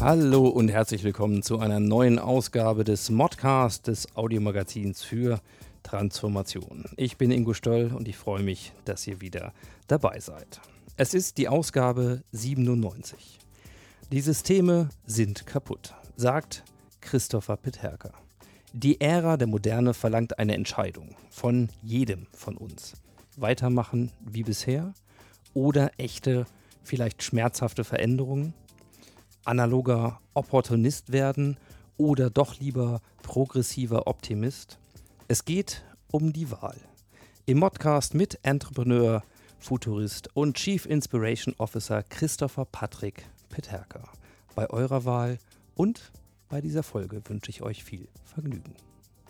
Hallo 0.00 0.46
und 0.46 0.68
herzlich 0.68 1.04
willkommen 1.04 1.42
zu 1.42 1.58
einer 1.58 1.80
neuen 1.80 2.18
Ausgabe 2.18 2.84
des 2.84 3.08
Modcast, 3.08 3.86
des 3.86 4.14
Audiomagazins 4.14 5.02
für 5.02 5.40
Transformation. 5.82 6.84
Ich 6.98 7.16
bin 7.16 7.30
Ingo 7.30 7.54
Stoll 7.54 7.92
und 7.94 8.06
ich 8.06 8.16
freue 8.18 8.42
mich, 8.42 8.72
dass 8.84 9.06
ihr 9.06 9.22
wieder 9.22 9.54
dabei 9.88 10.20
seid. 10.20 10.60
Es 10.98 11.14
ist 11.14 11.38
die 11.38 11.48
Ausgabe 11.48 12.22
97. 12.32 13.38
Die 14.12 14.20
Systeme 14.20 14.90
sind 15.06 15.46
kaputt, 15.46 15.94
sagt 16.14 16.62
Christopher 17.00 17.56
Peterka. 17.56 18.12
Die 18.74 19.00
Ära 19.00 19.38
der 19.38 19.48
Moderne 19.48 19.94
verlangt 19.94 20.38
eine 20.38 20.54
Entscheidung 20.54 21.16
von 21.30 21.70
jedem 21.82 22.26
von 22.32 22.58
uns. 22.58 22.92
Weitermachen 23.38 24.12
wie 24.20 24.42
bisher 24.42 24.92
oder 25.54 25.90
echte, 25.96 26.44
vielleicht 26.82 27.22
schmerzhafte 27.22 27.82
Veränderungen? 27.82 28.52
Analoger 29.46 30.20
Opportunist 30.34 31.12
werden 31.12 31.56
oder 31.96 32.30
doch 32.30 32.58
lieber 32.58 33.00
progressiver 33.22 34.06
Optimist? 34.06 34.78
Es 35.28 35.44
geht 35.44 35.84
um 36.10 36.32
die 36.32 36.50
Wahl. 36.50 36.76
Im 37.46 37.58
Modcast 37.58 38.14
mit 38.14 38.38
Entrepreneur, 38.42 39.22
Futurist 39.58 40.28
und 40.34 40.56
Chief 40.56 40.84
Inspiration 40.86 41.54
Officer 41.58 42.02
Christopher 42.02 42.64
Patrick 42.64 43.26
Peterka. 43.48 44.02
Bei 44.54 44.68
eurer 44.70 45.04
Wahl 45.04 45.38
und 45.74 46.12
bei 46.48 46.60
dieser 46.60 46.82
Folge 46.82 47.22
wünsche 47.28 47.50
ich 47.50 47.62
euch 47.62 47.84
viel 47.84 48.08
Vergnügen. 48.24 48.74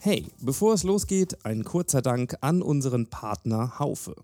Hey, 0.00 0.26
bevor 0.40 0.74
es 0.74 0.82
losgeht, 0.82 1.44
ein 1.44 1.64
kurzer 1.64 2.02
Dank 2.02 2.36
an 2.40 2.62
unseren 2.62 3.08
Partner 3.08 3.78
Haufe. 3.78 4.14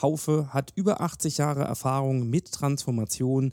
Haufe 0.00 0.52
hat 0.52 0.72
über 0.74 1.00
80 1.00 1.38
Jahre 1.38 1.64
Erfahrung 1.64 2.28
mit 2.28 2.52
Transformation 2.52 3.52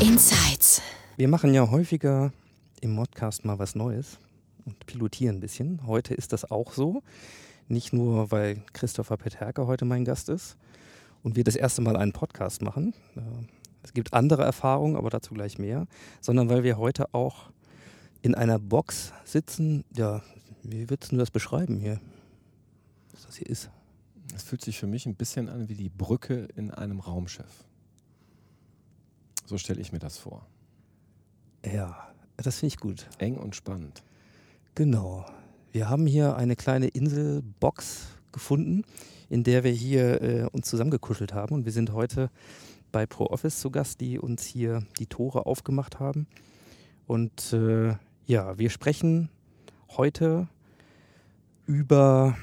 Insights. 0.00 0.80
Wir 1.16 1.26
machen 1.26 1.52
ja 1.52 1.68
häufiger 1.70 2.32
im 2.80 2.92
Modcast 2.92 3.44
mal 3.44 3.58
was 3.58 3.74
Neues 3.74 4.20
und 4.64 4.86
pilotieren 4.86 5.38
ein 5.38 5.40
bisschen. 5.40 5.84
Heute 5.88 6.14
ist 6.14 6.32
das 6.32 6.48
auch 6.48 6.72
so. 6.72 7.02
Nicht 7.66 7.92
nur, 7.92 8.30
weil 8.30 8.62
Christopher 8.72 9.16
Peterka 9.16 9.66
heute 9.66 9.84
mein 9.84 10.04
Gast 10.04 10.28
ist 10.28 10.56
und 11.22 11.36
wir 11.36 11.44
das 11.44 11.56
erste 11.56 11.82
Mal 11.82 11.96
einen 11.96 12.12
Podcast 12.12 12.62
machen. 12.62 12.94
Äh, 13.16 13.20
Es 13.82 13.92
gibt 13.92 14.12
andere 14.12 14.44
Erfahrungen, 14.44 14.96
aber 14.96 15.10
dazu 15.10 15.34
gleich 15.34 15.58
mehr. 15.58 15.86
Sondern 16.20 16.48
weil 16.48 16.62
wir 16.62 16.78
heute 16.78 17.12
auch 17.14 17.50
in 18.22 18.34
einer 18.34 18.58
Box 18.58 19.12
sitzen. 19.24 19.84
Ja, 19.96 20.22
wie 20.62 20.88
würdest 20.88 21.12
du 21.12 21.16
das 21.16 21.30
beschreiben 21.30 21.78
hier? 21.78 22.00
Was 23.12 23.26
das 23.26 23.36
hier 23.36 23.48
ist? 23.48 23.70
Es 24.34 24.44
fühlt 24.44 24.62
sich 24.62 24.78
für 24.78 24.86
mich 24.86 25.06
ein 25.06 25.16
bisschen 25.16 25.48
an 25.48 25.68
wie 25.68 25.74
die 25.74 25.88
Brücke 25.88 26.48
in 26.56 26.70
einem 26.70 27.00
Raumschiff. 27.00 27.64
So 29.46 29.58
stelle 29.58 29.80
ich 29.80 29.92
mir 29.92 29.98
das 29.98 30.16
vor. 30.16 30.46
Ja, 31.64 32.08
das 32.36 32.60
finde 32.60 32.74
ich 32.74 32.80
gut. 32.80 33.08
Eng 33.18 33.36
und 33.36 33.54
spannend. 33.56 34.02
Genau. 34.74 35.26
Wir 35.72 35.88
haben 35.90 36.06
hier 36.06 36.36
eine 36.36 36.56
kleine 36.56 36.88
Inselbox 36.88 38.06
gefunden, 38.30 38.84
in 39.32 39.44
der 39.44 39.64
wir 39.64 39.70
hier 39.70 40.20
äh, 40.20 40.42
uns 40.52 40.68
zusammengekuschelt 40.68 41.32
haben. 41.32 41.54
Und 41.54 41.64
wir 41.64 41.72
sind 41.72 41.94
heute 41.94 42.30
bei 42.92 43.06
ProOffice 43.06 43.60
zu 43.60 43.70
Gast, 43.70 44.02
die 44.02 44.18
uns 44.18 44.44
hier 44.44 44.84
die 44.98 45.06
Tore 45.06 45.46
aufgemacht 45.46 46.00
haben. 46.00 46.26
Und 47.06 47.54
äh, 47.54 47.94
ja, 48.26 48.58
wir 48.58 48.68
sprechen 48.68 49.30
heute 49.96 50.48
über, 51.64 52.36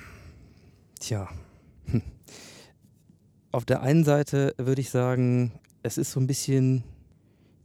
tja, 0.99 1.29
auf 3.51 3.65
der 3.65 3.83
einen 3.83 4.03
Seite 4.03 4.55
würde 4.57 4.81
ich 4.81 4.89
sagen, 4.89 5.51
es 5.83 5.99
ist 5.99 6.11
so 6.11 6.19
ein 6.19 6.25
bisschen 6.25 6.83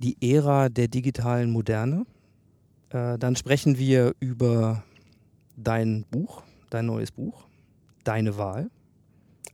die 0.00 0.18
Ära 0.20 0.68
der 0.68 0.88
digitalen 0.88 1.50
Moderne. 1.50 2.04
Äh, 2.90 3.18
dann 3.18 3.36
sprechen 3.36 3.78
wir 3.78 4.14
über 4.20 4.84
dein 5.56 6.04
Buch, 6.10 6.42
dein 6.68 6.84
neues 6.84 7.10
Buch, 7.10 7.46
deine 8.04 8.36
Wahl 8.36 8.68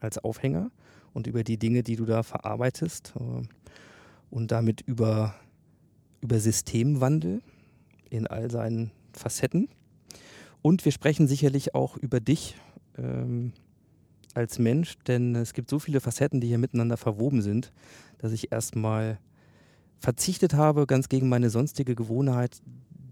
als 0.01 0.19
Aufhänger 0.19 0.71
und 1.13 1.27
über 1.27 1.45
die 1.45 1.59
Dinge, 1.59 1.83
die 1.83 1.97
du 1.97 2.05
da 2.05 2.23
verarbeitest 2.23 3.15
äh, 3.17 3.43
und 4.31 4.51
damit 4.51 4.81
über, 4.83 5.35
über 6.21 6.39
Systemwandel 6.39 7.43
in 8.11 8.27
all 8.27 8.51
seinen 8.51 8.91
Facetten. 9.13 9.69
Und 10.63 10.85
wir 10.85 10.93
sprechen 10.93 11.27
sicherlich 11.27 11.75
auch 11.75 11.97
über 11.97 12.21
dich 12.21 12.57
ähm, 12.99 13.53
als 14.35 14.59
Mensch, 14.59 14.97
denn 15.07 15.35
es 15.35 15.55
gibt 15.55 15.71
so 15.71 15.79
viele 15.79 16.01
Facetten, 16.01 16.41
die 16.41 16.49
hier 16.49 16.59
miteinander 16.59 16.97
verwoben 16.97 17.43
sind, 17.43 17.73
dass 18.19 18.33
ich 18.33 18.53
erstmal 18.53 19.19
verzichtet 19.99 20.55
habe, 20.55 20.87
ganz 20.87 21.09
gegen 21.09 21.29
meine 21.29 21.51
sonstige 21.51 21.95
Gewohnheit, 21.95 22.61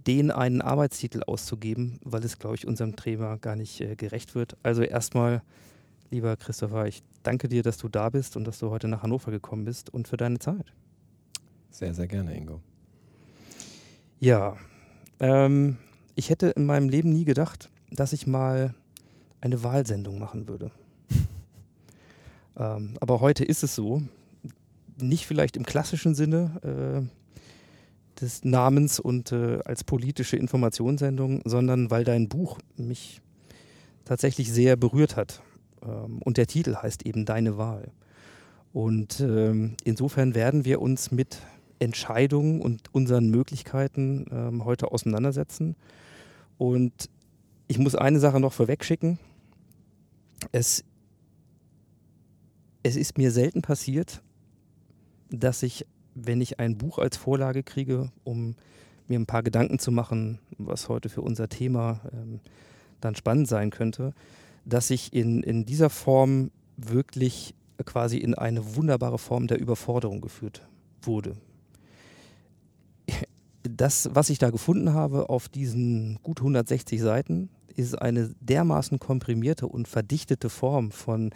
den 0.06 0.30
einen 0.30 0.62
Arbeitstitel 0.62 1.22
auszugeben, 1.26 1.98
weil 2.02 2.24
es, 2.24 2.38
glaube 2.38 2.56
ich, 2.56 2.66
unserem 2.66 2.96
Thema 2.96 3.36
gar 3.36 3.56
nicht 3.56 3.80
äh, 3.80 3.94
gerecht 3.94 4.34
wird. 4.34 4.56
Also 4.62 4.82
erstmal, 4.82 5.42
lieber 6.10 6.36
Christopher, 6.36 6.86
ich 6.86 7.02
danke 7.22 7.48
dir, 7.48 7.62
dass 7.62 7.78
du 7.78 7.88
da 7.88 8.08
bist 8.08 8.36
und 8.36 8.44
dass 8.44 8.58
du 8.58 8.70
heute 8.70 8.88
nach 8.88 9.02
Hannover 9.02 9.30
gekommen 9.30 9.64
bist 9.64 9.92
und 9.92 10.08
für 10.08 10.16
deine 10.16 10.38
Zeit. 10.38 10.72
Sehr, 11.70 11.94
sehr 11.94 12.06
gerne, 12.06 12.36
Ingo. 12.36 12.60
Ja, 14.20 14.56
ähm, 15.20 15.76
ich 16.14 16.30
hätte 16.30 16.48
in 16.48 16.66
meinem 16.66 16.88
Leben 16.88 17.10
nie 17.10 17.24
gedacht, 17.24 17.70
dass 17.90 18.12
ich 18.12 18.26
mal 18.26 18.74
eine 19.40 19.62
Wahlsendung 19.62 20.18
machen 20.18 20.48
würde. 20.48 20.70
ähm, 22.56 22.94
aber 23.00 23.20
heute 23.20 23.44
ist 23.44 23.62
es 23.62 23.74
so. 23.74 24.02
Nicht 25.00 25.26
vielleicht 25.26 25.56
im 25.56 25.64
klassischen 25.64 26.16
Sinne 26.16 27.06
äh, 27.06 28.20
des 28.20 28.44
Namens 28.44 28.98
und 28.98 29.30
äh, 29.30 29.60
als 29.64 29.84
politische 29.84 30.36
Informationssendung, 30.36 31.42
sondern 31.44 31.90
weil 31.92 32.02
dein 32.02 32.28
Buch 32.28 32.58
mich 32.76 33.20
tatsächlich 34.04 34.50
sehr 34.52 34.74
berührt 34.74 35.14
hat. 35.14 35.40
Ähm, 35.82 36.20
und 36.22 36.36
der 36.36 36.46
Titel 36.46 36.76
heißt 36.76 37.06
eben 37.06 37.24
Deine 37.24 37.58
Wahl. 37.58 37.90
Und 38.72 39.20
ähm, 39.20 39.76
insofern 39.84 40.34
werden 40.34 40.64
wir 40.64 40.80
uns 40.80 41.10
mit 41.10 41.38
Entscheidungen 41.78 42.60
und 42.60 42.92
unseren 42.92 43.30
Möglichkeiten 43.30 44.26
ähm, 44.30 44.64
heute 44.64 44.92
auseinandersetzen. 44.92 45.76
Und 46.58 47.08
ich 47.68 47.78
muss 47.78 47.94
eine 47.94 48.18
Sache 48.18 48.40
noch 48.40 48.52
vorwegschicken. 48.52 49.18
Es, 50.52 50.84
es 52.82 52.96
ist 52.96 53.18
mir 53.18 53.30
selten 53.30 53.62
passiert, 53.62 54.22
dass 55.30 55.62
ich, 55.62 55.86
wenn 56.14 56.40
ich 56.40 56.58
ein 56.58 56.78
Buch 56.78 56.98
als 56.98 57.16
Vorlage 57.16 57.62
kriege, 57.62 58.10
um 58.24 58.54
mir 59.06 59.18
ein 59.18 59.26
paar 59.26 59.42
Gedanken 59.42 59.78
zu 59.78 59.90
machen, 59.90 60.38
was 60.58 60.88
heute 60.88 61.08
für 61.08 61.22
unser 61.22 61.48
Thema 61.48 62.00
ähm, 62.12 62.40
dann 63.00 63.14
spannend 63.14 63.48
sein 63.48 63.70
könnte, 63.70 64.14
dass 64.68 64.90
ich 64.90 65.12
in, 65.12 65.42
in 65.42 65.64
dieser 65.64 65.90
Form 65.90 66.50
wirklich 66.76 67.54
quasi 67.84 68.18
in 68.18 68.34
eine 68.34 68.76
wunderbare 68.76 69.18
Form 69.18 69.46
der 69.46 69.60
Überforderung 69.60 70.20
geführt 70.20 70.66
wurde. 71.02 71.36
das, 73.62 74.10
was 74.12 74.30
ich 74.30 74.38
da 74.38 74.50
gefunden 74.50 74.92
habe 74.92 75.28
auf 75.28 75.48
diesen 75.48 76.18
gut 76.22 76.40
160 76.40 77.00
Seiten, 77.00 77.48
ist 77.76 77.94
eine 77.94 78.34
dermaßen 78.40 78.98
komprimierte 78.98 79.66
und 79.68 79.88
verdichtete 79.88 80.50
Form 80.50 80.90
von 80.90 81.30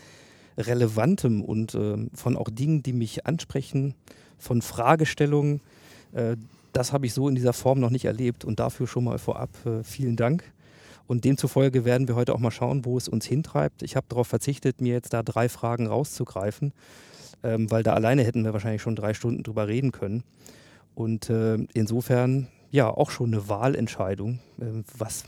Relevantem 0.59 1.43
und 1.43 1.75
äh, 1.75 2.09
von 2.13 2.37
auch 2.37 2.51
Dingen, 2.51 2.83
die 2.83 2.93
mich 2.93 3.27
ansprechen, 3.27 3.95
von 4.39 4.61
Fragestellungen. 4.61 5.61
Äh, 6.13 6.37
das 6.73 6.93
habe 6.93 7.07
ich 7.07 7.15
so 7.15 7.29
in 7.29 7.35
dieser 7.35 7.53
Form 7.53 7.81
noch 7.81 7.91
nicht 7.91 8.05
erlebt 8.05 8.45
und 8.45 8.59
dafür 8.61 8.87
schon 8.87 9.05
mal 9.05 9.19
vorab 9.19 9.51
äh, 9.65 9.85
vielen 9.85 10.17
Dank. 10.17 10.45
Und 11.07 11.25
demzufolge 11.25 11.85
werden 11.85 12.09
wir 12.09 12.15
heute 12.15 12.35
auch 12.35 12.39
mal 12.39 12.51
schauen, 12.51 12.85
wo 12.85 12.97
es 12.97 13.09
uns 13.09 13.27
hintreibt. 13.27 13.83
Ich 13.83 13.97
habe 13.97 14.07
darauf 14.09 14.29
verzichtet, 14.29 14.81
mir 14.81 14.93
jetzt 14.93 15.13
da 15.13 15.23
drei 15.23 15.49
Fragen 15.49 15.87
rauszugreifen, 15.87 16.73
ähm, 17.43 17.71
weil 17.71 17.83
da 17.83 17.95
alleine 17.95 18.25
hätten 18.25 18.45
wir 18.45 18.53
wahrscheinlich 18.53 18.83
schon 18.83 18.97
drei 18.97 19.15
Stunden 19.15 19.43
drüber 19.43 19.69
reden 19.69 19.93
können. 19.93 20.23
Und 20.95 21.31
äh, 21.31 21.57
insofern 21.75 22.49
ja 22.71 22.89
auch 22.89 23.11
schon 23.11 23.35
eine 23.35 23.49
Wahlentscheidung. 23.49 24.39
Äh, 24.61 24.83
was 24.97 25.25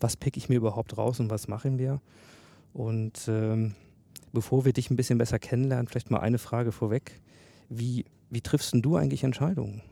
was 0.00 0.16
pick 0.16 0.36
ich 0.36 0.48
mir 0.48 0.56
überhaupt 0.56 0.96
raus 0.96 1.20
und 1.20 1.30
was 1.30 1.48
machen 1.48 1.78
wir? 1.78 2.00
Und 2.72 3.26
ähm, 3.28 3.74
bevor 4.32 4.64
wir 4.64 4.72
dich 4.72 4.90
ein 4.90 4.96
bisschen 4.96 5.18
besser 5.18 5.38
kennenlernen, 5.38 5.88
vielleicht 5.88 6.10
mal 6.10 6.20
eine 6.20 6.38
Frage 6.38 6.72
vorweg. 6.72 7.20
Wie, 7.68 8.04
wie 8.30 8.40
triffst 8.40 8.74
du 8.74 8.96
eigentlich 8.96 9.24
Entscheidungen? 9.24 9.82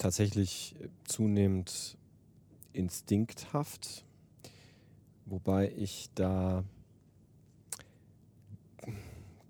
Tatsächlich 0.00 0.74
zunehmend 1.04 1.98
instinkthaft, 2.72 4.06
wobei 5.26 5.70
ich 5.76 6.08
da 6.14 6.64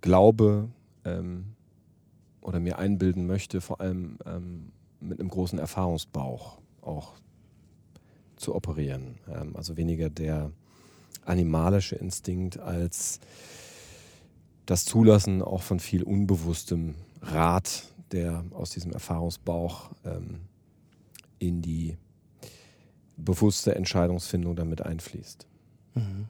glaube 0.01 0.69
ähm, 1.05 1.55
oder 2.41 2.59
mir 2.59 2.81
einbilden 2.81 3.29
möchte, 3.29 3.61
vor 3.61 3.81
allem 3.81 4.19
ähm, 4.27 4.73
mit 4.99 5.21
einem 5.21 5.29
großen 5.29 5.61
Erfahrungsbauch 5.61 6.59
auch 6.83 7.13
zu 8.35 8.53
operieren. 8.57 9.21
Ähm, 9.29 9.55
also 9.55 9.77
weniger 9.77 10.11
der 10.11 10.51
animalische 11.25 11.95
Instinkt 11.95 12.59
als 12.59 13.21
das 14.67 14.85
Zulassen 14.85 15.43
auch 15.43 15.63
von 15.63 15.79
viel 15.79 16.03
unbewusstem 16.03 16.97
Rat, 17.23 17.85
der 18.13 18.45
aus 18.53 18.71
diesem 18.71 18.93
Erfahrungsbauch 18.93 19.91
ähm, 20.05 20.41
in 21.39 21.63
die 21.63 21.97
bewusste 23.17 23.75
Entscheidungsfindung 23.75 24.57
damit 24.57 24.83
einfließt. 24.83 25.47
Mhm. 25.95 26.27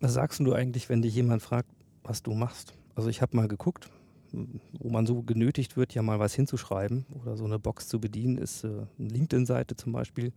Was 0.00 0.14
sagst 0.14 0.40
du 0.40 0.52
eigentlich, 0.52 0.88
wenn 0.88 1.02
dich 1.02 1.14
jemand 1.14 1.42
fragt, 1.42 1.70
was 2.02 2.22
du 2.22 2.34
machst? 2.34 2.74
Also 2.94 3.08
ich 3.08 3.22
habe 3.22 3.36
mal 3.36 3.48
geguckt, 3.48 3.90
wo 4.32 4.90
man 4.90 5.06
so 5.06 5.22
genötigt 5.22 5.76
wird, 5.76 5.94
ja 5.94 6.02
mal 6.02 6.18
was 6.18 6.34
hinzuschreiben 6.34 7.06
oder 7.22 7.36
so 7.36 7.44
eine 7.44 7.58
Box 7.58 7.88
zu 7.88 8.00
bedienen, 8.00 8.36
ist 8.36 8.64
äh, 8.64 8.68
eine 8.68 9.08
LinkedIn-Seite 9.08 9.76
zum 9.76 9.92
Beispiel. 9.92 10.32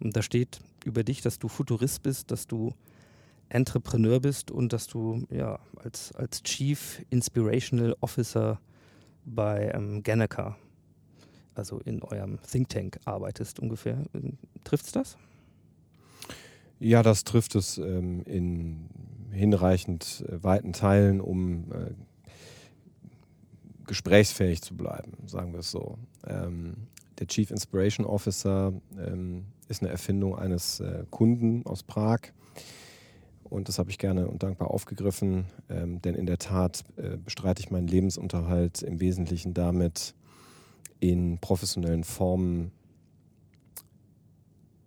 Und 0.00 0.16
da 0.16 0.22
steht 0.22 0.60
über 0.84 1.04
dich, 1.04 1.20
dass 1.20 1.38
du 1.38 1.48
Futurist 1.48 2.02
bist, 2.02 2.30
dass 2.30 2.46
du 2.46 2.72
Entrepreneur 3.50 4.20
bist 4.20 4.50
und 4.50 4.72
dass 4.72 4.86
du 4.86 5.26
ja 5.30 5.58
als, 5.76 6.12
als 6.14 6.42
Chief 6.42 7.04
Inspirational 7.10 7.96
Officer 8.00 8.60
bei 9.24 9.70
ähm, 9.74 10.02
Ganaka, 10.02 10.56
also 11.54 11.78
in 11.80 12.02
eurem 12.02 12.38
Think 12.50 12.68
Tank 12.70 12.98
arbeitest 13.04 13.60
ungefähr. 13.60 14.04
Trifft 14.64 14.86
es 14.86 14.92
das? 14.92 15.18
Ja, 16.78 17.02
das 17.02 17.24
trifft 17.24 17.56
es 17.56 17.76
ähm, 17.76 18.22
in 18.24 18.88
hinreichend 19.32 20.24
äh, 20.28 20.42
weiten 20.42 20.72
Teilen, 20.72 21.20
um 21.20 21.70
äh, 21.72 21.92
gesprächsfähig 23.86 24.62
zu 24.62 24.76
bleiben, 24.76 25.12
sagen 25.26 25.52
wir 25.52 25.60
es 25.60 25.70
so. 25.70 25.98
Ähm, 26.26 26.88
der 27.18 27.26
Chief 27.26 27.50
Inspiration 27.50 28.06
Officer 28.06 28.72
ähm, 28.98 29.46
ist 29.68 29.82
eine 29.82 29.90
Erfindung 29.90 30.36
eines 30.36 30.80
äh, 30.80 31.04
Kunden 31.10 31.66
aus 31.66 31.82
Prag. 31.82 32.20
Und 33.50 33.68
das 33.68 33.78
habe 33.78 33.90
ich 33.90 33.98
gerne 33.98 34.28
und 34.28 34.42
dankbar 34.42 34.70
aufgegriffen, 34.70 35.46
ähm, 35.68 36.00
denn 36.00 36.14
in 36.14 36.26
der 36.26 36.38
Tat 36.38 36.84
äh, 36.96 37.16
bestreite 37.16 37.60
ich 37.60 37.70
meinen 37.70 37.88
Lebensunterhalt 37.88 38.82
im 38.82 39.00
Wesentlichen 39.00 39.54
damit, 39.54 40.14
in 41.00 41.38
professionellen 41.38 42.04
Formen 42.04 42.70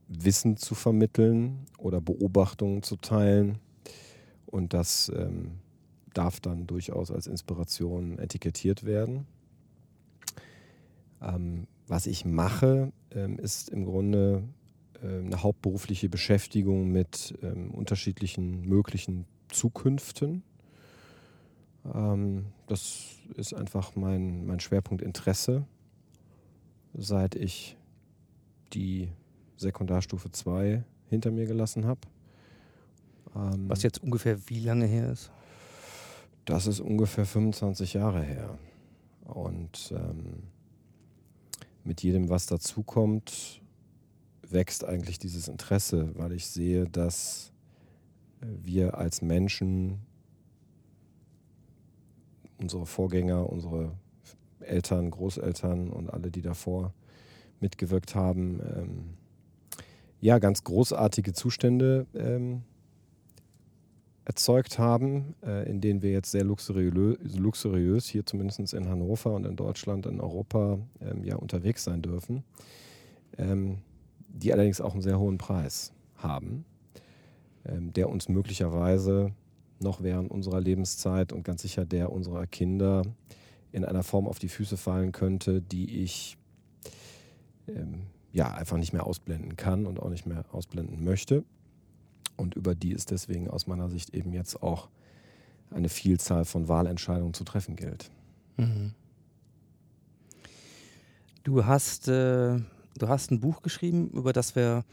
Wissen 0.08 0.58
zu 0.58 0.76
vermitteln 0.76 1.66
oder 1.78 2.00
Beobachtungen 2.00 2.84
zu 2.84 2.96
teilen 2.96 3.60
und 4.46 4.74
das 4.74 5.12
ähm, 5.14 5.60
darf 6.14 6.40
dann 6.40 6.68
durchaus 6.68 7.12
als 7.12 7.28
Inspiration 7.28 8.20
etikettiert 8.20 8.86
werden. 8.86 9.26
Ähm, 11.22 11.68
was 11.88 12.06
ich 12.06 12.24
mache, 12.24 12.94
ähm, 13.12 13.40
ist 13.40 13.70
im 13.70 13.86
Grunde 13.86 14.44
eine 15.08 15.44
hauptberufliche 15.44 16.10
Beschäftigung 16.10 16.92
mit 16.92 17.38
ähm, 17.42 17.72
unterschiedlichen 17.72 18.62
möglichen 18.68 19.26
Zukünften. 19.50 20.44
Ähm, 21.94 22.46
das 22.68 23.20
ist 23.36 23.54
einfach 23.54 23.96
mein, 23.96 24.46
mein 24.46 24.60
Schwerpunkt 24.60 25.04
Interesse, 25.04 25.66
seit 26.94 27.36
ich 27.36 27.78
die 28.74 29.10
Sekundarstufe 29.58 30.32
2 30.32 30.84
hinter 31.10 31.32
mir 31.32 31.46
gelassen 31.46 31.86
habe. 31.86 32.02
Ähm, 33.36 33.70
was 33.70 33.84
jetzt 33.84 34.02
ungefähr 34.02 34.38
wie 34.50 34.60
lange 34.60 34.86
her 34.86 35.12
ist? 35.12 35.32
Das 36.46 36.68
ist 36.68 36.80
ungefähr 36.80 37.26
25 37.26 37.94
Jahre 37.94 38.22
her. 38.22 38.58
Und 39.26 39.94
ähm, 39.96 40.44
mit 41.84 42.04
jedem, 42.04 42.30
was 42.30 42.46
dazukommt, 42.46 43.62
wächst 44.54 44.86
eigentlich 44.86 45.20
dieses 45.20 45.48
Interesse, 45.48 46.12
weil 46.16 46.32
ich 46.32 46.48
sehe, 46.48 46.88
dass 46.88 47.52
wir 48.42 48.98
als 48.98 49.22
Menschen, 49.22 50.00
unsere 52.60 52.86
Vorgänger, 52.86 53.50
unsere 53.50 53.92
Eltern, 54.60 55.12
Großeltern 55.12 55.90
und 55.90 56.10
alle, 56.10 56.32
die 56.32 56.42
davor 56.42 56.94
mitgewirkt 57.60 58.16
haben, 58.16 58.60
ähm, 58.76 59.04
ja, 60.22 60.40
ganz 60.40 60.64
großartige 60.64 61.34
Zustände 61.34 62.06
ähm, 62.16 62.64
erzeugt 64.26 64.80
haben, 64.80 65.36
äh, 65.46 65.70
in 65.70 65.82
denen 65.82 66.02
wir 66.02 66.12
jetzt 66.12 66.32
sehr 66.32 66.46
luxuriös, 66.46 67.18
luxuriös 67.36 68.08
hier 68.08 68.26
zumindest 68.26 68.74
in 68.74 68.88
Hannover 68.88 69.34
und 69.34 69.46
in 69.46 69.58
Deutschland, 69.58 70.06
in 70.06 70.22
Europa 70.22 70.80
ähm, 71.02 71.26
ja 71.26 71.36
unterwegs 71.36 71.84
sein 71.84 72.02
dürfen, 72.02 72.44
ähm, 73.38 73.80
die 74.34 74.52
allerdings 74.52 74.82
auch 74.82 74.94
einen 74.94 75.02
sehr 75.02 75.20
hohen 75.20 75.38
Preis 75.38 75.94
haben, 76.18 76.66
ähm, 77.66 77.94
der 77.94 78.10
uns 78.10 78.28
möglicherweise 78.28 79.32
noch 79.80 80.02
während 80.02 80.32
unserer 80.32 80.60
Lebenszeit 80.60 81.32
und 81.32 81.44
ganz 81.44 81.62
sicher 81.62 81.86
der 81.86 82.12
unserer 82.12 82.48
Kinder 82.48 83.04
in 83.72 83.86
einer 83.86 84.04
Form 84.04 84.28
auf 84.28 84.40
die 84.40 84.50
Füße 84.50 84.78
fallen 84.78 85.12
könnte, 85.12 85.62
die 85.62 86.04
ich 86.04 86.38
ähm, 87.68 88.04
ja 88.32 88.52
einfach 88.54 88.78
nicht 88.78 88.94
mehr 88.94 89.06
ausblenden 89.06 89.56
kann 89.56 89.86
und 89.86 90.00
auch 90.00 90.10
nicht 90.10 90.26
mehr 90.26 90.46
ausblenden 90.52 91.04
möchte 91.04 91.44
und 92.36 92.56
über 92.56 92.76
die 92.76 92.94
es 92.94 93.06
deswegen 93.06 93.50
aus 93.50 93.68
meiner 93.68 93.90
Sicht 93.90 94.14
eben 94.14 94.34
jetzt 94.34 94.62
auch 94.62 94.90
eine 95.70 95.90
Vielzahl 95.90 96.46
von 96.46 96.68
Wahlentscheidungen 96.68 97.34
zu 97.34 97.44
treffen 97.44 97.76
gilt. 97.76 98.10
Mhm. 98.58 98.94
Du 101.44 101.66
hast, 101.66 102.08
äh, 102.08 102.60
du 102.98 103.08
hast 103.08 103.32
ein 103.32 103.40
Buch 103.40 103.62
geschrieben, 103.62 104.10
über 104.12 104.34
das 104.34 104.56
wir 104.56 104.84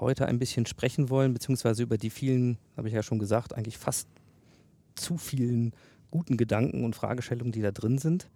heute 0.00 0.26
ein 0.26 0.38
bisschen 0.38 0.66
sprechen 0.66 1.10
wollen, 1.10 1.32
beziehungsweise 1.32 1.82
über 1.82 1.98
die 1.98 2.10
vielen, 2.10 2.58
habe 2.76 2.88
ich 2.88 2.94
ja 2.94 3.02
schon 3.02 3.18
gesagt, 3.18 3.54
eigentlich 3.54 3.78
fast 3.78 4.08
zu 4.94 5.16
vielen 5.16 5.72
guten 6.10 6.36
Gedanken 6.36 6.84
und 6.84 6.96
Fragestellungen, 6.96 7.52
die 7.52 7.62
da 7.62 7.70
drin 7.70 7.98
sind. 7.98 8.28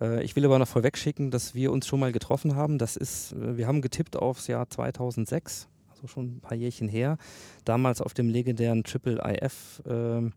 Äh, 0.00 0.24
ich 0.24 0.36
will 0.36 0.44
aber 0.44 0.58
noch 0.58 0.68
vorweg 0.68 0.96
schicken, 0.98 1.30
dass 1.30 1.54
wir 1.54 1.72
uns 1.72 1.86
schon 1.86 2.00
mal 2.00 2.12
getroffen 2.12 2.56
haben. 2.56 2.78
Das 2.78 2.96
ist, 2.96 3.32
äh, 3.32 3.56
wir 3.56 3.66
haben 3.66 3.82
getippt 3.82 4.16
aufs 4.16 4.46
Jahr 4.46 4.68
2006 4.68 5.68
also 5.96 6.08
schon 6.08 6.36
ein 6.36 6.40
paar 6.40 6.56
Jährchen 6.56 6.88
her, 6.88 7.18
damals 7.64 8.00
auf 8.00 8.14
dem 8.14 8.28
legendären 8.28 8.84
Triple 8.84 9.20
IF 9.24 9.82
äh, 9.86 10.30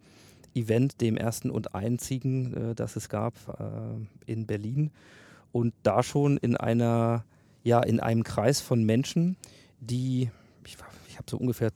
Event, 0.58 1.02
dem 1.02 1.18
ersten 1.18 1.50
und 1.50 1.76
einzigen, 1.76 2.72
äh, 2.72 2.76
das 2.76 2.96
es 2.96 3.10
gab 3.10 3.34
äh, 3.60 4.32
in 4.32 4.46
Berlin. 4.46 4.92
Und 5.52 5.74
da 5.84 6.04
schon 6.04 6.38
in 6.38 6.56
einer, 6.56 7.26
ja, 7.64 7.82
in 7.82 8.00
einem 8.00 8.24
Kreis 8.24 8.62
von 8.62 8.84
Menschen, 8.84 9.38
die, 9.80 10.30
ich, 10.66 10.78
ich 11.08 11.18
habe 11.18 11.30
so 11.30 11.38
ungefähr 11.38 11.72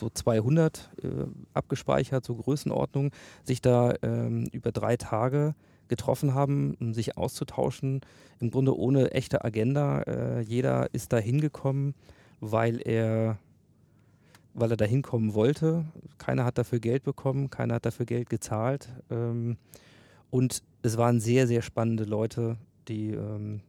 so 0.00 0.10
200 0.10 0.90
äh, 1.02 1.08
abgespeichert, 1.54 2.24
so 2.24 2.36
Größenordnung, 2.36 3.10
sich 3.44 3.60
da 3.60 3.94
ähm, 4.02 4.48
über 4.52 4.72
drei 4.72 4.96
Tage 4.96 5.54
getroffen 5.88 6.34
haben, 6.34 6.74
um 6.80 6.94
sich 6.94 7.16
auszutauschen, 7.16 8.00
im 8.40 8.50
Grunde 8.50 8.76
ohne 8.76 9.12
echte 9.12 9.44
Agenda. 9.44 10.02
Äh, 10.02 10.40
jeder 10.40 10.92
ist 10.92 11.12
da 11.12 11.18
hingekommen, 11.18 11.94
weil 12.40 12.80
er, 12.84 13.38
weil 14.54 14.70
er 14.70 14.76
da 14.76 14.84
hinkommen 14.84 15.34
wollte. 15.34 15.84
Keiner 16.18 16.44
hat 16.44 16.58
dafür 16.58 16.80
Geld 16.80 17.04
bekommen, 17.04 17.50
keiner 17.50 17.74
hat 17.74 17.86
dafür 17.86 18.06
Geld 18.06 18.28
gezahlt. 18.30 18.88
Ähm, 19.10 19.58
Und 20.30 20.62
es 20.82 20.96
waren 20.96 21.20
sehr, 21.20 21.46
sehr 21.46 21.62
spannende 21.62 22.04
Leute, 22.04 22.56
die 22.88 23.12
ähm, 23.12 23.60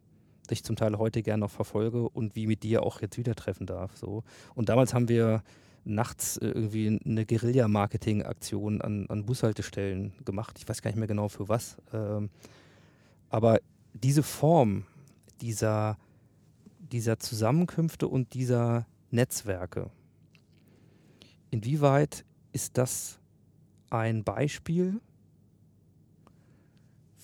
ich 0.54 0.64
zum 0.64 0.76
Teil 0.76 0.98
heute 0.98 1.22
gerne 1.22 1.40
noch 1.40 1.50
verfolge 1.50 2.08
und 2.08 2.36
wie 2.36 2.46
mit 2.46 2.62
dir 2.62 2.82
auch 2.82 3.00
jetzt 3.00 3.18
wieder 3.18 3.34
treffen 3.34 3.66
darf. 3.66 3.96
So. 3.96 4.24
Und 4.54 4.68
damals 4.68 4.94
haben 4.94 5.08
wir 5.08 5.42
nachts 5.84 6.36
äh, 6.36 6.46
irgendwie 6.46 7.00
eine 7.04 7.26
Guerilla-Marketing-Aktion 7.26 8.80
an, 8.80 9.06
an 9.08 9.24
Bushaltestellen 9.24 10.12
gemacht. 10.24 10.56
Ich 10.58 10.68
weiß 10.68 10.82
gar 10.82 10.90
nicht 10.90 10.98
mehr 10.98 11.08
genau 11.08 11.28
für 11.28 11.48
was. 11.48 11.76
Ähm, 11.92 12.30
aber 13.30 13.60
diese 13.94 14.22
Form 14.22 14.84
dieser, 15.40 15.98
dieser 16.78 17.18
Zusammenkünfte 17.18 18.08
und 18.08 18.34
dieser 18.34 18.86
Netzwerke, 19.10 19.90
inwieweit 21.50 22.24
ist 22.52 22.76
das 22.78 23.18
ein 23.90 24.24
Beispiel 24.24 25.00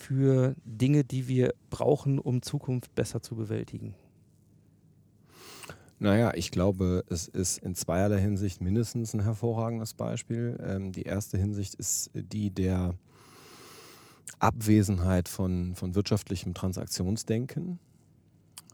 für 0.04 0.54
Dinge, 0.64 1.02
die 1.02 1.28
wir 1.28 1.54
brauchen, 1.70 2.18
um 2.18 2.42
Zukunft 2.42 2.94
besser 2.94 3.22
zu 3.22 3.36
bewältigen? 3.36 3.94
Naja, 5.98 6.32
ich 6.34 6.50
glaube, 6.50 7.04
es 7.08 7.26
ist 7.26 7.58
in 7.58 7.74
zweierlei 7.74 8.20
Hinsicht 8.20 8.60
mindestens 8.60 9.14
ein 9.14 9.22
hervorragendes 9.22 9.94
Beispiel. 9.94 10.58
Ähm, 10.62 10.92
die 10.92 11.04
erste 11.04 11.38
Hinsicht 11.38 11.74
ist 11.76 12.10
die 12.12 12.50
der 12.50 12.94
Abwesenheit 14.40 15.28
von, 15.28 15.74
von 15.74 15.94
wirtschaftlichem 15.94 16.52
Transaktionsdenken. 16.52 17.78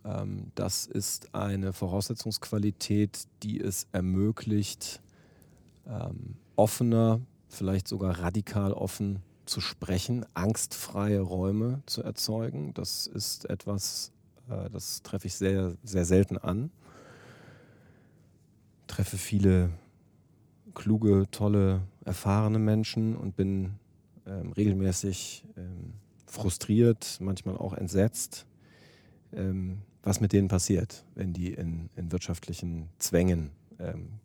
Ähm, 0.05 0.51
das 0.57 0.87
ist 0.87 1.33
eine 1.33 1.73
Voraussetzungsqualität, 1.73 3.29
die 3.45 3.61
es 3.61 3.87
ermöglicht, 3.93 5.01
ähm, 5.87 6.35
offener, 6.57 7.21
vielleicht 7.49 7.87
sogar 7.87 8.19
radikal 8.19 8.73
offen 8.73 9.23
zu 9.51 9.61
sprechen, 9.61 10.25
angstfreie 10.33 11.21
Räume 11.21 11.83
zu 11.87 12.05
erzeugen. 12.05 12.73
Das 12.73 13.09
ist 13.09 13.51
etwas, 13.51 14.13
äh, 14.49 14.71
das 14.71 15.03
treffe 15.03 15.27
ich 15.27 15.35
sehr, 15.35 15.77
sehr 15.83 16.05
selten 16.05 16.39
an. 16.39 16.71
Treffe 18.87 19.19
viele 19.19 19.71
kluge, 20.75 21.27
tolle, 21.33 21.83
erfahrene 22.05 22.61
Menschen 22.61 23.17
und 23.17 23.35
bin 23.35 23.75
ähm, 24.25 24.53
regelmäßig 24.53 25.45
ähm, 25.57 25.95
frustriert, 26.27 27.19
manchmal 27.21 27.57
auch 27.57 27.75
entsetzt, 27.75 28.47
ähm, 29.33 29.79
was 30.05 30.21
mit 30.21 30.33
denen 30.33 30.47
passiert, 30.47 31.05
wenn 31.17 31.33
die 31.33 31.53
in, 31.53 31.91
in 31.97 32.13
wirtschaftlichen 32.13 32.89
Zwängen 33.01 33.51
ähm, 33.81 34.21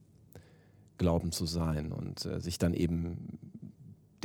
glauben 0.99 1.31
zu 1.31 1.47
sein 1.47 1.91
und 1.91 2.25
äh, 2.25 2.39
sich 2.39 2.59
dann 2.59 2.73
eben 2.75 3.39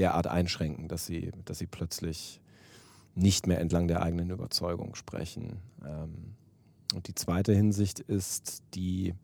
derart 0.00 0.26
einschränken, 0.26 0.88
dass 0.88 1.06
sie, 1.06 1.30
dass 1.44 1.58
sie 1.58 1.66
plötzlich 1.66 2.40
nicht 3.14 3.46
mehr 3.46 3.60
entlang 3.60 3.86
der 3.86 4.02
eigenen 4.02 4.30
Überzeugung 4.30 4.94
sprechen. 4.94 5.58
Ähm, 5.84 6.34
und 6.94 7.06
die 7.06 7.14
zweite 7.14 7.54
Hinsicht 7.54 8.00
ist 8.00 8.62
die 8.74 9.14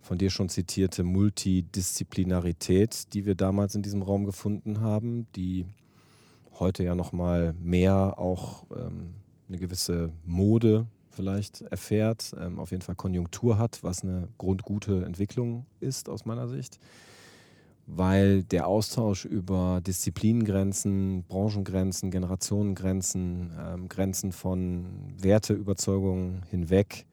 von 0.00 0.18
dir 0.18 0.30
schon 0.30 0.48
zitierte 0.48 1.02
Multidisziplinarität, 1.02 3.12
die 3.14 3.26
wir 3.26 3.34
damals 3.34 3.74
in 3.74 3.82
diesem 3.82 4.02
Raum 4.02 4.24
gefunden 4.24 4.80
haben, 4.80 5.26
die 5.34 5.66
heute 6.58 6.84
ja 6.84 6.94
noch 6.94 7.12
mal 7.12 7.54
mehr 7.54 8.18
auch 8.18 8.64
ähm, 8.76 9.14
eine 9.48 9.58
gewisse 9.58 10.12
Mode 10.24 10.86
vielleicht 11.10 11.62
erfährt, 11.62 12.34
ähm, 12.38 12.58
auf 12.58 12.70
jeden 12.70 12.82
Fall 12.82 12.94
Konjunktur 12.94 13.58
hat, 13.58 13.82
was 13.82 14.02
eine 14.02 14.28
grundgute 14.38 15.04
Entwicklung 15.04 15.66
ist 15.80 16.08
aus 16.08 16.24
meiner 16.24 16.48
Sicht, 16.48 16.78
weil 17.96 18.44
der 18.44 18.66
Austausch 18.66 19.24
über 19.24 19.80
Disziplinengrenzen, 19.84 21.24
Branchengrenzen, 21.24 22.10
Generationengrenzen, 22.10 23.50
ähm, 23.58 23.88
Grenzen 23.88 24.32
von 24.32 24.86
Werteüberzeugungen 25.18 26.42
hinweg 26.50 27.06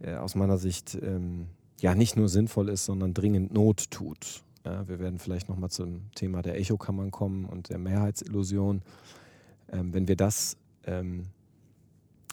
äh, 0.00 0.14
aus 0.14 0.34
meiner 0.34 0.58
Sicht 0.58 0.96
ähm, 1.02 1.46
ja 1.80 1.94
nicht 1.94 2.16
nur 2.16 2.28
sinnvoll 2.28 2.68
ist, 2.68 2.84
sondern 2.84 3.14
dringend 3.14 3.52
Not 3.52 3.90
tut. 3.90 4.42
Ja, 4.64 4.86
wir 4.88 4.98
werden 4.98 5.18
vielleicht 5.18 5.48
nochmal 5.48 5.70
zum 5.70 6.10
Thema 6.14 6.42
der 6.42 6.58
Echokammern 6.58 7.10
kommen 7.10 7.44
und 7.44 7.68
der 7.68 7.78
Mehrheitsillusion. 7.78 8.82
Ähm, 9.72 9.92
wenn 9.92 10.08
wir 10.08 10.16
das 10.16 10.56
ähm, 10.84 11.24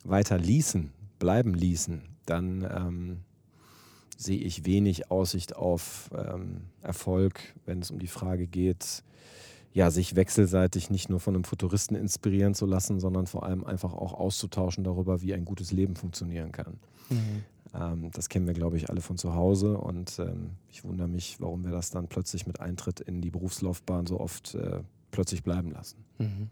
weiter 0.03 0.37
ließen, 0.37 0.91
bleiben 1.19 1.53
ließen, 1.53 2.03
dann 2.25 2.67
ähm, 2.69 3.19
sehe 4.21 4.39
ich 4.39 4.65
wenig 4.65 5.11
Aussicht 5.11 5.55
auf 5.55 6.09
ähm, 6.15 6.61
Erfolg, 6.81 7.39
wenn 7.65 7.81
es 7.81 7.91
um 7.91 7.99
die 7.99 8.07
Frage 8.07 8.47
geht, 8.47 9.03
ja, 9.73 9.89
sich 9.89 10.15
wechselseitig 10.15 10.89
nicht 10.89 11.09
nur 11.09 11.19
von 11.19 11.33
einem 11.33 11.43
Futuristen 11.43 11.97
inspirieren 11.97 12.53
zu 12.53 12.65
lassen, 12.65 12.99
sondern 12.99 13.25
vor 13.25 13.43
allem 13.43 13.63
einfach 13.63 13.93
auch 13.93 14.13
auszutauschen 14.13 14.83
darüber, 14.83 15.21
wie 15.21 15.33
ein 15.33 15.45
gutes 15.45 15.71
Leben 15.71 15.95
funktionieren 15.95 16.51
kann. 16.51 16.79
Mhm. 17.09 17.43
Ähm, 17.73 18.11
das 18.11 18.29
kennen 18.29 18.45
wir, 18.45 18.53
glaube 18.53 18.77
ich, 18.77 18.89
alle 18.89 19.01
von 19.01 19.17
zu 19.17 19.33
Hause 19.33 19.77
und 19.77 20.19
ähm, 20.19 20.51
ich 20.69 20.83
wundere 20.83 21.07
mich, 21.07 21.37
warum 21.39 21.63
wir 21.63 21.71
das 21.71 21.89
dann 21.89 22.07
plötzlich 22.07 22.45
mit 22.45 22.59
Eintritt 22.59 22.99
in 22.99 23.21
die 23.21 23.31
Berufslaufbahn 23.31 24.05
so 24.05 24.19
oft 24.19 24.53
äh, 24.55 24.81
plötzlich 25.11 25.43
bleiben 25.43 25.71
lassen. 25.71 25.97
Mhm. 26.19 26.49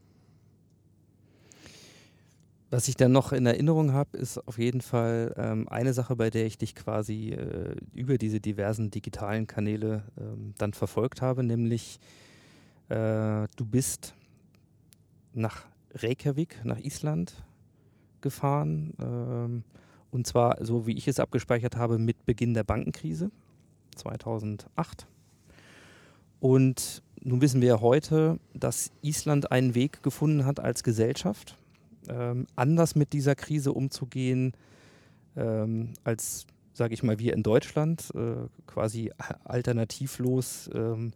Was 2.72 2.88
ich 2.88 2.96
dann 2.96 3.12
noch 3.12 3.34
in 3.34 3.46
Erinnerung 3.46 3.92
habe, 3.92 4.18
ist 4.18 4.38
auf 4.48 4.58
jeden 4.58 4.80
Fall 4.80 5.34
ähm, 5.36 5.68
eine 5.68 5.94
Sache, 5.94 6.16
bei 6.16 6.30
der 6.30 6.46
ich 6.46 6.58
dich 6.58 6.74
quasi 6.74 7.32
äh, 7.32 7.76
über 7.94 8.18
diese 8.18 8.40
diversen 8.40 8.90
digitalen 8.90 9.46
Kanäle 9.46 10.04
ähm, 10.18 10.54
dann 10.58 10.72
verfolgt 10.72 11.22
habe, 11.22 11.44
nämlich 11.44 12.00
äh, 12.88 13.50
du 13.58 13.66
bist 13.66 14.14
nach 15.34 15.66
Reykjavik, 15.96 16.62
nach 16.64 16.80
Island 16.80 17.44
gefahren. 18.22 18.94
Ähm, 19.02 19.64
und 20.10 20.26
zwar, 20.26 20.64
so 20.64 20.88
wie 20.88 20.98
ich 20.98 21.10
es 21.10 21.20
abgespeichert 21.20 21.76
habe, 21.76 21.98
mit 21.98 22.26
Beginn 22.26 22.54
der 22.54 22.64
Bankenkrise 22.64 23.32
2008. 23.98 25.08
Und 26.40 27.04
nun 27.22 27.42
wissen 27.42 27.60
wir 27.60 27.68
ja 27.68 27.82
heute, 27.82 28.40
dass 28.54 28.92
Island 29.02 29.52
einen 29.52 29.76
Weg 29.76 30.02
gefunden 30.04 30.46
hat 30.46 30.62
als 30.62 30.84
Gesellschaft, 30.84 31.58
ähm, 32.10 32.48
anders 32.56 32.96
mit 32.96 33.14
dieser 33.14 33.36
Krise 33.36 33.74
umzugehen, 33.74 34.54
ähm, 35.36 35.94
als, 36.04 36.46
sage 36.74 36.94
ich 36.94 37.04
mal, 37.04 37.20
wir 37.20 37.34
in 37.34 37.44
Deutschland, 37.44 38.12
äh, 38.16 38.48
quasi 38.68 39.12
alternativlos 39.44 40.70
ähm, 40.74 41.12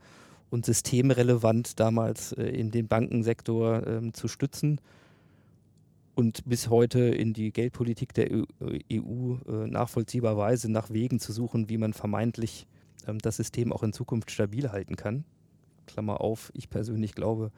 und 0.49 0.65
systemrelevant 0.65 1.79
damals 1.79 2.31
äh, 2.33 2.43
in 2.43 2.71
den 2.71 2.87
Bankensektor 2.87 3.85
ähm, 3.87 4.13
zu 4.13 4.27
stützen 4.27 4.79
und 6.15 6.45
bis 6.45 6.69
heute 6.69 6.99
in 6.99 7.33
die 7.33 7.51
Geldpolitik 7.51 8.13
der 8.13 8.31
EU 8.31 9.35
äh, 9.47 9.67
nachvollziehbarweise 9.67 10.71
nach 10.71 10.89
Wegen 10.89 11.19
zu 11.19 11.33
suchen, 11.33 11.69
wie 11.69 11.77
man 11.77 11.93
vermeintlich 11.93 12.67
ähm, 13.07 13.19
das 13.19 13.37
System 13.37 13.73
auch 13.73 13.83
in 13.83 13.93
Zukunft 13.93 14.31
stabil 14.31 14.71
halten 14.71 14.95
kann. 14.95 15.25
Klammer 15.87 16.21
auf, 16.21 16.51
ich 16.55 16.69
persönlich 16.69 17.15
glaube, 17.15 17.51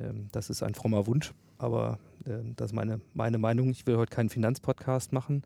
ähm, 0.00 0.28
das 0.32 0.50
ist 0.50 0.62
ein 0.62 0.74
frommer 0.74 1.06
Wunsch, 1.06 1.32
aber 1.58 1.98
das 2.24 2.70
ist 2.70 2.72
meine, 2.72 3.00
meine 3.14 3.38
Meinung. 3.38 3.70
Ich 3.70 3.86
will 3.86 3.96
heute 3.96 4.14
keinen 4.14 4.28
Finanzpodcast 4.28 5.12
machen. 5.12 5.42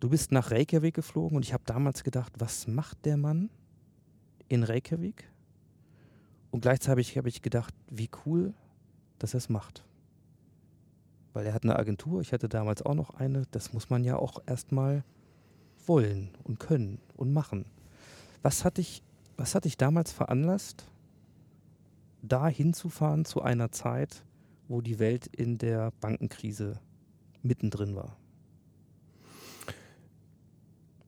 Du 0.00 0.08
bist 0.08 0.32
nach 0.32 0.50
Reykjavik 0.50 0.94
geflogen 0.94 1.36
und 1.36 1.44
ich 1.44 1.52
habe 1.52 1.64
damals 1.66 2.04
gedacht, 2.04 2.32
was 2.38 2.66
macht 2.66 3.04
der 3.04 3.16
Mann 3.16 3.50
in 4.48 4.62
Reykjavik? 4.62 5.30
Und 6.50 6.60
gleichzeitig 6.60 7.16
habe 7.16 7.28
ich 7.28 7.42
gedacht, 7.42 7.74
wie 7.90 8.08
cool, 8.24 8.54
dass 9.18 9.34
er 9.34 9.38
es 9.38 9.48
macht. 9.48 9.84
Weil 11.32 11.46
er 11.46 11.54
hat 11.54 11.64
eine 11.64 11.76
Agentur, 11.76 12.20
ich 12.20 12.32
hatte 12.32 12.48
damals 12.48 12.82
auch 12.82 12.94
noch 12.94 13.10
eine. 13.10 13.42
Das 13.50 13.72
muss 13.72 13.90
man 13.90 14.04
ja 14.04 14.16
auch 14.16 14.42
erstmal 14.46 15.04
wollen 15.86 16.30
und 16.44 16.58
können 16.58 17.00
und 17.16 17.32
machen. 17.32 17.64
Was 18.42 18.64
hat 18.64 18.78
dich, 18.78 19.02
was 19.36 19.54
hat 19.54 19.64
dich 19.64 19.76
damals 19.76 20.12
veranlasst, 20.12 20.86
da 22.22 22.48
hinzufahren 22.48 23.24
zu 23.24 23.42
einer 23.42 23.70
Zeit, 23.70 24.24
wo 24.68 24.80
die 24.80 24.98
Welt 24.98 25.26
in 25.26 25.58
der 25.58 25.92
Bankenkrise 26.00 26.78
mittendrin 27.42 27.96
war? 27.96 28.16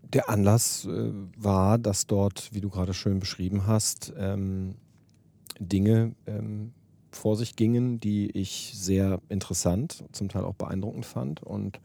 Der 0.03 0.29
Anlass 0.29 0.87
äh, 0.87 1.13
war, 1.37 1.79
dass 1.79 2.07
dort, 2.07 2.53
wie 2.53 2.61
du 2.61 2.69
gerade 2.69 2.95
schön 2.95 3.21
beschrieben 3.21 3.67
hast, 3.67 4.13
ähm, 4.19 4.75
Dinge 5.61 6.15
ähm, 6.27 6.73
vor 7.13 7.37
sich 7.37 7.55
gingen, 7.55 8.01
die 8.01 8.31
ich 8.31 8.73
sehr 8.75 9.21
interessant, 9.29 10.05
zum 10.13 10.29
Teil 10.29 10.45
auch 10.45 10.55
beeindruckend 10.55 11.07
fand. 11.07 11.43
Und 11.43 11.81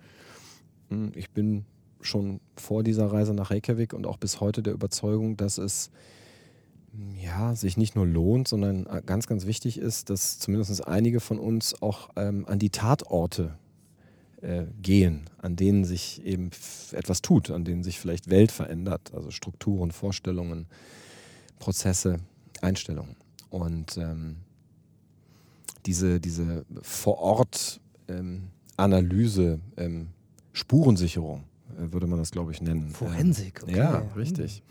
mh, 0.89 0.97
hm, 0.97 1.11
ich 1.15 1.29
bin 1.31 1.65
schon 2.01 2.39
vor 2.55 2.83
dieser 2.83 3.11
Reise 3.11 3.33
nach 3.33 3.51
Reykjavik 3.51 3.93
und 3.93 4.05
auch 4.05 4.17
bis 4.17 4.39
heute 4.39 4.63
der 4.63 4.73
Überzeugung, 4.73 5.37
dass 5.37 5.57
es 5.57 5.91
ja, 7.21 7.55
sich 7.55 7.77
nicht 7.77 7.95
nur 7.95 8.05
lohnt, 8.05 8.47
sondern 8.47 8.85
äh, 8.85 9.01
ganz, 9.05 9.27
ganz 9.27 9.45
wichtig 9.45 9.77
ist, 9.77 10.09
dass 10.09 10.39
zumindest 10.39 10.87
einige 10.87 11.19
von 11.19 11.39
uns 11.39 11.81
auch 11.81 12.09
ähm, 12.15 12.45
an 12.47 12.59
die 12.59 12.69
Tatorte 12.69 13.57
äh, 14.41 14.63
gehen, 14.81 15.29
an 15.37 15.55
denen 15.55 15.85
sich 15.85 16.25
eben 16.25 16.49
etwas 16.91 17.21
tut, 17.21 17.51
an 17.51 17.63
denen 17.65 17.83
sich 17.83 17.99
vielleicht 17.99 18.29
Welt 18.29 18.51
verändert, 18.51 19.13
also 19.13 19.31
Strukturen, 19.31 19.91
Vorstellungen, 19.91 20.67
Prozesse, 21.59 22.19
Einstellungen. 22.61 23.15
Und 23.49 23.97
ähm, 23.97 24.37
diese, 25.85 26.19
diese 26.19 26.65
Vor-Ort-Analyse, 26.81 29.59
ähm, 29.77 30.07
Spurensicherung, 30.53 31.43
äh, 31.77 31.91
würde 31.91 32.07
man 32.07 32.19
das, 32.19 32.31
glaube 32.31 32.51
ich, 32.51 32.61
nennen. 32.61 32.89
Forensik, 32.89 33.63
okay. 33.63 33.77
Ja, 33.77 33.99
richtig. 34.15 34.63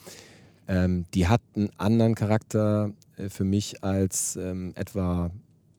Ähm, 0.66 1.04
die 1.14 1.28
hat 1.28 1.42
einen 1.54 1.70
anderen 1.78 2.14
Charakter 2.14 2.92
äh, 3.16 3.28
für 3.28 3.44
mich 3.44 3.84
als 3.84 4.36
ähm, 4.36 4.72
etwa 4.76 5.30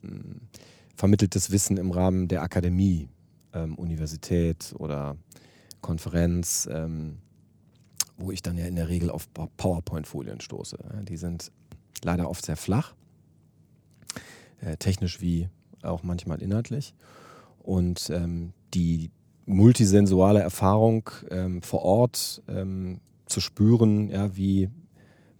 mh, 0.01 0.35
vermitteltes 0.95 1.51
Wissen 1.51 1.77
im 1.77 1.91
Rahmen 1.91 2.27
der 2.27 2.43
Akademie, 2.43 3.09
ähm, 3.53 3.75
Universität 3.75 4.73
oder 4.77 5.17
Konferenz, 5.81 6.67
ähm, 6.71 7.17
wo 8.17 8.31
ich 8.31 8.41
dann 8.41 8.57
ja 8.57 8.65
in 8.65 8.75
der 8.75 8.89
Regel 8.89 9.09
auf 9.09 9.27
PowerPoint-Folien 9.57 10.39
stoße. 10.39 10.77
Die 11.03 11.17
sind 11.17 11.51
leider 12.03 12.29
oft 12.29 12.45
sehr 12.45 12.55
flach, 12.55 12.93
äh, 14.61 14.77
technisch 14.77 15.19
wie 15.21 15.49
auch 15.83 16.03
manchmal 16.03 16.41
inhaltlich. 16.41 16.93
Und 17.59 18.09
ähm, 18.09 18.53
die 18.73 19.11
multisensuale 19.45 20.41
Erfahrung 20.41 21.09
ähm, 21.29 21.61
vor 21.61 21.83
Ort 21.83 22.41
ähm, 22.47 22.99
zu 23.25 23.41
spüren, 23.41 24.09
ja, 24.09 24.35
wie 24.35 24.69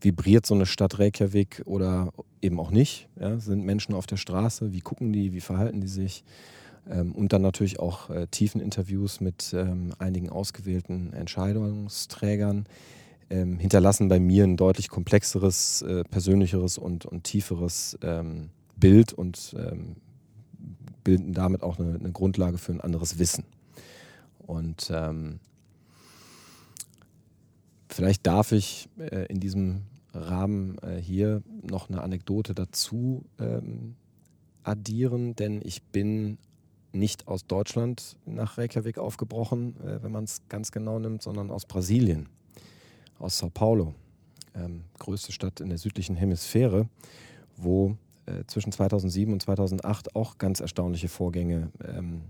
vibriert 0.02 0.46
so 0.46 0.54
eine 0.54 0.66
Stadt 0.66 1.00
Reykjavik 1.00 1.64
oder 1.66 2.12
eben 2.42 2.60
auch 2.60 2.72
nicht. 2.72 3.10
Ja, 3.20 3.40
sind 3.40 3.66
Menschen 3.66 3.96
auf 3.96 4.06
der 4.06 4.18
Straße, 4.18 4.72
wie 4.72 4.82
gucken 4.82 5.14
die, 5.14 5.34
wie 5.34 5.42
verhalten 5.42 5.82
die 5.82 5.88
sich? 5.88 6.24
Ähm, 6.90 7.14
und 7.14 7.34
dann 7.34 7.42
natürlich 7.42 7.80
auch 7.80 8.10
äh, 8.10 8.28
tiefen 8.28 8.62
Interviews 8.62 9.20
mit 9.20 9.54
ähm, 9.54 9.94
einigen 9.98 10.30
ausgewählten 10.30 11.14
Entscheidungsträgern 11.14 12.66
ähm, 13.30 13.58
hinterlassen 13.58 14.08
bei 14.08 14.20
mir 14.20 14.44
ein 14.44 14.58
deutlich 14.58 14.90
komplexeres, 14.90 15.82
äh, 15.82 16.04
persönlicheres 16.04 16.78
und, 16.78 17.06
und 17.06 17.24
tieferes 17.24 17.98
ähm, 18.02 18.50
Bild 18.78 19.14
und 19.14 19.56
ähm, 19.58 19.96
bilden 21.04 21.34
damit 21.34 21.64
auch 21.64 21.80
eine, 21.80 21.96
eine, 21.96 22.12
Grundlage 22.12 22.58
für 22.58 22.72
ein 22.72 22.82
anderes 22.82 23.18
Wissen. 23.20 23.46
Und 24.40 24.92
ähm, 24.94 25.40
vielleicht 27.90 28.26
darf 28.26 28.52
ich 28.52 28.90
äh, 28.98 29.26
in 29.28 29.40
diesem 29.40 29.84
Rahmen 30.14 30.78
äh, 30.80 30.98
hier 30.98 31.42
noch 31.62 31.90
eine 31.90 32.02
Anekdote 32.02 32.54
dazu 32.54 33.26
ähm, 33.40 33.96
addieren, 34.64 35.36
denn 35.36 35.62
ich 35.64 35.84
bin 35.84 36.38
nicht 36.92 37.28
aus 37.28 37.46
Deutschland 37.46 38.18
nach 38.26 38.58
Reykjavik 38.58 38.98
aufgebrochen, 38.98 39.76
äh, 39.82 40.02
wenn 40.02 40.12
man 40.12 40.24
es 40.24 40.42
ganz 40.50 40.72
genau 40.72 41.00
nimmt, 41.00 41.22
sondern 41.22 41.52
aus 41.52 41.66
Brasilien, 41.66 42.30
aus 43.20 43.38
Sao 43.38 43.50
Paulo, 43.50 43.94
ähm, 44.56 44.84
größte 45.00 45.32
Stadt 45.32 45.60
in 45.60 45.70
der 45.70 45.78
südlichen 45.78 46.16
Hemisphäre, 46.16 46.88
wo 47.58 47.98
äh, 48.26 48.46
zwischen 48.48 48.72
2007 48.72 49.32
und 49.34 49.42
2008 49.42 50.16
auch 50.16 50.38
ganz 50.38 50.62
erstaunliche 50.62 51.10
Vorgänge 51.10 51.72
ähm, 51.84 52.22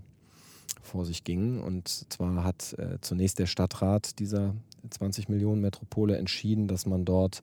vor 0.86 1.04
sich 1.04 1.24
gingen. 1.24 1.60
Und 1.60 1.88
zwar 1.88 2.44
hat 2.44 2.74
äh, 2.78 2.98
zunächst 3.00 3.38
der 3.38 3.46
Stadtrat 3.46 4.18
dieser 4.18 4.54
20 4.88 5.28
Millionen 5.28 5.60
Metropole 5.60 6.16
entschieden, 6.16 6.68
dass 6.68 6.86
man 6.86 7.04
dort 7.04 7.42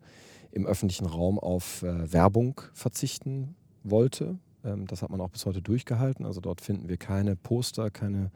im 0.51 0.65
öffentlichen 0.65 1.05
Raum 1.05 1.39
auf 1.39 1.83
äh, 1.83 2.11
Werbung 2.11 2.61
verzichten 2.73 3.55
wollte. 3.83 4.37
Ähm, 4.63 4.87
das 4.87 5.01
hat 5.01 5.09
man 5.09 5.21
auch 5.21 5.29
bis 5.29 5.45
heute 5.45 5.61
durchgehalten. 5.61 6.25
Also 6.25 6.41
dort 6.41 6.61
finden 6.61 6.89
wir 6.89 6.97
keine 6.97 7.35
Poster, 7.35 7.91
keine 7.91 8.31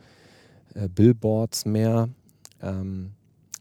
äh, 0.74 0.88
Billboards 0.88 1.66
mehr, 1.66 2.10
ähm, 2.62 3.12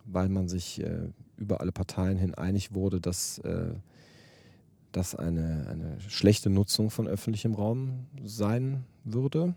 weil 0.05 0.29
man 0.29 0.49
sich 0.49 0.83
äh, 0.83 1.09
über 1.37 1.61
alle 1.61 1.73
Parteien 1.73 2.19
hin 2.19 2.35
einig 2.35 2.75
wurde, 2.75 3.01
dass 3.01 3.39
äh, 3.39 3.75
das 4.93 5.15
eine, 5.15 5.67
eine 5.71 6.01
schlechte 6.01 6.49
Nutzung 6.49 6.91
von 6.91 7.07
öffentlichem 7.07 7.55
Raum 7.55 8.07
sein 8.25 8.85
würde 9.05 9.55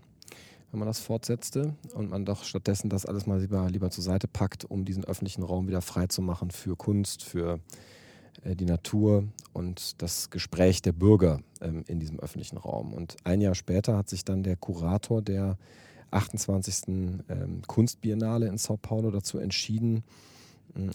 wenn 0.70 0.78
man 0.78 0.86
das 0.86 1.00
fortsetzte 1.00 1.74
und 1.94 2.10
man 2.10 2.24
doch 2.24 2.44
stattdessen 2.44 2.90
das 2.90 3.06
alles 3.06 3.26
mal 3.26 3.40
lieber, 3.40 3.68
lieber 3.68 3.90
zur 3.90 4.04
Seite 4.04 4.28
packt, 4.28 4.64
um 4.64 4.84
diesen 4.84 5.04
öffentlichen 5.04 5.42
Raum 5.42 5.66
wieder 5.66 5.80
frei 5.80 6.06
zu 6.06 6.22
machen 6.22 6.50
für 6.50 6.76
Kunst, 6.76 7.24
für 7.24 7.60
äh, 8.44 8.54
die 8.54 8.66
Natur 8.66 9.24
und 9.52 10.00
das 10.02 10.30
Gespräch 10.30 10.82
der 10.82 10.92
Bürger 10.92 11.40
ähm, 11.60 11.84
in 11.86 11.98
diesem 11.98 12.20
öffentlichen 12.20 12.56
Raum. 12.56 12.92
Und 12.92 13.16
ein 13.24 13.40
Jahr 13.40 13.54
später 13.54 13.96
hat 13.96 14.08
sich 14.08 14.24
dann 14.24 14.42
der 14.42 14.56
Kurator 14.56 15.22
der 15.22 15.58
28. 16.10 16.88
Ähm, 16.88 17.62
Kunstbiennale 17.66 18.46
in 18.46 18.58
Sao 18.58 18.76
Paulo 18.76 19.10
dazu 19.10 19.38
entschieden, 19.38 20.04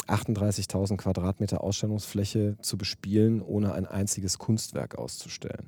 38.000 0.07 0.95
Quadratmeter 0.95 1.61
Ausstellungsfläche 1.61 2.55
zu 2.61 2.77
bespielen, 2.77 3.41
ohne 3.41 3.73
ein 3.73 3.85
einziges 3.85 4.37
Kunstwerk 4.37 4.95
auszustellen. 4.97 5.65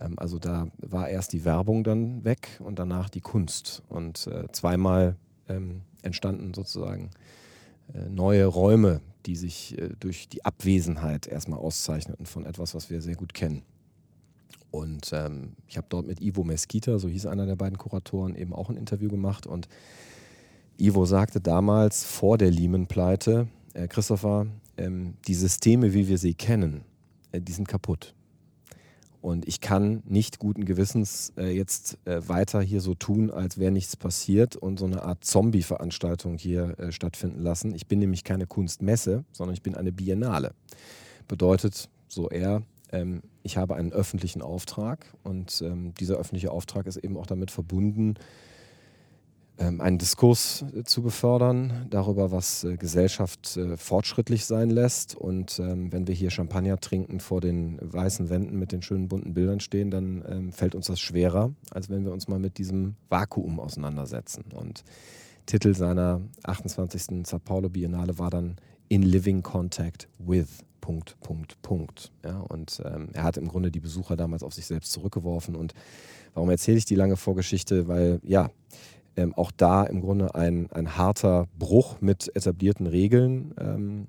Ähm, 0.00 0.18
also 0.18 0.38
da 0.38 0.68
war 0.78 1.08
erst 1.08 1.32
die 1.32 1.44
Werbung 1.44 1.84
dann 1.84 2.24
weg 2.24 2.60
und 2.60 2.78
danach 2.78 3.08
die 3.08 3.20
Kunst. 3.20 3.82
Und 3.88 4.26
äh, 4.26 4.50
zweimal 4.52 5.16
ähm, 5.48 5.82
entstanden 6.02 6.54
sozusagen 6.54 7.10
äh, 7.92 8.08
neue 8.08 8.46
Räume, 8.46 9.00
die 9.26 9.36
sich 9.36 9.78
äh, 9.78 9.90
durch 10.00 10.28
die 10.28 10.44
Abwesenheit 10.44 11.26
erstmal 11.26 11.58
auszeichneten 11.58 12.26
von 12.26 12.46
etwas, 12.46 12.74
was 12.74 12.90
wir 12.90 13.00
sehr 13.00 13.16
gut 13.16 13.34
kennen. 13.34 13.62
Und 14.70 15.12
ähm, 15.12 15.52
ich 15.68 15.76
habe 15.76 15.86
dort 15.88 16.06
mit 16.06 16.20
Ivo 16.20 16.42
Mesquita, 16.42 16.98
so 16.98 17.08
hieß 17.08 17.26
einer 17.26 17.46
der 17.46 17.56
beiden 17.56 17.78
Kuratoren, 17.78 18.34
eben 18.34 18.52
auch 18.52 18.70
ein 18.70 18.76
Interview 18.76 19.08
gemacht. 19.08 19.46
Und 19.46 19.68
Ivo 20.78 21.04
sagte 21.04 21.40
damals 21.40 22.04
vor 22.04 22.38
der 22.38 22.50
Lehman-Pleite, 22.50 23.46
äh, 23.74 23.86
Christopher, 23.86 24.46
ähm, 24.76 25.14
die 25.28 25.34
Systeme, 25.34 25.94
wie 25.94 26.08
wir 26.08 26.18
sie 26.18 26.34
kennen, 26.34 26.82
äh, 27.30 27.40
die 27.40 27.52
sind 27.52 27.68
kaputt. 27.68 28.14
Und 29.24 29.48
ich 29.48 29.62
kann 29.62 30.02
nicht 30.04 30.38
guten 30.38 30.66
Gewissens 30.66 31.32
äh, 31.38 31.48
jetzt 31.48 31.96
äh, 32.04 32.28
weiter 32.28 32.60
hier 32.60 32.82
so 32.82 32.94
tun, 32.94 33.30
als 33.30 33.56
wäre 33.56 33.72
nichts 33.72 33.96
passiert 33.96 34.54
und 34.54 34.78
so 34.78 34.84
eine 34.84 35.02
Art 35.02 35.24
Zombie-Veranstaltung 35.24 36.36
hier 36.36 36.78
äh, 36.78 36.92
stattfinden 36.92 37.40
lassen. 37.40 37.74
Ich 37.74 37.86
bin 37.86 38.00
nämlich 38.00 38.22
keine 38.22 38.46
Kunstmesse, 38.46 39.24
sondern 39.32 39.54
ich 39.54 39.62
bin 39.62 39.76
eine 39.76 39.92
Biennale. 39.92 40.52
Bedeutet, 41.26 41.88
so 42.06 42.28
er, 42.28 42.64
ähm, 42.92 43.22
ich 43.42 43.56
habe 43.56 43.76
einen 43.76 43.94
öffentlichen 43.94 44.42
Auftrag 44.42 45.06
und 45.22 45.62
ähm, 45.62 45.94
dieser 45.98 46.16
öffentliche 46.16 46.50
Auftrag 46.50 46.86
ist 46.86 46.98
eben 46.98 47.16
auch 47.16 47.26
damit 47.26 47.50
verbunden, 47.50 48.16
einen 49.58 49.98
Diskurs 49.98 50.64
äh, 50.74 50.82
zu 50.82 51.02
befördern 51.02 51.86
darüber, 51.90 52.32
was 52.32 52.64
äh, 52.64 52.76
Gesellschaft 52.76 53.56
äh, 53.56 53.76
fortschrittlich 53.76 54.46
sein 54.46 54.70
lässt. 54.70 55.14
Und 55.14 55.58
ähm, 55.60 55.92
wenn 55.92 56.06
wir 56.06 56.14
hier 56.14 56.30
Champagner 56.30 56.78
trinken 56.78 57.20
vor 57.20 57.40
den 57.40 57.78
weißen 57.80 58.30
Wänden 58.30 58.58
mit 58.58 58.72
den 58.72 58.82
schönen 58.82 59.08
bunten 59.08 59.34
Bildern 59.34 59.60
stehen, 59.60 59.90
dann 59.90 60.24
ähm, 60.28 60.52
fällt 60.52 60.74
uns 60.74 60.86
das 60.86 61.00
schwerer, 61.00 61.52
als 61.70 61.88
wenn 61.88 62.04
wir 62.04 62.12
uns 62.12 62.26
mal 62.26 62.38
mit 62.38 62.58
diesem 62.58 62.96
Vakuum 63.08 63.60
auseinandersetzen. 63.60 64.44
Und 64.54 64.82
Titel 65.46 65.74
seiner 65.74 66.20
28. 66.42 67.26
Sao 67.26 67.38
Paulo 67.38 67.68
Biennale 67.68 68.18
war 68.18 68.30
dann 68.30 68.56
In 68.88 69.02
Living 69.02 69.42
Contact 69.42 70.08
with. 70.18 70.64
Punkt, 70.80 71.18
Punkt, 71.20 71.62
Punkt. 71.62 72.12
Ja, 72.22 72.40
und 72.40 72.82
ähm, 72.84 73.08
er 73.14 73.22
hat 73.22 73.38
im 73.38 73.48
Grunde 73.48 73.70
die 73.70 73.80
Besucher 73.80 74.16
damals 74.16 74.42
auf 74.42 74.52
sich 74.52 74.66
selbst 74.66 74.92
zurückgeworfen. 74.92 75.56
Und 75.56 75.72
warum 76.34 76.50
erzähle 76.50 76.76
ich 76.76 76.84
die 76.84 76.94
lange 76.94 77.16
Vorgeschichte? 77.16 77.88
Weil, 77.88 78.20
ja, 78.22 78.50
ähm, 79.16 79.34
auch 79.34 79.50
da 79.50 79.84
im 79.84 80.00
Grunde 80.00 80.34
ein, 80.34 80.70
ein 80.72 80.96
harter 80.96 81.46
Bruch 81.58 82.00
mit 82.00 82.34
etablierten 82.34 82.86
Regeln 82.86 83.54
ähm, 83.58 84.06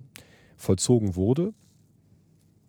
vollzogen 0.57 1.15
wurde. 1.15 1.53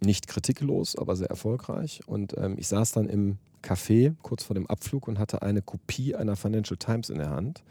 Nicht 0.01 0.29
kritiklos, 0.29 0.96
aber 0.96 1.16
sehr 1.16 1.31
erfolgreich. 1.31 2.01
Und 2.07 2.37
ähm, 2.37 2.57
ich 2.59 2.68
saß 2.68 2.92
dann 2.92 3.09
im 3.09 3.38
Café 3.62 4.14
kurz 4.22 4.44
vor 4.44 4.55
dem 4.55 4.66
Abflug 4.66 5.09
und 5.09 5.18
hatte 5.18 5.42
eine 5.42 5.62
Kopie 5.62 6.14
einer 6.14 6.37
Financial 6.37 6.77
Times 6.77 7.11
in 7.11 7.18
der 7.18 7.31
Hand, 7.31 7.64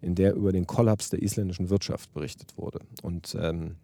in 0.00 0.14
der 0.14 0.34
über 0.34 0.52
den 0.52 0.66
Kollaps 0.66 1.10
der 1.10 1.22
isländischen 1.22 1.70
Wirtschaft 1.70 2.12
berichtet 2.12 2.56
wurde. 2.56 2.80
Und 3.02 3.36
ähm, 3.40 3.76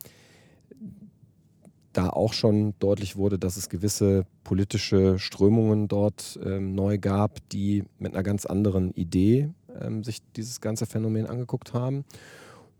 da 1.93 2.09
auch 2.09 2.33
schon 2.33 2.75
deutlich 2.79 3.17
wurde, 3.17 3.39
dass 3.39 3.57
es 3.57 3.69
gewisse 3.69 4.25
politische 4.45 5.19
Strömungen 5.19 5.89
dort 5.89 6.39
ähm, 6.43 6.75
neu 6.75 6.99
gab, 6.99 7.47
die 7.51 7.85
mit 7.99 8.15
einer 8.15 8.23
ganz 8.23 8.47
anderen 8.47 8.93
Idee 8.93 9.51
ähm, 9.81 10.05
sich 10.05 10.23
dieses 10.37 10.61
ganze 10.61 10.87
Phänomen 10.87 11.27
angeguckt 11.27 11.75
haben. 11.75 12.05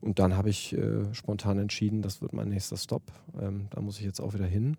Und 0.01 0.19
dann 0.19 0.37
habe 0.37 0.51
ich 0.51 0.77
äh, 0.77 1.15
spontan 1.15 1.59
entschieden, 1.59 2.03
das 2.03 2.21
wird 2.21 2.33
mein 2.33 2.49
nächster 2.49 2.77
Stop. 2.77 3.03
Ähm, 3.41 3.69
da 3.71 3.81
muss 3.81 3.99
ich 3.99 4.05
jetzt 4.05 4.21
auch 4.21 4.35
wieder 4.35 4.47
hin. 4.47 4.77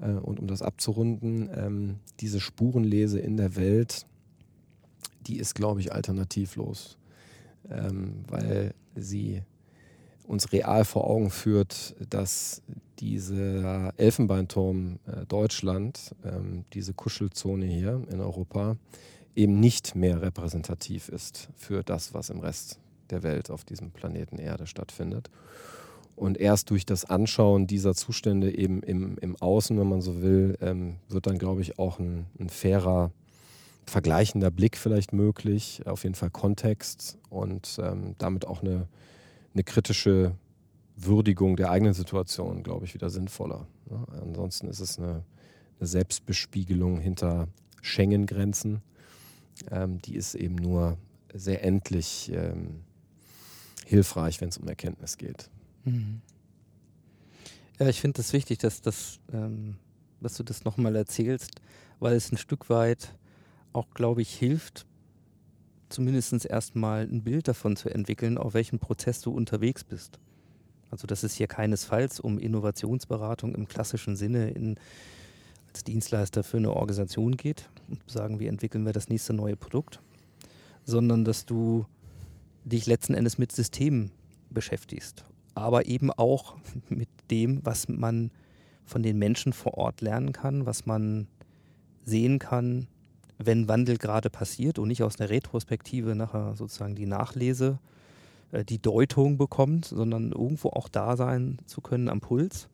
Äh, 0.00 0.12
und 0.12 0.40
um 0.40 0.46
das 0.46 0.62
abzurunden, 0.62 1.50
ähm, 1.54 1.96
diese 2.20 2.40
Spurenlese 2.40 3.18
in 3.18 3.36
der 3.36 3.56
Welt, 3.56 4.06
die 5.26 5.38
ist, 5.38 5.54
glaube 5.54 5.80
ich, 5.80 5.92
alternativlos, 5.92 6.96
ähm, 7.70 8.24
weil 8.28 8.74
sie 8.94 9.42
uns 10.26 10.52
real 10.52 10.84
vor 10.84 11.08
Augen 11.08 11.30
führt, 11.30 11.94
dass 12.10 12.62
dieser 12.98 13.92
Elfenbeinturm 13.96 14.98
äh, 15.06 15.24
Deutschland, 15.26 16.14
ähm, 16.24 16.64
diese 16.72 16.92
Kuschelzone 16.92 17.64
hier 17.64 18.02
in 18.10 18.20
Europa, 18.20 18.76
eben 19.38 19.60
nicht 19.60 19.94
mehr 19.94 20.20
repräsentativ 20.20 21.08
ist 21.08 21.48
für 21.56 21.82
das, 21.84 22.12
was 22.12 22.28
im 22.28 22.40
Rest 22.40 22.80
der 23.10 23.22
Welt 23.22 23.50
auf 23.50 23.64
diesem 23.64 23.92
Planeten 23.92 24.38
Erde 24.38 24.66
stattfindet. 24.66 25.30
Und 26.16 26.36
erst 26.36 26.70
durch 26.70 26.84
das 26.84 27.04
Anschauen 27.04 27.68
dieser 27.68 27.94
Zustände 27.94 28.52
eben 28.52 28.82
im, 28.82 29.16
im 29.18 29.36
Außen, 29.36 29.78
wenn 29.78 29.88
man 29.88 30.00
so 30.00 30.20
will, 30.20 30.58
ähm, 30.60 30.96
wird 31.08 31.28
dann, 31.28 31.38
glaube 31.38 31.62
ich, 31.62 31.78
auch 31.78 32.00
ein, 32.00 32.26
ein 32.40 32.48
fairer 32.48 33.12
vergleichender 33.86 34.50
Blick 34.50 34.76
vielleicht 34.76 35.12
möglich, 35.12 35.82
auf 35.86 36.02
jeden 36.02 36.16
Fall 36.16 36.30
Kontext 36.30 37.16
und 37.30 37.78
ähm, 37.80 38.16
damit 38.18 38.44
auch 38.44 38.62
eine, 38.62 38.88
eine 39.54 39.62
kritische 39.62 40.34
Würdigung 40.96 41.56
der 41.56 41.70
eigenen 41.70 41.94
Situation, 41.94 42.64
glaube 42.64 42.84
ich, 42.84 42.94
wieder 42.94 43.08
sinnvoller. 43.08 43.68
Ne? 43.88 44.04
Ansonsten 44.20 44.66
ist 44.66 44.80
es 44.80 44.98
eine, 44.98 45.22
eine 45.78 45.86
Selbstbespiegelung 45.86 46.98
hinter 46.98 47.46
Schengen-Grenzen. 47.80 48.82
Ähm, 49.70 50.00
die 50.02 50.16
ist 50.16 50.34
eben 50.34 50.54
nur 50.54 50.98
sehr 51.34 51.64
endlich 51.64 52.30
ähm, 52.32 52.84
hilfreich, 53.86 54.40
wenn 54.40 54.48
es 54.48 54.58
um 54.58 54.68
Erkenntnis 54.68 55.18
geht. 55.18 55.50
Mhm. 55.84 56.20
Ja, 57.78 57.88
ich 57.88 58.00
finde 58.00 58.20
es 58.20 58.28
das 58.28 58.32
wichtig, 58.32 58.58
dass, 58.58 58.82
das, 58.82 59.20
ähm, 59.32 59.76
dass 60.20 60.36
du 60.36 60.42
das 60.42 60.64
nochmal 60.64 60.96
erzählst, 60.96 61.60
weil 62.00 62.14
es 62.16 62.32
ein 62.32 62.38
Stück 62.38 62.70
weit 62.70 63.14
auch, 63.72 63.90
glaube 63.94 64.22
ich, 64.22 64.34
hilft, 64.34 64.86
zumindest 65.88 66.44
erstmal 66.44 67.02
ein 67.02 67.22
Bild 67.22 67.48
davon 67.48 67.76
zu 67.76 67.88
entwickeln, 67.88 68.36
auf 68.36 68.54
welchem 68.54 68.78
Prozess 68.78 69.20
du 69.20 69.30
unterwegs 69.30 69.84
bist. 69.84 70.18
Also 70.90 71.06
dass 71.06 71.22
es 71.22 71.34
hier 71.34 71.46
keinesfalls 71.46 72.18
um 72.18 72.38
Innovationsberatung 72.38 73.54
im 73.54 73.68
klassischen 73.68 74.16
Sinne 74.16 74.50
in, 74.50 74.76
als 75.68 75.84
Dienstleister 75.84 76.42
für 76.42 76.56
eine 76.56 76.72
Organisation 76.72 77.36
geht 77.36 77.68
sagen, 78.06 78.40
wie 78.40 78.46
entwickeln 78.46 78.84
wir 78.84 78.92
das 78.92 79.08
nächste 79.08 79.32
neue 79.32 79.56
Produkt, 79.56 80.00
sondern 80.84 81.24
dass 81.24 81.46
du 81.46 81.86
dich 82.64 82.86
letzten 82.86 83.14
Endes 83.14 83.38
mit 83.38 83.52
Systemen 83.52 84.10
beschäftigst, 84.50 85.24
aber 85.54 85.86
eben 85.86 86.10
auch 86.10 86.56
mit 86.88 87.08
dem, 87.30 87.64
was 87.64 87.88
man 87.88 88.30
von 88.84 89.02
den 89.02 89.18
Menschen 89.18 89.52
vor 89.52 89.74
Ort 89.74 90.00
lernen 90.00 90.32
kann, 90.32 90.66
was 90.66 90.86
man 90.86 91.28
sehen 92.04 92.38
kann, 92.38 92.88
wenn 93.38 93.68
Wandel 93.68 93.98
gerade 93.98 94.30
passiert 94.30 94.78
und 94.78 94.88
nicht 94.88 95.02
aus 95.02 95.20
einer 95.20 95.30
Retrospektive 95.30 96.14
nachher 96.14 96.56
sozusagen 96.56 96.96
die 96.96 97.06
Nachlese, 97.06 97.78
äh, 98.52 98.64
die 98.64 98.80
Deutung 98.80 99.38
bekommt, 99.38 99.84
sondern 99.84 100.32
irgendwo 100.32 100.70
auch 100.70 100.88
da 100.88 101.16
sein 101.16 101.58
zu 101.66 101.80
können 101.80 102.08
am 102.08 102.20
Puls. 102.20 102.68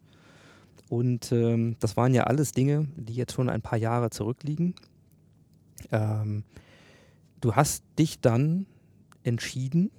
Und 0.88 1.32
ähm, 1.32 1.76
das 1.80 1.96
waren 1.96 2.14
ja 2.14 2.24
alles 2.24 2.52
Dinge, 2.52 2.88
die 2.96 3.14
jetzt 3.14 3.32
schon 3.32 3.48
ein 3.48 3.62
paar 3.62 3.78
Jahre 3.78 4.10
zurückliegen. 4.10 4.74
Ähm, 5.92 6.44
du 7.40 7.54
hast 7.54 7.84
dich 7.98 8.20
dann 8.20 8.66
entschieden, 9.22 9.90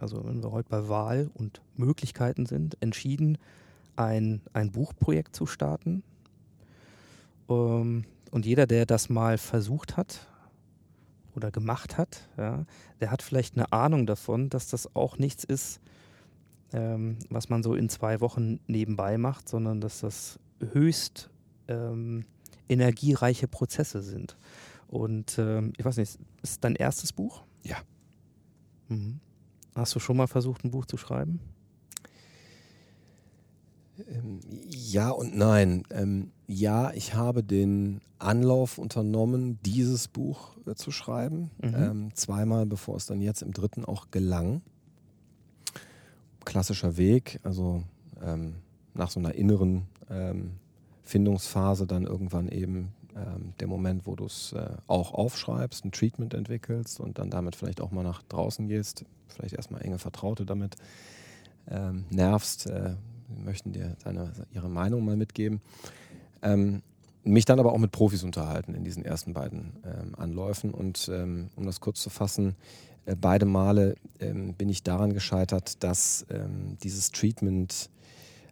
also 0.00 0.24
wenn 0.24 0.42
wir 0.42 0.52
heute 0.52 0.68
bei 0.68 0.88
Wahl 0.88 1.30
und 1.34 1.60
Möglichkeiten 1.76 2.46
sind, 2.46 2.76
entschieden, 2.80 3.38
ein, 3.96 4.40
ein 4.52 4.70
Buchprojekt 4.70 5.34
zu 5.34 5.46
starten. 5.46 6.02
Ähm, 7.48 8.04
und 8.30 8.46
jeder, 8.46 8.66
der 8.66 8.86
das 8.86 9.08
mal 9.08 9.38
versucht 9.38 9.96
hat 9.96 10.26
oder 11.34 11.50
gemacht 11.50 11.98
hat, 11.98 12.28
ja, 12.36 12.64
der 13.00 13.10
hat 13.10 13.22
vielleicht 13.22 13.56
eine 13.56 13.72
Ahnung 13.72 14.06
davon, 14.06 14.50
dass 14.50 14.68
das 14.68 14.94
auch 14.94 15.18
nichts 15.18 15.44
ist, 15.44 15.80
ähm, 16.72 17.18
was 17.30 17.48
man 17.48 17.62
so 17.62 17.74
in 17.74 17.88
zwei 17.88 18.20
Wochen 18.20 18.60
nebenbei 18.66 19.18
macht, 19.18 19.48
sondern 19.48 19.80
dass 19.80 20.00
das 20.00 20.38
höchst 20.72 21.30
ähm, 21.68 22.24
energiereiche 22.68 23.48
Prozesse 23.48 24.02
sind. 24.02 24.36
Und 24.88 25.38
ähm, 25.38 25.72
ich 25.76 25.84
weiß 25.84 25.98
nicht, 25.98 26.18
ist 26.42 26.64
dein 26.64 26.74
erstes 26.74 27.12
Buch? 27.12 27.44
Ja. 27.62 27.76
Mhm. 28.88 29.20
Hast 29.74 29.94
du 29.94 30.00
schon 30.00 30.16
mal 30.16 30.26
versucht, 30.26 30.64
ein 30.64 30.70
Buch 30.70 30.86
zu 30.86 30.96
schreiben? 30.96 31.40
Ähm, 34.08 34.40
ja 34.68 35.10
und 35.10 35.36
nein. 35.36 35.84
Ähm, 35.90 36.30
ja, 36.46 36.92
ich 36.92 37.14
habe 37.14 37.44
den 37.44 38.00
Anlauf 38.18 38.78
unternommen, 38.78 39.58
dieses 39.64 40.08
Buch 40.08 40.56
äh, 40.66 40.74
zu 40.74 40.90
schreiben. 40.90 41.50
Mhm. 41.62 41.74
Ähm, 41.74 42.14
zweimal, 42.14 42.66
bevor 42.66 42.96
es 42.96 43.06
dann 43.06 43.20
jetzt 43.20 43.42
im 43.42 43.52
dritten 43.52 43.84
auch 43.84 44.10
gelang. 44.10 44.62
Klassischer 46.44 46.96
Weg, 46.96 47.40
also 47.42 47.84
ähm, 48.22 48.54
nach 48.94 49.10
so 49.10 49.20
einer 49.20 49.34
inneren 49.34 49.86
ähm, 50.08 50.52
Findungsphase 51.02 51.86
dann 51.86 52.04
irgendwann 52.04 52.48
eben 52.48 52.92
ähm, 53.18 53.54
der 53.58 53.66
Moment, 53.66 54.06
wo 54.06 54.14
du 54.14 54.26
es 54.26 54.52
äh, 54.52 54.68
auch 54.86 55.12
aufschreibst, 55.12 55.84
ein 55.84 55.92
Treatment 55.92 56.34
entwickelst 56.34 57.00
und 57.00 57.18
dann 57.18 57.30
damit 57.30 57.56
vielleicht 57.56 57.80
auch 57.80 57.90
mal 57.90 58.04
nach 58.04 58.22
draußen 58.22 58.68
gehst, 58.68 59.04
vielleicht 59.26 59.54
erstmal 59.54 59.82
enge 59.82 59.98
Vertraute 59.98 60.46
damit 60.46 60.76
ähm, 61.68 62.04
nervst, 62.10 62.66
äh, 62.66 62.94
möchten 63.44 63.72
dir 63.72 63.96
deine, 64.04 64.32
ihre 64.52 64.68
Meinung 64.68 65.04
mal 65.04 65.16
mitgeben. 65.16 65.60
Ähm, 66.42 66.82
mich 67.24 67.44
dann 67.44 67.58
aber 67.58 67.72
auch 67.72 67.78
mit 67.78 67.92
Profis 67.92 68.22
unterhalten 68.22 68.74
in 68.74 68.84
diesen 68.84 69.04
ersten 69.04 69.34
beiden 69.34 69.72
ähm, 69.84 70.14
Anläufen. 70.16 70.72
Und 70.72 71.10
ähm, 71.12 71.50
um 71.56 71.66
das 71.66 71.80
kurz 71.80 72.00
zu 72.00 72.10
fassen, 72.10 72.54
äh, 73.04 73.16
beide 73.20 73.44
Male 73.44 73.96
ähm, 74.20 74.54
bin 74.54 74.68
ich 74.68 74.82
daran 74.82 75.12
gescheitert, 75.12 75.82
dass 75.82 76.26
dieses 76.82 77.10
Treatment 77.10 77.90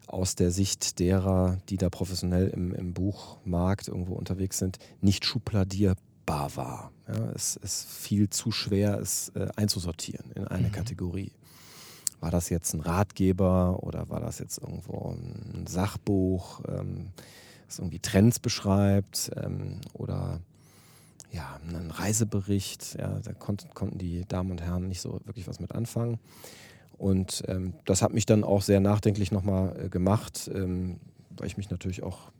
aus 0.06 0.36
der 0.36 0.50
Sicht 0.50 0.98
derer, 0.98 1.58
die 1.68 1.76
da 1.76 1.90
professionell 1.90 2.48
im, 2.48 2.72
im 2.74 2.94
Buchmarkt 2.94 3.88
irgendwo 3.88 4.14
unterwegs 4.14 4.58
sind, 4.58 4.78
nicht 5.00 5.24
schubladierbar 5.24 6.56
war. 6.56 6.92
Ja, 7.08 7.30
es 7.34 7.56
ist 7.56 7.88
viel 7.88 8.30
zu 8.30 8.50
schwer, 8.50 8.98
es 8.98 9.30
äh, 9.30 9.48
einzusortieren 9.56 10.30
in 10.32 10.46
eine 10.46 10.68
mhm. 10.68 10.72
Kategorie. 10.72 11.32
War 12.20 12.30
das 12.30 12.48
jetzt 12.48 12.72
ein 12.74 12.80
Ratgeber 12.80 13.82
oder 13.82 14.08
war 14.08 14.20
das 14.20 14.38
jetzt 14.38 14.58
irgendwo 14.58 15.10
ein 15.10 15.66
Sachbuch, 15.66 16.62
ähm, 16.68 17.10
das 17.66 17.78
irgendwie 17.78 17.98
Trends 17.98 18.38
beschreibt 18.38 19.30
ähm, 19.36 19.80
oder 19.92 20.40
ja, 21.30 21.60
ein 21.68 21.90
Reisebericht? 21.90 22.96
Ja, 22.98 23.18
da 23.20 23.32
konnten, 23.32 23.68
konnten 23.74 23.98
die 23.98 24.24
Damen 24.26 24.52
und 24.52 24.62
Herren 24.62 24.88
nicht 24.88 25.00
so 25.00 25.20
wirklich 25.24 25.46
was 25.46 25.60
mit 25.60 25.72
anfangen. 25.72 26.18
Und 26.98 27.42
ähm, 27.48 27.74
das 27.84 28.02
hat 28.02 28.12
mich 28.12 28.26
dann 28.26 28.44
auch 28.44 28.62
sehr 28.62 28.80
nachdenklich 28.80 29.32
nochmal 29.32 29.84
äh, 29.84 29.88
gemacht, 29.88 30.50
ähm, 30.54 30.98
weil 31.36 31.46
ich 31.46 31.56
mich 31.56 31.70
natürlich 31.70 32.02
auch 32.02 32.30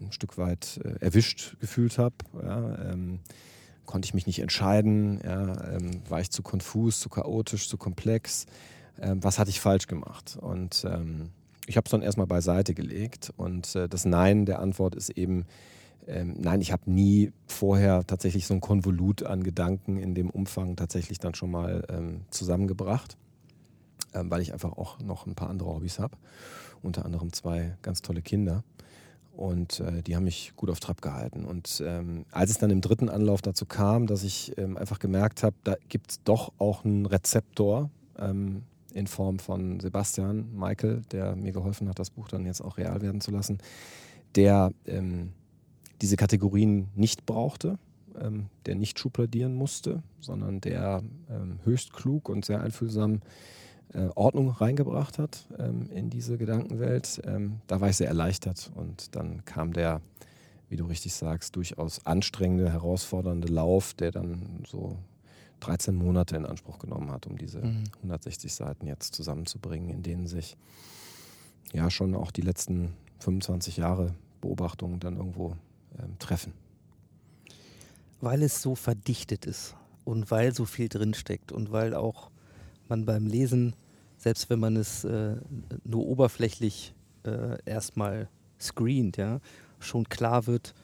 ein 0.00 0.12
Stück 0.12 0.38
weit 0.38 0.80
äh, 0.84 1.04
erwischt 1.04 1.56
gefühlt 1.60 1.98
habe. 1.98 2.14
Ja, 2.42 2.92
ähm, 2.92 3.20
konnte 3.86 4.06
ich 4.06 4.14
mich 4.14 4.26
nicht 4.26 4.38
entscheiden, 4.38 5.20
ja, 5.24 5.76
ähm, 5.76 6.02
war 6.08 6.20
ich 6.20 6.30
zu 6.30 6.42
konfus, 6.42 7.00
zu 7.00 7.08
chaotisch, 7.08 7.68
zu 7.68 7.76
komplex 7.76 8.46
ähm, 9.00 9.22
was 9.22 9.38
hatte 9.38 9.50
ich 9.50 9.60
falsch 9.60 9.86
gemacht? 9.86 10.38
Und 10.40 10.84
ähm, 10.88 11.30
ich 11.66 11.76
habe 11.76 11.86
es 11.86 11.90
dann 11.90 12.02
erstmal 12.02 12.26
beiseite 12.26 12.74
gelegt 12.74 13.32
und 13.36 13.74
äh, 13.74 13.88
das 13.88 14.04
Nein 14.04 14.46
der 14.46 14.60
Antwort 14.60 14.94
ist 14.94 15.10
eben, 15.10 15.46
nein, 16.06 16.60
ich 16.60 16.72
habe 16.72 16.90
nie 16.90 17.30
vorher 17.46 18.04
tatsächlich 18.04 18.46
so 18.46 18.54
ein 18.54 18.60
Konvolut 18.60 19.22
an 19.22 19.44
Gedanken 19.44 19.96
in 19.98 20.14
dem 20.14 20.30
Umfang 20.30 20.74
tatsächlich 20.74 21.18
dann 21.20 21.34
schon 21.34 21.52
mal 21.52 21.84
zusammengebracht, 22.30 23.16
ähm, 24.14 24.30
weil 24.30 24.42
ich 24.42 24.52
einfach 24.52 24.72
auch 24.72 24.98
noch 25.00 25.26
ein 25.26 25.34
paar 25.34 25.50
andere 25.50 25.70
Hobbys 25.70 25.98
habe, 25.98 26.16
unter 26.82 27.04
anderem 27.04 27.32
zwei 27.32 27.76
ganz 27.82 28.02
tolle 28.02 28.22
Kinder. 28.22 28.64
Und 29.32 29.80
äh, 29.80 30.02
die 30.02 30.16
haben 30.16 30.24
mich 30.24 30.52
gut 30.56 30.70
auf 30.70 30.80
Trab 30.80 31.00
gehalten. 31.00 31.44
Und 31.44 31.82
ähm, 31.86 32.26
als 32.30 32.50
es 32.50 32.58
dann 32.58 32.70
im 32.70 32.80
dritten 32.80 33.08
Anlauf 33.08 33.40
dazu 33.42 33.64
kam, 33.64 34.06
dass 34.06 34.22
ich 34.22 34.56
ähm, 34.58 34.76
einfach 34.76 34.98
gemerkt 34.98 35.42
habe, 35.42 35.56
da 35.64 35.76
gibt 35.88 36.10
es 36.10 36.22
doch 36.24 36.52
auch 36.58 36.84
einen 36.84 37.06
Rezeptor, 37.06 37.90
ähm, 38.18 38.64
in 38.92 39.06
Form 39.06 39.38
von 39.38 39.80
Sebastian 39.80 40.48
Michael, 40.54 41.02
der 41.12 41.36
mir 41.36 41.52
geholfen 41.52 41.88
hat, 41.88 41.98
das 41.98 42.10
Buch 42.10 42.28
dann 42.28 42.46
jetzt 42.46 42.60
auch 42.60 42.78
real 42.78 43.00
werden 43.02 43.20
zu 43.20 43.30
lassen, 43.30 43.58
der 44.34 44.72
ähm, 44.86 45.32
diese 46.02 46.16
Kategorien 46.16 46.88
nicht 46.94 47.26
brauchte, 47.26 47.78
ähm, 48.20 48.46
der 48.66 48.74
nicht 48.74 48.98
schubladieren 48.98 49.54
musste, 49.54 50.02
sondern 50.20 50.60
der 50.60 51.02
ähm, 51.28 51.60
höchst 51.64 51.92
klug 51.92 52.28
und 52.28 52.44
sehr 52.44 52.60
einfühlsam 52.60 53.20
äh, 53.92 54.08
Ordnung 54.14 54.50
reingebracht 54.50 55.18
hat 55.18 55.46
ähm, 55.58 55.90
in 55.90 56.10
diese 56.10 56.38
Gedankenwelt. 56.38 57.20
Ähm, 57.24 57.60
da 57.66 57.80
war 57.80 57.88
ich 57.88 57.96
sehr 57.96 58.08
erleichtert 58.08 58.70
und 58.74 59.14
dann 59.16 59.44
kam 59.44 59.72
der, 59.72 60.00
wie 60.68 60.76
du 60.76 60.86
richtig 60.86 61.14
sagst, 61.14 61.56
durchaus 61.56 62.06
anstrengende, 62.06 62.72
herausfordernde 62.72 63.48
Lauf, 63.48 63.94
der 63.94 64.12
dann 64.12 64.64
so 64.66 64.96
13 65.60 65.94
Monate 65.94 66.36
in 66.36 66.46
Anspruch 66.46 66.78
genommen 66.78 67.10
hat, 67.10 67.26
um 67.26 67.36
diese 67.36 67.58
mhm. 67.58 67.84
160 67.96 68.54
Seiten 68.54 68.86
jetzt 68.86 69.14
zusammenzubringen, 69.14 69.90
in 69.90 70.02
denen 70.02 70.26
sich 70.26 70.56
ja 71.72 71.90
schon 71.90 72.14
auch 72.14 72.30
die 72.30 72.42
letzten 72.42 72.94
25 73.20 73.76
Jahre 73.76 74.14
Beobachtungen 74.40 75.00
dann 75.00 75.16
irgendwo 75.16 75.56
ähm, 75.98 76.18
treffen. 76.18 76.52
Weil 78.20 78.42
es 78.42 78.62
so 78.62 78.74
verdichtet 78.74 79.46
ist 79.46 79.76
und 80.04 80.30
weil 80.30 80.54
so 80.54 80.64
viel 80.64 80.88
drinsteckt 80.88 81.52
und 81.52 81.72
weil 81.72 81.94
auch 81.94 82.30
man 82.90 83.06
beim 83.06 83.26
Lesen, 83.26 83.74
selbst 84.18 84.50
wenn 84.50 84.60
man 84.60 84.76
es 84.76 85.04
äh, 85.04 85.36
nur 85.84 86.06
oberflächlich 86.06 86.94
äh, 87.24 87.58
erstmal 87.64 88.28
screent, 88.60 89.16
ja, 89.16 89.40
schon 89.78 90.08
klar 90.08 90.46
wird, 90.46 90.74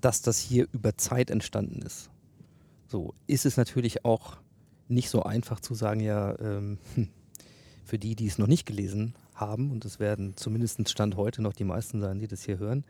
dass 0.00 0.22
das 0.22 0.38
hier 0.38 0.66
über 0.72 0.96
Zeit 0.96 1.30
entstanden 1.30 1.82
ist. 1.82 2.10
So 2.86 3.14
ist 3.26 3.46
es 3.46 3.56
natürlich 3.56 4.04
auch 4.04 4.36
nicht 4.88 5.10
so 5.10 5.22
einfach 5.22 5.60
zu 5.60 5.74
sagen, 5.74 6.00
ja, 6.00 6.38
ähm, 6.40 6.78
hm, 6.94 7.08
für 7.84 7.98
die, 7.98 8.14
die 8.14 8.26
es 8.26 8.38
noch 8.38 8.46
nicht 8.46 8.66
gelesen 8.66 9.14
haben, 9.34 9.70
und 9.70 9.84
es 9.84 9.98
werden 9.98 10.36
zumindest 10.36 10.88
Stand 10.88 11.16
heute 11.16 11.42
noch 11.42 11.52
die 11.52 11.64
meisten 11.64 12.00
sein, 12.00 12.18
die 12.18 12.28
das 12.28 12.44
hier 12.44 12.58
hören, 12.58 12.84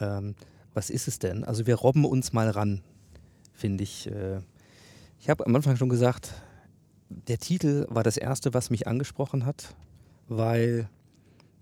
ähm, 0.00 0.34
was 0.74 0.90
ist 0.90 1.06
es 1.06 1.18
denn? 1.18 1.44
Also 1.44 1.66
wir 1.66 1.76
robben 1.76 2.04
uns 2.04 2.32
mal 2.32 2.48
ran. 2.48 2.80
finde 3.52 3.84
ich. 3.84 4.06
Äh, 4.08 4.40
ich 5.18 5.30
habe 5.30 5.46
am 5.46 5.54
Anfang 5.54 5.76
schon 5.76 5.88
gesagt, 5.88 6.32
der 7.28 7.38
Titel 7.38 7.86
war 7.88 8.02
das 8.02 8.16
erste, 8.16 8.54
was 8.54 8.70
mich 8.70 8.86
angesprochen 8.86 9.46
hat, 9.46 9.74
weil 10.28 10.88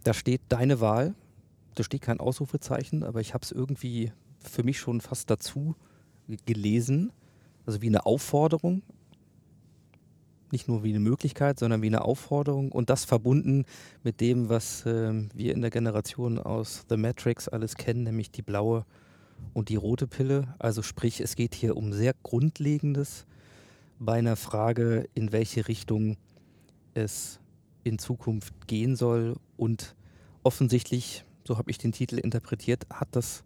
da 0.04 0.14
steht 0.14 0.40
deine 0.48 0.80
Wahl. 0.80 1.14
Da 1.74 1.84
steht 1.84 2.02
kein 2.02 2.20
Ausrufezeichen, 2.20 3.04
aber 3.04 3.20
ich 3.20 3.34
habe 3.34 3.44
es 3.44 3.52
irgendwie 3.52 4.12
für 4.38 4.62
mich 4.62 4.78
schon 4.78 5.00
fast 5.00 5.30
dazu 5.30 5.74
gelesen. 6.46 7.12
Also 7.66 7.82
wie 7.82 7.88
eine 7.88 8.06
Aufforderung. 8.06 8.82
Nicht 10.52 10.66
nur 10.66 10.82
wie 10.82 10.90
eine 10.90 11.00
Möglichkeit, 11.00 11.60
sondern 11.60 11.80
wie 11.82 11.86
eine 11.86 12.02
Aufforderung. 12.02 12.72
Und 12.72 12.90
das 12.90 13.04
verbunden 13.04 13.66
mit 14.02 14.20
dem, 14.20 14.48
was 14.48 14.84
äh, 14.84 15.28
wir 15.32 15.54
in 15.54 15.60
der 15.60 15.70
Generation 15.70 16.38
aus 16.38 16.86
The 16.88 16.96
Matrix 16.96 17.48
alles 17.48 17.76
kennen, 17.76 18.02
nämlich 18.02 18.32
die 18.32 18.42
blaue 18.42 18.84
und 19.52 19.68
die 19.68 19.76
rote 19.76 20.06
Pille. 20.06 20.54
Also 20.58 20.82
sprich, 20.82 21.20
es 21.20 21.36
geht 21.36 21.54
hier 21.54 21.76
um 21.76 21.92
sehr 21.92 22.14
Grundlegendes 22.22 23.26
bei 24.00 24.14
einer 24.14 24.36
Frage, 24.36 25.08
in 25.14 25.30
welche 25.30 25.68
Richtung 25.68 26.16
es 26.94 27.38
in 27.84 27.98
Zukunft 27.98 28.66
gehen 28.66 28.96
soll. 28.96 29.36
Und 29.56 29.94
offensichtlich, 30.42 31.24
so 31.46 31.58
habe 31.58 31.70
ich 31.70 31.78
den 31.78 31.92
Titel 31.92 32.18
interpretiert, 32.18 32.86
hat 32.90 33.08
das 33.12 33.44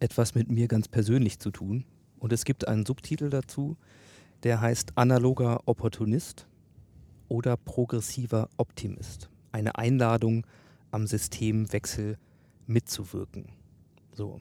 etwas 0.00 0.34
mit 0.34 0.50
mir 0.50 0.68
ganz 0.68 0.88
persönlich 0.88 1.38
zu 1.38 1.50
tun. 1.50 1.84
Und 2.18 2.32
es 2.32 2.44
gibt 2.44 2.66
einen 2.66 2.84
Subtitel 2.84 3.30
dazu, 3.30 3.76
der 4.42 4.60
heißt 4.60 4.98
Analoger 4.98 5.60
Opportunist 5.66 6.46
oder 7.28 7.56
Progressiver 7.56 8.48
Optimist. 8.56 9.30
Eine 9.52 9.76
Einladung, 9.76 10.44
am 10.90 11.06
Systemwechsel 11.06 12.18
mitzuwirken. 12.66 13.46
So. 14.12 14.40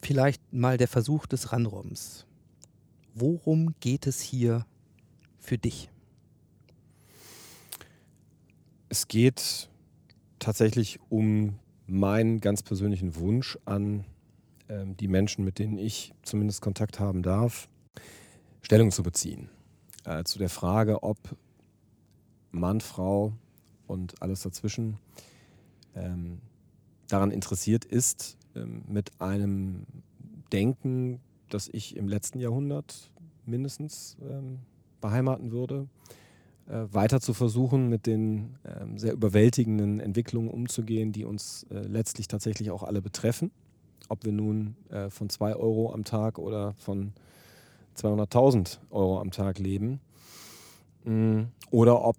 Vielleicht 0.00 0.52
mal 0.52 0.76
der 0.76 0.88
Versuch 0.88 1.26
des 1.26 1.52
Ranroms. 1.52 2.27
Worum 3.20 3.74
geht 3.80 4.06
es 4.06 4.20
hier 4.20 4.64
für 5.40 5.58
dich? 5.58 5.90
Es 8.88 9.08
geht 9.08 9.68
tatsächlich 10.38 11.00
um 11.08 11.58
meinen 11.88 12.40
ganz 12.40 12.62
persönlichen 12.62 13.16
Wunsch 13.16 13.58
an 13.64 14.04
ähm, 14.68 14.96
die 14.96 15.08
Menschen, 15.08 15.44
mit 15.44 15.58
denen 15.58 15.78
ich 15.78 16.14
zumindest 16.22 16.62
Kontakt 16.62 17.00
haben 17.00 17.24
darf, 17.24 17.68
Stellung 18.62 18.92
zu 18.92 19.02
beziehen. 19.02 19.48
Äh, 20.04 20.22
zu 20.22 20.38
der 20.38 20.48
Frage, 20.48 21.02
ob 21.02 21.18
Mann, 22.52 22.80
Frau 22.80 23.32
und 23.88 24.22
alles 24.22 24.42
dazwischen 24.42 24.96
ähm, 25.96 26.38
daran 27.08 27.32
interessiert 27.32 27.84
ist, 27.84 28.36
ähm, 28.54 28.84
mit 28.86 29.10
einem 29.20 29.86
Denken, 30.52 31.20
das 31.48 31.68
ich 31.72 31.96
im 31.96 32.08
letzten 32.08 32.40
Jahrhundert 32.40 33.10
mindestens 33.46 34.16
ähm, 34.22 34.60
beheimaten 35.00 35.52
würde, 35.52 35.88
äh, 36.68 36.84
weiter 36.92 37.20
zu 37.20 37.34
versuchen, 37.34 37.88
mit 37.88 38.06
den 38.06 38.56
ähm, 38.64 38.98
sehr 38.98 39.12
überwältigenden 39.12 40.00
Entwicklungen 40.00 40.50
umzugehen, 40.50 41.12
die 41.12 41.24
uns 41.24 41.66
äh, 41.70 41.80
letztlich 41.80 42.28
tatsächlich 42.28 42.70
auch 42.70 42.82
alle 42.82 43.00
betreffen. 43.00 43.50
Ob 44.08 44.24
wir 44.24 44.32
nun 44.32 44.76
äh, 44.90 45.10
von 45.10 45.28
2 45.28 45.56
Euro 45.56 45.92
am 45.92 46.04
Tag 46.04 46.38
oder 46.38 46.74
von 46.74 47.12
200.000 47.96 48.78
Euro 48.90 49.20
am 49.20 49.30
Tag 49.30 49.58
leben. 49.58 50.00
Mm, 51.04 51.44
oder 51.70 52.04
ob 52.04 52.16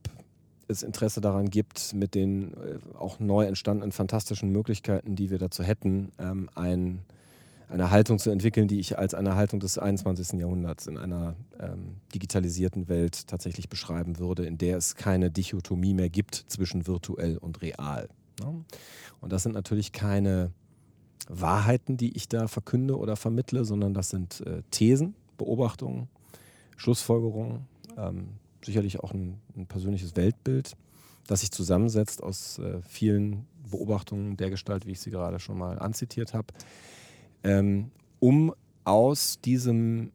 es 0.67 0.83
Interesse 0.83 1.19
daran 1.19 1.49
gibt, 1.49 1.93
mit 1.93 2.15
den 2.15 2.53
äh, 2.53 2.77
auch 2.97 3.19
neu 3.19 3.45
entstandenen 3.45 3.91
fantastischen 3.91 4.51
Möglichkeiten, 4.51 5.15
die 5.15 5.29
wir 5.29 5.39
dazu 5.39 5.63
hätten, 5.63 6.11
ähm, 6.19 6.49
ein, 6.55 6.99
eine 7.69 7.91
Haltung 7.91 8.17
zu 8.17 8.32
entwickeln, 8.32 8.67
die 8.67 8.79
ich 8.79 8.97
als 8.97 9.13
eine 9.13 9.36
Haltung 9.36 9.60
des 9.60 9.77
21. 9.77 10.39
Jahrhunderts 10.39 10.88
in 10.88 10.97
einer 10.97 11.36
ähm, 11.60 11.97
digitalisierten 12.13 12.89
Welt 12.89 13.27
tatsächlich 13.27 13.69
beschreiben 13.69 14.17
würde, 14.17 14.45
in 14.45 14.58
der 14.58 14.77
es 14.77 14.95
keine 14.95 15.29
Dichotomie 15.29 15.93
mehr 15.93 16.10
gibt 16.10 16.36
zwischen 16.47 16.88
virtuell 16.88 17.38
und 17.38 17.62
real. 17.62 18.10
Ne? 18.39 18.65
Und 19.21 19.32
das 19.32 19.43
sind 19.43 19.53
natürlich 19.53 19.91
keine 19.91 20.51
Wahrheiten, 21.27 21.95
die 21.95 22.15
ich 22.17 22.27
da 22.27 22.47
verkünde 22.47 22.97
oder 22.97 23.15
vermittle, 23.15 23.63
sondern 23.63 23.93
das 23.93 24.10
sind 24.10 24.41
äh, 24.41 24.63
Thesen, 24.71 25.13
Beobachtungen, 25.38 26.10
Schlussfolgerungen, 26.75 27.67
ähm, 27.97 28.29
sicherlich 28.65 28.99
auch 28.99 29.13
ein, 29.13 29.39
ein, 29.55 29.67
persönliches 29.67 30.15
Weltbild, 30.15 30.75
das 31.27 31.41
sich 31.41 31.51
zusammensetzt 31.51 32.23
aus 32.23 32.58
äh, 32.58 32.82
vielen 32.82 33.45
Beobachtungen 33.69 34.38
der 34.38 34.49
Gestalt, 34.49 34.88
wie 34.88 34.91
ich 34.91 34.99
sie 34.99 35.12
gerade 35.12 35.39
schon 35.39 35.60
mal 35.60 35.77
anzitiert 35.77 36.34
habe, 36.34 36.47
ähm, 37.43 37.91
um 38.19 38.54
aus 38.84 39.39
diesem 39.41 40.12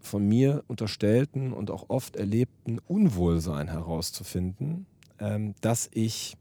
von 0.00 0.26
mir 0.26 0.64
unterstellten 0.66 1.52
und 1.52 1.70
auch 1.70 1.86
oft 1.88 2.16
erlebten 2.16 2.78
Unwohlsein 2.86 3.68
herauszufinden, 3.68 4.86
ähm, 5.18 5.54
dass 5.60 5.88
ich 5.92 6.36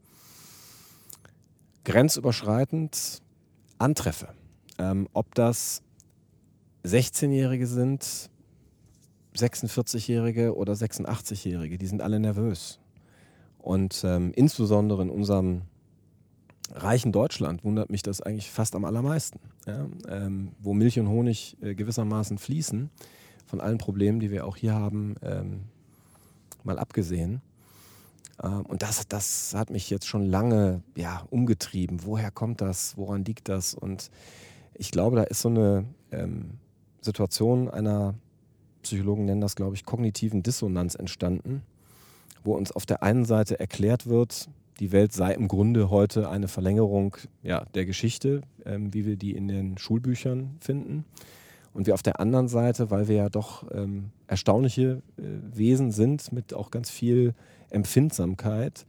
grenzüberschreitend 1.86 3.22
antreffe. 3.78 4.30
Ähm, 4.78 5.08
ob 5.14 5.34
das 5.36 5.82
16-Jährige 6.84 7.68
sind, 7.68 8.30
46-Jährige 9.36 10.56
oder 10.56 10.74
86-Jährige, 10.74 11.78
die 11.78 11.88
sind 11.88 12.02
alle 12.02 12.20
nervös. 12.20 12.80
Und 13.58 14.04
ähm, 14.04 14.34
insbesondere 14.36 15.02
in 15.02 15.10
unserem 15.10 15.64
reichen 16.72 17.12
Deutschland 17.12 17.64
wundert 17.64 17.90
mich 17.90 18.04
das 18.04 18.22
eigentlich 18.22 18.50
fast 18.50 18.76
am 18.76 18.86
allermeisten. 18.86 19.40
Ja? 19.68 19.86
Ähm, 20.08 20.54
wo 20.60 20.74
Milch 20.74 21.00
und 21.00 21.10
Honig 21.10 21.58
äh, 21.62 21.76
gewissermaßen 21.76 22.38
fließen, 22.38 22.90
von 23.46 23.62
allen 23.62 23.78
Problemen, 23.78 24.20
die 24.20 24.32
wir 24.32 24.46
auch 24.46 24.58
hier 24.58 24.74
haben, 24.74 25.16
ähm, 25.22 25.62
mal 26.64 26.80
abgesehen. 26.80 27.42
Ähm, 28.42 28.66
und 28.66 28.82
das, 28.82 29.08
das 29.08 29.54
hat 29.56 29.70
mich 29.70 29.90
jetzt 29.90 30.08
schon 30.08 30.26
lange 30.26 30.82
ja, 30.96 31.24
umgetrieben. 31.30 32.04
Woher 32.04 32.32
kommt 32.32 32.62
das? 32.62 32.98
Woran 32.98 33.26
liegt 33.26 33.50
das? 33.50 33.74
Und 33.74 34.10
ich 34.74 34.92
glaube, 34.92 35.18
da 35.18 35.24
ist 35.24 35.42
so 35.42 35.50
eine 35.50 35.86
ähm, 36.12 36.58
Situation 37.02 37.70
einer, 37.70 38.16
Psychologen 38.82 39.26
nennen 39.26 39.42
das, 39.42 39.56
glaube 39.56 39.76
ich, 39.76 39.86
kognitiven 39.86 40.44
Dissonanz 40.44 40.96
entstanden, 40.96 41.62
wo 42.44 42.56
uns 42.56 42.72
auf 42.72 42.86
der 42.86 43.02
einen 43.02 43.24
Seite 43.24 43.60
erklärt 43.60 44.08
wird, 44.08 44.50
die 44.80 44.92
Welt 44.92 45.14
sei 45.14 45.34
im 45.34 45.48
Grunde 45.48 45.90
heute 45.90 46.30
eine 46.30 46.48
Verlängerung 46.48 47.18
ja, 47.42 47.66
der 47.74 47.86
Geschichte, 47.86 48.42
ähm, 48.66 48.94
wie 48.94 49.06
wir 49.06 49.16
die 49.16 49.36
in 49.36 49.48
den 49.48 49.78
Schulbüchern 49.78 50.58
finden. 50.60 51.06
Und 51.74 51.88
wir 51.88 51.96
auf 51.96 52.04
der 52.04 52.20
anderen 52.20 52.48
Seite, 52.48 52.92
weil 52.92 53.08
wir 53.08 53.16
ja 53.16 53.30
doch 53.30 53.66
ähm, 53.72 54.12
erstaunliche 54.28 55.02
äh, 55.18 55.22
Wesen 55.52 55.92
sind 55.92 56.32
mit 56.32 56.54
auch 56.54 56.70
ganz 56.70 56.90
viel 56.90 57.34
Empfindsamkeit, 57.72 58.86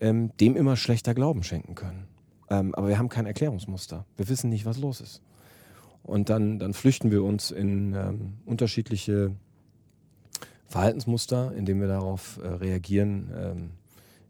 ähm, 0.00 0.30
dem 0.40 0.56
immer 0.56 0.76
schlechter 0.76 1.14
Glauben 1.14 1.42
schenken 1.42 1.74
können. 1.74 2.08
Ähm, 2.50 2.74
aber 2.74 2.88
wir 2.88 2.98
haben 2.98 3.08
kein 3.08 3.26
Erklärungsmuster. 3.26 4.04
Wir 4.16 4.28
wissen 4.28 4.50
nicht, 4.50 4.66
was 4.66 4.78
los 4.78 5.00
ist. 5.00 5.22
Und 6.02 6.30
dann, 6.30 6.58
dann 6.58 6.74
flüchten 6.74 7.10
wir 7.10 7.24
uns 7.24 7.50
in 7.50 7.94
ähm, 7.94 8.34
unterschiedliche 8.44 9.32
Verhaltensmuster, 10.66 11.52
indem 11.56 11.80
wir 11.80 11.88
darauf 11.88 12.38
äh, 12.42 12.46
reagieren, 12.46 13.30
ähm, 13.36 13.70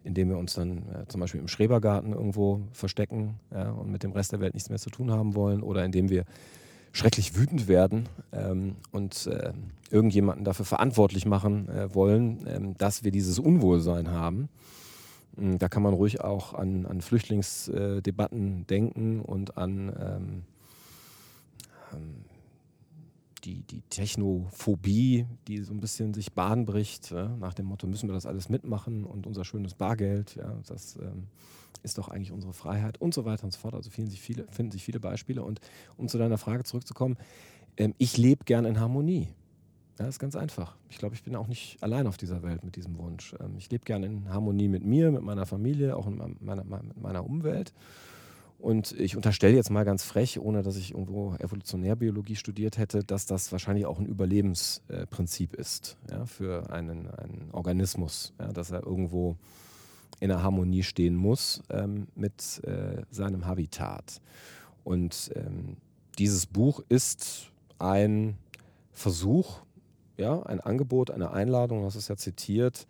indem 0.06 0.30
wir 0.30 0.38
uns 0.38 0.54
dann 0.54 0.78
äh, 0.78 1.06
zum 1.08 1.20
Beispiel 1.20 1.40
im 1.40 1.48
Schrebergarten 1.48 2.12
irgendwo 2.12 2.60
verstecken 2.72 3.40
ja, 3.52 3.70
und 3.70 3.90
mit 3.90 4.02
dem 4.02 4.12
Rest 4.12 4.32
der 4.32 4.40
Welt 4.40 4.54
nichts 4.54 4.70
mehr 4.70 4.78
zu 4.78 4.90
tun 4.90 5.10
haben 5.10 5.34
wollen 5.34 5.62
oder 5.62 5.84
indem 5.84 6.08
wir 6.08 6.24
schrecklich 6.92 7.36
wütend 7.36 7.68
werden 7.68 8.08
ähm, 8.32 8.76
und 8.92 9.26
äh, 9.26 9.52
irgendjemanden 9.90 10.44
dafür 10.44 10.64
verantwortlich 10.64 11.26
machen 11.26 11.68
äh, 11.68 11.94
wollen, 11.94 12.46
ähm, 12.46 12.74
dass 12.78 13.04
wir 13.04 13.10
dieses 13.10 13.38
Unwohlsein 13.38 14.10
haben. 14.10 14.48
Ähm, 15.38 15.58
da 15.58 15.68
kann 15.68 15.82
man 15.82 15.92
ruhig 15.92 16.22
auch 16.22 16.54
an, 16.54 16.86
an 16.86 17.02
Flüchtlingsdebatten 17.02 18.66
denken 18.66 19.20
und 19.20 19.58
an 19.58 19.92
ähm, 20.00 20.42
ähm, 21.92 22.24
die, 23.46 23.62
die 23.62 23.82
Technophobie, 23.82 25.26
die 25.46 25.58
so 25.58 25.72
ein 25.72 25.80
bisschen 25.80 26.12
sich 26.12 26.32
Bahn 26.32 26.66
bricht, 26.66 27.12
ja, 27.12 27.28
nach 27.28 27.54
dem 27.54 27.66
Motto, 27.66 27.86
müssen 27.86 28.08
wir 28.08 28.14
das 28.14 28.26
alles 28.26 28.48
mitmachen 28.48 29.04
und 29.04 29.26
unser 29.26 29.44
schönes 29.44 29.74
Bargeld, 29.74 30.34
ja, 30.34 30.60
das 30.66 30.96
ähm, 30.96 31.28
ist 31.82 31.98
doch 31.98 32.08
eigentlich 32.08 32.32
unsere 32.32 32.52
Freiheit 32.52 33.00
und 33.00 33.14
so 33.14 33.24
weiter 33.24 33.44
und 33.44 33.52
so 33.52 33.60
fort. 33.60 33.74
Also 33.74 33.90
finden 33.90 34.10
sich 34.10 34.20
viele, 34.20 34.46
finden 34.50 34.72
sich 34.72 34.82
viele 34.82 34.98
Beispiele. 34.98 35.44
Und 35.44 35.60
um 35.96 36.08
zu 36.08 36.18
deiner 36.18 36.38
Frage 36.38 36.64
zurückzukommen, 36.64 37.16
ähm, 37.76 37.94
ich 37.98 38.16
lebe 38.16 38.44
gern 38.44 38.64
in 38.64 38.80
Harmonie. 38.80 39.28
Ja, 39.98 40.04
das 40.04 40.16
ist 40.16 40.18
ganz 40.18 40.36
einfach. 40.36 40.76
Ich 40.90 40.98
glaube, 40.98 41.14
ich 41.14 41.22
bin 41.22 41.36
auch 41.36 41.46
nicht 41.46 41.82
allein 41.82 42.06
auf 42.06 42.16
dieser 42.16 42.42
Welt 42.42 42.64
mit 42.64 42.76
diesem 42.76 42.98
Wunsch. 42.98 43.34
Ähm, 43.40 43.54
ich 43.56 43.70
lebe 43.70 43.84
gern 43.84 44.02
in 44.02 44.28
Harmonie 44.28 44.68
mit 44.68 44.84
mir, 44.84 45.12
mit 45.12 45.22
meiner 45.22 45.46
Familie, 45.46 45.96
auch 45.96 46.08
in 46.08 46.36
meiner, 46.40 46.64
mit 46.64 47.00
meiner 47.00 47.24
Umwelt. 47.24 47.72
Und 48.58 48.92
ich 48.92 49.16
unterstelle 49.16 49.54
jetzt 49.54 49.70
mal 49.70 49.84
ganz 49.84 50.02
frech, 50.02 50.40
ohne 50.40 50.62
dass 50.62 50.76
ich 50.76 50.92
irgendwo 50.92 51.34
Evolutionärbiologie 51.34 52.36
studiert 52.36 52.78
hätte, 52.78 53.04
dass 53.04 53.26
das 53.26 53.52
wahrscheinlich 53.52 53.86
auch 53.86 53.98
ein 53.98 54.06
Überlebensprinzip 54.06 55.54
ist 55.54 55.98
ja, 56.10 56.24
für 56.24 56.70
einen, 56.70 57.08
einen 57.10 57.50
Organismus, 57.52 58.32
ja, 58.40 58.52
dass 58.52 58.70
er 58.70 58.82
irgendwo 58.82 59.36
in 60.20 60.28
der 60.28 60.42
Harmonie 60.42 60.82
stehen 60.82 61.14
muss 61.14 61.62
ähm, 61.68 62.06
mit 62.14 62.62
äh, 62.64 63.02
seinem 63.10 63.46
Habitat. 63.46 64.20
Und 64.84 65.30
ähm, 65.34 65.76
dieses 66.18 66.46
Buch 66.46 66.82
ist 66.88 67.50
ein 67.78 68.38
Versuch, 68.92 69.60
ja, 70.16 70.42
ein 70.44 70.60
Angebot, 70.60 71.10
eine 71.10 71.32
Einladung, 71.32 71.80
du 71.80 71.86
hast 71.86 71.96
es 71.96 72.08
ja 72.08 72.16
zitiert, 72.16 72.86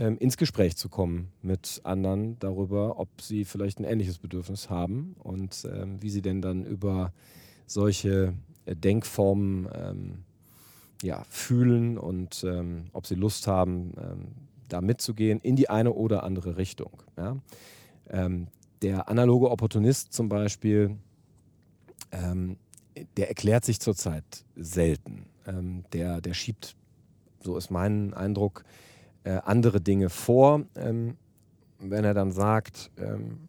ähm, 0.00 0.16
ins 0.16 0.38
Gespräch 0.38 0.76
zu 0.76 0.88
kommen 0.88 1.30
mit 1.42 1.82
anderen 1.84 2.38
darüber, 2.38 2.98
ob 2.98 3.20
sie 3.20 3.44
vielleicht 3.44 3.78
ein 3.78 3.84
ähnliches 3.84 4.18
Bedürfnis 4.18 4.70
haben 4.70 5.14
und 5.18 5.68
ähm, 5.70 6.02
wie 6.02 6.08
sie 6.08 6.22
denn 6.22 6.40
dann 6.40 6.64
über 6.64 7.12
solche 7.66 8.32
äh, 8.64 8.74
Denkformen 8.74 9.68
ähm, 9.74 10.24
ja, 11.02 11.22
fühlen 11.28 11.98
und 11.98 12.42
ähm, 12.44 12.86
ob 12.94 13.06
sie 13.06 13.14
Lust 13.14 13.46
haben, 13.46 13.92
ähm, 13.98 14.28
da 14.68 14.80
mitzugehen 14.80 15.38
in 15.40 15.54
die 15.54 15.68
eine 15.68 15.92
oder 15.92 16.22
andere 16.22 16.56
Richtung. 16.56 17.02
Ja? 17.18 17.36
Ähm, 18.08 18.46
der 18.80 19.10
analoge 19.10 19.50
Opportunist 19.50 20.14
zum 20.14 20.30
Beispiel, 20.30 20.96
der 23.18 23.28
erklärt 23.28 23.66
sich 23.66 23.78
zurzeit 23.78 24.24
selten. 24.56 25.26
der, 25.92 26.22
der 26.22 26.32
schiebt, 26.32 26.76
so 27.42 27.58
ist 27.58 27.70
mein 27.70 28.14
Eindruck, 28.14 28.64
äh, 29.24 29.38
andere 29.44 29.80
Dinge 29.80 30.10
vor. 30.10 30.62
Ähm, 30.76 31.16
wenn 31.78 32.04
er 32.04 32.14
dann 32.14 32.30
sagt, 32.30 32.90
ähm, 32.98 33.48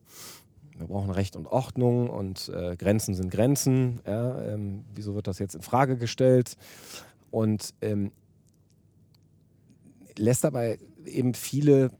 wir 0.78 0.88
brauchen 0.88 1.12
Recht 1.12 1.36
und 1.36 1.48
Ordnung 1.48 2.10
und 2.10 2.50
äh, 2.50 2.76
Grenzen 2.76 3.14
sind 3.14 3.30
Grenzen, 3.30 4.00
ja, 4.06 4.42
ähm, 4.42 4.86
wieso 4.96 5.16
wird 5.16 5.28
das 5.28 5.40
jetzt 5.40 5.56
in 5.56 5.62
Frage 5.62 5.98
gestellt? 5.98 6.58
Und 7.30 7.74
ähm, 7.82 8.12
lässt 10.18 10.44
dabei 10.44 10.80
eben 11.06 11.34
viele 11.34 11.92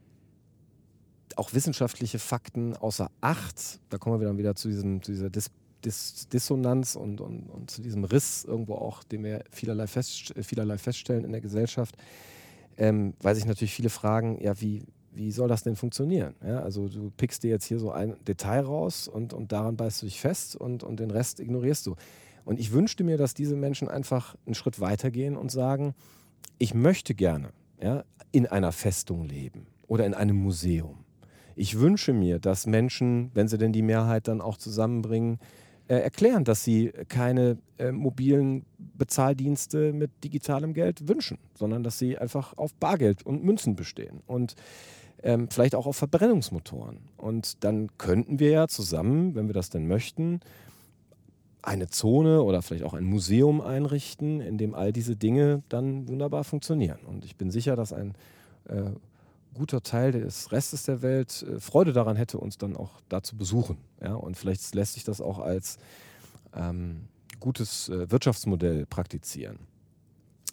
auch 1.36 1.54
wissenschaftliche 1.54 2.18
Fakten 2.18 2.76
außer 2.76 3.10
Acht. 3.20 3.80
Da 3.88 3.98
kommen 3.98 4.20
wir 4.20 4.26
dann 4.26 4.38
wieder 4.38 4.54
zu, 4.54 4.68
diesem, 4.68 5.02
zu 5.02 5.12
dieser 5.12 5.30
Dis 5.30 5.50
Dis 5.84 6.28
Dissonanz 6.28 6.94
und, 6.94 7.20
und, 7.20 7.50
und, 7.50 7.68
zu 7.68 7.82
diesem 7.82 8.04
Riss 8.04 8.44
irgendwo 8.44 8.74
auch, 8.76 9.02
den 9.02 9.24
wir 9.24 9.42
vielerlei, 9.50 9.88
fest, 9.88 10.32
vielerlei 10.40 10.78
feststellen 10.78 11.24
in 11.24 11.32
der 11.32 11.40
Gesellschaft 11.40 11.96
ähm, 12.78 13.14
weil 13.20 13.34
sich 13.34 13.46
natürlich 13.46 13.74
viele 13.74 13.90
fragen, 13.90 14.38
ja, 14.40 14.60
wie, 14.60 14.84
wie 15.12 15.30
soll 15.30 15.48
das 15.48 15.62
denn 15.62 15.76
funktionieren? 15.76 16.34
Ja, 16.44 16.60
also 16.60 16.88
du 16.88 17.10
pickst 17.16 17.42
dir 17.42 17.50
jetzt 17.50 17.64
hier 17.64 17.78
so 17.78 17.90
ein 17.90 18.16
Detail 18.26 18.60
raus 18.60 19.08
und, 19.08 19.32
und 19.32 19.52
daran 19.52 19.76
beißt 19.76 20.02
du 20.02 20.06
dich 20.06 20.20
fest 20.20 20.56
und, 20.56 20.82
und 20.82 21.00
den 21.00 21.10
Rest 21.10 21.40
ignorierst 21.40 21.86
du. 21.86 21.96
Und 22.44 22.58
ich 22.58 22.72
wünschte 22.72 23.04
mir, 23.04 23.18
dass 23.18 23.34
diese 23.34 23.56
Menschen 23.56 23.88
einfach 23.88 24.34
einen 24.46 24.54
Schritt 24.54 24.80
weitergehen 24.80 25.36
und 25.36 25.50
sagen, 25.50 25.94
ich 26.58 26.74
möchte 26.74 27.14
gerne 27.14 27.50
ja, 27.80 28.04
in 28.32 28.46
einer 28.46 28.72
Festung 28.72 29.24
leben 29.24 29.66
oder 29.86 30.06
in 30.06 30.14
einem 30.14 30.36
Museum. 30.36 31.04
Ich 31.54 31.78
wünsche 31.78 32.12
mir, 32.12 32.38
dass 32.38 32.66
Menschen, 32.66 33.30
wenn 33.34 33.48
sie 33.48 33.58
denn 33.58 33.72
die 33.72 33.82
Mehrheit 33.82 34.26
dann 34.26 34.40
auch 34.40 34.56
zusammenbringen, 34.56 35.38
äh, 35.88 35.96
erklären, 35.96 36.44
dass 36.44 36.64
sie 36.64 36.92
keine 37.08 37.58
äh, 37.78 37.92
mobilen 37.92 38.64
Bezahldienste 38.78 39.92
mit 39.92 40.10
digitalem 40.24 40.74
Geld 40.74 41.08
wünschen, 41.08 41.38
sondern 41.54 41.82
dass 41.82 41.98
sie 41.98 42.18
einfach 42.18 42.56
auf 42.56 42.74
Bargeld 42.74 43.24
und 43.24 43.44
Münzen 43.44 43.76
bestehen 43.76 44.22
und 44.26 44.54
ähm, 45.22 45.48
vielleicht 45.50 45.74
auch 45.74 45.86
auf 45.86 45.96
Verbrennungsmotoren. 45.96 46.98
Und 47.16 47.64
dann 47.64 47.88
könnten 47.98 48.38
wir 48.38 48.50
ja 48.50 48.68
zusammen, 48.68 49.34
wenn 49.34 49.46
wir 49.46 49.54
das 49.54 49.70
denn 49.70 49.86
möchten, 49.86 50.40
eine 51.62 51.88
Zone 51.88 52.42
oder 52.42 52.60
vielleicht 52.60 52.84
auch 52.84 52.94
ein 52.94 53.04
Museum 53.04 53.60
einrichten, 53.60 54.40
in 54.40 54.58
dem 54.58 54.74
all 54.74 54.92
diese 54.92 55.14
Dinge 55.14 55.62
dann 55.68 56.08
wunderbar 56.08 56.42
funktionieren. 56.42 56.98
Und 57.06 57.24
ich 57.24 57.36
bin 57.36 57.50
sicher, 57.50 57.76
dass 57.76 57.92
ein 57.92 58.14
äh, 58.68 58.90
guter 59.54 59.82
Teil 59.82 60.12
des 60.12 60.52
Restes 60.52 60.84
der 60.84 61.02
Welt 61.02 61.42
äh, 61.42 61.60
Freude 61.60 61.92
daran 61.92 62.16
hätte, 62.16 62.38
uns 62.38 62.58
dann 62.58 62.76
auch 62.76 63.00
da 63.08 63.22
zu 63.22 63.36
besuchen. 63.36 63.78
Ja? 64.00 64.14
Und 64.14 64.36
vielleicht 64.36 64.74
lässt 64.74 64.94
sich 64.94 65.04
das 65.04 65.20
auch 65.20 65.38
als 65.38 65.78
ähm, 66.54 67.08
gutes 67.40 67.88
äh, 67.88 68.10
Wirtschaftsmodell 68.10 68.86
praktizieren. 68.86 69.58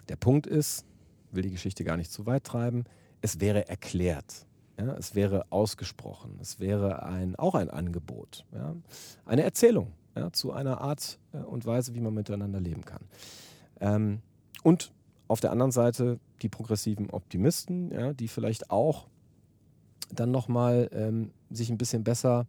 Der 0.07 0.15
Punkt 0.15 0.47
ist, 0.47 0.85
will 1.31 1.43
die 1.43 1.51
Geschichte 1.51 1.83
gar 1.83 1.97
nicht 1.97 2.11
zu 2.11 2.25
weit 2.25 2.43
treiben, 2.43 2.85
es 3.21 3.39
wäre 3.39 3.67
erklärt. 3.67 4.45
Ja? 4.77 4.93
Es 4.93 5.15
wäre 5.15 5.51
ausgesprochen. 5.51 6.37
Es 6.41 6.59
wäre 6.59 7.03
ein, 7.03 7.35
auch 7.35 7.55
ein 7.55 7.69
Angebot. 7.69 8.45
Ja? 8.51 8.75
Eine 9.25 9.43
Erzählung 9.43 9.93
ja? 10.15 10.31
zu 10.31 10.51
einer 10.51 10.81
Art 10.81 11.19
äh, 11.33 11.37
und 11.37 11.65
Weise, 11.65 11.95
wie 11.95 12.01
man 12.01 12.13
miteinander 12.13 12.59
leben 12.59 12.85
kann. 12.85 13.05
Ähm, 13.79 14.21
und 14.63 14.91
auf 15.29 15.39
der 15.39 15.51
anderen 15.51 15.71
Seite 15.71 16.19
die 16.41 16.49
progressiven 16.49 17.09
Optimisten, 17.11 17.91
ja, 17.91 18.13
die 18.13 18.27
vielleicht 18.27 18.71
auch 18.71 19.07
dann 20.13 20.31
nochmal 20.31 20.89
ähm, 20.91 21.31
sich 21.51 21.69
ein 21.69 21.77
bisschen 21.77 22.03
besser 22.03 22.47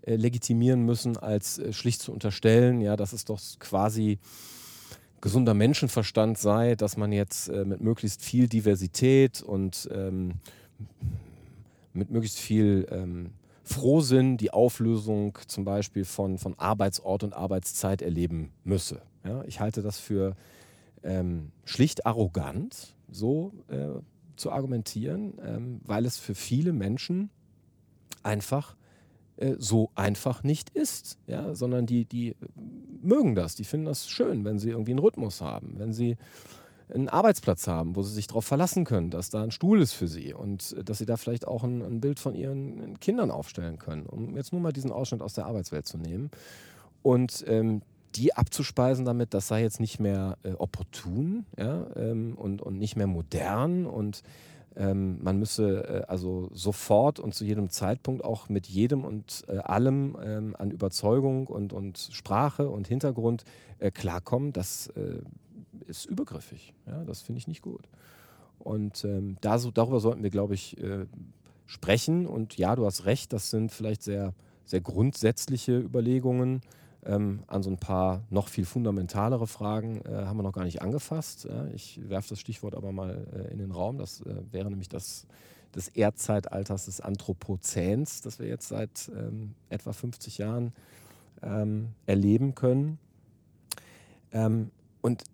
äh, 0.00 0.16
legitimieren 0.16 0.82
müssen, 0.84 1.18
als 1.18 1.58
äh, 1.58 1.72
schlicht 1.72 2.00
zu 2.00 2.10
unterstellen, 2.10 2.80
ja, 2.80 2.96
dass 2.96 3.12
es 3.12 3.26
doch 3.26 3.38
quasi 3.60 4.18
gesunder 5.20 5.52
Menschenverstand 5.52 6.38
sei, 6.38 6.74
dass 6.74 6.96
man 6.96 7.12
jetzt 7.12 7.48
äh, 7.48 7.66
mit 7.66 7.82
möglichst 7.82 8.22
viel 8.22 8.48
Diversität 8.48 9.42
und 9.42 9.88
ähm, 9.92 10.32
mit 11.92 12.10
möglichst 12.10 12.38
viel 12.38 12.86
ähm, 12.90 13.32
Frohsinn 13.62 14.38
die 14.38 14.52
Auflösung 14.52 15.38
zum 15.46 15.64
Beispiel 15.64 16.06
von, 16.06 16.38
von 16.38 16.58
Arbeitsort 16.58 17.24
und 17.24 17.34
Arbeitszeit 17.34 18.00
erleben 18.00 18.52
müsse. 18.64 19.02
Ja, 19.24 19.44
ich 19.44 19.60
halte 19.60 19.82
das 19.82 19.98
für 19.98 20.34
ähm, 21.02 21.52
schlicht 21.64 22.06
arrogant, 22.06 22.94
so 23.10 23.52
äh, 23.68 24.00
zu 24.36 24.50
argumentieren, 24.50 25.34
ähm, 25.42 25.80
weil 25.84 26.06
es 26.06 26.18
für 26.18 26.34
viele 26.34 26.72
Menschen 26.72 27.30
einfach 28.22 28.76
äh, 29.36 29.54
so 29.58 29.90
einfach 29.94 30.42
nicht 30.42 30.70
ist, 30.70 31.18
ja? 31.26 31.54
sondern 31.54 31.86
die, 31.86 32.04
die 32.04 32.36
mögen 33.02 33.34
das, 33.34 33.54
die 33.54 33.64
finden 33.64 33.86
das 33.86 34.08
schön, 34.08 34.44
wenn 34.44 34.58
sie 34.58 34.70
irgendwie 34.70 34.92
einen 34.92 35.00
Rhythmus 35.00 35.40
haben, 35.40 35.74
wenn 35.78 35.92
sie 35.92 36.16
einen 36.92 37.08
Arbeitsplatz 37.08 37.66
haben, 37.66 37.96
wo 37.96 38.02
sie 38.02 38.12
sich 38.12 38.26
darauf 38.26 38.44
verlassen 38.44 38.84
können, 38.84 39.10
dass 39.10 39.30
da 39.30 39.42
ein 39.42 39.50
Stuhl 39.50 39.80
ist 39.80 39.92
für 39.92 40.08
sie 40.08 40.34
und 40.34 40.74
äh, 40.78 40.84
dass 40.84 40.98
sie 40.98 41.06
da 41.06 41.16
vielleicht 41.16 41.46
auch 41.46 41.64
ein, 41.64 41.82
ein 41.82 42.00
Bild 42.00 42.20
von 42.20 42.34
ihren 42.34 43.00
Kindern 43.00 43.30
aufstellen 43.30 43.78
können, 43.78 44.06
um 44.06 44.36
jetzt 44.36 44.52
nur 44.52 44.60
mal 44.60 44.72
diesen 44.72 44.92
Ausschnitt 44.92 45.22
aus 45.22 45.34
der 45.34 45.46
Arbeitswelt 45.46 45.86
zu 45.86 45.98
nehmen. 45.98 46.30
Und 47.02 47.44
ähm, 47.48 47.82
die 48.16 48.34
abzuspeisen 48.34 49.04
damit, 49.04 49.34
das 49.34 49.48
sei 49.48 49.62
jetzt 49.62 49.80
nicht 49.80 50.00
mehr 50.00 50.38
äh, 50.42 50.52
opportun 50.52 51.46
ja, 51.56 51.86
ähm, 51.96 52.34
und, 52.36 52.62
und 52.62 52.78
nicht 52.78 52.96
mehr 52.96 53.06
modern 53.06 53.86
und 53.86 54.22
ähm, 54.74 55.22
man 55.22 55.38
müsse 55.38 55.84
äh, 55.84 56.02
also 56.08 56.48
sofort 56.52 57.18
und 57.18 57.34
zu 57.34 57.44
jedem 57.44 57.68
Zeitpunkt 57.68 58.24
auch 58.24 58.48
mit 58.48 58.66
jedem 58.66 59.04
und 59.04 59.44
äh, 59.48 59.58
allem 59.58 60.16
ähm, 60.22 60.56
an 60.58 60.70
Überzeugung 60.70 61.46
und, 61.46 61.72
und 61.72 61.98
Sprache 62.12 62.68
und 62.68 62.88
Hintergrund 62.88 63.44
äh, 63.78 63.90
klarkommen, 63.90 64.52
das 64.52 64.88
äh, 64.88 65.18
ist 65.86 66.06
übergriffig. 66.06 66.72
Ja, 66.86 67.04
das 67.04 67.22
finde 67.22 67.38
ich 67.38 67.48
nicht 67.48 67.62
gut. 67.62 67.88
Und 68.58 69.04
ähm, 69.04 69.36
da, 69.40 69.58
so, 69.58 69.70
darüber 69.70 70.00
sollten 70.00 70.22
wir, 70.22 70.30
glaube 70.30 70.54
ich, 70.54 70.78
äh, 70.78 71.06
sprechen. 71.66 72.26
Und 72.26 72.56
ja, 72.56 72.76
du 72.76 72.86
hast 72.86 73.04
recht, 73.06 73.32
das 73.32 73.50
sind 73.50 73.72
vielleicht 73.72 74.02
sehr, 74.02 74.34
sehr 74.64 74.80
grundsätzliche 74.80 75.78
Überlegungen. 75.78 76.60
Ähm, 77.04 77.42
an 77.48 77.64
so 77.64 77.70
ein 77.70 77.78
paar 77.78 78.22
noch 78.30 78.46
viel 78.46 78.64
fundamentalere 78.64 79.48
Fragen 79.48 80.02
äh, 80.02 80.24
haben 80.24 80.36
wir 80.36 80.44
noch 80.44 80.52
gar 80.52 80.64
nicht 80.64 80.82
angefasst. 80.82 81.46
Ja, 81.50 81.66
ich 81.74 82.00
werfe 82.08 82.28
das 82.30 82.38
Stichwort 82.38 82.76
aber 82.76 82.92
mal 82.92 83.26
äh, 83.32 83.52
in 83.52 83.58
den 83.58 83.72
Raum. 83.72 83.98
Das 83.98 84.20
äh, 84.20 84.34
wäre 84.52 84.70
nämlich 84.70 84.88
das 84.88 85.26
des 85.74 85.88
Erdzeitalters 85.88 86.84
des 86.86 87.00
Anthropozäns, 87.00 88.20
das 88.20 88.38
wir 88.38 88.46
jetzt 88.46 88.68
seit 88.68 89.10
ähm, 89.16 89.54
etwa 89.70 89.92
50 89.92 90.38
Jahren 90.38 90.72
ähm, 91.42 91.88
erleben 92.06 92.54
können. 92.54 92.98
Ähm, 94.32 94.70
und 95.00 95.24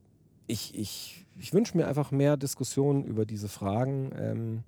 ich, 0.47 0.79
ich, 0.79 1.27
ich 1.39 1.53
wünsche 1.53 1.77
mir 1.77 1.87
einfach 1.87 2.11
mehr 2.11 2.37
Diskussionen 2.37 3.05
über 3.05 3.27
diese 3.27 3.49
Fragen, 3.49 4.13
ähm, 4.17 4.63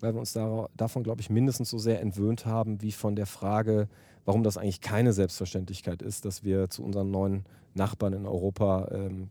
weil 0.00 0.14
wir 0.14 0.20
uns 0.20 0.32
da, 0.32 0.68
davon, 0.76 1.04
glaube 1.04 1.20
ich, 1.20 1.30
mindestens 1.30 1.70
so 1.70 1.78
sehr 1.78 2.00
entwöhnt 2.00 2.44
haben, 2.44 2.82
wie 2.82 2.92
von 2.92 3.16
der 3.16 3.26
Frage, 3.26 3.88
warum 4.24 4.42
das 4.42 4.56
eigentlich 4.56 4.80
keine 4.80 5.12
Selbstverständlichkeit 5.12 6.02
ist, 6.02 6.24
dass 6.24 6.44
wir 6.44 6.70
zu 6.70 6.82
unseren 6.82 7.10
neuen 7.10 7.44
Nachbarn 7.74 8.12
in 8.12 8.26
Europa 8.26 8.88
ähm, 8.92 9.30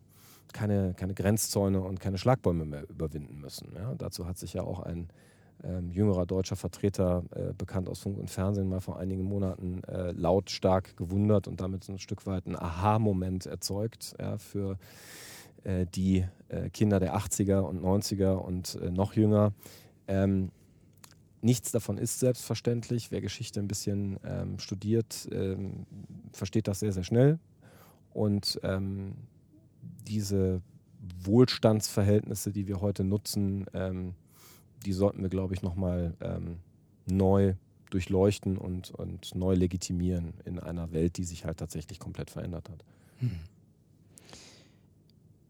keine, 0.53 0.93
keine 0.95 1.13
Grenzzäune 1.13 1.81
und 1.81 1.99
keine 1.99 2.17
Schlagbäume 2.17 2.65
mehr 2.65 2.89
überwinden 2.89 3.39
müssen. 3.39 3.69
Ja? 3.75 3.95
Dazu 3.97 4.27
hat 4.27 4.37
sich 4.37 4.53
ja 4.53 4.63
auch 4.63 4.79
ein 4.79 5.09
ähm, 5.63 5.91
jüngerer 5.91 6.25
deutscher 6.25 6.55
Vertreter, 6.55 7.23
äh, 7.35 7.53
bekannt 7.53 7.87
aus 7.87 7.99
Funk 7.99 8.17
und 8.17 8.29
Fernsehen, 8.29 8.67
mal 8.67 8.81
vor 8.81 8.97
einigen 8.97 9.23
Monaten 9.23 9.83
äh, 9.83 10.11
lautstark 10.11 10.97
gewundert 10.97 11.47
und 11.47 11.61
damit 11.61 11.83
so 11.83 11.93
ein 11.93 11.99
Stück 11.99 12.25
weit 12.25 12.47
ein 12.47 12.55
Aha-Moment 12.55 13.45
erzeugt 13.45 14.15
ja, 14.19 14.37
für 14.37 14.77
äh, 15.63 15.85
die 15.85 16.25
äh, 16.49 16.69
Kinder 16.69 16.99
der 16.99 17.15
80er 17.15 17.59
und 17.59 17.83
90er 17.83 18.33
und 18.33 18.75
äh, 18.81 18.89
noch 18.89 19.13
jünger. 19.13 19.53
Ähm, 20.07 20.51
Nichts 21.41 21.71
davon 21.71 21.97
ist 21.97 22.19
selbstverständlich. 22.19 23.11
Wer 23.11 23.21
Geschichte 23.21 23.59
ein 23.59 23.67
bisschen 23.67 24.19
ähm, 24.23 24.59
studiert, 24.59 25.27
ähm, 25.31 25.85
versteht 26.31 26.67
das 26.67 26.79
sehr, 26.79 26.93
sehr 26.93 27.03
schnell. 27.03 27.39
Und 28.13 28.59
ähm, 28.63 29.13
diese 30.07 30.61
Wohlstandsverhältnisse, 31.23 32.51
die 32.51 32.67
wir 32.67 32.81
heute 32.81 33.03
nutzen, 33.03 33.65
ähm, 33.73 34.13
die 34.85 34.93
sollten 34.93 35.21
wir, 35.21 35.29
glaube 35.29 35.53
ich, 35.53 35.63
nochmal 35.63 36.13
ähm, 36.21 36.57
neu 37.05 37.55
durchleuchten 37.89 38.57
und, 38.57 38.91
und 38.91 39.35
neu 39.35 39.53
legitimieren 39.53 40.33
in 40.45 40.59
einer 40.59 40.91
Welt, 40.91 41.17
die 41.17 41.23
sich 41.23 41.45
halt 41.45 41.57
tatsächlich 41.57 41.99
komplett 41.99 42.29
verändert 42.29 42.69
hat. 42.69 42.83
Hm. 43.19 43.31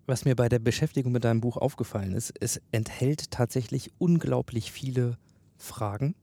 Was 0.08 0.26
mir 0.26 0.36
bei 0.36 0.50
der 0.50 0.60
Beschäftigung 0.60 1.12
mit 1.12 1.24
deinem 1.24 1.42
Buch 1.42 1.58
aufgefallen 1.58 2.14
ist, 2.14 2.34
es 2.39 2.60
enthält 2.72 3.32
tatsächlich 3.32 3.92
unglaublich 3.98 4.72
viele 4.72 5.18
Fragen. 5.62 6.16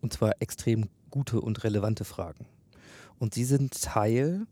Und 0.00 0.12
zwar 0.12 0.32
extrem 0.40 0.88
gute 1.10 1.40
und 1.40 1.64
relevante 1.64 2.04
Fragen. 2.04 2.46
Und 3.18 3.34
sie 3.34 3.44
sind 3.44 3.80
Teil 3.80 4.46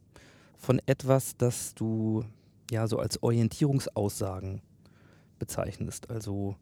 von 0.56 0.80
etwas, 0.86 1.36
das 1.36 1.74
du 1.74 2.24
ja 2.70 2.86
so 2.86 2.98
als 2.98 3.22
Orientierungsaussagen 3.22 4.62
bezeichnest. 5.38 6.08
Also 6.08 6.56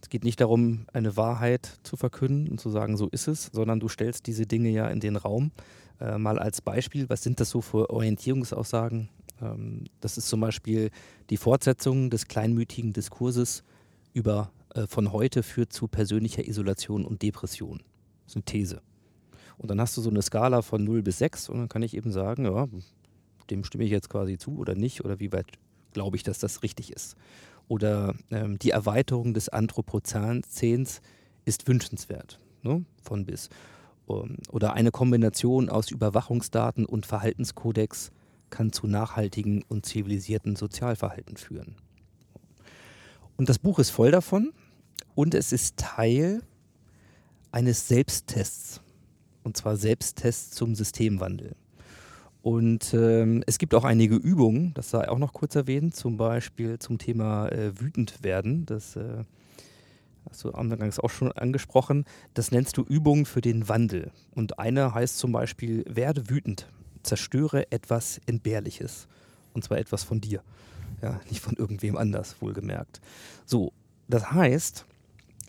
es 0.00 0.08
geht 0.08 0.24
nicht 0.24 0.40
darum, 0.40 0.86
eine 0.92 1.16
Wahrheit 1.16 1.78
zu 1.84 1.96
verkünden 1.96 2.48
und 2.48 2.60
zu 2.60 2.70
sagen, 2.70 2.96
so 2.96 3.08
ist 3.08 3.28
es, 3.28 3.50
sondern 3.52 3.80
du 3.80 3.88
stellst 3.88 4.26
diese 4.26 4.46
Dinge 4.46 4.68
ja 4.68 4.88
in 4.88 5.00
den 5.00 5.16
Raum. 5.16 5.52
Äh, 6.00 6.18
mal 6.18 6.38
als 6.38 6.60
Beispiel, 6.60 7.08
was 7.08 7.22
sind 7.22 7.40
das 7.40 7.50
so 7.50 7.60
für 7.60 7.90
Orientierungsaussagen? 7.90 9.08
Ähm, 9.40 9.84
das 10.00 10.18
ist 10.18 10.28
zum 10.28 10.40
Beispiel 10.40 10.90
die 11.30 11.36
Fortsetzung 11.36 12.10
des 12.10 12.28
kleinmütigen 12.28 12.92
Diskurses 12.92 13.62
über 14.12 14.50
von 14.86 15.12
heute 15.12 15.42
führt 15.42 15.72
zu 15.72 15.88
persönlicher 15.88 16.46
Isolation 16.46 17.04
und 17.04 17.22
Depression. 17.22 17.82
Das 18.24 18.32
ist 18.32 18.36
eine 18.36 18.44
These. 18.44 18.82
Und 19.58 19.70
dann 19.70 19.80
hast 19.80 19.96
du 19.96 20.00
so 20.00 20.10
eine 20.10 20.22
Skala 20.22 20.62
von 20.62 20.82
0 20.82 21.02
bis 21.02 21.18
6 21.18 21.48
und 21.48 21.58
dann 21.58 21.68
kann 21.68 21.82
ich 21.82 21.94
eben 21.96 22.10
sagen, 22.10 22.44
ja, 22.46 22.68
dem 23.50 23.64
stimme 23.64 23.84
ich 23.84 23.90
jetzt 23.90 24.08
quasi 24.08 24.38
zu 24.38 24.56
oder 24.56 24.74
nicht 24.74 25.04
oder 25.04 25.20
wie 25.20 25.32
weit 25.32 25.46
glaube 25.92 26.16
ich, 26.16 26.22
dass 26.22 26.38
das 26.38 26.62
richtig 26.62 26.92
ist. 26.92 27.16
Oder 27.68 28.14
ähm, 28.30 28.58
die 28.58 28.70
Erweiterung 28.70 29.34
des 29.34 29.48
Anthropozäns 29.48 31.00
ist 31.44 31.68
wünschenswert, 31.68 32.40
ne? 32.62 32.84
von 33.02 33.24
bis. 33.24 33.50
Um, 34.06 34.36
oder 34.50 34.72
eine 34.72 34.90
Kombination 34.90 35.68
aus 35.68 35.90
Überwachungsdaten 35.90 36.84
und 36.84 37.06
Verhaltenskodex 37.06 38.10
kann 38.50 38.72
zu 38.72 38.86
nachhaltigen 38.86 39.62
und 39.68 39.86
zivilisierten 39.86 40.56
Sozialverhalten 40.56 41.36
führen. 41.36 41.76
Und 43.36 43.48
das 43.48 43.58
Buch 43.58 43.78
ist 43.78 43.90
voll 43.90 44.10
davon 44.10 44.52
und 45.14 45.34
es 45.34 45.52
ist 45.52 45.76
Teil 45.76 46.42
eines 47.50 47.88
Selbsttests. 47.88 48.80
Und 49.44 49.56
zwar 49.56 49.76
Selbsttests 49.76 50.50
zum 50.50 50.74
Systemwandel. 50.74 51.56
Und 52.42 52.92
ähm, 52.92 53.44
es 53.46 53.58
gibt 53.58 53.74
auch 53.74 53.84
einige 53.84 54.16
Übungen, 54.16 54.74
das 54.74 54.90
sei 54.90 55.08
auch 55.08 55.18
noch 55.18 55.32
kurz 55.32 55.54
erwähnt, 55.54 55.94
zum 55.94 56.16
Beispiel 56.16 56.78
zum 56.78 56.98
Thema 56.98 57.48
äh, 57.48 57.78
wütend 57.80 58.24
werden. 58.24 58.66
Das 58.66 58.96
äh, 58.96 59.22
hast 60.28 60.42
du 60.42 60.50
anfangs 60.50 60.98
auch 60.98 61.10
schon 61.10 61.30
angesprochen. 61.32 62.04
Das 62.34 62.50
nennst 62.50 62.76
du 62.76 62.82
Übungen 62.82 63.26
für 63.26 63.40
den 63.40 63.68
Wandel. 63.68 64.10
Und 64.34 64.58
eine 64.58 64.92
heißt 64.92 65.18
zum 65.18 65.30
Beispiel, 65.30 65.84
werde 65.88 66.30
wütend, 66.30 66.68
zerstöre 67.04 67.70
etwas 67.70 68.20
Entbehrliches. 68.26 69.06
Und 69.54 69.62
zwar 69.62 69.78
etwas 69.78 70.02
von 70.02 70.20
dir. 70.20 70.42
Ja, 71.00 71.20
nicht 71.28 71.40
von 71.40 71.54
irgendwem 71.54 71.96
anders, 71.96 72.36
wohlgemerkt. 72.40 73.00
So, 73.44 73.72
das 74.08 74.32
heißt, 74.32 74.84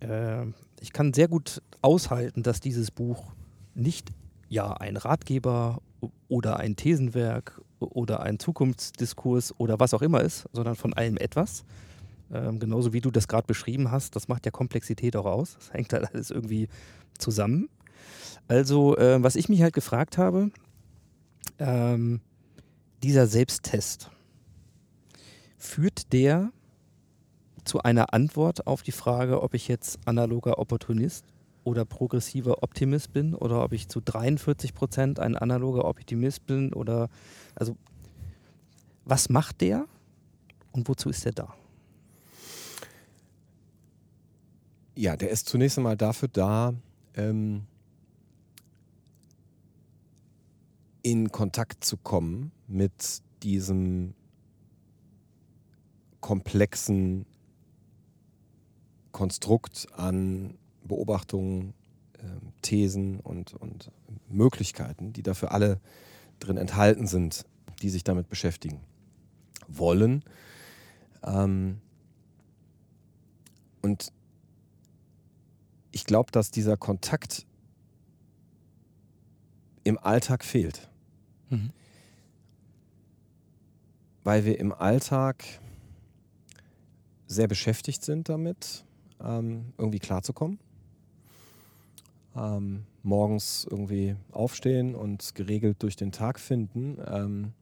äh, 0.04 0.46
ich 0.82 0.94
kann 0.94 1.14
sehr 1.14 1.28
gut 1.28 1.62
aushalten, 1.82 2.44
dass 2.44 2.60
dieses 2.60 2.92
Buch 2.92 3.32
nicht 3.74 4.10
ja 4.50 4.74
ein 4.74 4.98
Ratgeber 4.98 5.82
oder 6.28 6.60
ein 6.60 6.76
Thesenwerk 6.76 7.62
oder 7.80 8.22
ein 8.22 8.40
Zukunftsdiskurs 8.40 9.54
oder 9.60 9.80
was 9.80 9.94
auch 9.94 10.02
immer 10.02 10.22
ist, 10.22 10.48
sondern 10.54 10.76
von 10.76 10.94
allem 10.94 11.18
etwas. 11.18 11.64
Ähm, 12.32 12.60
genauso 12.60 12.94
wie 12.94 13.02
du 13.02 13.12
das 13.12 13.28
gerade 13.28 13.48
beschrieben 13.48 13.92
hast, 13.92 14.16
das 14.16 14.28
macht 14.28 14.46
ja 14.46 14.52
Komplexität 14.52 15.16
auch 15.16 15.26
aus. 15.26 15.56
Das 15.56 15.74
hängt 15.74 15.94
halt 15.94 16.14
alles 16.14 16.32
irgendwie 16.32 16.68
zusammen. 17.18 17.70
Also, 18.48 18.98
äh, 18.98 19.22
was 19.22 19.36
ich 19.36 19.50
mich 19.50 19.62
halt 19.62 19.74
gefragt 19.74 20.18
habe, 20.18 20.52
ähm, 21.60 22.22
dieser 23.04 23.28
Selbsttest, 23.28 24.10
führt 25.58 26.12
der 26.12 26.52
zu 27.66 27.80
einer 27.82 28.14
Antwort 28.14 28.68
auf 28.68 28.84
die 28.84 28.92
Frage, 28.92 29.42
ob 29.42 29.54
ich 29.54 29.68
jetzt 29.68 30.00
analoger 30.06 30.60
Opportunist 30.60 31.26
oder 31.64 31.86
progressiver 31.86 32.62
Optimist 32.64 33.14
bin 33.14 33.34
oder 33.34 33.64
ob 33.64 33.74
ich 33.74 33.88
zu 33.88 34.02
43 34.02 34.74
Prozent 34.74 35.20
ein 35.20 35.38
analoger 35.38 35.86
Optimist 35.86 36.46
bin 36.46 36.74
oder 36.74 37.10
also 37.56 37.78
was 39.06 39.30
macht 39.30 39.62
der 39.62 39.86
und 40.72 40.88
wozu 40.88 41.10
ist 41.10 41.26
der 41.26 41.34
da? 41.34 41.54
Ja, 44.96 45.16
der 45.16 45.30
ist 45.30 45.48
zunächst 45.48 45.78
einmal 45.78 45.98
dafür 45.98 46.28
da, 46.28 46.74
ähm, 47.16 47.66
in 51.02 51.32
Kontakt 51.32 51.84
zu 51.84 51.98
kommen 51.98 52.52
mit 52.68 53.22
diesem 53.42 54.14
komplexen 56.22 57.26
Konstrukt 59.14 59.88
an 59.96 60.58
Beobachtungen, 60.84 61.74
äh, 62.16 62.26
Thesen 62.62 63.22
und, 63.22 63.54
und 63.54 63.90
Möglichkeiten, 64.28 65.14
die 65.14 65.24
dafür 65.24 65.54
alle 65.54 65.80
drin 66.40 66.58
enthalten 66.58 67.08
sind, 67.08 67.46
die 67.82 67.90
sich 67.90 68.04
damit 68.04 68.28
beschäftigen 68.28 68.82
wollen. 69.70 70.26
Ähm 71.24 71.80
und 73.82 74.12
ich 75.92 76.06
glaube, 76.06 76.32
dass 76.32 76.52
dieser 76.52 76.76
Kontakt 76.76 77.46
im 79.84 79.98
Alltag 80.00 80.44
fehlt. 80.44 80.90
Mhm. 81.50 81.72
Weil 84.24 84.46
wir 84.46 84.60
im 84.60 84.72
Alltag 84.72 85.44
sehr 87.28 87.48
beschäftigt 87.48 88.04
sind 88.04 88.30
damit, 88.30 88.86
ähm, 89.24 89.74
irgendwie 89.78 90.00
klarzukommen 90.00 90.60
ähm, 92.36 92.84
morgens 93.04 93.68
irgendwie 93.70 94.16
aufstehen 94.32 94.96
und 94.96 95.36
geregelt 95.36 95.82
durch 95.84 95.96
den 95.96 96.12
Tag 96.12 96.40
finden, 96.40 96.98
ähm, 97.06 97.54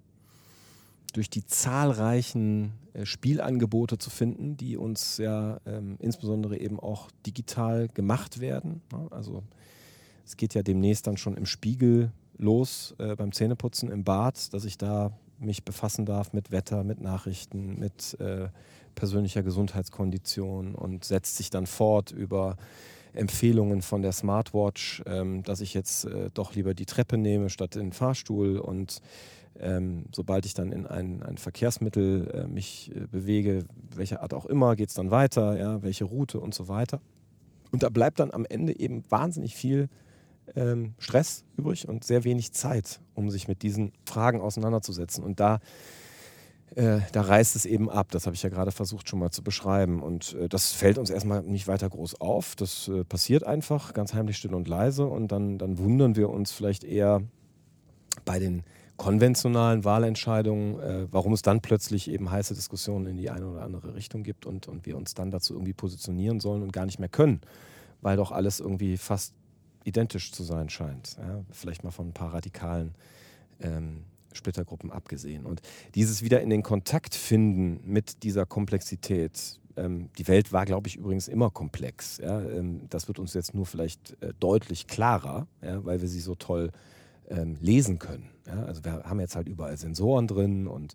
durch 1.13 1.29
die 1.29 1.45
zahlreichen 1.45 2.73
äh, 2.93 3.05
Spielangebote 3.05 3.97
zu 3.97 4.09
finden, 4.09 4.55
die 4.55 4.77
uns 4.77 5.17
ja 5.17 5.59
ähm, 5.65 5.97
insbesondere 5.99 6.57
eben 6.57 6.79
auch 6.79 7.09
digital 7.25 7.89
gemacht 7.89 8.39
werden. 8.39 8.81
Ne? 8.91 9.07
Also 9.11 9.43
es 10.25 10.37
geht 10.37 10.53
ja 10.53 10.63
demnächst 10.63 11.07
dann 11.07 11.17
schon 11.17 11.35
im 11.35 11.45
Spiegel 11.45 12.11
los 12.37 12.95
äh, 12.97 13.15
beim 13.15 13.33
Zähneputzen 13.33 13.91
im 13.91 14.03
Bad, 14.03 14.53
dass 14.53 14.63
ich 14.63 14.77
da 14.77 15.11
mich 15.37 15.65
befassen 15.65 16.05
darf 16.05 16.33
mit 16.33 16.51
Wetter, 16.51 16.83
mit 16.83 17.01
Nachrichten, 17.01 17.77
mit 17.79 18.17
äh, 18.19 18.49
persönlicher 18.95 19.43
Gesundheitskondition 19.43 20.75
und 20.75 21.03
setzt 21.03 21.37
sich 21.37 21.49
dann 21.49 21.67
fort 21.67 22.11
über 22.11 22.57
Empfehlungen 23.13 23.81
von 23.81 24.01
der 24.01 24.11
Smartwatch, 24.11 25.03
ähm, 25.05 25.43
dass 25.43 25.61
ich 25.61 25.73
jetzt 25.73 26.05
äh, 26.05 26.29
doch 26.33 26.55
lieber 26.55 26.73
die 26.73 26.85
Treppe 26.85 27.17
nehme 27.17 27.49
statt 27.49 27.75
den 27.75 27.91
Fahrstuhl 27.91 28.57
und 28.57 29.01
ähm, 29.59 30.05
sobald 30.13 30.45
ich 30.45 30.53
dann 30.53 30.71
in 30.71 30.87
ein, 30.87 31.21
ein 31.23 31.37
Verkehrsmittel 31.37 32.31
äh, 32.33 32.47
mich 32.47 32.91
äh, 32.95 33.07
bewege, 33.07 33.65
welcher 33.95 34.23
Art 34.23 34.33
auch 34.33 34.45
immer, 34.45 34.75
geht 34.75 34.89
es 34.89 34.95
dann 34.95 35.11
weiter, 35.11 35.59
ja, 35.59 35.83
welche 35.83 36.05
Route 36.05 36.39
und 36.39 36.53
so 36.53 36.67
weiter. 36.67 37.01
Und 37.71 37.83
da 37.83 37.89
bleibt 37.89 38.19
dann 38.19 38.31
am 38.31 38.45
Ende 38.45 38.77
eben 38.79 39.03
wahnsinnig 39.09 39.55
viel 39.55 39.89
ähm, 40.55 40.93
Stress 40.99 41.43
übrig 41.57 41.87
und 41.87 42.03
sehr 42.03 42.23
wenig 42.23 42.53
Zeit, 42.53 43.01
um 43.13 43.29
sich 43.29 43.47
mit 43.47 43.61
diesen 43.61 43.91
Fragen 44.05 44.41
auseinanderzusetzen. 44.41 45.23
Und 45.23 45.39
da 45.39 45.59
äh, 46.75 46.99
da 47.11 47.21
reißt 47.21 47.55
es 47.55 47.65
eben 47.65 47.89
ab. 47.89 48.11
Das 48.11 48.25
habe 48.25 48.35
ich 48.35 48.43
ja 48.43 48.49
gerade 48.49 48.71
versucht 48.71 49.09
schon 49.09 49.19
mal 49.19 49.31
zu 49.31 49.43
beschreiben. 49.43 50.01
Und 50.01 50.33
äh, 50.35 50.47
das 50.47 50.71
fällt 50.71 50.97
uns 50.97 51.09
erstmal 51.09 51.43
nicht 51.43 51.67
weiter 51.67 51.89
groß 51.89 52.21
auf. 52.21 52.55
Das 52.55 52.87
äh, 52.87 53.03
passiert 53.03 53.43
einfach 53.43 53.93
ganz 53.93 54.13
heimlich 54.13 54.37
still 54.37 54.53
und 54.53 54.67
leise. 54.67 55.05
Und 55.05 55.31
dann, 55.31 55.57
dann 55.57 55.77
wundern 55.77 56.15
wir 56.15 56.29
uns 56.29 56.51
vielleicht 56.51 56.83
eher 56.83 57.21
bei 58.23 58.39
den 58.39 58.63
konventionalen 58.95 59.83
Wahlentscheidungen, 59.83 60.79
äh, 60.79 61.07
warum 61.11 61.33
es 61.33 61.41
dann 61.41 61.61
plötzlich 61.61 62.09
eben 62.09 62.29
heiße 62.29 62.53
Diskussionen 62.53 63.07
in 63.07 63.17
die 63.17 63.29
eine 63.29 63.47
oder 63.47 63.63
andere 63.63 63.95
Richtung 63.95 64.23
gibt 64.23 64.45
und, 64.45 64.67
und 64.67 64.85
wir 64.85 64.95
uns 64.95 65.13
dann 65.13 65.31
dazu 65.31 65.53
irgendwie 65.53 65.73
positionieren 65.73 66.39
sollen 66.39 66.61
und 66.61 66.71
gar 66.71 66.85
nicht 66.85 66.99
mehr 66.99 67.09
können, 67.09 67.41
weil 68.01 68.15
doch 68.15 68.31
alles 68.31 68.59
irgendwie 68.59 68.97
fast 68.97 69.33
identisch 69.83 70.31
zu 70.31 70.43
sein 70.43 70.69
scheint. 70.69 71.17
Ja? 71.17 71.43
Vielleicht 71.51 71.83
mal 71.83 71.91
von 71.91 72.09
ein 72.09 72.13
paar 72.13 72.33
radikalen 72.33 72.93
ähm, 73.59 74.03
Splittergruppen 74.33 74.91
abgesehen. 74.91 75.45
Und 75.45 75.61
dieses 75.95 76.23
wieder 76.23 76.41
in 76.41 76.49
den 76.49 76.63
Kontakt 76.63 77.15
finden 77.15 77.81
mit 77.85 78.23
dieser 78.23 78.45
Komplexität, 78.45 79.59
ähm, 79.77 80.09
die 80.17 80.27
Welt 80.27 80.51
war, 80.51 80.65
glaube 80.65 80.87
ich, 80.87 80.97
übrigens 80.97 81.27
immer 81.27 81.49
komplex. 81.49 82.17
Ja? 82.17 82.41
Ähm, 82.41 82.81
das 82.89 83.07
wird 83.07 83.19
uns 83.19 83.33
jetzt 83.33 83.53
nur 83.53 83.65
vielleicht 83.65 84.21
äh, 84.21 84.33
deutlich 84.39 84.87
klarer, 84.87 85.47
ja? 85.61 85.83
weil 85.85 86.01
wir 86.01 86.07
sie 86.07 86.19
so 86.19 86.35
toll 86.35 86.71
ähm, 87.29 87.57
lesen 87.59 87.99
können. 87.99 88.29
Ja? 88.47 88.63
Also 88.63 88.83
wir 88.83 89.03
haben 89.03 89.19
jetzt 89.19 89.35
halt 89.35 89.47
überall 89.47 89.77
Sensoren 89.77 90.27
drin 90.27 90.67
und 90.67 90.93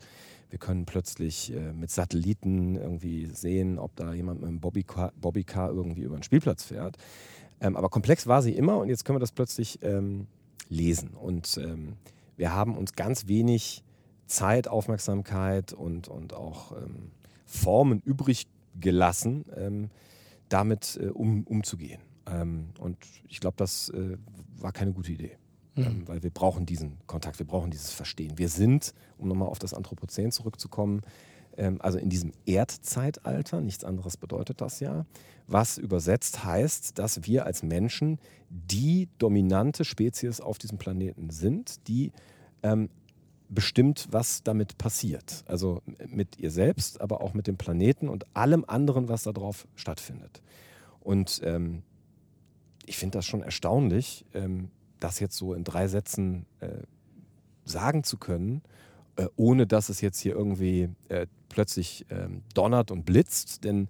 wir 0.50 0.58
können 0.58 0.86
plötzlich 0.86 1.52
äh, 1.52 1.72
mit 1.72 1.90
Satelliten 1.90 2.76
irgendwie 2.76 3.26
sehen, 3.26 3.78
ob 3.78 3.96
da 3.96 4.12
jemand 4.12 4.40
mit 4.40 4.48
einem 4.48 4.60
Bobbycar, 4.60 5.12
Bobbycar 5.20 5.70
irgendwie 5.70 6.02
über 6.02 6.16
den 6.16 6.22
Spielplatz 6.22 6.64
fährt. 6.64 6.96
Aber 7.58 7.88
komplex 7.88 8.26
war 8.26 8.42
sie 8.42 8.52
immer 8.52 8.76
und 8.76 8.90
jetzt 8.90 9.06
können 9.06 9.16
wir 9.16 9.20
das 9.20 9.32
plötzlich 9.32 9.78
lesen. 10.68 11.14
Und 11.14 11.58
wir 12.36 12.54
haben 12.54 12.76
uns 12.76 12.92
ganz 12.92 13.26
wenig 13.26 13.82
Zeit, 14.26 14.68
Aufmerksamkeit 14.68 15.72
und, 15.72 16.08
und 16.08 16.34
auch 16.34 16.72
ähm, 16.72 17.12
Formen 17.44 18.00
übrig 18.00 18.48
gelassen, 18.78 19.44
ähm, 19.56 19.90
damit 20.48 20.98
äh, 21.00 21.06
um, 21.06 21.44
umzugehen. 21.44 22.00
Ähm, 22.26 22.70
und 22.78 22.98
ich 23.28 23.40
glaube, 23.40 23.56
das 23.56 23.88
äh, 23.90 24.16
war 24.58 24.72
keine 24.72 24.92
gute 24.92 25.12
Idee. 25.12 25.38
Mhm. 25.76 26.08
Weil 26.08 26.22
wir 26.22 26.30
brauchen 26.30 26.66
diesen 26.66 26.98
Kontakt, 27.06 27.38
wir 27.38 27.46
brauchen 27.46 27.70
dieses 27.70 27.92
Verstehen. 27.92 28.38
Wir 28.38 28.48
sind, 28.48 28.94
um 29.18 29.28
nochmal 29.28 29.48
auf 29.48 29.58
das 29.58 29.74
Anthropozän 29.74 30.32
zurückzukommen, 30.32 31.02
also 31.78 31.98
in 31.98 32.10
diesem 32.10 32.32
Erdzeitalter, 32.44 33.60
nichts 33.60 33.84
anderes 33.84 34.16
bedeutet 34.16 34.60
das 34.60 34.80
ja, 34.80 35.06
was 35.46 35.78
übersetzt 35.78 36.44
heißt, 36.44 36.98
dass 36.98 37.24
wir 37.24 37.46
als 37.46 37.62
Menschen 37.62 38.18
die 38.50 39.08
dominante 39.18 39.84
Spezies 39.84 40.40
auf 40.40 40.58
diesem 40.58 40.78
Planeten 40.78 41.30
sind, 41.30 41.86
die 41.88 42.12
ähm, 42.62 42.90
bestimmt, 43.48 44.08
was 44.10 44.42
damit 44.42 44.76
passiert. 44.76 45.44
Also 45.46 45.82
mit 46.08 46.38
ihr 46.38 46.50
selbst, 46.50 47.00
aber 47.00 47.20
auch 47.20 47.32
mit 47.32 47.46
dem 47.46 47.56
Planeten 47.56 48.08
und 48.08 48.26
allem 48.34 48.64
anderen, 48.66 49.08
was 49.08 49.22
darauf 49.22 49.66
stattfindet. 49.76 50.42
Und 51.00 51.40
ähm, 51.44 51.82
ich 52.84 52.98
finde 52.98 53.18
das 53.18 53.26
schon 53.26 53.42
erstaunlich, 53.42 54.24
ähm, 54.34 54.70
das 55.00 55.20
jetzt 55.20 55.36
so 55.36 55.54
in 55.54 55.64
drei 55.64 55.88
Sätzen 55.88 56.46
äh, 56.60 56.82
sagen 57.64 58.02
zu 58.02 58.16
können, 58.16 58.62
äh, 59.16 59.26
ohne 59.36 59.66
dass 59.66 59.88
es 59.88 60.00
jetzt 60.00 60.20
hier 60.20 60.34
irgendwie 60.34 60.88
äh, 61.08 61.26
plötzlich 61.48 62.06
ähm, 62.10 62.42
donnert 62.54 62.90
und 62.90 63.04
blitzt. 63.04 63.64
Denn 63.64 63.88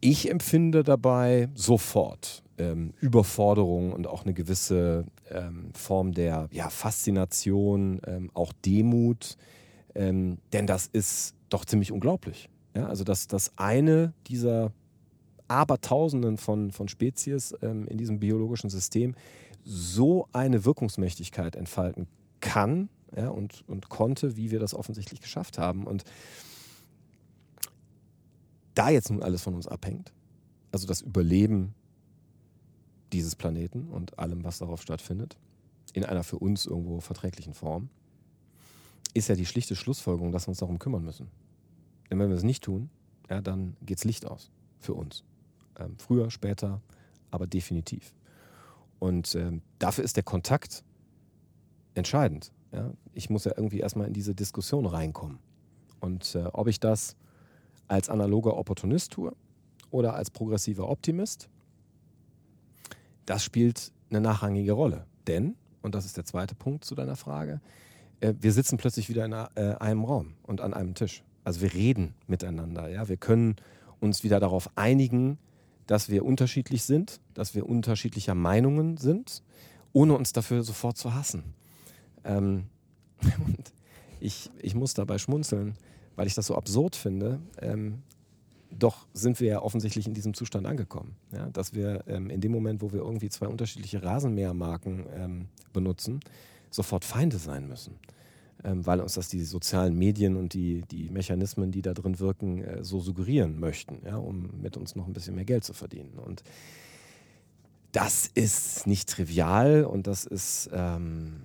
ich 0.00 0.30
empfinde 0.30 0.82
dabei 0.82 1.48
sofort 1.54 2.42
ähm, 2.58 2.94
Überforderung 3.00 3.92
und 3.92 4.06
auch 4.06 4.24
eine 4.24 4.34
gewisse 4.34 5.04
ähm, 5.30 5.70
Form 5.74 6.12
der 6.12 6.48
ja, 6.52 6.70
Faszination, 6.70 8.00
ähm, 8.06 8.30
auch 8.34 8.52
Demut. 8.64 9.36
Ähm, 9.94 10.38
denn 10.52 10.66
das 10.66 10.86
ist 10.86 11.34
doch 11.48 11.64
ziemlich 11.64 11.92
unglaublich. 11.92 12.48
Ja? 12.74 12.86
Also, 12.86 13.04
dass 13.04 13.26
das 13.26 13.52
eine 13.56 14.12
dieser 14.26 14.72
Abertausenden 15.48 16.36
von, 16.36 16.72
von 16.72 16.88
Spezies 16.88 17.54
ähm, 17.62 17.86
in 17.88 17.98
diesem 17.98 18.20
biologischen 18.20 18.70
System 18.70 19.14
so 19.64 20.28
eine 20.32 20.64
Wirkungsmächtigkeit 20.64 21.56
entfalten 21.56 22.06
kann 22.40 22.88
ja, 23.16 23.28
und, 23.28 23.64
und 23.68 23.88
konnte, 23.88 24.36
wie 24.36 24.50
wir 24.50 24.58
das 24.58 24.74
offensichtlich 24.74 25.20
geschafft 25.20 25.58
haben. 25.58 25.86
Und 25.86 26.04
da 28.74 28.90
jetzt 28.90 29.10
nun 29.10 29.22
alles 29.22 29.42
von 29.42 29.54
uns 29.54 29.66
abhängt, 29.66 30.12
also 30.72 30.86
das 30.86 31.00
Überleben 31.00 31.74
dieses 33.12 33.36
Planeten 33.36 33.88
und 33.88 34.18
allem, 34.18 34.44
was 34.44 34.58
darauf 34.58 34.82
stattfindet, 34.82 35.36
in 35.94 36.04
einer 36.04 36.22
für 36.22 36.38
uns 36.38 36.66
irgendwo 36.66 37.00
verträglichen 37.00 37.54
Form, 37.54 37.88
ist 39.14 39.28
ja 39.28 39.34
die 39.34 39.46
schlichte 39.46 39.74
Schlussfolgerung, 39.74 40.32
dass 40.32 40.46
wir 40.46 40.50
uns 40.50 40.58
darum 40.58 40.78
kümmern 40.78 41.04
müssen. 41.04 41.28
Denn 42.10 42.18
wenn 42.18 42.28
wir 42.28 42.36
es 42.36 42.42
nicht 42.42 42.64
tun, 42.64 42.90
ja, 43.30 43.40
dann 43.40 43.76
geht's 43.82 44.04
Licht 44.04 44.26
aus 44.26 44.50
für 44.78 44.94
uns. 44.94 45.24
Ähm, 45.78 45.96
früher, 45.98 46.30
später, 46.30 46.80
aber 47.30 47.46
definitiv. 47.46 48.14
Und 48.98 49.34
ähm, 49.34 49.62
dafür 49.78 50.04
ist 50.04 50.16
der 50.16 50.22
Kontakt 50.22 50.84
entscheidend. 51.94 52.52
Ja? 52.72 52.92
Ich 53.12 53.30
muss 53.30 53.44
ja 53.44 53.52
irgendwie 53.56 53.80
erstmal 53.80 54.06
in 54.06 54.12
diese 54.12 54.34
Diskussion 54.34 54.86
reinkommen. 54.86 55.38
Und 56.00 56.34
äh, 56.34 56.44
ob 56.52 56.68
ich 56.68 56.80
das 56.80 57.16
als 57.88 58.08
analoger 58.08 58.56
Opportunist 58.56 59.12
tue 59.12 59.34
oder 59.90 60.14
als 60.14 60.30
progressiver 60.30 60.88
Optimist, 60.88 61.48
das 63.26 63.42
spielt 63.42 63.92
eine 64.10 64.20
nachrangige 64.20 64.72
Rolle. 64.72 65.06
Denn, 65.26 65.56
und 65.82 65.94
das 65.94 66.04
ist 66.04 66.16
der 66.16 66.24
zweite 66.24 66.54
Punkt 66.54 66.84
zu 66.84 66.94
deiner 66.94 67.16
Frage, 67.16 67.60
äh, 68.20 68.34
wir 68.40 68.52
sitzen 68.52 68.78
plötzlich 68.78 69.08
wieder 69.08 69.24
in 69.24 69.32
äh, 69.32 69.76
einem 69.80 70.04
Raum 70.04 70.34
und 70.42 70.60
an 70.60 70.74
einem 70.74 70.94
Tisch. 70.94 71.22
Also 71.44 71.60
wir 71.60 71.72
reden 71.72 72.14
miteinander. 72.26 72.88
Ja? 72.88 73.08
Wir 73.08 73.16
können 73.16 73.56
uns 74.00 74.22
wieder 74.22 74.40
darauf 74.40 74.70
einigen, 74.76 75.38
dass 75.86 76.08
wir 76.08 76.24
unterschiedlich 76.24 76.84
sind, 76.84 77.20
dass 77.34 77.54
wir 77.54 77.68
unterschiedlicher 77.68 78.34
Meinungen 78.34 78.98
sind, 78.98 79.42
ohne 79.92 80.14
uns 80.14 80.32
dafür 80.32 80.62
sofort 80.62 80.98
zu 80.98 81.14
hassen. 81.14 81.54
Ähm, 82.24 82.64
und 83.46 83.72
ich, 84.20 84.50
ich 84.60 84.74
muss 84.74 84.94
dabei 84.94 85.18
schmunzeln, 85.18 85.74
weil 86.16 86.26
ich 86.26 86.34
das 86.34 86.46
so 86.46 86.56
absurd 86.56 86.96
finde. 86.96 87.40
Ähm, 87.60 88.02
doch 88.70 89.06
sind 89.14 89.40
wir 89.40 89.48
ja 89.48 89.62
offensichtlich 89.62 90.06
in 90.06 90.14
diesem 90.14 90.34
Zustand 90.34 90.66
angekommen. 90.66 91.16
Ja? 91.32 91.48
Dass 91.50 91.74
wir 91.74 92.04
ähm, 92.06 92.30
in 92.30 92.40
dem 92.40 92.52
Moment, 92.52 92.82
wo 92.82 92.92
wir 92.92 93.00
irgendwie 93.00 93.28
zwei 93.28 93.46
unterschiedliche 93.46 94.02
Rasenmähermarken 94.02 95.06
ähm, 95.14 95.46
benutzen, 95.72 96.20
sofort 96.70 97.04
Feinde 97.04 97.38
sein 97.38 97.66
müssen. 97.66 97.94
Ähm, 98.64 98.84
weil 98.84 99.00
uns 99.00 99.14
das 99.14 99.28
die 99.28 99.44
sozialen 99.44 99.96
Medien 99.96 100.36
und 100.36 100.52
die, 100.52 100.82
die 100.90 101.10
Mechanismen, 101.10 101.70
die 101.70 101.80
da 101.80 101.94
drin 101.94 102.18
wirken, 102.18 102.62
äh, 102.62 102.84
so 102.84 103.00
suggerieren 103.00 103.58
möchten, 103.60 104.00
ja? 104.04 104.16
um 104.16 104.50
mit 104.60 104.76
uns 104.76 104.96
noch 104.96 105.06
ein 105.06 105.12
bisschen 105.12 105.36
mehr 105.36 105.44
Geld 105.44 105.64
zu 105.64 105.72
verdienen. 105.72 106.18
Und 106.18 106.42
das 107.92 108.26
ist 108.26 108.86
nicht 108.86 109.08
trivial 109.08 109.84
und 109.84 110.06
das 110.06 110.26
ist, 110.26 110.68
ähm, 110.72 111.44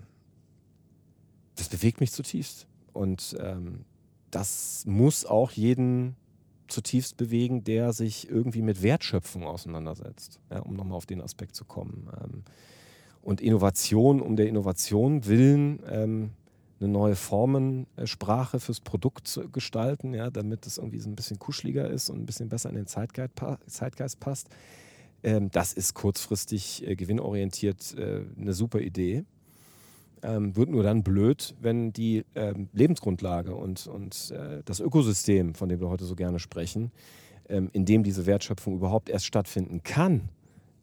das 1.56 1.70
bewegt 1.70 2.00
mich 2.00 2.12
zutiefst. 2.12 2.68
Und 2.94 3.36
ähm, 3.40 3.86
das 4.32 4.84
muss 4.86 5.26
auch 5.26 5.52
jeden 5.52 6.16
zutiefst 6.68 7.18
bewegen, 7.18 7.64
der 7.64 7.94
sich 7.94 8.30
irgendwie 8.30 8.62
mit 8.62 8.82
Wertschöpfung 8.82 9.44
auseinandersetzt, 9.44 10.40
ja, 10.50 10.60
um 10.60 10.76
nochmal 10.76 10.98
auf 10.98 11.06
den 11.06 11.22
Aspekt 11.22 11.56
zu 11.56 11.66
kommen. 11.66 12.10
Ähm, 12.22 12.44
und 13.22 13.42
Innovation 13.42 14.22
um 14.22 14.36
der 14.36 14.48
Innovation 14.48 15.26
willen 15.26 15.80
ähm, 15.90 16.32
eine 16.80 16.92
neue 16.92 17.16
Formensprache 17.16 18.60
fürs 18.60 18.82
Produkt 18.82 19.28
zu 19.28 19.50
gestalten, 19.50 20.14
ja, 20.14 20.30
damit 20.30 20.68
es 20.68 20.78
irgendwie 20.78 21.00
so 21.00 21.10
ein 21.10 21.16
bisschen 21.16 21.40
kuscheliger 21.40 21.90
ist 21.90 22.10
und 22.10 22.20
ein 22.20 22.26
bisschen 22.26 22.50
besser 22.50 22.70
in 22.70 22.76
den 22.76 22.88
Zeitgeist, 22.88 23.36
pa 23.36 23.60
Zeitgeist 23.68 24.20
passt. 24.20 24.50
Ähm, 25.24 25.50
das 25.52 25.74
ist 25.74 25.94
kurzfristig 25.94 26.86
äh, 26.86 26.96
gewinnorientiert 26.96 27.96
äh, 27.98 28.26
eine 28.38 28.54
super 28.54 28.82
Idee. 28.82 29.24
Ähm, 30.26 30.56
wird 30.56 30.70
nur 30.70 30.84
dann 30.84 31.04
blöd, 31.04 31.54
wenn 31.60 31.92
die 31.92 32.24
ähm, 32.34 32.70
Lebensgrundlage 32.72 33.54
und, 33.54 33.88
und 33.88 34.32
äh, 34.32 34.62
das 34.64 34.80
Ökosystem, 34.80 35.54
von 35.54 35.68
dem 35.68 35.82
wir 35.82 35.90
heute 35.90 36.06
so 36.06 36.16
gerne 36.16 36.40
sprechen, 36.40 36.92
ähm, 37.50 37.70
in 37.74 37.86
dem 37.86 38.04
diese 38.04 38.26
Wertschöpfung 38.26 38.76
überhaupt 38.76 39.10
erst 39.10 39.26
stattfinden 39.26 39.84
kann, 39.84 40.30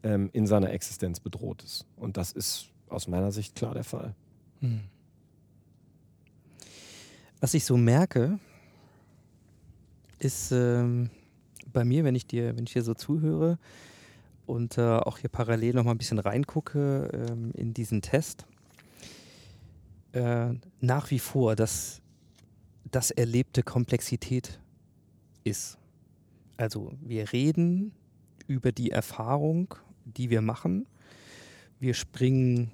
ähm, 0.02 0.28
in 0.34 0.46
seiner 0.46 0.70
Existenz 0.70 1.20
bedroht 1.20 1.62
ist. 1.62 1.86
Und 1.96 2.18
das 2.18 2.32
ist 2.32 2.68
aus 2.90 3.08
meiner 3.08 3.32
Sicht 3.32 3.54
klar 3.54 3.72
der 3.72 3.84
Fall. 3.84 4.14
Hm. 4.60 4.80
Was 7.40 7.54
ich 7.54 7.64
so 7.64 7.78
merke, 7.78 8.38
ist 10.18 10.52
ähm, 10.52 11.08
bei 11.72 11.84
mir, 11.84 12.04
wenn 12.04 12.14
ich 12.14 12.26
dir, 12.26 12.56
wenn 12.56 12.64
ich 12.64 12.74
dir 12.74 12.82
so 12.82 12.92
zuhöre 12.92 13.58
und 14.46 14.76
äh, 14.76 14.82
auch 14.82 15.18
hier 15.18 15.30
parallel 15.30 15.74
noch 15.74 15.84
mal 15.84 15.92
ein 15.92 15.98
bisschen 15.98 16.18
reingucke 16.18 17.28
ähm, 17.30 17.52
in 17.54 17.72
diesen 17.72 18.02
Test, 18.02 18.46
äh, 20.12 20.54
nach 20.80 21.10
wie 21.10 21.18
vor, 21.18 21.56
dass 21.56 22.02
das 22.90 23.10
erlebte 23.10 23.62
Komplexität 23.62 24.60
ist. 25.44 25.78
Also 26.56 26.92
wir 27.00 27.32
reden 27.32 27.92
über 28.46 28.72
die 28.72 28.90
Erfahrung, 28.90 29.74
die 30.04 30.30
wir 30.30 30.42
machen. 30.42 30.86
Wir 31.78 31.94
springen 31.94 32.70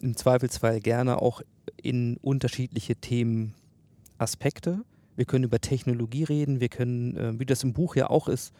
im 0.00 0.16
Zweifelsfall 0.16 0.80
gerne 0.80 1.20
auch 1.20 1.42
in 1.82 2.16
unterschiedliche 2.16 2.96
Themenaspekte. 2.96 4.84
Wir 5.16 5.24
können 5.24 5.44
über 5.44 5.60
Technologie 5.60 6.24
reden, 6.24 6.60
wir 6.60 6.68
können, 6.68 7.16
äh, 7.16 7.38
wie 7.38 7.46
das 7.46 7.62
im 7.64 7.72
Buch 7.72 7.96
ja 7.96 8.08
auch 8.08 8.28
ist, 8.28 8.52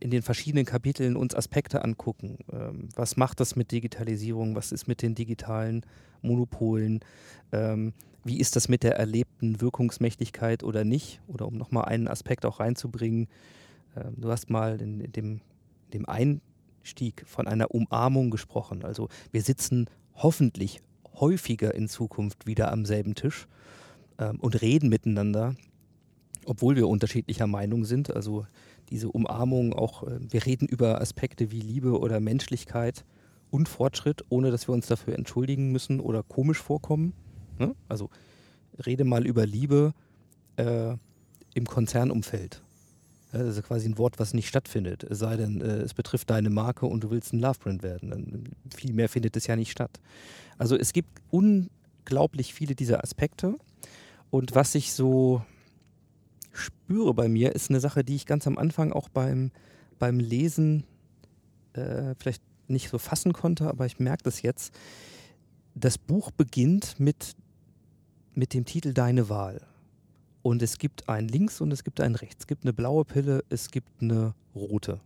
in 0.00 0.10
den 0.10 0.20
verschiedenen 0.20 0.66
Kapiteln 0.66 1.16
uns 1.16 1.34
Aspekte 1.34 1.82
angucken. 1.82 2.38
Ähm, 2.52 2.90
was 2.94 3.16
macht 3.16 3.40
das 3.40 3.56
mit 3.56 3.72
Digitalisierung? 3.72 4.54
Was 4.54 4.70
ist 4.70 4.86
mit 4.86 5.00
den 5.00 5.14
digitalen 5.14 5.86
Monopolen? 6.20 7.00
Ähm, 7.50 7.94
wie 8.22 8.38
ist 8.38 8.54
das 8.54 8.68
mit 8.68 8.82
der 8.82 8.96
erlebten 8.96 9.62
Wirkungsmächtigkeit 9.62 10.62
oder 10.62 10.84
nicht? 10.84 11.22
Oder 11.26 11.46
um 11.46 11.56
nochmal 11.56 11.86
einen 11.86 12.06
Aspekt 12.06 12.44
auch 12.44 12.60
reinzubringen, 12.60 13.28
ähm, 13.96 14.14
du 14.18 14.30
hast 14.30 14.50
mal 14.50 14.78
in, 14.78 15.10
dem, 15.10 15.40
dem 15.94 16.06
Einstieg 16.06 17.24
von 17.26 17.46
einer 17.46 17.70
Umarmung 17.70 18.30
gesprochen. 18.30 18.84
Also 18.84 19.08
wir 19.32 19.40
sitzen 19.40 19.86
hoffentlich 20.16 20.82
häufiger 21.14 21.74
in 21.74 21.88
Zukunft 21.88 22.46
wieder 22.46 22.70
am 22.70 22.84
selben 22.84 23.14
Tisch 23.14 23.46
und 24.18 24.60
reden 24.60 24.90
miteinander, 24.90 25.54
obwohl 26.44 26.76
wir 26.76 26.88
unterschiedlicher 26.88 27.46
Meinung 27.46 27.86
sind. 27.86 28.14
Also 28.14 28.46
diese 28.90 29.08
Umarmung 29.08 29.72
auch, 29.72 30.04
äh, 30.04 30.18
wir 30.20 30.44
reden 30.46 30.66
über 30.66 31.00
Aspekte 31.00 31.50
wie 31.50 31.60
Liebe 31.60 31.98
oder 31.98 32.20
Menschlichkeit 32.20 33.04
und 33.50 33.68
Fortschritt, 33.68 34.24
ohne 34.28 34.50
dass 34.50 34.68
wir 34.68 34.74
uns 34.74 34.86
dafür 34.86 35.14
entschuldigen 35.14 35.72
müssen 35.72 36.00
oder 36.00 36.22
komisch 36.22 36.58
vorkommen. 36.58 37.12
Ne? 37.58 37.74
Also 37.88 38.10
rede 38.86 39.04
mal 39.04 39.26
über 39.26 39.46
Liebe 39.46 39.92
äh, 40.56 40.94
im 41.54 41.66
Konzernumfeld. 41.66 42.62
Das 43.32 43.56
ist 43.56 43.62
quasi 43.62 43.88
ein 43.88 43.96
Wort, 43.96 44.18
was 44.18 44.34
nicht 44.34 44.48
stattfindet. 44.48 45.04
Es 45.04 45.20
sei 45.20 45.36
denn, 45.36 45.60
äh, 45.60 45.78
es 45.78 45.94
betrifft 45.94 46.30
deine 46.30 46.50
Marke 46.50 46.86
und 46.86 47.04
du 47.04 47.10
willst 47.10 47.32
ein 47.32 47.38
Lovebrand 47.38 47.82
werden. 47.82 48.10
Dann, 48.10 48.44
viel 48.74 48.92
mehr 48.92 49.08
findet 49.08 49.36
es 49.36 49.46
ja 49.46 49.54
nicht 49.54 49.70
statt. 49.70 50.00
Also 50.58 50.76
es 50.76 50.92
gibt 50.92 51.20
un 51.32 51.70
unglaublich 52.10 52.54
viele 52.54 52.74
dieser 52.74 53.04
Aspekte. 53.04 53.56
Und 54.30 54.54
was 54.54 54.74
ich 54.74 54.92
so 54.92 55.42
spüre 56.60 57.14
bei 57.14 57.28
mir, 57.28 57.54
ist 57.54 57.70
eine 57.70 57.80
Sache, 57.80 58.04
die 58.04 58.16
ich 58.16 58.26
ganz 58.26 58.46
am 58.46 58.58
Anfang 58.58 58.92
auch 58.92 59.08
beim, 59.08 59.50
beim 59.98 60.18
Lesen 60.18 60.84
äh, 61.72 62.14
vielleicht 62.18 62.42
nicht 62.68 62.88
so 62.88 62.98
fassen 62.98 63.32
konnte, 63.32 63.68
aber 63.68 63.86
ich 63.86 63.98
merke 63.98 64.22
das 64.22 64.42
jetzt. 64.42 64.74
Das 65.74 65.98
Buch 65.98 66.30
beginnt 66.30 66.98
mit, 66.98 67.34
mit 68.34 68.54
dem 68.54 68.64
Titel 68.64 68.92
Deine 68.92 69.28
Wahl. 69.28 69.66
Und 70.42 70.62
es 70.62 70.78
gibt 70.78 71.08
ein 71.08 71.28
links 71.28 71.60
und 71.60 71.70
es 71.72 71.84
gibt 71.84 72.00
ein 72.00 72.14
rechts. 72.14 72.44
Es 72.44 72.46
gibt 72.46 72.64
eine 72.64 72.72
blaue 72.72 73.04
Pille, 73.04 73.44
es 73.50 73.70
gibt 73.70 74.00
eine 74.00 74.34
rote. 74.54 75.00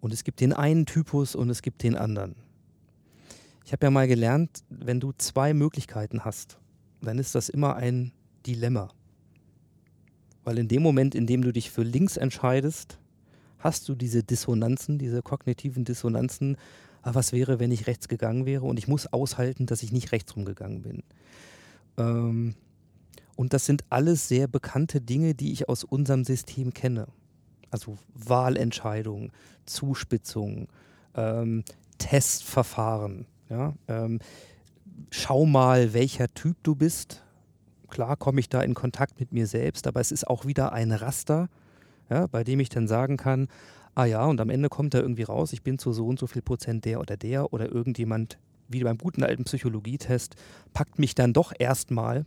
Und 0.00 0.12
es 0.12 0.24
gibt 0.24 0.40
den 0.40 0.52
einen 0.52 0.86
Typus 0.86 1.34
und 1.34 1.50
es 1.50 1.62
gibt 1.62 1.82
den 1.82 1.96
anderen. 1.96 2.36
Ich 3.64 3.72
habe 3.72 3.86
ja 3.86 3.90
mal 3.90 4.08
gelernt, 4.08 4.62
wenn 4.70 5.00
du 5.00 5.12
zwei 5.18 5.54
Möglichkeiten 5.54 6.24
hast, 6.24 6.58
dann 7.00 7.18
ist 7.18 7.34
das 7.34 7.48
immer 7.48 7.76
ein 7.76 8.12
Dilemma. 8.46 8.90
Weil 10.48 10.56
in 10.56 10.68
dem 10.68 10.82
Moment, 10.82 11.14
in 11.14 11.26
dem 11.26 11.42
du 11.42 11.52
dich 11.52 11.70
für 11.70 11.82
links 11.82 12.16
entscheidest, 12.16 12.98
hast 13.58 13.86
du 13.86 13.94
diese 13.94 14.22
Dissonanzen, 14.22 14.96
diese 14.96 15.20
kognitiven 15.20 15.84
Dissonanzen. 15.84 16.56
Aber 17.02 17.16
was 17.16 17.32
wäre, 17.32 17.60
wenn 17.60 17.70
ich 17.70 17.86
rechts 17.86 18.08
gegangen 18.08 18.46
wäre? 18.46 18.64
Und 18.64 18.78
ich 18.78 18.88
muss 18.88 19.12
aushalten, 19.12 19.66
dass 19.66 19.82
ich 19.82 19.92
nicht 19.92 20.10
rechts 20.10 20.34
rumgegangen 20.34 20.80
bin. 20.80 21.02
Ähm, 21.98 22.54
und 23.36 23.52
das 23.52 23.66
sind 23.66 23.84
alles 23.90 24.26
sehr 24.26 24.48
bekannte 24.48 25.02
Dinge, 25.02 25.34
die 25.34 25.52
ich 25.52 25.68
aus 25.68 25.84
unserem 25.84 26.24
System 26.24 26.72
kenne. 26.72 27.08
Also 27.70 27.98
Wahlentscheidungen, 28.14 29.32
Zuspitzungen, 29.66 30.68
ähm, 31.14 31.62
Testverfahren. 31.98 33.26
Ja? 33.50 33.74
Ähm, 33.86 34.18
schau 35.10 35.44
mal, 35.44 35.92
welcher 35.92 36.32
Typ 36.32 36.56
du 36.62 36.74
bist. 36.74 37.22
Klar 37.88 38.16
komme 38.16 38.40
ich 38.40 38.48
da 38.48 38.62
in 38.62 38.74
Kontakt 38.74 39.20
mit 39.20 39.32
mir 39.32 39.46
selbst, 39.46 39.86
aber 39.86 40.00
es 40.00 40.12
ist 40.12 40.26
auch 40.26 40.44
wieder 40.44 40.72
ein 40.72 40.92
Raster, 40.92 41.48
ja, 42.10 42.26
bei 42.26 42.44
dem 42.44 42.60
ich 42.60 42.68
dann 42.68 42.86
sagen 42.88 43.16
kann, 43.16 43.48
ah 43.94 44.04
ja, 44.04 44.24
und 44.24 44.40
am 44.40 44.50
Ende 44.50 44.68
kommt 44.68 44.94
da 44.94 45.00
irgendwie 45.00 45.24
raus, 45.24 45.52
ich 45.52 45.62
bin 45.62 45.78
zu 45.78 45.92
so 45.92 46.06
und 46.06 46.18
so 46.18 46.26
viel 46.26 46.42
Prozent 46.42 46.84
der 46.84 47.00
oder 47.00 47.16
der 47.16 47.52
oder 47.52 47.70
irgendjemand, 47.70 48.38
wie 48.68 48.84
beim 48.84 48.98
guten 48.98 49.24
alten 49.24 49.44
Psychologietest, 49.44 50.36
packt 50.72 50.98
mich 50.98 51.14
dann 51.14 51.32
doch 51.32 51.52
erstmal 51.58 52.26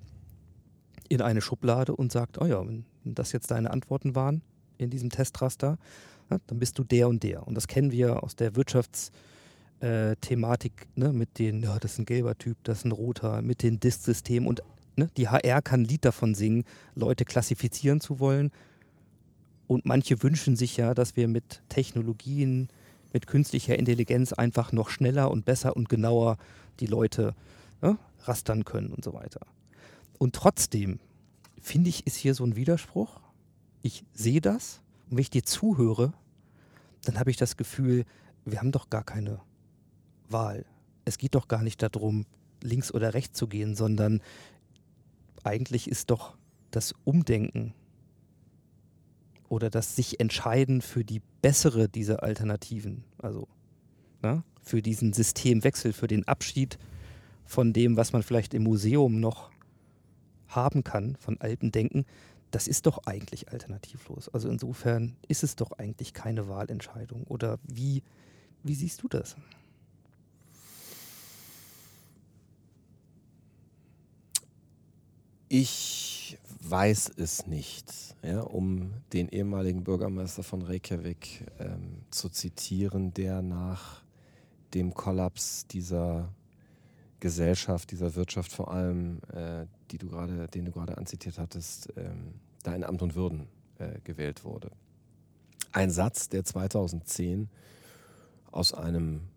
in 1.07 1.21
eine 1.21 1.41
Schublade 1.41 1.95
und 1.95 2.11
sagt, 2.11 2.41
oh 2.41 2.45
ja, 2.45 2.65
wenn 2.65 2.85
das 3.03 3.31
jetzt 3.31 3.51
deine 3.51 3.69
Antworten 3.71 4.15
waren 4.15 4.41
in 4.77 4.89
diesem 4.89 5.09
Testraster, 5.09 5.77
ja, 6.29 6.37
dann 6.47 6.59
bist 6.59 6.77
du 6.79 6.83
der 6.83 7.07
und 7.07 7.23
der. 7.23 7.47
Und 7.47 7.55
das 7.55 7.67
kennen 7.67 7.91
wir 7.91 8.23
aus 8.23 8.35
der 8.35 8.55
Wirtschaftsthematik 8.55 10.87
äh, 10.95 10.99
ne, 10.99 11.13
mit 11.13 11.39
den, 11.39 11.63
ja, 11.63 11.79
das 11.79 11.93
ist 11.93 11.99
ein 11.99 12.05
gelber 12.05 12.37
Typ, 12.37 12.57
das 12.63 12.79
ist 12.79 12.85
ein 12.85 12.91
roter, 12.91 13.41
mit 13.41 13.63
den 13.63 13.79
Disk-Systemen 13.79 14.47
und 14.47 14.61
ne, 15.01 15.09
die 15.17 15.29
HR 15.29 15.61
kann 15.61 15.81
ein 15.81 15.85
Lied 15.85 16.05
davon 16.05 16.35
singen, 16.35 16.63
Leute 16.95 17.25
klassifizieren 17.25 18.01
zu 18.01 18.19
wollen 18.19 18.51
und 19.67 19.85
manche 19.85 20.21
wünschen 20.21 20.55
sich 20.55 20.77
ja, 20.77 20.93
dass 20.93 21.15
wir 21.15 21.27
mit 21.27 21.61
Technologien, 21.69 22.67
mit 23.13 23.27
künstlicher 23.27 23.77
Intelligenz 23.77 24.33
einfach 24.33 24.71
noch 24.71 24.89
schneller 24.89 25.31
und 25.31 25.45
besser 25.45 25.75
und 25.75 25.89
genauer 25.89 26.37
die 26.79 26.87
Leute 26.87 27.35
ja, 27.81 27.97
rastern 28.23 28.65
können 28.65 28.91
und 28.91 29.03
so 29.03 29.13
weiter. 29.13 29.41
Und 30.17 30.35
trotzdem, 30.35 30.99
finde 31.59 31.89
ich, 31.89 32.05
ist 32.05 32.15
hier 32.15 32.35
so 32.35 32.43
ein 32.43 32.55
Widerspruch. 32.55 33.19
Ich 33.81 34.03
sehe 34.13 34.41
das 34.41 34.81
und 35.09 35.17
wenn 35.17 35.21
ich 35.21 35.29
dir 35.29 35.43
zuhöre, 35.43 36.13
dann 37.05 37.19
habe 37.19 37.31
ich 37.31 37.37
das 37.37 37.57
Gefühl, 37.57 38.05
wir 38.45 38.59
haben 38.59 38.71
doch 38.71 38.89
gar 38.89 39.03
keine 39.03 39.39
Wahl. 40.29 40.65
Es 41.05 41.17
geht 41.17 41.35
doch 41.35 41.47
gar 41.47 41.63
nicht 41.63 41.81
darum, 41.81 42.25
links 42.61 42.93
oder 42.93 43.13
rechts 43.13 43.37
zu 43.37 43.47
gehen, 43.47 43.75
sondern 43.75 44.21
eigentlich 45.43 45.89
ist 45.89 46.09
doch 46.09 46.37
das 46.71 46.93
Umdenken 47.03 47.73
oder 49.49 49.69
das 49.69 49.95
sich 49.95 50.19
entscheiden 50.19 50.81
für 50.81 51.03
die 51.03 51.21
bessere 51.41 51.89
dieser 51.89 52.23
Alternativen, 52.23 53.03
also 53.17 53.47
na, 54.21 54.43
für 54.61 54.81
diesen 54.81 55.13
Systemwechsel, 55.13 55.93
für 55.93 56.07
den 56.07 56.27
Abschied 56.27 56.77
von 57.45 57.73
dem, 57.73 57.97
was 57.97 58.13
man 58.13 58.23
vielleicht 58.23 58.53
im 58.53 58.63
Museum 58.63 59.19
noch 59.19 59.51
haben 60.47 60.83
kann, 60.83 61.15
von 61.17 61.39
alten 61.41 61.71
Denken, 61.71 62.05
das 62.51 62.67
ist 62.67 62.85
doch 62.85 62.99
eigentlich 63.05 63.51
alternativlos. 63.51 64.29
Also 64.29 64.49
insofern 64.49 65.15
ist 65.27 65.43
es 65.43 65.55
doch 65.55 65.71
eigentlich 65.73 66.13
keine 66.13 66.47
Wahlentscheidung. 66.47 67.23
Oder 67.23 67.59
wie, 67.63 68.03
wie 68.63 68.75
siehst 68.75 69.01
du 69.03 69.07
das? 69.07 69.35
Ich 75.53 76.37
weiß 76.61 77.11
es 77.17 77.45
nicht, 77.45 78.15
ja, 78.23 78.39
um 78.39 78.93
den 79.11 79.27
ehemaligen 79.27 79.83
Bürgermeister 79.83 80.43
von 80.43 80.61
Reykjavik 80.61 81.45
ähm, 81.59 82.05
zu 82.09 82.29
zitieren, 82.29 83.13
der 83.13 83.41
nach 83.41 84.01
dem 84.73 84.93
Kollaps 84.93 85.67
dieser 85.67 86.33
Gesellschaft, 87.19 87.91
dieser 87.91 88.15
Wirtschaft 88.15 88.53
vor 88.53 88.71
allem, 88.71 89.19
äh, 89.33 89.65
die 89.91 89.97
du 89.97 90.07
grade, 90.07 90.47
den 90.47 90.63
du 90.63 90.71
gerade 90.71 90.97
anzitiert 90.97 91.37
hattest, 91.37 91.91
ähm, 91.97 92.35
da 92.63 92.73
in 92.73 92.85
Amt 92.85 93.01
und 93.01 93.15
Würden 93.15 93.49
äh, 93.77 93.99
gewählt 94.05 94.45
wurde. 94.45 94.71
Ein 95.73 95.91
Satz, 95.91 96.29
der 96.29 96.45
2010 96.45 97.49
aus 98.53 98.73
einem 98.73 99.27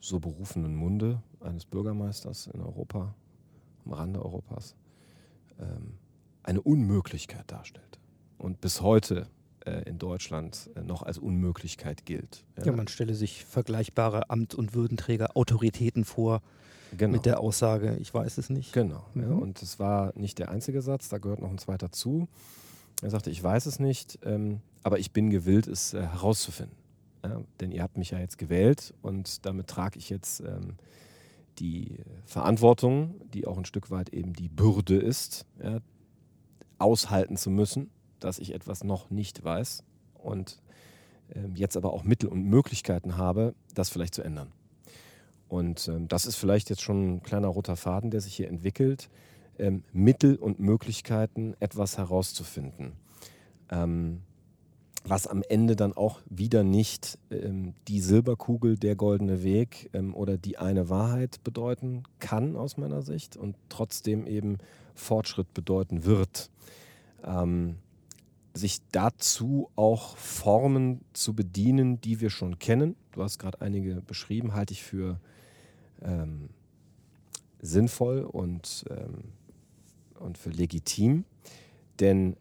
so 0.00 0.18
berufenen 0.18 0.74
Munde 0.74 1.22
eines 1.38 1.64
Bürgermeisters 1.64 2.48
in 2.48 2.60
Europa 2.60 3.14
am 3.84 3.92
Rande 3.92 4.24
Europas 4.24 4.74
ähm, 5.58 5.94
eine 6.42 6.60
Unmöglichkeit 6.60 7.50
darstellt 7.50 8.00
und 8.38 8.60
bis 8.60 8.80
heute 8.80 9.28
äh, 9.64 9.82
in 9.88 9.98
Deutschland 9.98 10.70
äh, 10.74 10.82
noch 10.82 11.02
als 11.02 11.18
Unmöglichkeit 11.18 12.04
gilt. 12.04 12.44
Ja. 12.58 12.66
ja. 12.66 12.72
man 12.72 12.88
stelle 12.88 13.14
sich 13.14 13.44
vergleichbare 13.44 14.30
Amt- 14.30 14.54
und 14.54 14.74
Würdenträger, 14.74 15.36
Autoritäten 15.36 16.04
vor 16.04 16.42
genau. 16.96 17.12
mit 17.12 17.26
der 17.26 17.40
Aussage, 17.40 17.96
ich 18.00 18.12
weiß 18.12 18.38
es 18.38 18.50
nicht. 18.50 18.72
Genau. 18.72 19.04
Mhm. 19.14 19.22
Ja, 19.22 19.28
und 19.36 19.62
es 19.62 19.78
war 19.78 20.12
nicht 20.16 20.38
der 20.38 20.50
einzige 20.50 20.82
Satz, 20.82 21.08
da 21.08 21.18
gehört 21.18 21.40
noch 21.40 21.50
ein 21.50 21.58
zweiter 21.58 21.92
zu. 21.92 22.28
Er 23.02 23.10
sagte, 23.10 23.30
ich 23.30 23.42
weiß 23.42 23.66
es 23.66 23.78
nicht, 23.78 24.18
ähm, 24.24 24.60
aber 24.82 24.98
ich 24.98 25.12
bin 25.12 25.30
gewillt, 25.30 25.66
es 25.66 25.94
äh, 25.94 26.02
herauszufinden. 26.02 26.76
Ja, 27.24 27.40
denn 27.60 27.70
ihr 27.70 27.82
habt 27.82 27.98
mich 27.98 28.10
ja 28.10 28.18
jetzt 28.18 28.36
gewählt 28.36 28.94
und 29.00 29.46
damit 29.46 29.68
trage 29.68 29.96
ich 29.96 30.10
jetzt 30.10 30.40
ähm, 30.40 30.74
die 31.58 31.98
Verantwortung, 32.24 33.20
die 33.32 33.46
auch 33.46 33.58
ein 33.58 33.64
Stück 33.64 33.90
weit 33.90 34.10
eben 34.10 34.32
die 34.32 34.48
Bürde 34.48 34.96
ist, 34.96 35.46
ja, 35.62 35.78
aushalten 36.78 37.36
zu 37.36 37.50
müssen, 37.50 37.90
dass 38.18 38.38
ich 38.38 38.54
etwas 38.54 38.84
noch 38.84 39.10
nicht 39.10 39.44
weiß 39.44 39.84
und 40.14 40.60
ähm, 41.34 41.54
jetzt 41.54 41.76
aber 41.76 41.92
auch 41.92 42.04
Mittel 42.04 42.28
und 42.28 42.44
Möglichkeiten 42.44 43.16
habe, 43.16 43.54
das 43.74 43.88
vielleicht 43.88 44.14
zu 44.14 44.22
ändern. 44.22 44.52
Und 45.48 45.88
ähm, 45.88 46.08
das 46.08 46.24
ist 46.24 46.36
vielleicht 46.36 46.70
jetzt 46.70 46.82
schon 46.82 47.16
ein 47.16 47.22
kleiner 47.22 47.48
roter 47.48 47.76
Faden, 47.76 48.10
der 48.10 48.20
sich 48.20 48.34
hier 48.34 48.48
entwickelt, 48.48 49.10
ähm, 49.58 49.84
Mittel 49.92 50.36
und 50.36 50.60
Möglichkeiten, 50.60 51.54
etwas 51.60 51.98
herauszufinden. 51.98 52.92
Ähm, 53.70 54.22
was 55.04 55.26
am 55.26 55.42
Ende 55.48 55.76
dann 55.76 55.92
auch 55.92 56.20
wieder 56.28 56.62
nicht 56.62 57.18
ähm, 57.30 57.74
die 57.88 58.00
Silberkugel, 58.00 58.76
der 58.76 58.94
goldene 58.94 59.42
Weg 59.42 59.90
ähm, 59.92 60.14
oder 60.14 60.36
die 60.38 60.58
eine 60.58 60.88
Wahrheit 60.88 61.42
bedeuten 61.42 62.04
kann 62.20 62.56
aus 62.56 62.76
meiner 62.76 63.02
Sicht 63.02 63.36
und 63.36 63.56
trotzdem 63.68 64.26
eben 64.26 64.58
Fortschritt 64.94 65.52
bedeuten 65.54 66.04
wird. 66.04 66.50
Ähm, 67.24 67.76
sich 68.54 68.80
dazu 68.92 69.70
auch 69.76 70.16
Formen 70.16 71.00
zu 71.14 71.34
bedienen, 71.34 72.00
die 72.00 72.20
wir 72.20 72.30
schon 72.30 72.58
kennen. 72.58 72.96
Du 73.12 73.22
hast 73.22 73.38
gerade 73.38 73.60
einige 73.60 74.02
beschrieben, 74.02 74.54
halte 74.54 74.74
ich 74.74 74.82
für 74.82 75.18
ähm, 76.02 76.50
sinnvoll 77.60 78.20
und, 78.20 78.84
ähm, 78.90 79.24
und 80.18 80.36
für 80.36 80.50
legitim. 80.50 81.24
Denn 81.98 82.36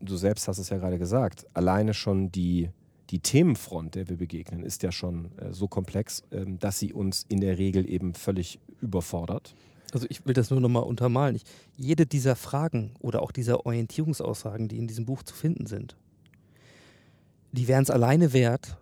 du 0.00 0.16
selbst 0.16 0.48
hast 0.48 0.58
es 0.58 0.70
ja 0.70 0.78
gerade 0.78 0.98
gesagt, 0.98 1.46
alleine 1.54 1.94
schon 1.94 2.32
die, 2.32 2.70
die 3.10 3.20
Themenfront, 3.20 3.94
der 3.94 4.08
wir 4.08 4.16
begegnen, 4.16 4.62
ist 4.62 4.82
ja 4.82 4.92
schon 4.92 5.36
äh, 5.38 5.52
so 5.52 5.68
komplex, 5.68 6.22
äh, 6.30 6.44
dass 6.46 6.78
sie 6.78 6.92
uns 6.92 7.24
in 7.28 7.40
der 7.40 7.58
Regel 7.58 7.88
eben 7.88 8.14
völlig 8.14 8.58
überfordert. 8.80 9.54
Also 9.92 10.06
ich 10.08 10.24
will 10.26 10.34
das 10.34 10.50
nur 10.50 10.60
nochmal 10.60 10.84
untermalen. 10.84 11.36
Ich, 11.36 11.44
jede 11.76 12.06
dieser 12.06 12.36
Fragen 12.36 12.92
oder 13.00 13.22
auch 13.22 13.32
dieser 13.32 13.66
Orientierungsaussagen, 13.66 14.68
die 14.68 14.78
in 14.78 14.86
diesem 14.86 15.04
Buch 15.04 15.22
zu 15.22 15.34
finden 15.34 15.66
sind, 15.66 15.96
die 17.52 17.66
wären 17.66 17.82
es 17.82 17.90
alleine 17.90 18.32
wert, 18.32 18.76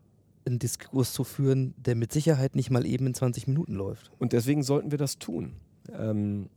einen 0.44 0.58
Diskurs 0.58 1.12
zu 1.12 1.24
führen, 1.24 1.74
der 1.78 1.94
mit 1.94 2.12
Sicherheit 2.12 2.54
nicht 2.54 2.70
mal 2.70 2.86
eben 2.86 3.06
in 3.06 3.14
20 3.14 3.46
Minuten 3.46 3.74
läuft. 3.74 4.10
Und 4.18 4.32
deswegen 4.32 4.62
sollten 4.62 4.90
wir 4.90 4.98
das 4.98 5.18
tun. 5.18 5.54
Ähm, 5.92 6.48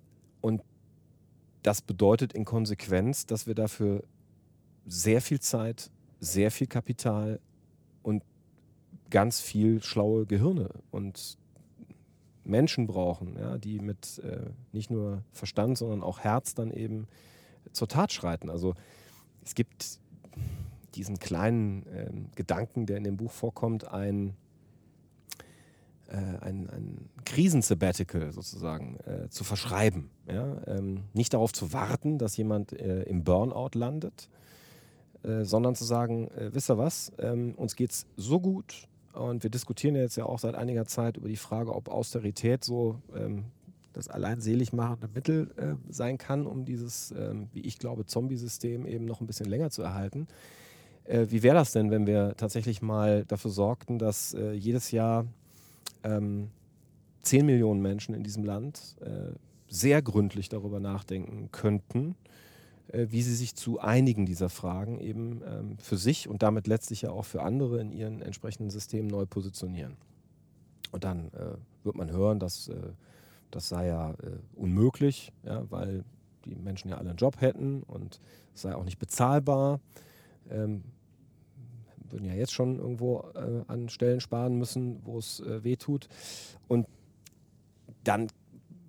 und 0.42 0.62
das 1.64 1.82
bedeutet 1.82 2.34
in 2.34 2.46
Konsequenz, 2.46 3.26
dass 3.26 3.48
wir 3.48 3.56
dafür 3.56 4.04
sehr 4.86 5.22
viel 5.22 5.40
Zeit, 5.40 5.92
sehr 6.20 6.52
viel 6.52 6.68
Kapital 6.68 7.40
und 8.04 8.24
ganz 9.10 9.40
viel 9.40 9.82
schlaue 9.84 10.26
Gehirne 10.26 10.70
und 10.92 11.38
Menschen 12.44 12.88
brauchen, 12.88 13.38
ja, 13.38 13.58
die 13.58 13.80
mit 13.80 14.20
äh, 14.20 14.50
nicht 14.72 14.90
nur 14.90 15.24
Verstand, 15.32 15.78
sondern 15.78 16.02
auch 16.02 16.20
Herz 16.20 16.56
dann 16.56 16.72
eben 16.72 17.08
zur 17.72 17.88
Tat 17.88 18.12
schreiten. 18.12 18.50
Also 18.50 18.74
es 19.44 19.56
gibt 19.56 20.00
diesen 20.96 21.20
kleinen 21.20 21.86
ähm, 21.94 22.26
Gedanken, 22.36 22.86
der 22.86 22.98
in 22.98 23.04
dem 23.04 23.18
Buch 23.18 23.32
vorkommt, 23.32 23.88
ein, 23.88 24.36
äh, 26.08 26.16
ein, 26.16 26.70
ein 26.70 27.10
Krisensabbatical 27.26 28.32
sozusagen 28.32 28.98
äh, 29.06 29.30
zu 29.30 29.44
verschreiben. 29.44 30.10
Ja? 30.28 30.62
Ähm, 30.68 31.04
nicht 31.14 31.34
darauf 31.34 31.54
zu 31.54 31.74
warten, 31.74 32.18
dass 32.18 32.36
jemand 32.38 32.74
äh, 32.74 33.04
im 33.04 33.24
Burnout 33.24 33.78
landet, 33.78 34.30
äh, 35.24 35.44
sondern 35.44 35.76
zu 35.76 35.84
sagen, 35.84 36.30
äh, 36.30 36.54
wisst 36.54 36.70
ihr 36.70 36.78
was, 36.78 37.12
ähm, 37.20 37.54
uns 37.56 37.76
geht 37.76 37.92
es 37.92 38.08
so 38.18 38.40
gut 38.40 38.88
und 39.14 39.44
wir 39.44 39.50
diskutieren 39.50 39.96
jetzt 39.96 40.16
ja 40.16 40.26
auch 40.26 40.40
seit 40.40 40.56
einiger 40.56 40.86
Zeit 40.86 41.18
über 41.18 41.28
die 41.28 41.36
Frage, 41.36 41.76
ob 41.76 41.90
Austerität 41.90 42.64
so 42.64 43.00
ähm, 43.16 43.46
das 43.94 44.08
allein 44.08 44.40
selig 44.40 44.74
machende 44.74 45.10
Mittel 45.14 45.52
äh, 45.58 45.76
sein 45.92 46.18
kann, 46.18 46.48
um 46.48 46.66
dieses, 46.66 47.12
ähm, 47.12 47.50
wie 47.54 47.62
ich 47.62 47.78
glaube, 47.78 48.06
Zombie-System 48.06 48.86
eben 48.86 49.06
noch 49.06 49.22
ein 49.22 49.28
bisschen 49.28 49.48
länger 49.48 49.70
zu 49.70 49.82
erhalten. 49.82 50.28
Äh, 51.04 51.28
wie 51.30 51.44
wäre 51.44 51.56
das 51.56 51.74
denn, 51.74 51.92
wenn 51.92 52.08
wir 52.08 52.36
tatsächlich 52.38 52.82
mal 52.82 53.26
dafür 53.26 53.52
sorgten, 53.52 54.00
dass 54.00 54.34
äh, 54.34 54.54
jedes 54.54 54.92
Jahr 54.92 55.26
ähm, 56.04 56.50
10 57.24 57.46
Millionen 57.46 57.82
Menschen 57.82 58.16
in 58.16 58.24
diesem 58.24 58.44
Land 58.44 58.96
sehr 59.68 60.02
gründlich 60.02 60.50
darüber 60.50 60.80
nachdenken 60.80 61.50
könnten, 61.52 62.16
wie 62.94 63.22
sie 63.22 63.36
sich 63.36 63.56
zu 63.56 63.80
einigen 63.80 64.26
dieser 64.26 64.50
Fragen 64.50 65.00
eben 65.00 65.42
ähm, 65.46 65.78
für 65.78 65.98
sich 65.98 66.28
und 66.28 66.44
damit 66.44 66.68
letztlich 66.68 67.04
ja 67.04 67.12
auch 67.12 67.26
für 67.26 67.42
andere 67.44 67.80
in 67.80 67.92
ihren 67.92 68.22
entsprechenden 68.22 68.70
Systemen 68.70 69.08
neu 69.08 69.26
positionieren. 69.26 69.98
Und 70.92 71.04
dann 71.04 71.28
äh, 71.34 71.56
wird 71.84 71.96
man 71.96 72.12
hören, 72.12 72.40
dass 72.40 72.68
äh, 72.68 72.76
das 73.50 73.68
sei 73.68 73.88
ja 73.88 74.14
unmöglich, 74.56 75.34
ja, 75.44 75.70
weil 75.70 76.06
die 76.46 76.56
Menschen 76.56 76.90
ja 76.90 76.98
alle 76.98 77.10
einen 77.10 77.18
Job 77.18 77.42
hätten 77.42 77.84
und 77.84 78.22
es 78.56 78.62
sei 78.62 78.74
auch 78.76 78.86
nicht 78.86 78.98
bezahlbar. 78.98 79.82
Ähm, 80.50 80.84
würden 82.12 82.26
ja 82.26 82.34
jetzt 82.34 82.54
schon 82.54 82.78
irgendwo 82.78 83.24
äh, 83.36 83.64
an 83.68 83.90
Stellen 83.90 84.20
sparen 84.20 84.58
müssen, 84.58 85.02
wo 85.06 85.18
es 85.18 85.40
äh, 85.42 85.64
weh 85.64 85.76
tut. 85.76 86.08
Und 86.68 86.88
dann 88.04 88.28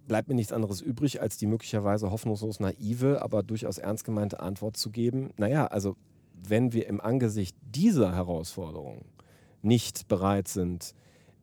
bleibt 0.06 0.28
mir 0.28 0.34
nichts 0.34 0.52
anderes 0.52 0.80
übrig, 0.80 1.20
als 1.20 1.36
die 1.36 1.46
möglicherweise 1.46 2.10
hoffnungslos 2.10 2.60
naive, 2.60 3.22
aber 3.22 3.42
durchaus 3.42 3.78
ernst 3.78 4.04
gemeinte 4.04 4.40
Antwort 4.40 4.76
zu 4.76 4.90
geben. 4.90 5.30
Naja, 5.36 5.66
also 5.66 5.96
wenn 6.34 6.72
wir 6.72 6.86
im 6.86 7.00
Angesicht 7.00 7.56
dieser 7.62 8.14
Herausforderungen 8.14 9.04
nicht 9.62 10.08
bereit 10.08 10.48
sind, 10.48 10.94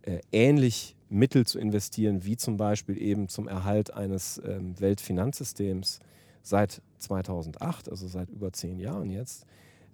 äh, 0.02 0.20
ähnlich 0.32 0.96
Mittel 1.10 1.46
zu 1.46 1.58
investieren, 1.60 2.24
wie 2.26 2.38
zum 2.38 2.58
Beispiel 2.58 3.02
eben 3.02 3.30
zum 3.30 3.48
Erhalt 3.48 3.94
eines 3.94 4.42
ähm, 4.46 4.80
Weltfinanzsystems 4.80 6.00
seit 6.42 6.82
2008, 7.00 7.90
also 7.90 8.08
seit 8.08 8.30
über 8.30 8.52
zehn 8.54 8.80
Jahren 8.80 9.10
jetzt, 9.10 9.46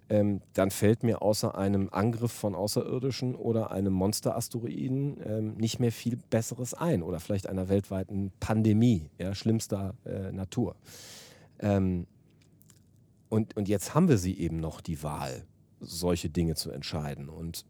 ähm, 0.08 0.40
dann 0.52 0.70
fällt 0.70 1.02
mir 1.02 1.20
außer 1.22 1.56
einem 1.56 1.88
Angriff 1.90 2.32
von 2.32 2.54
Außerirdischen 2.54 3.34
oder 3.34 3.72
einem 3.72 3.92
Monsterasteroiden 3.92 5.16
ähm, 5.24 5.54
nicht 5.54 5.80
mehr 5.80 5.90
viel 5.90 6.16
Besseres 6.30 6.74
ein 6.74 7.02
oder 7.02 7.18
vielleicht 7.18 7.48
einer 7.48 7.68
weltweiten 7.68 8.32
Pandemie, 8.38 9.10
ja, 9.18 9.34
schlimmster 9.34 9.94
äh, 10.04 10.30
Natur. 10.30 10.76
Ähm, 11.58 12.06
und, 13.28 13.56
und 13.56 13.68
jetzt 13.68 13.94
haben 13.94 14.08
wir 14.08 14.18
sie 14.18 14.38
eben 14.38 14.60
noch 14.60 14.80
die 14.80 15.02
Wahl, 15.02 15.44
solche 15.80 16.30
Dinge 16.30 16.54
zu 16.54 16.70
entscheiden. 16.70 17.28
Und 17.28 17.64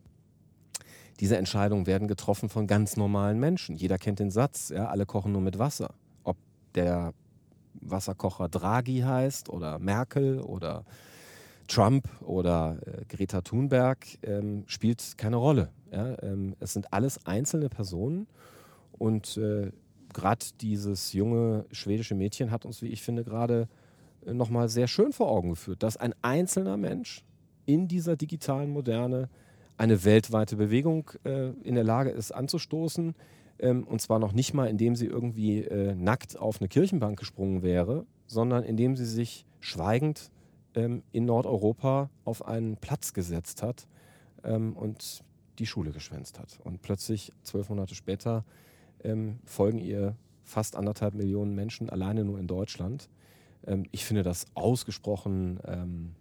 diese 1.21 1.39
Entscheidungen 1.39 1.87
werden 1.87 2.09
getroffen 2.09 2.51
von 2.51 2.67
ganz 2.67 2.99
normalen 2.99 3.41
Menschen. 3.41 3.77
Jeder 3.77 3.97
kennt 3.97 4.19
den 4.19 4.31
Satz, 4.31 4.69
ja, 4.69 4.89
alle 4.89 5.07
kochen 5.07 5.33
nur 5.33 5.41
mit 5.41 5.59
Wasser. 5.59 5.95
Ob 6.25 6.37
der 6.75 7.15
Wasserkocher 7.81 8.51
Draghi 8.51 9.01
heißt 9.01 9.49
oder 9.49 9.79
Merkel 9.79 10.41
oder 10.41 10.85
Trump 11.67 12.09
oder 12.23 12.79
äh, 12.87 13.05
Greta 13.09 13.41
Thunberg 13.41 14.07
ähm, 14.23 14.65
spielt 14.67 15.17
keine 15.17 15.37
Rolle. 15.37 15.71
Ja? 15.91 16.21
Ähm, 16.23 16.55
es 16.61 16.73
sind 16.73 16.93
alles 16.93 17.25
einzelne 17.27 17.69
Personen 17.69 18.27
und 18.93 19.37
äh, 19.37 19.71
gerade 20.13 20.47
dieses 20.61 21.13
junge 21.13 21.67
schwedische 21.73 22.15
Mädchen 22.15 22.51
hat 22.51 22.65
uns, 22.65 22.83
wie 22.83 22.89
ich 22.89 23.03
finde, 23.03 23.25
gerade 23.25 23.69
äh, 24.25 24.33
nochmal 24.33 24.69
sehr 24.69 24.89
schön 24.89 25.13
vor 25.13 25.31
Augen 25.31 25.51
geführt, 25.51 25.83
dass 25.83 25.97
ein 25.97 26.15
einzelner 26.23 26.77
Mensch 26.77 27.25
in 27.67 27.89
dieser 27.89 28.17
digitalen 28.17 28.71
Moderne 28.71 29.29
eine 29.77 30.05
weltweite 30.05 30.57
Bewegung 30.57 31.11
äh, 31.25 31.51
in 31.63 31.75
der 31.75 31.85
Lage 31.85 32.11
ist 32.11 32.33
anzustoßen. 32.33 33.15
Ähm, 33.59 33.85
und 33.85 34.01
zwar 34.01 34.19
noch 34.19 34.33
nicht 34.33 34.55
mal, 34.55 34.67
indem 34.67 34.97
sie 34.97 35.07
irgendwie 35.07 35.63
äh, 35.63 35.95
nackt 35.95 36.39
auf 36.39 36.61
eine 36.61 36.69
Kirchenbank 36.69 37.19
gesprungen 37.19 37.63
wäre, 37.63 38.07
sondern 38.27 38.65
indem 38.65 38.97
sie 38.97 39.05
sich 39.05 39.47
schweigend 39.61 40.31
ähm, 40.77 41.03
in 41.13 41.25
Nordeuropa 41.25 42.11
auf 42.25 42.47
einen 42.47 42.77
Platz 42.77 43.13
gesetzt 43.13 43.63
hat 43.63 43.89
ähm, 44.45 44.77
und 44.77 45.25
die 45.59 45.67
Schule 45.67 45.91
geschwänzt 45.91 46.39
hat. 46.39 46.61
Und 46.63 46.83
plötzlich, 46.83 47.33
zwölf 47.43 47.69
Monate 47.71 47.95
später, 47.95 48.45
ähm, 49.03 49.41
folgen 49.45 49.79
ihr 49.79 50.15
fast 50.45 50.77
anderthalb 50.77 51.15
Millionen 51.15 51.55
Menschen 51.55 51.91
alleine 51.91 52.25
nur 52.25 52.39
in 52.39 52.47
Deutschland. 52.47 53.09
Ähm, 53.67 53.87
ich 53.91 54.05
finde 54.05 54.23
das 54.23 54.47
ausgesprochen 54.55 55.59
ähm, 55.67 56.15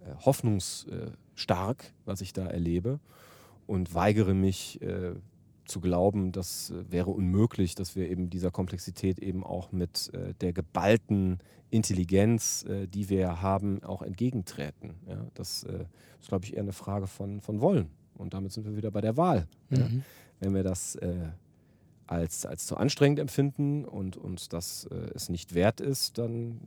äh, 0.00 0.14
hoffnungsstark, 0.24 1.92
was 2.04 2.20
ich 2.20 2.32
da 2.32 2.46
erlebe 2.46 2.98
und 3.66 3.94
weigere 3.94 4.34
mich 4.34 4.80
äh, 4.82 5.12
zu 5.64 5.80
glauben, 5.80 6.32
das 6.32 6.70
äh, 6.70 6.90
wäre 6.90 7.10
unmöglich, 7.10 7.74
dass 7.74 7.96
wir 7.96 8.10
eben 8.10 8.30
dieser 8.30 8.50
Komplexität 8.50 9.18
eben 9.18 9.44
auch 9.44 9.72
mit 9.72 10.12
äh, 10.14 10.34
der 10.40 10.52
geballten 10.52 11.38
Intelligenz, 11.70 12.64
äh, 12.64 12.86
die 12.86 13.08
wir 13.08 13.42
haben, 13.42 13.82
auch 13.82 14.02
entgegentreten. 14.02 14.94
Ja, 15.08 15.26
das 15.34 15.64
ist, 16.20 16.28
glaube 16.28 16.44
ich, 16.44 16.54
eher 16.54 16.62
eine 16.62 16.72
Frage 16.72 17.06
von, 17.06 17.40
von 17.40 17.60
Wollen. 17.60 17.90
Und 18.16 18.34
damit 18.34 18.52
sind 18.52 18.64
wir 18.64 18.76
wieder 18.76 18.90
bei 18.90 19.00
der 19.00 19.16
Wahl. 19.16 19.46
Mhm. 19.70 19.76
Ja. 19.76 19.88
Wenn 20.40 20.54
wir 20.54 20.62
das 20.62 20.96
äh, 20.96 21.28
als, 22.06 22.46
als 22.46 22.66
zu 22.66 22.76
anstrengend 22.76 23.18
empfinden 23.18 23.84
und 23.84 24.16
uns 24.16 24.48
das 24.48 24.86
äh, 24.90 25.10
es 25.14 25.28
nicht 25.28 25.54
wert 25.54 25.80
ist, 25.80 26.18
dann 26.18 26.60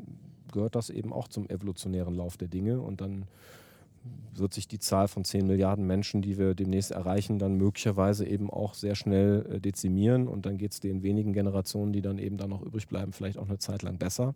gehört 0.52 0.76
das 0.76 0.90
eben 0.90 1.14
auch 1.14 1.28
zum 1.28 1.48
evolutionären 1.50 2.16
Lauf 2.16 2.38
der 2.38 2.48
Dinge 2.48 2.82
und 2.82 3.02
dann 3.02 3.28
wird 4.34 4.54
sich 4.54 4.68
die 4.68 4.80
Zahl 4.80 5.08
von 5.08 5.24
10 5.24 5.48
Milliarden 5.48 5.86
Menschen, 5.86 6.22
die 6.22 6.38
wir 6.38 6.54
demnächst 6.54 6.92
erreichen, 6.92 7.40
dann 7.40 7.56
möglicherweise 7.56 8.26
eben 8.26 8.50
auch 8.50 8.74
sehr 8.74 8.96
schnell 8.96 9.46
äh, 9.50 9.60
dezimieren 9.60 10.28
und 10.28 10.46
dann 10.46 10.58
geht 10.58 10.74
es 10.74 10.80
den 10.80 11.04
wenigen 11.04 11.34
Generationen, 11.34 11.94
die 11.94 12.02
dann 12.02 12.20
eben 12.20 12.38
da 12.38 12.48
noch 12.48 12.62
übrig 12.62 12.88
bleiben, 12.88 13.14
vielleicht 13.14 13.38
auch 13.38 13.48
eine 13.48 13.58
Zeit 13.58 13.82
lang 13.82 13.98
besser. 13.98 14.36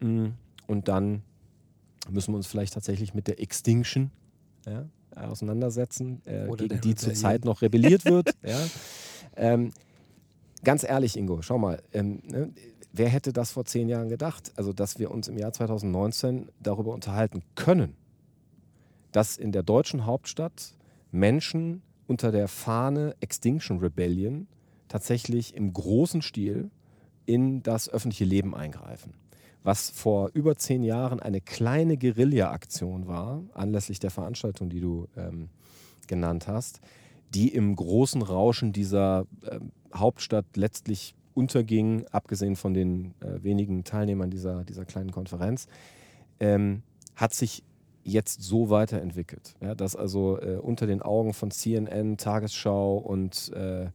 Mm, 0.00 0.28
und 0.66 0.88
dann 0.88 1.22
müssen 2.10 2.32
wir 2.32 2.36
uns 2.36 2.46
vielleicht 2.46 2.74
tatsächlich 2.74 3.14
mit 3.14 3.28
der 3.28 3.40
Extinction 3.40 4.10
ja, 4.66 4.86
auseinandersetzen, 5.14 6.20
äh, 6.26 6.48
gegen 6.56 6.80
die 6.80 6.94
zurzeit 6.94 7.44
noch 7.44 7.62
rebelliert 7.62 8.04
wird. 8.04 8.30
ja. 8.42 8.58
ähm, 9.36 9.72
ganz 10.62 10.84
ehrlich, 10.84 11.16
Ingo, 11.16 11.42
schau 11.42 11.58
mal, 11.58 11.82
ähm, 11.92 12.22
ne, 12.26 12.50
wer 12.92 13.08
hätte 13.08 13.32
das 13.32 13.52
vor 13.52 13.64
zehn 13.64 13.88
Jahren 13.88 14.08
gedacht? 14.08 14.52
Also, 14.56 14.72
dass 14.72 14.98
wir 14.98 15.10
uns 15.10 15.28
im 15.28 15.38
Jahr 15.38 15.52
2019 15.52 16.48
darüber 16.60 16.92
unterhalten 16.92 17.42
können, 17.54 17.94
dass 19.14 19.36
in 19.36 19.52
der 19.52 19.62
deutschen 19.62 20.06
Hauptstadt 20.06 20.74
Menschen 21.12 21.82
unter 22.08 22.32
der 22.32 22.48
Fahne 22.48 23.14
Extinction 23.20 23.78
Rebellion 23.78 24.48
tatsächlich 24.88 25.54
im 25.54 25.72
großen 25.72 26.20
Stil 26.20 26.70
in 27.24 27.62
das 27.62 27.88
öffentliche 27.88 28.24
Leben 28.24 28.56
eingreifen. 28.56 29.14
Was 29.62 29.88
vor 29.88 30.30
über 30.34 30.56
zehn 30.56 30.82
Jahren 30.82 31.20
eine 31.20 31.40
kleine 31.40 31.96
Guerilla-Aktion 31.96 33.06
war, 33.06 33.44
anlässlich 33.54 34.00
der 34.00 34.10
Veranstaltung, 34.10 34.68
die 34.68 34.80
du 34.80 35.06
ähm, 35.16 35.48
genannt 36.08 36.48
hast, 36.48 36.80
die 37.32 37.54
im 37.54 37.76
großen 37.76 38.20
Rauschen 38.20 38.72
dieser 38.72 39.26
ähm, 39.48 39.70
Hauptstadt 39.94 40.44
letztlich 40.56 41.14
unterging, 41.34 42.04
abgesehen 42.10 42.56
von 42.56 42.74
den 42.74 43.14
äh, 43.20 43.44
wenigen 43.44 43.84
Teilnehmern 43.84 44.30
dieser, 44.30 44.64
dieser 44.64 44.84
kleinen 44.84 45.12
Konferenz, 45.12 45.68
ähm, 46.40 46.82
hat 47.14 47.32
sich 47.32 47.62
jetzt 48.04 48.42
so 48.42 48.70
weiterentwickelt. 48.70 49.54
Ja, 49.60 49.74
dass 49.74 49.96
also 49.96 50.40
äh, 50.40 50.56
unter 50.56 50.86
den 50.86 51.02
Augen 51.02 51.34
von 51.34 51.50
CNN, 51.50 52.16
Tagesschau 52.16 52.96
und 52.98 53.52
äh, 53.52 53.88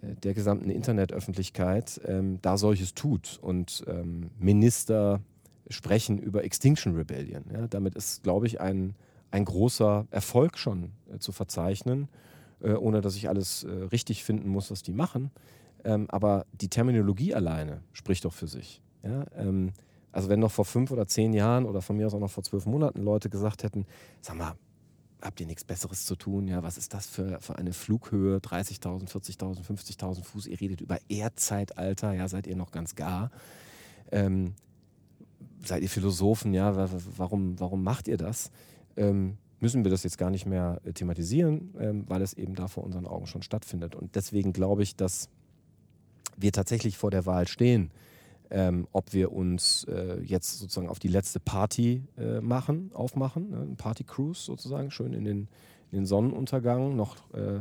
der 0.00 0.34
gesamten 0.34 0.70
Internetöffentlichkeit 0.70 2.00
ähm, 2.06 2.38
da 2.42 2.56
solches 2.56 2.94
tut 2.94 3.38
und 3.42 3.84
ähm, 3.86 4.30
Minister 4.38 5.20
sprechen 5.68 6.18
über 6.18 6.44
Extinction 6.44 6.94
Rebellion. 6.94 7.44
Ja, 7.52 7.66
damit 7.66 7.94
ist, 7.94 8.22
glaube 8.22 8.46
ich, 8.46 8.60
ein, 8.60 8.94
ein 9.30 9.44
großer 9.44 10.06
Erfolg 10.10 10.58
schon 10.58 10.92
äh, 11.12 11.18
zu 11.18 11.32
verzeichnen, 11.32 12.08
äh, 12.62 12.72
ohne 12.72 13.00
dass 13.00 13.16
ich 13.16 13.28
alles 13.28 13.64
äh, 13.64 13.70
richtig 13.70 14.24
finden 14.24 14.48
muss, 14.48 14.70
was 14.70 14.82
die 14.82 14.92
machen. 14.92 15.30
Ähm, 15.84 16.06
aber 16.10 16.46
die 16.52 16.68
Terminologie 16.68 17.34
alleine 17.34 17.82
spricht 17.92 18.24
doch 18.24 18.32
für 18.32 18.48
sich. 18.48 18.82
Ja, 19.02 19.26
ähm, 19.36 19.72
also 20.12 20.28
wenn 20.28 20.40
noch 20.40 20.50
vor 20.50 20.64
fünf 20.64 20.90
oder 20.90 21.06
zehn 21.06 21.32
Jahren 21.32 21.66
oder 21.66 21.82
von 21.82 21.96
mir 21.96 22.06
aus 22.06 22.14
auch 22.14 22.20
noch 22.20 22.30
vor 22.30 22.42
zwölf 22.42 22.66
Monaten 22.66 23.02
Leute 23.02 23.28
gesagt 23.28 23.62
hätten, 23.62 23.86
sag 24.20 24.36
mal, 24.36 24.54
habt 25.20 25.40
ihr 25.40 25.46
nichts 25.46 25.64
Besseres 25.64 26.06
zu 26.06 26.16
tun? 26.16 26.46
Ja, 26.48 26.62
was 26.62 26.78
ist 26.78 26.94
das 26.94 27.06
für, 27.06 27.40
für 27.40 27.56
eine 27.56 27.72
Flughöhe? 27.72 28.38
30.000, 28.38 29.08
40.000, 29.08 29.64
50.000 29.64 30.24
Fuß. 30.24 30.46
Ihr 30.46 30.60
redet 30.60 30.80
über 30.80 30.98
Erdzeitalter. 31.08 32.12
Ja, 32.12 32.28
seid 32.28 32.46
ihr 32.46 32.56
noch 32.56 32.70
ganz 32.70 32.94
gar? 32.94 33.30
Ähm, 34.12 34.54
seid 35.64 35.82
ihr 35.82 35.88
Philosophen? 35.88 36.54
Ja, 36.54 36.88
warum, 37.16 37.58
warum 37.58 37.82
macht 37.82 38.08
ihr 38.08 38.16
das? 38.16 38.50
Ähm, 38.96 39.38
müssen 39.60 39.84
wir 39.84 39.90
das 39.90 40.04
jetzt 40.04 40.18
gar 40.18 40.30
nicht 40.30 40.46
mehr 40.46 40.80
äh, 40.84 40.92
thematisieren, 40.92 41.74
ähm, 41.78 42.04
weil 42.08 42.22
es 42.22 42.34
eben 42.34 42.54
da 42.54 42.68
vor 42.68 42.84
unseren 42.84 43.06
Augen 43.06 43.26
schon 43.26 43.42
stattfindet. 43.42 43.94
Und 43.94 44.14
deswegen 44.14 44.52
glaube 44.52 44.82
ich, 44.82 44.96
dass 44.96 45.28
wir 46.36 46.52
tatsächlich 46.52 46.96
vor 46.96 47.10
der 47.10 47.26
Wahl 47.26 47.48
stehen, 47.48 47.90
ähm, 48.50 48.86
ob 48.92 49.12
wir 49.12 49.32
uns 49.32 49.84
äh, 49.84 50.20
jetzt 50.22 50.58
sozusagen 50.58 50.88
auf 50.88 50.98
die 50.98 51.08
letzte 51.08 51.40
Party 51.40 52.02
äh, 52.16 52.40
machen, 52.40 52.90
aufmachen, 52.94 53.50
ne? 53.50 53.74
Party-Cruise 53.76 54.42
sozusagen, 54.42 54.90
schön 54.90 55.12
in 55.12 55.24
den, 55.24 55.48
in 55.90 55.98
den 55.98 56.06
Sonnenuntergang, 56.06 56.96
noch 56.96 57.16
ein 57.34 57.56
äh, 57.56 57.60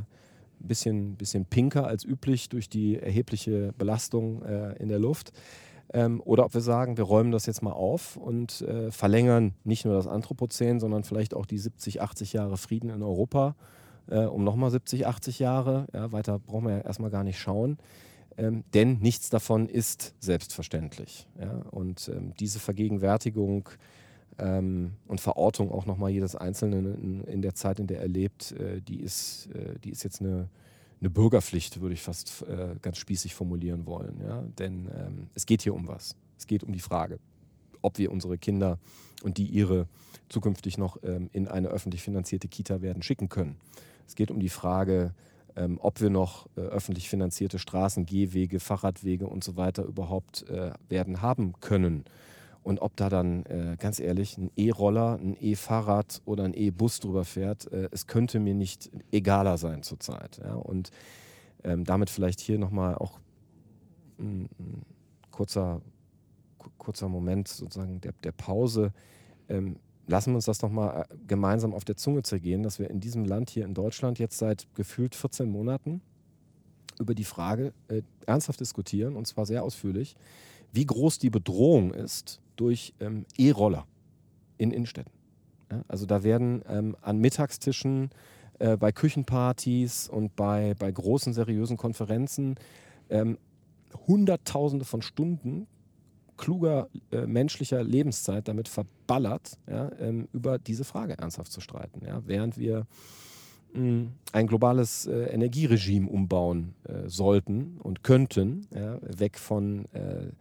bisschen, 0.59 1.15
bisschen 1.15 1.45
pinker 1.45 1.87
als 1.87 2.05
üblich 2.05 2.49
durch 2.49 2.69
die 2.69 2.97
erhebliche 2.97 3.73
Belastung 3.77 4.43
äh, 4.43 4.73
in 4.81 4.87
der 4.87 4.99
Luft. 4.99 5.33
Ähm, 5.93 6.21
oder 6.23 6.45
ob 6.45 6.53
wir 6.53 6.61
sagen, 6.61 6.97
wir 6.97 7.05
räumen 7.05 7.31
das 7.31 7.45
jetzt 7.45 7.61
mal 7.61 7.71
auf 7.71 8.17
und 8.17 8.61
äh, 8.61 8.91
verlängern 8.91 9.53
nicht 9.63 9.85
nur 9.85 9.93
das 9.93 10.07
Anthropozän, 10.07 10.79
sondern 10.79 11.03
vielleicht 11.03 11.33
auch 11.33 11.45
die 11.45 11.57
70, 11.57 12.01
80 12.01 12.33
Jahre 12.33 12.57
Frieden 12.57 12.89
in 12.89 13.03
Europa 13.03 13.55
um 14.09 14.45
nochmal 14.45 14.71
70, 14.71 15.05
80 15.05 15.39
Jahre. 15.39 15.85
Ja, 15.91 16.13
weiter 16.13 16.39
brauchen 16.39 16.67
wir 16.67 16.77
ja 16.77 16.79
erstmal 16.79 17.09
gar 17.09 17.25
nicht 17.25 17.41
schauen. 17.41 17.77
Ähm, 18.37 18.63
denn 18.73 18.99
nichts 18.99 19.29
davon 19.29 19.67
ist 19.67 20.13
selbstverständlich. 20.19 21.27
Ja? 21.39 21.51
Und 21.71 22.09
ähm, 22.09 22.33
diese 22.39 22.59
Vergegenwärtigung 22.59 23.69
ähm, 24.37 24.93
und 25.07 25.19
Verortung 25.19 25.71
auch 25.71 25.87
nochmal 25.87 26.11
jedes 26.11 26.35
Einzelnen 26.35 26.85
in, 27.01 27.23
in, 27.23 27.41
der 27.41 27.55
Zeit, 27.55 27.79
in 27.79 27.87
der 27.87 27.99
er 27.99 28.07
lebt, 28.07 28.51
äh, 28.51 28.79
die, 28.81 28.99
ist, 28.99 29.49
äh, 29.55 29.79
die 29.79 29.89
ist 29.89 30.03
jetzt 30.03 30.21
eine, 30.21 30.49
eine 31.01 31.09
Bürgerpflicht, 31.09 31.81
würde 31.81 31.93
ich 31.93 32.03
fast 32.03 32.43
äh, 32.43 32.75
ganz 32.81 32.97
spießig 32.99 33.33
formulieren 33.33 33.87
wollen. 33.87 34.21
Ja? 34.21 34.43
Denn 34.59 34.87
ähm, 34.95 35.27
es 35.33 35.47
geht 35.47 35.63
hier 35.63 35.73
um 35.73 35.87
was. 35.87 36.15
Es 36.37 36.45
geht 36.45 36.63
um 36.63 36.71
die 36.71 36.79
Frage, 36.79 37.17
ob 37.81 37.97
wir 37.97 38.11
unsere 38.11 38.37
Kinder 38.37 38.77
und 39.23 39.39
die 39.39 39.47
ihre 39.47 39.87
zukünftig 40.29 40.77
noch 40.77 40.97
ähm, 41.01 41.31
in 41.33 41.47
eine 41.47 41.69
öffentlich 41.69 42.03
finanzierte 42.03 42.47
Kita 42.47 42.83
werden 42.83 43.01
schicken 43.01 43.29
können. 43.29 43.57
Es 44.07 44.13
geht 44.13 44.29
um 44.29 44.39
die 44.39 44.49
Frage, 44.49 45.13
ähm, 45.57 45.79
ob 45.81 45.99
wir 45.99 46.09
noch 46.09 46.47
äh, 46.55 46.61
öffentlich 46.61 47.09
finanzierte 47.09 47.59
Straßen, 47.59 48.05
Gehwege, 48.05 48.59
Fahrradwege 48.59 49.27
und 49.27 49.43
so 49.43 49.57
weiter 49.57 49.83
überhaupt 49.83 50.47
äh, 50.49 50.71
werden 50.87 51.21
haben 51.21 51.53
können. 51.59 52.05
Und 52.63 52.79
ob 52.79 52.95
da 52.97 53.09
dann, 53.09 53.45
äh, 53.45 53.75
ganz 53.79 53.99
ehrlich, 53.99 54.37
ein 54.37 54.51
E-Roller, 54.55 55.17
ein 55.19 55.35
E-Fahrrad 55.39 56.21
oder 56.25 56.43
ein 56.43 56.53
E-Bus 56.53 56.99
drüber 56.99 57.25
fährt, 57.25 57.71
äh, 57.71 57.89
es 57.91 58.07
könnte 58.07 58.39
mir 58.39 58.53
nicht 58.53 58.91
egaler 59.11 59.57
sein 59.57 59.83
zurzeit. 59.83 60.39
Ja? 60.43 60.53
Und 60.53 60.91
ähm, 61.63 61.85
damit 61.85 62.09
vielleicht 62.09 62.39
hier 62.39 62.59
nochmal 62.59 62.95
auch 62.95 63.19
ein, 64.19 64.49
ein 64.59 64.81
kurzer, 65.31 65.81
kurzer 66.77 67.09
Moment 67.09 67.47
sozusagen 67.47 68.01
der, 68.01 68.13
der 68.23 68.31
Pause. 68.31 68.91
Ähm, 69.49 69.77
lassen 70.07 70.31
wir 70.31 70.35
uns 70.37 70.45
das 70.45 70.61
nochmal 70.61 71.05
äh, 71.09 71.15
gemeinsam 71.27 71.73
auf 71.73 71.85
der 71.85 71.97
Zunge 71.97 72.23
zergehen, 72.23 72.63
dass 72.63 72.79
wir 72.79 72.89
in 72.89 72.99
diesem 72.99 73.25
Land 73.25 73.49
hier 73.49 73.65
in 73.65 73.73
Deutschland 73.73 74.19
jetzt 74.19 74.37
seit 74.37 74.67
gefühlt 74.73 75.15
14 75.15 75.49
Monaten 75.49 76.01
über 76.99 77.13
die 77.13 77.23
Frage 77.23 77.73
äh, 77.89 78.01
ernsthaft 78.25 78.59
diskutieren, 78.59 79.15
und 79.15 79.27
zwar 79.27 79.45
sehr 79.45 79.63
ausführlich, 79.63 80.15
wie 80.73 80.85
groß 80.85 81.19
die 81.19 81.29
Bedrohung 81.29 81.93
ist 81.93 82.41
durch 82.55 82.93
ähm, 82.99 83.25
E-Roller 83.37 83.85
in 84.57 84.71
Innenstädten. 84.71 85.13
Ja, 85.71 85.83
also 85.87 86.05
da 86.05 86.23
werden 86.23 86.63
ähm, 86.67 86.95
an 87.01 87.19
Mittagstischen, 87.19 88.09
äh, 88.59 88.77
bei 88.77 88.91
Küchenpartys 88.91 90.09
und 90.09 90.35
bei, 90.35 90.73
bei 90.79 90.91
großen 90.91 91.33
seriösen 91.33 91.77
Konferenzen 91.77 92.55
ähm, 93.09 93.37
Hunderttausende 94.07 94.85
von 94.85 95.01
Stunden 95.01 95.67
kluger 96.37 96.89
äh, 97.11 97.25
menschlicher 97.25 97.83
Lebenszeit 97.83 98.47
damit 98.47 98.67
verballert, 98.67 99.57
ja, 99.67 99.91
ähm, 99.99 100.27
über 100.33 100.59
diese 100.59 100.83
Frage 100.83 101.17
ernsthaft 101.17 101.51
zu 101.51 101.61
streiten. 101.61 102.05
Ja, 102.05 102.21
während 102.25 102.57
wir 102.57 102.85
hm, 103.73 104.11
ein 104.31 104.47
globales 104.47 105.07
äh, 105.07 105.25
Energieregime 105.25 106.07
umbauen 106.09 106.75
äh, 106.83 107.07
sollten 107.09 107.77
und 107.79 108.03
könnten, 108.03 108.67
ja, 108.73 108.99
weg 109.01 109.37
von 109.37 109.85
äh, 109.93 110.31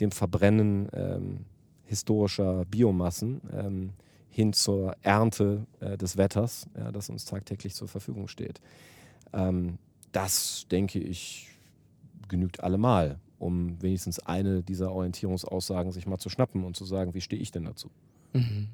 dem 0.00 0.12
Verbrennen 0.12 0.88
ähm, 0.92 1.44
historischer 1.84 2.64
Biomassen 2.66 3.40
ähm, 3.52 3.90
hin 4.28 4.52
zur 4.52 4.94
Ernte 5.02 5.66
äh, 5.80 5.98
des 5.98 6.16
Wetters, 6.16 6.68
das 6.92 7.10
uns 7.10 7.24
tagtäglich 7.24 7.74
zur 7.74 7.88
Verfügung 7.88 8.28
steht. 8.28 8.60
Ähm, 9.32 9.78
das, 10.12 10.66
denke 10.70 11.00
ich, 11.00 11.48
genügt 12.28 12.62
allemal, 12.62 13.18
um 13.40 13.80
wenigstens 13.80 14.20
eine 14.20 14.62
dieser 14.62 14.92
Orientierungsaussagen 14.92 15.92
sich 15.92 16.06
mal 16.06 16.18
zu 16.18 16.28
schnappen 16.28 16.62
und 16.62 16.76
zu 16.76 16.84
sagen, 16.84 17.14
wie 17.14 17.22
stehe 17.22 17.40
ich 17.40 17.50
denn 17.50 17.64
dazu? 17.64 17.90
Mhm. 18.34 18.68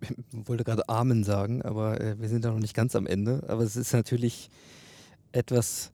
Ich 0.00 0.08
wollte 0.48 0.64
gerade 0.64 0.88
Amen 0.88 1.24
sagen, 1.24 1.62
aber 1.62 2.00
äh, 2.00 2.18
wir 2.20 2.28
sind 2.28 2.44
da 2.44 2.50
noch 2.50 2.60
nicht 2.60 2.74
ganz 2.74 2.94
am 2.96 3.06
Ende. 3.06 3.44
Aber 3.48 3.62
es 3.62 3.76
ist 3.76 3.92
natürlich 3.92 4.48
etwas, 5.32 5.92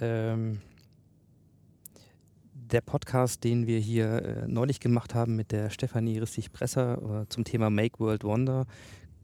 ähm, 0.00 0.60
der 2.54 2.80
Podcast, 2.80 3.44
den 3.44 3.66
wir 3.66 3.78
hier 3.78 4.22
äh, 4.22 4.48
neulich 4.48 4.80
gemacht 4.80 5.14
haben 5.14 5.36
mit 5.36 5.52
der 5.52 5.68
Stefanie 5.68 6.18
Rissig-Presser 6.18 7.22
äh, 7.22 7.28
zum 7.28 7.44
Thema 7.44 7.68
Make 7.68 8.00
World 8.00 8.24
Wonder, 8.24 8.66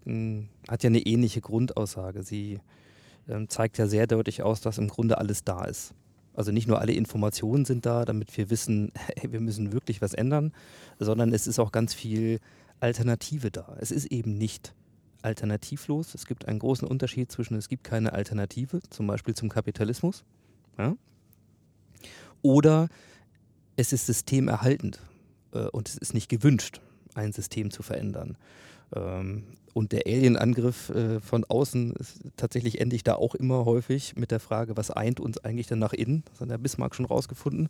äh, 0.05 0.43
hat 0.69 0.83
ja 0.83 0.89
eine 0.89 1.01
ähnliche 1.01 1.41
Grundaussage. 1.41 2.23
Sie 2.23 2.61
ähm, 3.27 3.49
zeigt 3.49 3.79
ja 3.79 3.87
sehr 3.87 4.07
deutlich 4.07 4.43
aus, 4.43 4.61
dass 4.61 4.77
im 4.77 4.89
Grunde 4.89 5.17
alles 5.17 5.45
da 5.45 5.65
ist. 5.65 5.95
Also 6.39 6.53
nicht 6.53 6.69
nur 6.69 6.81
alle 6.81 6.93
Informationen 6.93 7.65
sind 7.65 7.85
da, 7.85 8.05
damit 8.05 8.37
wir 8.37 8.49
wissen, 8.49 8.93
hey, 9.17 9.33
wir 9.33 9.41
müssen 9.41 9.73
wirklich 9.73 10.01
was 10.01 10.15
ändern, 10.15 10.53
sondern 11.01 11.33
es 11.33 11.49
ist 11.49 11.59
auch 11.59 11.73
ganz 11.73 11.95
viel 11.95 12.39
Alternative 12.79 13.51
da. 13.51 13.77
Es 13.81 13.91
ist 13.91 14.07
eben 14.07 14.39
nicht 14.39 14.73
alternativlos. 15.23 16.15
Es 16.15 16.27
gibt 16.27 16.47
einen 16.47 16.61
großen 16.61 16.87
Unterschied 16.87 17.33
zwischen, 17.33 17.57
es 17.57 17.69
gibt 17.69 17.83
keine 17.83 18.13
Alternative, 18.13 18.79
zum 18.89 19.09
Beispiel 19.09 19.35
zum 19.35 19.49
Kapitalismus. 19.49 20.23
Ja? 20.79 20.97
Oder 22.43 22.89
es 23.75 23.93
ist 23.93 24.07
systemerhaltend 24.07 25.01
äh, 25.53 25.67
und 25.67 25.89
es 25.89 25.99
ist 25.99 26.15
nicht 26.15 26.29
gewünscht, 26.29 26.81
ein 27.15 27.33
System 27.33 27.73
zu 27.73 27.83
verändern. 27.83 28.39
Ähm, 28.95 29.43
und 29.79 29.93
der 29.93 30.09
Alien-Angriff 30.09 30.91
äh, 30.91 31.21
von 31.21 31.45
außen 31.45 31.93
ist 31.93 32.19
tatsächlich 32.37 32.81
endlich 32.81 33.05
da 33.05 33.15
auch 33.15 33.37
immer 33.37 33.65
häufig 33.65 34.17
mit 34.17 34.33
der 34.33 34.41
Frage, 34.41 34.77
was 34.77 34.91
eint 34.91 35.21
uns 35.21 35.39
eigentlich 35.45 35.69
dann 35.69 35.79
nach 35.79 35.93
innen? 35.93 36.25
Das 36.33 36.41
hat 36.41 36.51
der 36.51 36.59
Bismarck 36.59 36.97
schon 36.97 37.05
rausgefunden. 37.05 37.69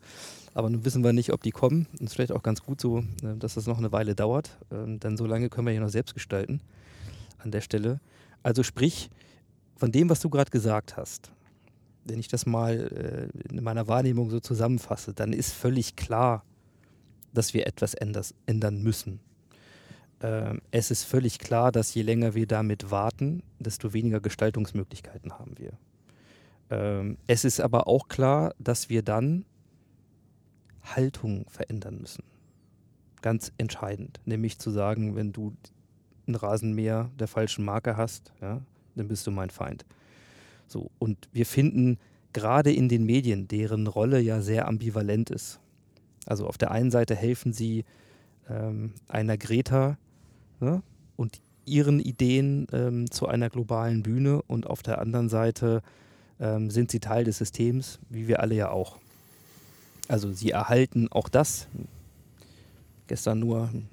Aber 0.54 0.70
nun 0.70 0.86
wissen 0.86 1.04
wir 1.04 1.12
nicht, 1.12 1.34
ob 1.34 1.42
die 1.42 1.50
kommen. 1.50 1.86
Und 1.92 2.00
es 2.00 2.12
ist 2.12 2.14
vielleicht 2.14 2.32
auch 2.32 2.42
ganz 2.42 2.62
gut 2.62 2.80
so, 2.80 3.00
äh, 3.00 3.36
dass 3.38 3.56
das 3.56 3.66
noch 3.66 3.76
eine 3.76 3.92
Weile 3.92 4.14
dauert. 4.14 4.56
Ähm, 4.72 4.98
denn 5.00 5.18
so 5.18 5.26
lange 5.26 5.50
können 5.50 5.66
wir 5.66 5.72
hier 5.72 5.82
noch 5.82 5.90
selbst 5.90 6.14
gestalten 6.14 6.62
an 7.36 7.50
der 7.50 7.60
Stelle. 7.60 8.00
Also 8.42 8.62
sprich, 8.62 9.10
von 9.76 9.92
dem, 9.92 10.08
was 10.08 10.20
du 10.20 10.30
gerade 10.30 10.50
gesagt 10.50 10.96
hast, 10.96 11.30
wenn 12.06 12.18
ich 12.18 12.28
das 12.28 12.46
mal 12.46 13.28
äh, 13.44 13.54
in 13.54 13.62
meiner 13.62 13.86
Wahrnehmung 13.86 14.30
so 14.30 14.40
zusammenfasse, 14.40 15.12
dann 15.12 15.34
ist 15.34 15.52
völlig 15.52 15.94
klar, 15.94 16.42
dass 17.34 17.52
wir 17.52 17.66
etwas 17.66 17.94
ändern 18.46 18.82
müssen. 18.82 19.20
Ähm, 20.20 20.60
es 20.70 20.90
ist 20.90 21.04
völlig 21.04 21.38
klar, 21.38 21.72
dass 21.72 21.94
je 21.94 22.02
länger 22.02 22.34
wir 22.34 22.46
damit 22.46 22.90
warten, 22.90 23.42
desto 23.58 23.92
weniger 23.92 24.20
Gestaltungsmöglichkeiten 24.20 25.38
haben 25.38 25.56
wir. 25.58 25.72
Ähm, 26.70 27.18
es 27.26 27.44
ist 27.44 27.60
aber 27.60 27.86
auch 27.86 28.08
klar, 28.08 28.54
dass 28.58 28.88
wir 28.88 29.02
dann 29.02 29.44
Haltung 30.82 31.46
verändern 31.48 31.98
müssen. 32.00 32.24
Ganz 33.22 33.52
entscheidend. 33.58 34.20
Nämlich 34.24 34.58
zu 34.58 34.70
sagen, 34.70 35.16
wenn 35.16 35.32
du 35.32 35.54
ein 36.26 36.34
Rasenmäher 36.34 37.10
der 37.18 37.28
falschen 37.28 37.64
Marke 37.64 37.96
hast, 37.96 38.32
ja, 38.40 38.60
dann 38.96 39.08
bist 39.08 39.26
du 39.26 39.30
mein 39.30 39.50
Feind. 39.50 39.84
So, 40.66 40.90
und 40.98 41.28
wir 41.32 41.46
finden 41.46 41.98
gerade 42.32 42.72
in 42.72 42.88
den 42.88 43.04
Medien, 43.04 43.48
deren 43.48 43.86
Rolle 43.86 44.20
ja 44.20 44.40
sehr 44.40 44.68
ambivalent 44.68 45.30
ist. 45.30 45.60
Also 46.26 46.46
auf 46.46 46.58
der 46.58 46.70
einen 46.70 46.90
Seite 46.90 47.14
helfen 47.14 47.52
sie 47.52 47.84
ähm, 48.48 48.92
einer 49.08 49.38
Greta 49.38 49.96
ne, 50.60 50.82
und 51.16 51.40
ihren 51.64 52.00
Ideen 52.00 52.66
ähm, 52.72 53.10
zu 53.10 53.26
einer 53.26 53.50
globalen 53.50 54.02
Bühne 54.02 54.42
und 54.42 54.66
auf 54.66 54.82
der 54.82 55.00
anderen 55.00 55.28
Seite 55.28 55.82
ähm, 56.40 56.70
sind 56.70 56.90
sie 56.90 57.00
Teil 57.00 57.24
des 57.24 57.38
Systems, 57.38 57.98
wie 58.08 58.28
wir 58.28 58.40
alle 58.40 58.54
ja 58.54 58.70
auch. 58.70 58.98
Also 60.08 60.32
sie 60.32 60.50
erhalten 60.50 61.08
auch 61.10 61.28
das. 61.28 61.68
Gestern 63.06 63.40
nur 63.40 63.68
einen 63.68 63.88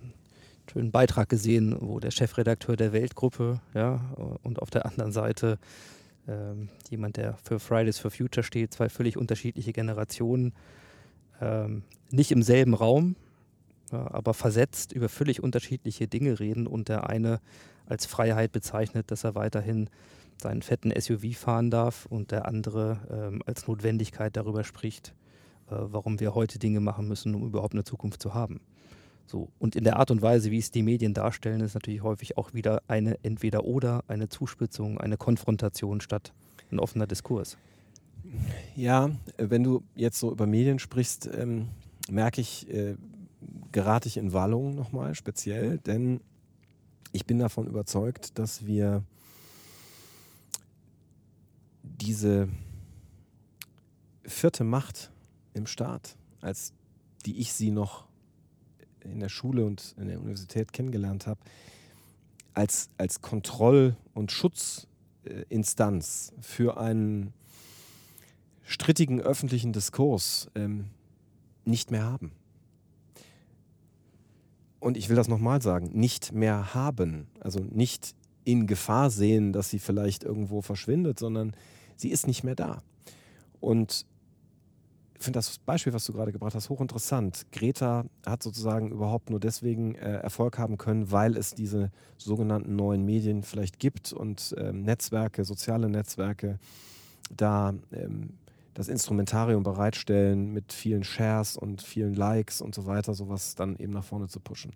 schönen 0.72 0.92
Beitrag 0.92 1.30
gesehen, 1.30 1.76
wo 1.80 2.00
der 2.00 2.12
Chefredakteur 2.12 2.76
der 2.76 2.94
Weltgruppe, 2.94 3.60
ja, 3.74 4.00
und 4.44 4.62
auf 4.62 4.70
der 4.70 4.86
anderen 4.86 5.12
Seite 5.12 5.58
ähm, 6.28 6.70
jemand, 6.90 7.18
der 7.18 7.38
für 7.44 7.60
Fridays 7.60 8.00
for 8.00 8.12
Future 8.12 8.44
steht, 8.44 8.74
zwei 8.74 8.90
völlig 8.90 9.18
unterschiedliche 9.18 9.74
Generationen, 9.74 10.54
ähm, 11.42 11.84
nicht 12.12 12.32
im 12.32 12.42
selben 12.42 12.74
Raum, 12.74 13.16
ja, 13.96 14.12
aber 14.12 14.34
versetzt 14.34 14.92
über 14.92 15.10
völlig 15.10 15.42
unterschiedliche 15.42 16.08
Dinge 16.08 16.40
reden 16.40 16.68
und 16.68 16.90
der 16.90 17.10
eine 17.10 17.40
als 17.86 18.06
Freiheit 18.06 18.52
bezeichnet, 18.52 19.12
dass 19.12 19.24
er 19.24 19.36
weiterhin 19.36 19.90
seinen 20.42 20.62
fetten 20.62 20.92
SUV 21.00 21.38
fahren 21.38 21.72
darf 21.72 22.06
und 22.08 22.32
der 22.32 22.46
andere 22.46 23.00
ähm, 23.10 23.42
als 23.46 23.68
Notwendigkeit 23.68 24.36
darüber 24.36 24.64
spricht, 24.64 25.14
äh, 25.70 25.76
warum 25.78 26.20
wir 26.20 26.36
heute 26.36 26.60
Dinge 26.60 26.82
machen 26.82 27.08
müssen, 27.08 27.36
um 27.36 27.46
überhaupt 27.46 27.74
eine 27.74 27.84
Zukunft 27.84 28.22
zu 28.22 28.34
haben. 28.34 28.60
So. 29.28 29.50
Und 29.60 29.76
in 29.76 29.84
der 29.84 29.98
Art 29.98 30.12
und 30.12 30.22
Weise, 30.22 30.52
wie 30.52 30.60
es 30.60 30.72
die 30.72 30.84
Medien 30.84 31.14
darstellen, 31.14 31.62
ist 31.62 31.74
natürlich 31.74 32.04
häufig 32.04 32.38
auch 32.38 32.54
wieder 32.54 32.82
eine 32.88 33.18
Entweder-Oder, 33.24 34.04
eine 34.08 34.30
Zuspitzung, 34.30 35.00
eine 35.00 35.18
Konfrontation 35.18 36.02
statt 36.02 36.34
ein 36.72 36.80
offener 36.80 37.08
Diskurs. 37.08 37.58
Ja, 38.76 39.12
wenn 39.38 39.64
du 39.64 39.84
jetzt 39.96 40.20
so 40.20 40.32
über 40.32 40.48
Medien 40.48 40.80
sprichst, 40.80 41.30
ähm, 41.34 41.70
merke 42.10 42.42
ich, 42.42 42.70
äh, 42.70 42.96
gerate 43.76 44.08
ich 44.08 44.16
in 44.16 44.32
Wallung 44.32 44.74
nochmal 44.74 45.16
speziell, 45.16 45.80
denn 45.80 46.22
ich 47.12 47.26
bin 47.26 47.40
davon 47.40 47.68
überzeugt, 47.68 48.40
dass 48.40 48.66
wir 48.66 49.04
diese 51.84 52.48
vierte 54.24 54.64
Macht 54.64 55.12
im 55.54 55.68
Staat, 55.68 56.16
als 56.40 56.72
die 57.26 57.38
ich 57.38 57.52
sie 57.52 57.70
noch 57.70 58.08
in 59.02 59.20
der 59.20 59.28
Schule 59.28 59.66
und 59.66 59.94
in 59.98 60.08
der 60.08 60.22
Universität 60.22 60.72
kennengelernt 60.72 61.28
habe, 61.28 61.42
als, 62.54 62.90
als 62.98 63.20
Kontroll- 63.20 63.98
und 64.14 64.32
Schutzinstanz 64.32 66.32
für 66.40 66.78
einen 66.78 67.34
strittigen 68.64 69.20
öffentlichen 69.20 69.74
Diskurs 69.74 70.50
ähm, 70.56 70.92
nicht 71.66 71.92
mehr 71.92 72.06
haben. 72.06 72.32
Und 74.80 74.98
ich 74.98 75.10
will 75.10 75.16
das 75.16 75.28
nochmal 75.28 75.62
sagen, 75.62 75.92
nicht 75.94 76.32
mehr 76.32 76.74
haben. 76.74 77.28
Also 77.40 77.60
nicht 77.60 78.14
in 78.44 78.68
Gefahr 78.68 79.10
sehen, 79.10 79.52
dass 79.52 79.70
sie 79.70 79.80
vielleicht 79.80 80.24
irgendwo 80.24 80.62
verschwindet, 80.62 81.20
sondern 81.20 81.56
sie 81.96 82.10
ist 82.10 82.28
nicht 82.28 82.44
mehr 82.44 82.56
da. 82.56 82.82
Und 83.60 84.06
ich 85.18 85.24
finde 85.24 85.38
das 85.38 85.58
Beispiel, 85.60 85.94
was 85.94 86.06
du 86.06 86.14
gerade 86.14 86.32
gebracht 86.32 86.54
hast, 86.54 86.70
hochinteressant. 86.70 87.48
Greta 87.52 88.06
hat 88.26 88.44
sozusagen 88.44 88.92
überhaupt 88.92 89.30
nur 89.30 89.40
deswegen 89.40 89.96
äh, 89.96 90.18
Erfolg 90.18 90.60
haben 90.60 90.78
können, 90.78 91.12
weil 91.12 91.38
es 91.38 91.56
diese 91.56 91.90
sogenannten 92.18 92.76
neuen 92.76 93.06
Medien 93.06 93.42
vielleicht 93.42 93.80
gibt 93.80 94.14
und 94.14 94.54
ähm, 94.58 94.84
Netzwerke, 94.84 95.46
soziale 95.46 95.90
Netzwerke 95.90 96.60
da 97.36 97.74
ähm, 97.92 98.34
das 98.76 98.90
Instrumentarium 98.90 99.64
bereitstellen 99.64 100.52
mit 100.54 100.74
vielen 100.74 101.04
Shares 101.04 101.58
und 101.58 101.82
vielen 101.82 102.14
Likes 102.14 102.62
und 102.62 102.76
so 102.76 102.86
weiter, 102.86 103.14
sowas 103.14 103.56
dann 103.56 103.78
eben 103.78 103.94
nach 103.94 104.04
vorne 104.04 104.28
zu 104.28 104.40
pushen. 104.40 104.74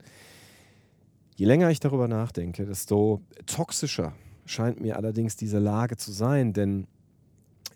Je 1.36 1.46
länger 1.46 1.70
ich 1.70 1.80
darüber 1.80 2.08
nachdenke, 2.08 2.66
desto 2.66 3.22
toxischer 3.46 4.14
scheint 4.46 4.80
mir 4.80 4.96
allerdings 4.96 5.36
diese 5.36 5.60
Lage 5.60 5.98
zu 5.98 6.12
sein, 6.12 6.54
denn 6.54 6.88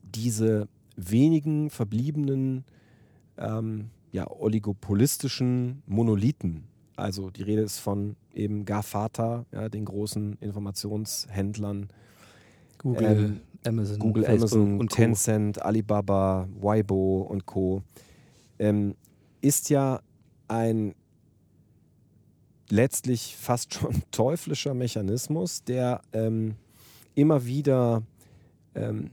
diese 0.01 0.67
wenigen 0.95 1.69
verbliebenen 1.69 2.63
ähm, 3.38 3.89
ja, 4.11 4.30
oligopolistischen 4.30 5.84
Monolithen. 5.88 6.63
Also 6.95 7.32
die 7.32 7.43
Rede 7.43 7.63
ist 7.63 7.80
von 7.80 8.15
eben 8.34 8.63
GAFATA, 8.63 9.45
ja, 9.51 9.67
den 9.69 9.86
großen 9.86 10.38
Informationshändlern. 10.39 11.89
Google, 12.78 13.05
ähm, 13.05 13.41
Amazon, 13.68 13.99
Google, 13.99 14.24
Facebook 14.24 14.51
Amazon, 14.51 14.80
und 14.80 14.89
Co. 14.89 14.95
Tencent, 14.95 15.61
Alibaba, 15.61 16.47
Weibo 16.59 17.22
und 17.22 17.45
Co. 17.45 17.84
Ähm, 18.59 18.95
ist 19.41 19.70
ja 19.70 20.01
ein 20.47 20.95
letztlich 22.70 23.36
fast 23.36 23.74
schon 23.74 24.01
teuflischer 24.11 24.74
Mechanismus, 24.74 25.64
der 25.64 26.01
ähm, 26.14 26.55
immer 27.16 27.45
wieder 27.45 28.03
ähm, 28.76 29.11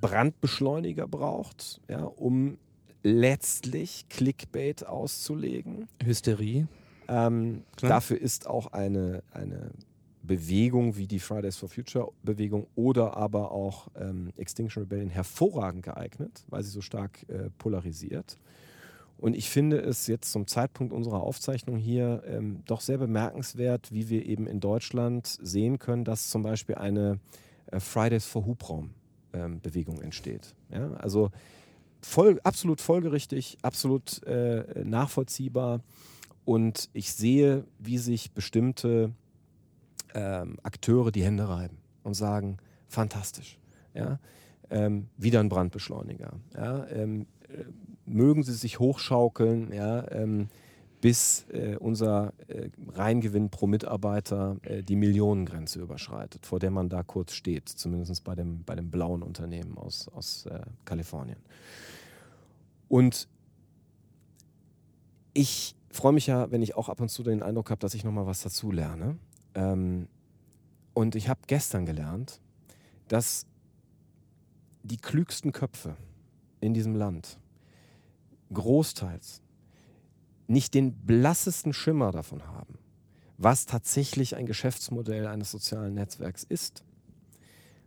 Brandbeschleuniger 0.00 1.08
braucht, 1.08 1.80
ja, 1.88 2.04
um 2.04 2.58
letztlich 3.02 4.08
Clickbait 4.08 4.86
auszulegen. 4.86 5.88
Hysterie. 6.04 6.66
Ähm, 7.08 7.62
dafür 7.80 8.20
ist 8.20 8.46
auch 8.46 8.72
eine, 8.72 9.22
eine 9.32 9.70
Bewegung 10.26 10.96
wie 10.96 11.06
die 11.06 11.20
Fridays 11.20 11.56
for 11.56 11.68
Future 11.68 12.10
Bewegung 12.22 12.66
oder 12.74 13.16
aber 13.16 13.52
auch 13.52 13.88
ähm, 13.96 14.30
Extinction 14.36 14.82
Rebellion 14.82 15.10
hervorragend 15.10 15.84
geeignet, 15.84 16.44
weil 16.48 16.62
sie 16.62 16.70
so 16.70 16.80
stark 16.80 17.28
äh, 17.28 17.50
polarisiert. 17.58 18.38
Und 19.18 19.34
ich 19.34 19.48
finde 19.48 19.78
es 19.78 20.06
jetzt 20.06 20.30
zum 20.30 20.46
Zeitpunkt 20.46 20.92
unserer 20.92 21.22
Aufzeichnung 21.22 21.78
hier 21.78 22.22
ähm, 22.26 22.62
doch 22.66 22.80
sehr 22.80 22.98
bemerkenswert, 22.98 23.90
wie 23.92 24.10
wir 24.10 24.26
eben 24.26 24.46
in 24.46 24.60
Deutschland 24.60 25.26
sehen 25.26 25.78
können, 25.78 26.04
dass 26.04 26.28
zum 26.28 26.42
Beispiel 26.42 26.74
eine 26.74 27.18
äh, 27.66 27.80
Fridays 27.80 28.26
for 28.26 28.44
Hubraum 28.44 28.90
ähm, 29.32 29.60
Bewegung 29.60 30.02
entsteht. 30.02 30.54
Ja? 30.70 30.92
Also 30.94 31.30
voll, 32.02 32.40
absolut 32.44 32.80
folgerichtig, 32.80 33.56
absolut 33.62 34.22
äh, 34.24 34.84
nachvollziehbar. 34.84 35.80
Und 36.44 36.90
ich 36.92 37.12
sehe, 37.12 37.64
wie 37.78 37.98
sich 37.98 38.32
bestimmte 38.32 39.12
ähm, 40.16 40.58
Akteure 40.62 41.12
die 41.12 41.22
Hände 41.22 41.48
reiben 41.48 41.76
und 42.02 42.14
sagen, 42.14 42.56
fantastisch. 42.88 43.58
Ja? 43.94 44.18
Ähm, 44.70 45.08
wieder 45.16 45.40
ein 45.40 45.48
Brandbeschleuniger. 45.48 46.32
Ja? 46.54 46.86
Ähm, 46.88 47.26
äh, 47.48 47.64
mögen 48.06 48.42
sie 48.42 48.54
sich 48.54 48.78
hochschaukeln, 48.78 49.72
ja? 49.72 50.10
ähm, 50.10 50.48
bis 51.02 51.46
äh, 51.50 51.76
unser 51.76 52.32
äh, 52.48 52.70
Reingewinn 52.88 53.50
pro 53.50 53.66
Mitarbeiter 53.66 54.56
äh, 54.62 54.82
die 54.82 54.96
Millionengrenze 54.96 55.80
überschreitet, 55.80 56.46
vor 56.46 56.58
der 56.58 56.70
man 56.70 56.88
da 56.88 57.02
kurz 57.02 57.34
steht, 57.34 57.68
zumindest 57.68 58.24
bei 58.24 58.34
dem, 58.34 58.64
bei 58.64 58.74
dem 58.74 58.90
blauen 58.90 59.22
Unternehmen 59.22 59.76
aus, 59.76 60.08
aus 60.08 60.46
äh, 60.46 60.60
Kalifornien. 60.86 61.38
Und 62.88 63.28
ich 65.34 65.76
freue 65.90 66.12
mich 66.12 66.26
ja, 66.26 66.50
wenn 66.50 66.62
ich 66.62 66.76
auch 66.76 66.88
ab 66.88 67.00
und 67.00 67.10
zu 67.10 67.22
den 67.22 67.42
Eindruck 67.42 67.70
habe, 67.70 67.80
dass 67.80 67.94
ich 67.94 68.02
nochmal 68.02 68.26
was 68.26 68.42
dazu 68.42 68.72
lerne. 68.72 69.18
Ähm, 69.56 70.08
und 70.94 71.16
ich 71.16 71.28
habe 71.28 71.40
gestern 71.46 71.86
gelernt, 71.86 72.40
dass 73.08 73.46
die 74.84 74.98
klügsten 74.98 75.50
Köpfe 75.50 75.96
in 76.60 76.74
diesem 76.74 76.94
Land 76.94 77.38
großteils 78.52 79.42
nicht 80.46 80.74
den 80.74 80.92
blassesten 80.92 81.72
Schimmer 81.72 82.12
davon 82.12 82.46
haben, 82.46 82.78
was 83.36 83.66
tatsächlich 83.66 84.36
ein 84.36 84.46
Geschäftsmodell 84.46 85.26
eines 85.26 85.50
sozialen 85.50 85.94
Netzwerks 85.94 86.44
ist. 86.44 86.84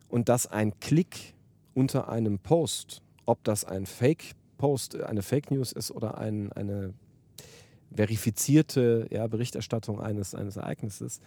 Und 0.09 0.27
dass 0.27 0.47
ein 0.47 0.77
Klick 0.79 1.35
unter 1.73 2.09
einem 2.09 2.39
Post, 2.39 3.01
ob 3.25 3.43
das 3.43 3.63
ein 3.63 3.85
Fake-Post, 3.85 4.95
eine 4.97 5.21
Fake 5.21 5.51
News 5.51 5.71
ist 5.71 5.91
oder 5.91 6.17
ein, 6.17 6.51
eine 6.51 6.93
verifizierte 7.93 9.07
ja, 9.11 9.27
Berichterstattung 9.27 10.01
eines, 10.01 10.35
eines 10.35 10.57
Ereignisses, 10.57 11.21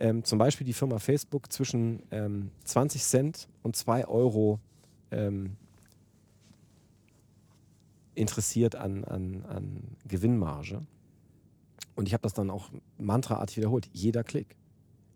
ähm, 0.00 0.24
zum 0.24 0.38
Beispiel 0.38 0.66
die 0.66 0.72
Firma 0.72 0.98
Facebook 0.98 1.52
zwischen 1.52 2.02
ähm, 2.10 2.50
20 2.64 3.02
Cent 3.02 3.48
und 3.62 3.76
2 3.76 4.06
Euro 4.06 4.60
ähm, 5.10 5.56
interessiert 8.14 8.76
an, 8.76 9.04
an, 9.04 9.44
an 9.44 9.96
Gewinnmarge. 10.06 10.82
Und 11.96 12.08
ich 12.08 12.14
habe 12.14 12.22
das 12.22 12.34
dann 12.34 12.50
auch 12.50 12.70
mantraartig 12.98 13.56
wiederholt. 13.56 13.88
Jeder 13.92 14.24
Klick. 14.24 14.56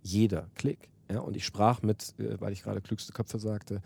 Jeder 0.02 0.48
Klick. 0.54 0.88
Ja, 1.10 1.20
und 1.20 1.36
ich 1.36 1.44
sprach 1.44 1.82
mit, 1.82 2.14
äh, 2.18 2.40
weil 2.40 2.52
ich 2.52 2.62
gerade 2.62 2.80
klügste 2.80 3.12
Köpfe 3.12 3.38
sagte, 3.38 3.82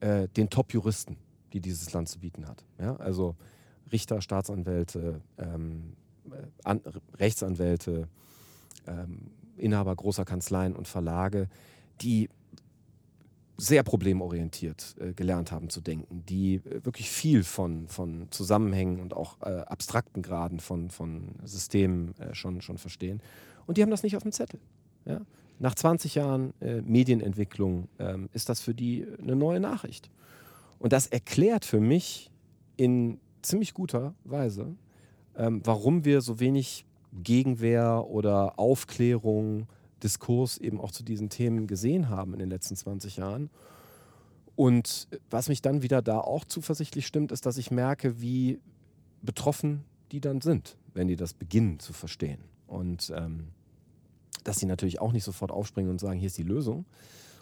äh, 0.00 0.28
den 0.28 0.50
Top-Juristen, 0.50 1.16
die 1.52 1.60
dieses 1.60 1.92
Land 1.92 2.08
zu 2.08 2.18
bieten 2.18 2.46
hat. 2.48 2.64
Ja, 2.78 2.96
also 2.96 3.36
Richter, 3.92 4.20
Staatsanwälte, 4.20 5.20
ähm, 5.38 5.96
äh, 6.30 6.46
an, 6.64 6.80
Rechtsanwälte, 7.18 8.08
ähm, 8.86 9.30
Inhaber 9.56 9.94
großer 9.94 10.24
Kanzleien 10.24 10.74
und 10.74 10.88
Verlage, 10.88 11.48
die 12.00 12.28
sehr 13.56 13.82
problemorientiert 13.82 14.96
äh, 14.98 15.12
gelernt 15.12 15.52
haben 15.52 15.70
zu 15.70 15.80
denken, 15.80 16.24
die 16.28 16.56
äh, 16.56 16.84
wirklich 16.84 17.10
viel 17.10 17.44
von, 17.44 17.86
von 17.88 18.26
Zusammenhängen 18.30 19.00
und 19.00 19.14
auch 19.14 19.40
äh, 19.42 19.60
abstrakten 19.60 20.22
Graden 20.22 20.60
von, 20.60 20.90
von 20.90 21.36
Systemen 21.44 22.18
äh, 22.18 22.34
schon, 22.34 22.60
schon 22.62 22.78
verstehen. 22.78 23.22
Und 23.66 23.76
die 23.78 23.82
haben 23.82 23.90
das 23.90 24.02
nicht 24.02 24.16
auf 24.16 24.22
dem 24.22 24.32
Zettel. 24.32 24.60
Ja? 25.04 25.20
Nach 25.60 25.74
20 25.74 26.16
Jahren 26.16 26.52
äh, 26.60 26.82
Medienentwicklung 26.82 27.88
ähm, 27.98 28.28
ist 28.32 28.48
das 28.48 28.60
für 28.60 28.74
die 28.74 29.06
eine 29.22 29.36
neue 29.36 29.60
Nachricht. 29.60 30.10
Und 30.78 30.92
das 30.92 31.06
erklärt 31.06 31.64
für 31.64 31.80
mich 31.80 32.30
in 32.76 33.20
ziemlich 33.42 33.72
guter 33.72 34.14
Weise, 34.24 34.74
ähm, 35.36 35.60
warum 35.64 36.04
wir 36.04 36.20
so 36.20 36.40
wenig 36.40 36.84
Gegenwehr 37.22 38.06
oder 38.08 38.58
Aufklärung, 38.58 39.66
Diskurs 40.02 40.58
eben 40.58 40.80
auch 40.80 40.90
zu 40.90 41.02
diesen 41.02 41.30
Themen 41.30 41.66
gesehen 41.66 42.08
haben 42.08 42.32
in 42.34 42.40
den 42.40 42.50
letzten 42.50 42.76
20 42.76 43.16
Jahren. 43.16 43.50
Und 44.56 45.08
was 45.30 45.48
mich 45.48 45.62
dann 45.62 45.82
wieder 45.82 46.02
da 46.02 46.18
auch 46.18 46.44
zuversichtlich 46.44 47.06
stimmt, 47.06 47.32
ist, 47.32 47.46
dass 47.46 47.56
ich 47.56 47.70
merke, 47.70 48.20
wie 48.20 48.60
betroffen 49.22 49.84
die 50.12 50.20
dann 50.20 50.40
sind, 50.40 50.76
wenn 50.92 51.08
die 51.08 51.16
das 51.16 51.34
beginnen 51.34 51.80
zu 51.80 51.92
verstehen. 51.92 52.40
Und 52.66 53.12
ähm, 53.16 53.48
dass 54.44 54.58
sie 54.58 54.66
natürlich 54.66 55.00
auch 55.00 55.12
nicht 55.12 55.24
sofort 55.24 55.50
aufspringen 55.50 55.90
und 55.90 55.98
sagen, 55.98 56.18
hier 56.18 56.26
ist 56.26 56.38
die 56.38 56.42
Lösung. 56.42 56.84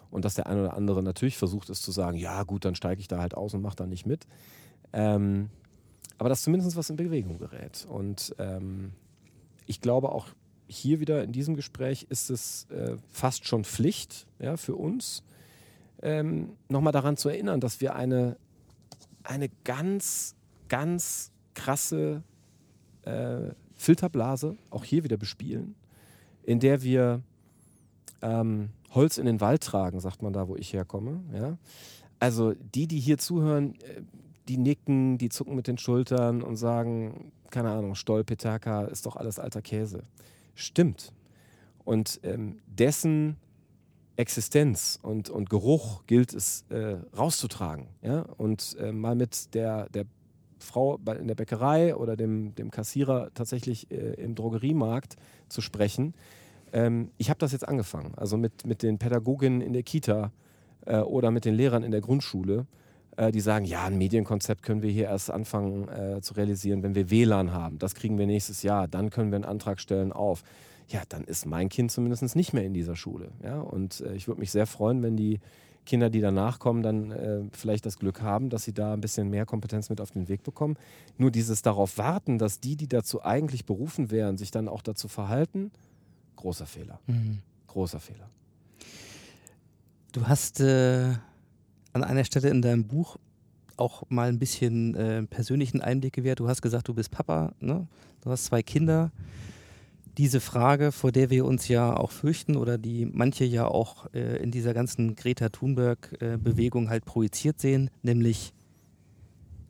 Und 0.09 0.25
dass 0.25 0.35
der 0.35 0.47
eine 0.47 0.61
oder 0.61 0.75
andere 0.75 1.03
natürlich 1.03 1.37
versucht 1.37 1.69
ist 1.69 1.83
zu 1.83 1.91
sagen, 1.91 2.17
ja 2.17 2.43
gut, 2.43 2.65
dann 2.65 2.75
steige 2.75 3.01
ich 3.01 3.07
da 3.07 3.19
halt 3.19 3.35
aus 3.35 3.53
und 3.53 3.61
mache 3.61 3.75
da 3.75 3.85
nicht 3.85 4.05
mit. 4.05 4.27
Ähm, 4.93 5.49
aber 6.17 6.29
dass 6.29 6.43
zumindest 6.43 6.77
was 6.77 6.89
in 6.89 6.95
Bewegung 6.95 7.39
gerät. 7.39 7.85
Und 7.89 8.35
ähm, 8.37 8.93
ich 9.65 9.81
glaube 9.81 10.11
auch 10.11 10.27
hier 10.67 10.99
wieder 10.99 11.23
in 11.23 11.31
diesem 11.31 11.55
Gespräch 11.55 12.07
ist 12.09 12.29
es 12.29 12.67
äh, 12.69 12.95
fast 13.09 13.47
schon 13.47 13.63
Pflicht 13.63 14.27
ja, 14.39 14.57
für 14.57 14.75
uns, 14.75 15.23
ähm, 16.01 16.57
nochmal 16.69 16.93
daran 16.93 17.17
zu 17.17 17.29
erinnern, 17.29 17.59
dass 17.59 17.79
wir 17.79 17.95
eine, 17.95 18.37
eine 19.23 19.49
ganz, 19.63 20.35
ganz 20.67 21.31
krasse 21.53 22.23
äh, 23.03 23.51
Filterblase 23.75 24.57
auch 24.69 24.83
hier 24.83 25.03
wieder 25.03 25.17
bespielen, 25.17 25.75
in 26.43 26.59
der 26.59 26.81
wir 26.81 27.21
ähm, 28.21 28.69
Holz 28.91 29.17
in 29.17 29.25
den 29.25 29.41
Wald 29.41 29.63
tragen, 29.63 29.99
sagt 29.99 30.21
man 30.21 30.33
da, 30.33 30.47
wo 30.47 30.55
ich 30.55 30.73
herkomme. 30.73 31.21
Ja? 31.33 31.57
Also 32.19 32.53
die, 32.53 32.87
die 32.87 32.99
hier 32.99 33.17
zuhören, 33.17 33.75
äh, 33.81 34.01
die 34.47 34.57
nicken, 34.57 35.17
die 35.17 35.29
zucken 35.29 35.55
mit 35.55 35.67
den 35.67 35.77
Schultern 35.77 36.41
und 36.41 36.57
sagen, 36.57 37.31
keine 37.53 37.69
Ahnung, 37.69 37.95
Stoll, 37.95 38.23
Petaka, 38.23 38.85
ist 38.85 39.05
doch 39.05 39.15
alles 39.15 39.39
alter 39.39 39.61
Käse. 39.61 40.03
Stimmt. 40.55 41.13
Und 41.85 42.19
ähm, 42.23 42.59
dessen 42.65 43.37
Existenz 44.15 44.99
und, 45.01 45.29
und 45.29 45.49
Geruch 45.49 46.03
gilt 46.07 46.33
es 46.33 46.65
äh, 46.69 46.97
rauszutragen. 47.17 47.87
Ja? 48.01 48.25
Und 48.37 48.75
äh, 48.79 48.91
mal 48.91 49.15
mit 49.15 49.53
der, 49.53 49.87
der 49.89 50.05
Frau 50.57 50.97
in 50.97 51.27
der 51.27 51.35
Bäckerei 51.35 51.95
oder 51.95 52.15
dem, 52.15 52.55
dem 52.55 52.71
Kassierer 52.71 53.29
tatsächlich 53.33 53.91
äh, 53.91 54.13
im 54.13 54.33
Drogeriemarkt 54.33 55.15
zu 55.47 55.61
sprechen. 55.61 56.15
Ähm, 56.71 57.11
ich 57.17 57.29
habe 57.29 57.39
das 57.39 57.51
jetzt 57.51 57.67
angefangen, 57.67 58.13
also 58.15 58.35
mit, 58.37 58.65
mit 58.65 58.81
den 58.81 58.97
Pädagoginnen 58.97 59.61
in 59.61 59.73
der 59.73 59.83
Kita 59.83 60.31
äh, 60.85 60.97
oder 60.97 61.29
mit 61.29 61.45
den 61.45 61.53
Lehrern 61.53 61.83
in 61.83 61.91
der 61.91 62.01
Grundschule, 62.01 62.65
die 63.31 63.41
sagen, 63.41 63.65
ja, 63.65 63.85
ein 63.85 63.97
Medienkonzept 63.97 64.63
können 64.63 64.81
wir 64.81 64.89
hier 64.89 65.05
erst 65.05 65.29
anfangen 65.29 65.87
äh, 65.87 66.21
zu 66.21 66.33
realisieren, 66.33 66.83
wenn 66.83 66.95
wir 66.95 67.09
WLAN 67.09 67.51
haben. 67.51 67.79
Das 67.79 67.95
kriegen 67.95 68.17
wir 68.17 68.25
nächstes 68.25 68.63
Jahr, 68.63 68.87
dann 68.87 69.09
können 69.09 69.31
wir 69.31 69.35
einen 69.35 69.45
Antrag 69.45 69.79
stellen 69.79 70.11
auf. 70.11 70.43
Ja, 70.87 71.01
dann 71.09 71.23
ist 71.23 71.45
mein 71.45 71.69
Kind 71.69 71.91
zumindest 71.91 72.35
nicht 72.35 72.53
mehr 72.53 72.65
in 72.65 72.73
dieser 72.73 72.95
Schule. 72.95 73.31
Ja? 73.43 73.59
Und 73.59 74.01
äh, 74.01 74.13
ich 74.13 74.27
würde 74.27 74.39
mich 74.39 74.51
sehr 74.51 74.67
freuen, 74.67 75.01
wenn 75.03 75.15
die 75.15 75.39
Kinder, 75.85 76.09
die 76.09 76.21
danach 76.21 76.59
kommen, 76.59 76.81
dann 76.81 77.11
äh, 77.11 77.41
vielleicht 77.51 77.85
das 77.85 77.99
Glück 77.99 78.21
haben, 78.21 78.49
dass 78.49 78.63
sie 78.63 78.73
da 78.73 78.93
ein 78.93 79.01
bisschen 79.01 79.29
mehr 79.29 79.45
Kompetenz 79.45 79.89
mit 79.89 79.99
auf 79.99 80.11
den 80.11 80.29
Weg 80.29 80.43
bekommen. 80.43 80.77
Nur 81.17 81.31
dieses 81.31 81.61
darauf 81.61 81.97
warten, 81.97 82.37
dass 82.37 82.59
die, 82.59 82.75
die 82.75 82.87
dazu 82.87 83.23
eigentlich 83.23 83.65
berufen 83.65 84.09
wären, 84.09 84.37
sich 84.37 84.51
dann 84.51 84.67
auch 84.67 84.81
dazu 84.81 85.07
verhalten, 85.07 85.71
großer 86.37 86.65
Fehler. 86.65 86.99
Mhm. 87.07 87.39
Großer 87.67 87.99
Fehler. 87.99 88.29
Du 90.13 90.27
hast 90.27 90.59
äh, 90.61 91.13
an 91.93 92.03
einer 92.03 92.25
Stelle 92.25 92.49
in 92.49 92.61
deinem 92.61 92.85
Buch 92.85 93.17
auch 93.77 94.03
mal 94.09 94.29
ein 94.29 94.39
bisschen 94.39 94.95
äh, 94.95 95.23
persönlichen 95.23 95.81
Einblick 95.81 96.13
gewährt. 96.13 96.39
Du 96.39 96.47
hast 96.47 96.61
gesagt, 96.61 96.87
du 96.87 96.93
bist 96.93 97.11
Papa, 97.11 97.53
ne? 97.59 97.87
du 98.21 98.29
hast 98.29 98.45
zwei 98.45 98.61
Kinder 98.61 99.11
diese 100.17 100.39
Frage, 100.39 100.91
vor 100.91 101.11
der 101.11 101.29
wir 101.29 101.45
uns 101.45 101.67
ja 101.67 101.95
auch 101.95 102.11
fürchten 102.11 102.55
oder 102.55 102.77
die 102.77 103.05
manche 103.05 103.45
ja 103.45 103.67
auch 103.67 104.13
äh, 104.13 104.37
in 104.37 104.51
dieser 104.51 104.73
ganzen 104.73 105.15
Greta 105.15 105.49
Thunberg-Bewegung 105.49 106.85
äh, 106.85 106.89
halt 106.89 107.05
projiziert 107.05 107.59
sehen, 107.59 107.89
nämlich 108.03 108.53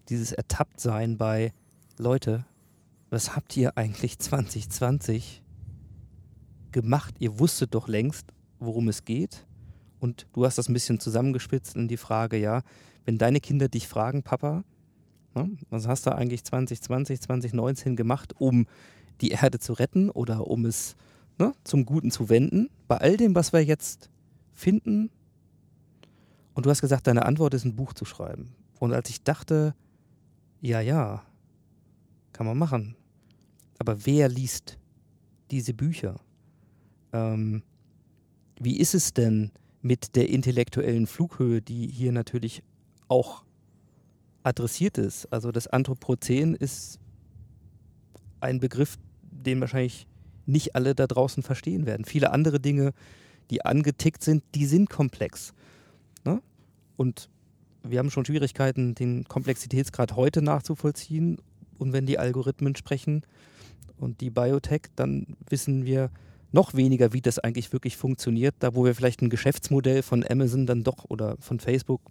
dieses 0.10 0.34
Ertapptsein 0.34 1.18
bei 1.18 1.54
Leute, 1.98 2.46
was 3.10 3.36
habt 3.36 3.56
ihr 3.56 3.78
eigentlich 3.78 4.20
2020 4.20 5.44
gemacht? 6.72 7.16
Ihr 7.20 7.40
wusstet 7.40 7.74
doch 7.74 7.88
längst, 7.88 8.34
worum 8.60 8.90
es 8.90 9.06
geht. 9.06 9.46
Und 10.04 10.28
du 10.34 10.46
hast 10.46 10.58
das 10.58 10.68
ein 10.68 10.74
bisschen 10.74 11.00
zusammengespitzt 11.00 11.78
in 11.78 11.88
die 11.88 11.96
Frage, 11.96 12.36
ja, 12.36 12.64
wenn 13.06 13.18
deine 13.18 13.40
Kinder 13.40 13.70
dich 13.70 13.88
fragen, 13.88 14.22
Papa, 14.22 14.66
ne, 15.34 15.56
was 15.70 15.88
hast 15.88 16.06
du 16.06 16.14
eigentlich 16.14 16.44
2020, 16.44 17.22
2019 17.22 17.96
gemacht, 17.96 18.34
um 18.38 18.68
die 19.22 19.30
Erde 19.30 19.60
zu 19.60 19.72
retten 19.72 20.10
oder 20.10 20.46
um 20.46 20.66
es 20.66 20.98
ne, 21.40 21.54
zum 21.64 21.86
Guten 21.86 22.12
zu 22.12 22.28
wenden. 22.28 22.70
Bei 22.90 22.98
all 22.98 23.16
dem, 23.16 23.34
was 23.34 23.54
wir 23.54 23.64
jetzt 23.64 24.10
finden. 24.52 25.10
Und 26.54 26.66
du 26.66 26.70
hast 26.70 26.82
gesagt, 26.82 27.08
deine 27.08 27.26
Antwort 27.26 27.54
ist 27.54 27.64
ein 27.64 27.78
Buch 27.78 27.94
zu 27.94 28.04
schreiben. 28.04 28.54
Und 28.82 28.92
als 28.92 29.10
ich 29.10 29.24
dachte, 29.24 29.74
ja, 30.60 30.82
ja, 30.82 31.24
kann 32.34 32.46
man 32.46 32.58
machen. 32.58 32.98
Aber 33.80 34.06
wer 34.06 34.28
liest 34.28 34.78
diese 35.50 35.74
Bücher? 35.74 36.20
Ähm, 37.14 37.64
wie 38.60 38.80
ist 38.80 38.96
es 38.96 39.14
denn 39.14 39.54
mit 39.84 40.16
der 40.16 40.30
intellektuellen 40.30 41.06
Flughöhe, 41.06 41.62
die 41.62 41.88
hier 41.88 42.12
natürlich 42.12 42.64
auch 43.08 43.44
adressiert 44.42 44.98
ist? 44.98 45.32
Also 45.32 45.52
das 45.52 45.68
Anthropozän 45.68 46.56
ist 46.56 47.00
ein 48.40 48.60
Begriff, 48.60 48.98
den 49.22 49.62
wahrscheinlich 49.62 50.08
nicht 50.46 50.76
alle 50.76 50.96
da 50.96 51.06
draußen 51.06 51.44
verstehen 51.44 51.86
werden. 51.86 52.06
Viele 52.06 52.32
andere 52.32 52.60
Dinge, 52.60 52.94
die 53.50 53.64
angetickt 53.64 54.24
sind, 54.24 54.44
die 54.56 54.66
sind 54.66 54.90
komplex. 54.90 55.54
Ne? 56.26 56.42
Und 56.98 57.30
wir 57.84 58.00
haben 58.00 58.12
schon 58.12 58.26
Schwierigkeiten, 58.26 58.96
den 58.96 59.26
Komplexitätsgrad 59.26 60.16
heute 60.16 60.42
nachzuvollziehen. 60.42 61.38
Und 61.78 61.94
wenn 61.94 62.06
die 62.06 62.18
Algorithmen 62.18 62.76
sprechen 62.76 63.24
und 63.98 64.22
die 64.22 64.30
Biotech, 64.30 64.84
dann 64.96 65.36
wissen 65.50 65.86
wir 65.86 66.10
noch 66.54 66.74
weniger, 66.76 67.14
wie 67.14 67.22
das 67.22 67.40
eigentlich 67.40 67.74
wirklich 67.74 67.98
funktioniert. 67.98 68.56
Da, 68.60 68.76
wo 68.76 68.86
wir 68.86 68.96
vielleicht 68.96 69.22
ein 69.22 69.30
Geschäftsmodell 69.30 70.04
von 70.04 70.24
Amazon 70.28 70.66
dann 70.66 70.84
doch 70.84 71.06
oder 71.10 71.36
von 71.40 71.60
Facebook 71.60 72.02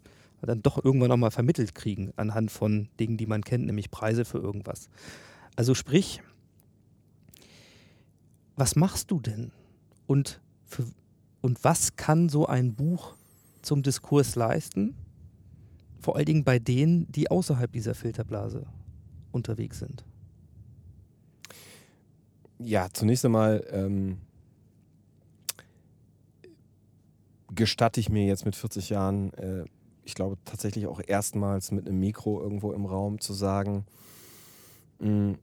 dann 0.43 0.61
doch 0.61 0.85
irgendwann 0.85 1.09
nochmal 1.09 1.31
vermittelt 1.31 1.75
kriegen, 1.75 2.13
anhand 2.17 2.51
von 2.51 2.89
Dingen, 2.99 3.17
die 3.17 3.27
man 3.27 3.43
kennt, 3.43 3.67
nämlich 3.67 3.93
Preise 3.93 4.25
für 4.25 4.39
irgendwas. 4.39 4.89
Also 5.55 5.75
sprich, 5.75 6.21
was 8.57 8.75
machst 8.75 9.11
du 9.11 9.21
denn? 9.21 9.53
Und, 10.07 10.41
für, 10.65 10.85
und 11.43 11.63
was 11.63 11.95
kann 11.97 12.29
so 12.29 12.47
ein 12.47 12.75
Buch 12.75 13.15
zum 13.63 13.83
Diskurs 13.83 14.35
leisten? 14.35 14.97
Vor 16.01 16.17
allen 16.17 16.27
Dingen 16.27 16.45
bei 16.45 16.59
denen, 16.59 17.11
die 17.13 17.31
außerhalb 17.31 17.71
dieser 17.71 17.95
Filterblase 17.95 18.67
unterwegs 19.31 19.79
sind. 19.79 20.05
Ja, 22.59 22.89
zunächst 22.93 23.25
einmal 23.25 23.65
ähm, 23.71 24.19
gestatte 27.55 28.01
ich 28.01 28.09
mir 28.09 28.27
jetzt 28.27 28.45
mit 28.45 28.57
40 28.57 28.91
Jahren, 28.91 29.33
äh, 29.35 29.65
ich 30.05 30.15
glaube 30.15 30.37
tatsächlich 30.45 30.87
auch 30.87 31.01
erstmals 31.07 31.71
mit 31.71 31.87
einem 31.87 31.99
Mikro 31.99 32.41
irgendwo 32.41 32.73
im 32.73 32.87
Raum 32.87 33.21
zu 33.21 33.33
sagen, 33.33 33.87
mh, 34.99 35.37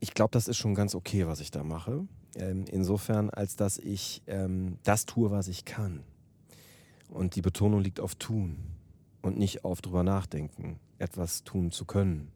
ich 0.00 0.14
glaube, 0.14 0.30
das 0.32 0.48
ist 0.48 0.56
schon 0.56 0.74
ganz 0.74 0.94
okay, 0.94 1.26
was 1.26 1.40
ich 1.40 1.50
da 1.50 1.62
mache. 1.62 2.06
Ähm, 2.36 2.64
insofern, 2.70 3.28
als 3.30 3.56
dass 3.56 3.78
ich 3.78 4.22
ähm, 4.26 4.78
das 4.82 5.04
tue, 5.04 5.30
was 5.30 5.48
ich 5.48 5.64
kann. 5.64 6.04
Und 7.08 7.34
die 7.34 7.42
Betonung 7.42 7.80
liegt 7.80 8.00
auf 8.00 8.14
tun 8.14 8.56
und 9.20 9.36
nicht 9.36 9.64
auf 9.64 9.82
drüber 9.82 10.02
nachdenken, 10.02 10.78
etwas 10.98 11.44
tun 11.44 11.70
zu 11.70 11.84
können. 11.84 12.30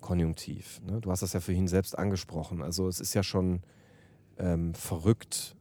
Konjunktiv. 0.00 0.82
Ne? 0.84 1.00
Du 1.00 1.10
hast 1.10 1.22
das 1.22 1.32
ja 1.32 1.40
vorhin 1.40 1.68
selbst 1.68 1.96
angesprochen. 1.96 2.60
Also 2.60 2.88
es 2.88 3.00
ist 3.00 3.14
ja 3.14 3.22
schon 3.22 3.62
ähm, 4.36 4.74
verrückt, 4.74 5.56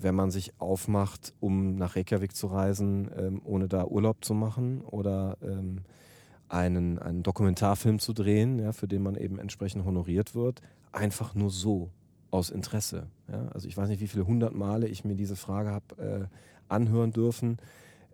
wenn 0.00 0.14
man 0.14 0.30
sich 0.30 0.52
aufmacht, 0.60 1.34
um 1.40 1.74
nach 1.76 1.96
Reykjavik 1.96 2.34
zu 2.34 2.46
reisen, 2.46 3.10
ähm, 3.16 3.40
ohne 3.44 3.68
da 3.68 3.86
Urlaub 3.86 4.24
zu 4.24 4.34
machen 4.34 4.82
oder 4.82 5.36
ähm, 5.42 5.80
einen, 6.48 6.98
einen 6.98 7.22
Dokumentarfilm 7.22 7.98
zu 7.98 8.12
drehen, 8.12 8.58
ja, 8.58 8.72
für 8.72 8.86
den 8.86 9.02
man 9.02 9.14
eben 9.14 9.38
entsprechend 9.38 9.84
honoriert 9.84 10.34
wird, 10.34 10.60
einfach 10.92 11.34
nur 11.34 11.50
so 11.50 11.90
aus 12.30 12.50
Interesse. 12.50 13.06
Ja? 13.30 13.48
Also 13.48 13.68
ich 13.68 13.76
weiß 13.76 13.88
nicht, 13.88 14.00
wie 14.00 14.08
viele 14.08 14.26
hundert 14.26 14.54
Male 14.54 14.88
ich 14.88 15.04
mir 15.04 15.14
diese 15.14 15.36
Frage 15.36 15.70
habe 15.70 16.28
äh, 16.30 16.36
anhören 16.68 17.12
dürfen, 17.12 17.58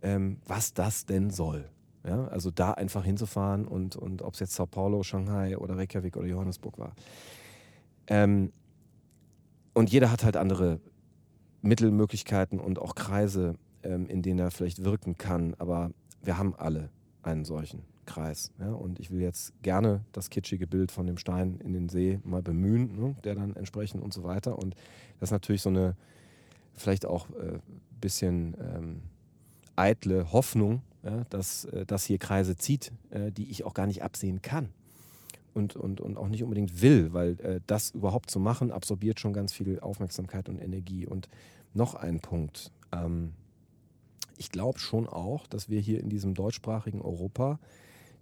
ähm, 0.02 0.38
was 0.46 0.74
das 0.74 1.06
denn 1.06 1.30
soll. 1.30 1.64
Ja? 2.04 2.26
Also 2.28 2.50
da 2.50 2.72
einfach 2.72 3.04
hinzufahren 3.04 3.66
und, 3.66 3.96
und 3.96 4.22
ob 4.22 4.34
es 4.34 4.40
jetzt 4.40 4.54
Sao 4.54 4.66
Paulo, 4.66 5.02
Shanghai 5.02 5.56
oder 5.56 5.76
Reykjavik 5.76 6.16
oder 6.16 6.26
Johannesburg 6.26 6.78
war. 6.78 6.92
Ähm, 8.06 8.52
und 9.74 9.90
jeder 9.90 10.10
hat 10.10 10.24
halt 10.24 10.36
andere 10.36 10.80
Mittelmöglichkeiten 11.62 12.60
und 12.60 12.78
auch 12.78 12.94
Kreise, 12.94 13.54
ähm, 13.82 14.06
in 14.06 14.22
denen 14.22 14.38
er 14.38 14.50
vielleicht 14.50 14.84
wirken 14.84 15.18
kann. 15.18 15.54
Aber 15.58 15.90
wir 16.22 16.38
haben 16.38 16.54
alle 16.54 16.90
einen 17.22 17.44
solchen. 17.44 17.82
Kreis. 18.08 18.50
Ja? 18.58 18.72
Und 18.72 18.98
ich 18.98 19.12
will 19.12 19.20
jetzt 19.20 19.52
gerne 19.62 20.00
das 20.12 20.30
kitschige 20.30 20.66
Bild 20.66 20.90
von 20.90 21.06
dem 21.06 21.18
Stein 21.18 21.60
in 21.62 21.72
den 21.72 21.88
See 21.88 22.18
mal 22.24 22.42
bemühen, 22.42 22.98
ne? 22.98 23.14
der 23.22 23.36
dann 23.36 23.54
entsprechend 23.54 24.02
und 24.02 24.12
so 24.12 24.24
weiter. 24.24 24.58
Und 24.58 24.74
das 25.20 25.28
ist 25.28 25.32
natürlich 25.32 25.62
so 25.62 25.68
eine 25.68 25.94
vielleicht 26.74 27.06
auch 27.06 27.28
ein 27.28 27.56
äh, 27.56 27.58
bisschen 28.00 28.56
ähm, 28.58 29.02
eitle 29.76 30.32
Hoffnung, 30.32 30.82
ja? 31.04 31.24
dass 31.30 31.66
äh, 31.66 31.86
das 31.86 32.04
hier 32.04 32.18
Kreise 32.18 32.56
zieht, 32.56 32.92
äh, 33.10 33.30
die 33.30 33.50
ich 33.50 33.64
auch 33.64 33.74
gar 33.74 33.86
nicht 33.86 34.02
absehen 34.02 34.42
kann. 34.42 34.70
Und, 35.54 35.76
und, 35.76 36.00
und 36.00 36.16
auch 36.16 36.28
nicht 36.28 36.42
unbedingt 36.42 36.82
will, 36.82 37.12
weil 37.12 37.40
äh, 37.40 37.60
das 37.66 37.90
überhaupt 37.90 38.30
zu 38.30 38.40
machen, 38.40 38.70
absorbiert 38.70 39.20
schon 39.20 39.32
ganz 39.32 39.52
viel 39.52 39.80
Aufmerksamkeit 39.80 40.48
und 40.48 40.58
Energie. 40.58 41.06
Und 41.06 41.28
noch 41.74 41.94
ein 41.94 42.20
Punkt. 42.20 42.72
Ähm, 42.92 43.32
ich 44.36 44.50
glaube 44.50 44.78
schon 44.78 45.06
auch, 45.06 45.46
dass 45.46 45.68
wir 45.68 45.80
hier 45.80 46.00
in 46.00 46.08
diesem 46.08 46.34
deutschsprachigen 46.34 47.02
Europa 47.02 47.58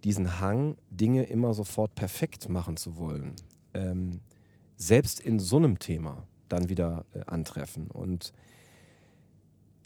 diesen 0.03 0.39
Hang, 0.39 0.77
Dinge 0.89 1.23
immer 1.23 1.53
sofort 1.53 1.95
perfekt 1.95 2.49
machen 2.49 2.77
zu 2.77 2.97
wollen, 2.97 3.35
ähm, 3.73 4.19
selbst 4.75 5.19
in 5.19 5.39
so 5.39 5.57
einem 5.57 5.79
Thema 5.79 6.27
dann 6.49 6.69
wieder 6.69 7.05
äh, 7.13 7.21
antreffen. 7.25 7.87
Und 7.87 8.33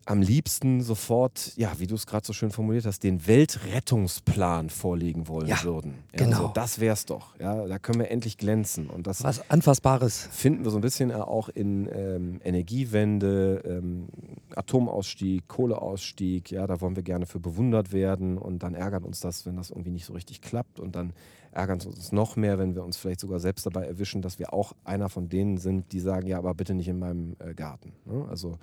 am 0.06 0.22
liebsten 0.22 0.82
sofort, 0.82 1.54
ja, 1.58 1.74
wie 1.78 1.88
du 1.88 1.96
es 1.96 2.06
gerade 2.08 2.26
so 2.26 2.34
schön 2.34 2.52
formuliert 2.52 2.86
hast, 2.86 3.04
den 3.04 3.28
Weltrettungsplan 3.28 4.70
vorlegen 4.70 5.28
wollen 5.28 5.48
Ja, 5.48 5.64
würden. 5.64 5.96
Ja, 6.14 6.26
genau. 6.26 6.38
So, 6.38 6.52
das 6.54 6.80
wär's 6.80 7.06
doch. 7.06 7.38
Ja, 7.40 7.68
da 7.68 7.78
können 7.80 8.00
wir 8.00 8.10
endlich 8.10 8.38
glänzen. 8.38 8.90
Und 8.90 9.08
das 9.08 9.24
Was 9.24 9.50
Anfassbares. 9.50 10.28
finden 10.32 10.64
wir 10.64 10.72
so 10.72 10.78
ein 10.78 10.82
bisschen 10.82 11.12
äh, 11.12 11.14
auch 11.16 11.50
in 11.50 11.88
ähm, 11.94 12.42
Energiewende, 12.44 13.62
ähm, 13.66 14.08
Atomausstieg, 14.56 15.48
Kohleausstieg. 15.48 16.52
Ja, 16.52 16.68
da 16.68 16.82
wollen 16.82 16.96
wir 16.96 17.04
gerne 17.04 17.26
für 17.26 17.40
bewundert 17.40 17.92
werden 17.92 18.38
und 18.38 18.64
dann 18.64 18.74
ärgert 18.74 19.04
uns 19.04 19.20
das, 19.20 19.46
wenn 19.46 19.56
das 19.56 19.70
irgendwie 19.70 19.92
nicht 19.92 20.06
so 20.06 20.14
richtig 20.14 20.42
klappt 20.42 20.80
und 20.80 20.96
dann 20.96 21.14
ärgert 21.52 21.82
es 21.82 21.86
uns 21.86 22.12
noch 22.12 22.36
mehr, 22.38 22.58
wenn 22.60 22.76
wir 22.76 22.84
uns 22.84 22.98
vielleicht 22.98 23.20
sogar 23.20 23.40
selbst 23.40 23.66
dabei 23.66 23.86
erwischen, 23.86 24.22
dass 24.22 24.40
wir 24.40 24.54
auch 24.54 24.74
einer 24.84 25.10
von 25.10 25.28
denen 25.30 25.58
sind, 25.58 25.92
die 25.92 26.00
sagen, 26.00 26.26
ja, 26.28 26.38
aber 26.38 26.54
bitte 26.54 26.74
nicht 26.74 26.88
in 26.88 26.98
meinem 27.00 27.36
äh, 27.40 27.54
Garten. 27.54 27.94
Ne? 28.06 28.26
Also 28.30 28.58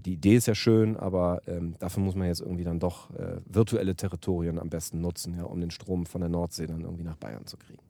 die 0.00 0.14
Idee 0.14 0.36
ist 0.36 0.46
ja 0.46 0.54
schön, 0.54 0.96
aber 0.96 1.42
ähm, 1.46 1.74
dafür 1.78 2.02
muss 2.02 2.14
man 2.14 2.26
jetzt 2.26 2.40
irgendwie 2.40 2.64
dann 2.64 2.78
doch 2.78 3.10
äh, 3.14 3.40
virtuelle 3.46 3.94
Territorien 3.94 4.58
am 4.58 4.68
besten 4.68 5.00
nutzen, 5.00 5.36
ja, 5.36 5.44
um 5.44 5.60
den 5.60 5.70
Strom 5.70 6.06
von 6.06 6.20
der 6.20 6.30
Nordsee 6.30 6.66
dann 6.66 6.82
irgendwie 6.82 7.04
nach 7.04 7.16
Bayern 7.16 7.46
zu 7.46 7.56
kriegen. 7.56 7.82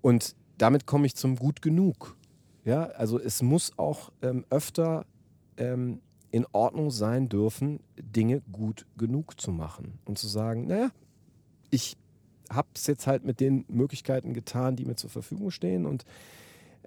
Und 0.00 0.34
damit 0.58 0.86
komme 0.86 1.06
ich 1.06 1.14
zum 1.14 1.36
Gut 1.36 1.62
genug. 1.62 2.16
Ja, 2.64 2.84
also 2.84 3.18
es 3.18 3.42
muss 3.42 3.72
auch 3.78 4.12
ähm, 4.22 4.44
öfter 4.50 5.06
ähm, 5.56 6.00
in 6.30 6.46
Ordnung 6.52 6.90
sein 6.90 7.28
dürfen, 7.28 7.80
Dinge 7.96 8.42
gut 8.52 8.86
genug 8.98 9.40
zu 9.40 9.50
machen 9.50 9.98
und 10.04 10.18
zu 10.18 10.26
sagen, 10.28 10.66
naja, 10.66 10.90
ich 11.70 11.96
habe 12.50 12.68
es 12.74 12.86
jetzt 12.86 13.06
halt 13.06 13.24
mit 13.24 13.40
den 13.40 13.64
Möglichkeiten 13.68 14.34
getan, 14.34 14.76
die 14.76 14.84
mir 14.84 14.96
zur 14.96 15.10
Verfügung 15.10 15.50
stehen 15.50 15.86
und 15.86 16.04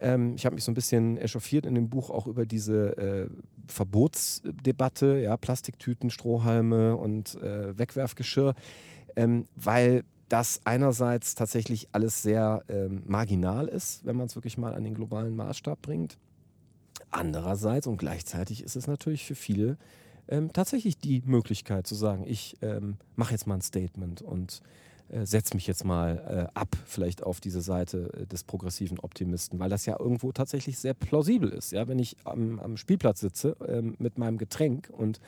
ähm, 0.02 0.34
ich 0.36 0.45
habe 0.45 0.56
mich 0.56 0.64
so 0.64 0.72
ein 0.72 0.76
bisschen 0.76 1.18
echauffiert 1.18 1.65
in 1.65 1.76
dem 1.76 1.90
Buch 1.90 2.10
auch 2.10 2.28
über 2.28 2.45
diese 2.45 2.98
äh, 2.98 3.30
Verbotsdebatte, 3.68 5.19
ja, 5.19 5.38
Plastiktüten, 5.38 6.10
Strohhalme 6.10 6.98
und 6.98 7.36
äh, 7.36 7.78
Wegwerfgeschirr, 7.78 8.56
ähm, 9.15 9.48
weil 9.56 10.03
das 10.28 10.61
einerseits 10.64 11.36
tatsächlich 11.36 11.90
alles 11.91 12.22
sehr 12.22 12.64
ähm, 12.69 13.03
marginal 13.06 13.68
ist, 13.68 14.06
wenn 14.06 14.15
man 14.15 14.28
es 14.28 14.36
wirklich 14.36 14.57
mal 14.57 14.73
an 14.73 14.84
den 14.84 14.95
globalen 14.95 15.36
Maßstab 15.36 15.82
bringt. 15.82 16.18
Andererseits 17.10 17.88
und 17.88 17.98
gleichzeitig 17.98 18.64
ist 18.64 18.76
es 18.76 18.88
natürlich 18.88 19.26
für 19.26 19.36
viele 19.36 19.78
ähm, 20.30 20.53
tatsächlich 20.53 20.98
die 20.98 21.22
Möglichkeit 21.26 21.86
zu 21.86 21.95
sagen, 21.95 22.23
ich 22.26 22.57
ähm, 22.61 22.95
mache 23.15 23.34
jetzt 23.34 23.48
mal 23.48 23.56
ein 23.56 23.61
Statement 23.61 24.22
und 24.22 24.61
äh, 25.11 25.25
setze 25.25 25.55
mich 25.55 25.67
jetzt 25.67 25.83
mal 25.83 26.49
äh, 26.53 26.57
ab, 26.57 26.75
vielleicht 26.85 27.23
auf 27.23 27.41
diese 27.41 27.61
Seite 27.61 28.09
äh, 28.13 28.25
des 28.25 28.43
progressiven 28.43 28.99
Optimisten, 28.99 29.59
weil 29.59 29.69
das 29.69 29.85
ja 29.85 29.99
irgendwo 29.99 30.31
tatsächlich 30.31 30.79
sehr 30.79 30.93
plausibel 30.93 31.49
ist. 31.49 31.71
Ja? 31.71 31.88
Wenn 31.88 31.99
ich 31.99 32.15
am, 32.23 32.59
am 32.59 32.77
Spielplatz 32.77 33.19
sitze 33.19 33.57
ähm, 33.67 33.95
mit 33.99 34.17
meinem 34.17 34.38
Getränk 34.38 34.89
und 34.91 35.19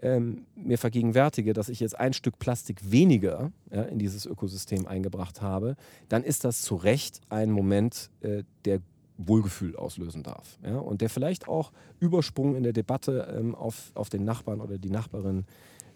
ähm, 0.00 0.46
mir 0.56 0.78
vergegenwärtige, 0.78 1.52
dass 1.52 1.68
ich 1.68 1.78
jetzt 1.78 1.98
ein 1.98 2.12
Stück 2.12 2.38
Plastik 2.40 2.90
weniger 2.90 3.52
ja, 3.70 3.82
in 3.82 4.00
dieses 4.00 4.26
Ökosystem 4.26 4.86
eingebracht 4.88 5.40
habe, 5.40 5.76
dann 6.08 6.24
ist 6.24 6.44
das 6.44 6.62
zu 6.62 6.74
Recht 6.74 7.20
ein 7.28 7.52
Moment, 7.52 8.10
äh, 8.22 8.42
der 8.64 8.80
Wohlgefühl 9.18 9.76
auslösen 9.76 10.24
darf. 10.24 10.58
Ja? 10.64 10.78
Und 10.78 11.00
der 11.00 11.10
vielleicht 11.10 11.46
auch 11.46 11.70
Übersprung 12.00 12.56
in 12.56 12.64
der 12.64 12.72
Debatte 12.72 13.32
ähm, 13.38 13.54
auf, 13.54 13.92
auf 13.94 14.10
den 14.10 14.24
Nachbarn 14.24 14.60
oder 14.60 14.78
die 14.78 14.90
Nachbarin 14.90 15.44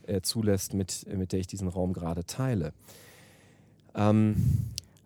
äh, 0.07 0.21
zulässt, 0.21 0.75
mit, 0.75 1.05
mit 1.13 1.33
der 1.33 1.41
ich 1.41 1.49
diesen 1.49 1.67
Raum 1.67 1.93
gerade 1.93 2.25
teile. 2.25 2.73
Ähm, 3.97 4.37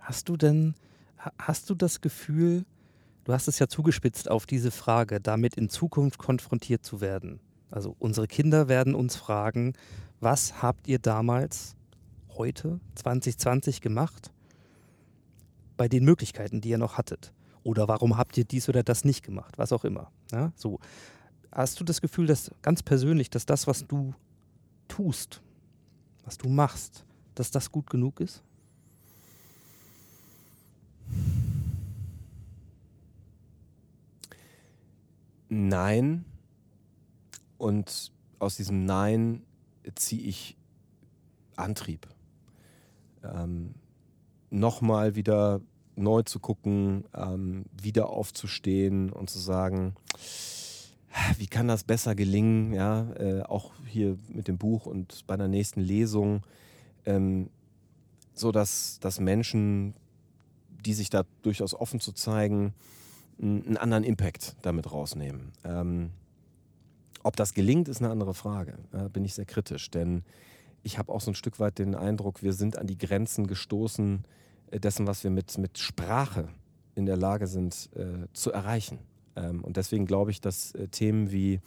Hast 0.00 0.28
du 0.28 0.36
denn, 0.36 0.74
ha- 1.18 1.32
hast 1.38 1.70
du 1.70 1.74
das 1.74 2.00
Gefühl, 2.00 2.64
du 3.24 3.32
hast 3.32 3.46
es 3.46 3.58
ja 3.60 3.68
zugespitzt 3.68 4.28
auf 4.30 4.44
diese 4.46 4.70
Frage, 4.72 5.20
damit 5.20 5.54
in 5.54 5.68
Zukunft 5.68 6.18
konfrontiert 6.18 6.84
zu 6.84 7.00
werden? 7.00 7.38
Also 7.70 7.94
unsere 8.00 8.26
Kinder 8.26 8.66
werden 8.68 8.94
uns 8.96 9.14
fragen, 9.14 9.74
was 10.18 10.62
habt 10.62 10.88
ihr 10.88 10.98
damals, 10.98 11.76
heute, 12.36 12.80
2020 12.96 13.80
gemacht, 13.80 14.32
bei 15.76 15.86
den 15.88 16.04
Möglichkeiten, 16.04 16.60
die 16.60 16.70
ihr 16.70 16.78
noch 16.78 16.98
hattet? 16.98 17.32
Oder 17.62 17.86
warum 17.86 18.16
habt 18.16 18.36
ihr 18.38 18.44
dies 18.44 18.68
oder 18.68 18.82
das 18.82 19.04
nicht 19.04 19.22
gemacht? 19.22 19.58
Was 19.58 19.72
auch 19.72 19.84
immer. 19.84 20.10
Ja, 20.32 20.52
so. 20.56 20.80
Hast 21.52 21.78
du 21.78 21.84
das 21.84 22.00
Gefühl, 22.00 22.26
dass 22.26 22.50
ganz 22.62 22.82
persönlich, 22.82 23.30
dass 23.30 23.46
das, 23.46 23.66
was 23.66 23.86
du 23.86 24.14
tust, 24.88 25.40
was 26.24 26.38
du 26.38 26.48
machst, 26.48 27.04
dass 27.34 27.50
das 27.50 27.70
gut 27.70 27.88
genug 27.90 28.20
ist? 28.20 28.42
Nein. 35.50 36.24
Und 37.58 38.12
aus 38.38 38.56
diesem 38.56 38.86
Nein 38.86 39.42
ziehe 39.94 40.22
ich 40.22 40.56
Antrieb. 41.56 42.06
Ähm, 43.22 43.74
Nochmal 44.52 45.14
wieder 45.14 45.60
neu 45.94 46.22
zu 46.22 46.40
gucken, 46.40 47.04
ähm, 47.14 47.66
wieder 47.80 48.08
aufzustehen 48.08 49.12
und 49.12 49.28
zu 49.30 49.38
sagen, 49.38 49.94
wie 51.38 51.46
kann 51.46 51.68
das 51.68 51.84
besser 51.84 52.14
gelingen, 52.14 52.72
ja, 52.72 53.12
äh, 53.12 53.42
auch 53.42 53.72
hier 53.86 54.16
mit 54.28 54.48
dem 54.48 54.58
Buch 54.58 54.86
und 54.86 55.26
bei 55.26 55.36
der 55.36 55.48
nächsten 55.48 55.80
Lesung, 55.80 56.42
ähm, 57.04 57.50
so 58.34 58.50
dass, 58.50 58.98
Menschen, 59.20 59.94
die 60.84 60.94
sich 60.94 61.10
da 61.10 61.24
durchaus 61.42 61.74
offen 61.74 62.00
zu 62.00 62.12
zeigen, 62.12 62.74
einen 63.40 63.76
anderen 63.76 64.04
Impact 64.04 64.56
damit 64.62 64.92
rausnehmen. 64.92 65.52
Ähm, 65.64 66.10
ob 67.22 67.36
das 67.36 67.54
gelingt, 67.54 67.88
ist 67.88 68.02
eine 68.02 68.10
andere 68.10 68.34
Frage. 68.34 68.78
Da 68.90 69.08
bin 69.08 69.24
ich 69.24 69.34
sehr 69.34 69.44
kritisch, 69.44 69.90
denn 69.90 70.22
ich 70.82 70.98
habe 70.98 71.12
auch 71.12 71.20
so 71.20 71.30
ein 71.30 71.34
Stück 71.34 71.60
weit 71.60 71.78
den 71.78 71.94
Eindruck, 71.94 72.42
wir 72.42 72.52
sind 72.52 72.78
an 72.78 72.86
die 72.86 72.98
Grenzen 72.98 73.46
gestoßen 73.46 74.24
äh, 74.70 74.80
dessen, 74.80 75.06
was 75.06 75.24
wir 75.24 75.30
mit, 75.30 75.58
mit 75.58 75.78
Sprache 75.78 76.48
in 76.94 77.06
der 77.06 77.16
Lage 77.16 77.46
sind 77.46 77.90
äh, 77.94 78.26
zu 78.32 78.52
erreichen. 78.52 78.98
Ähm, 79.36 79.62
und 79.62 79.76
deswegen 79.76 80.06
glaube 80.06 80.30
ich, 80.30 80.40
dass 80.40 80.72
äh, 80.74 80.88
Themen 80.88 81.30
wie 81.30 81.60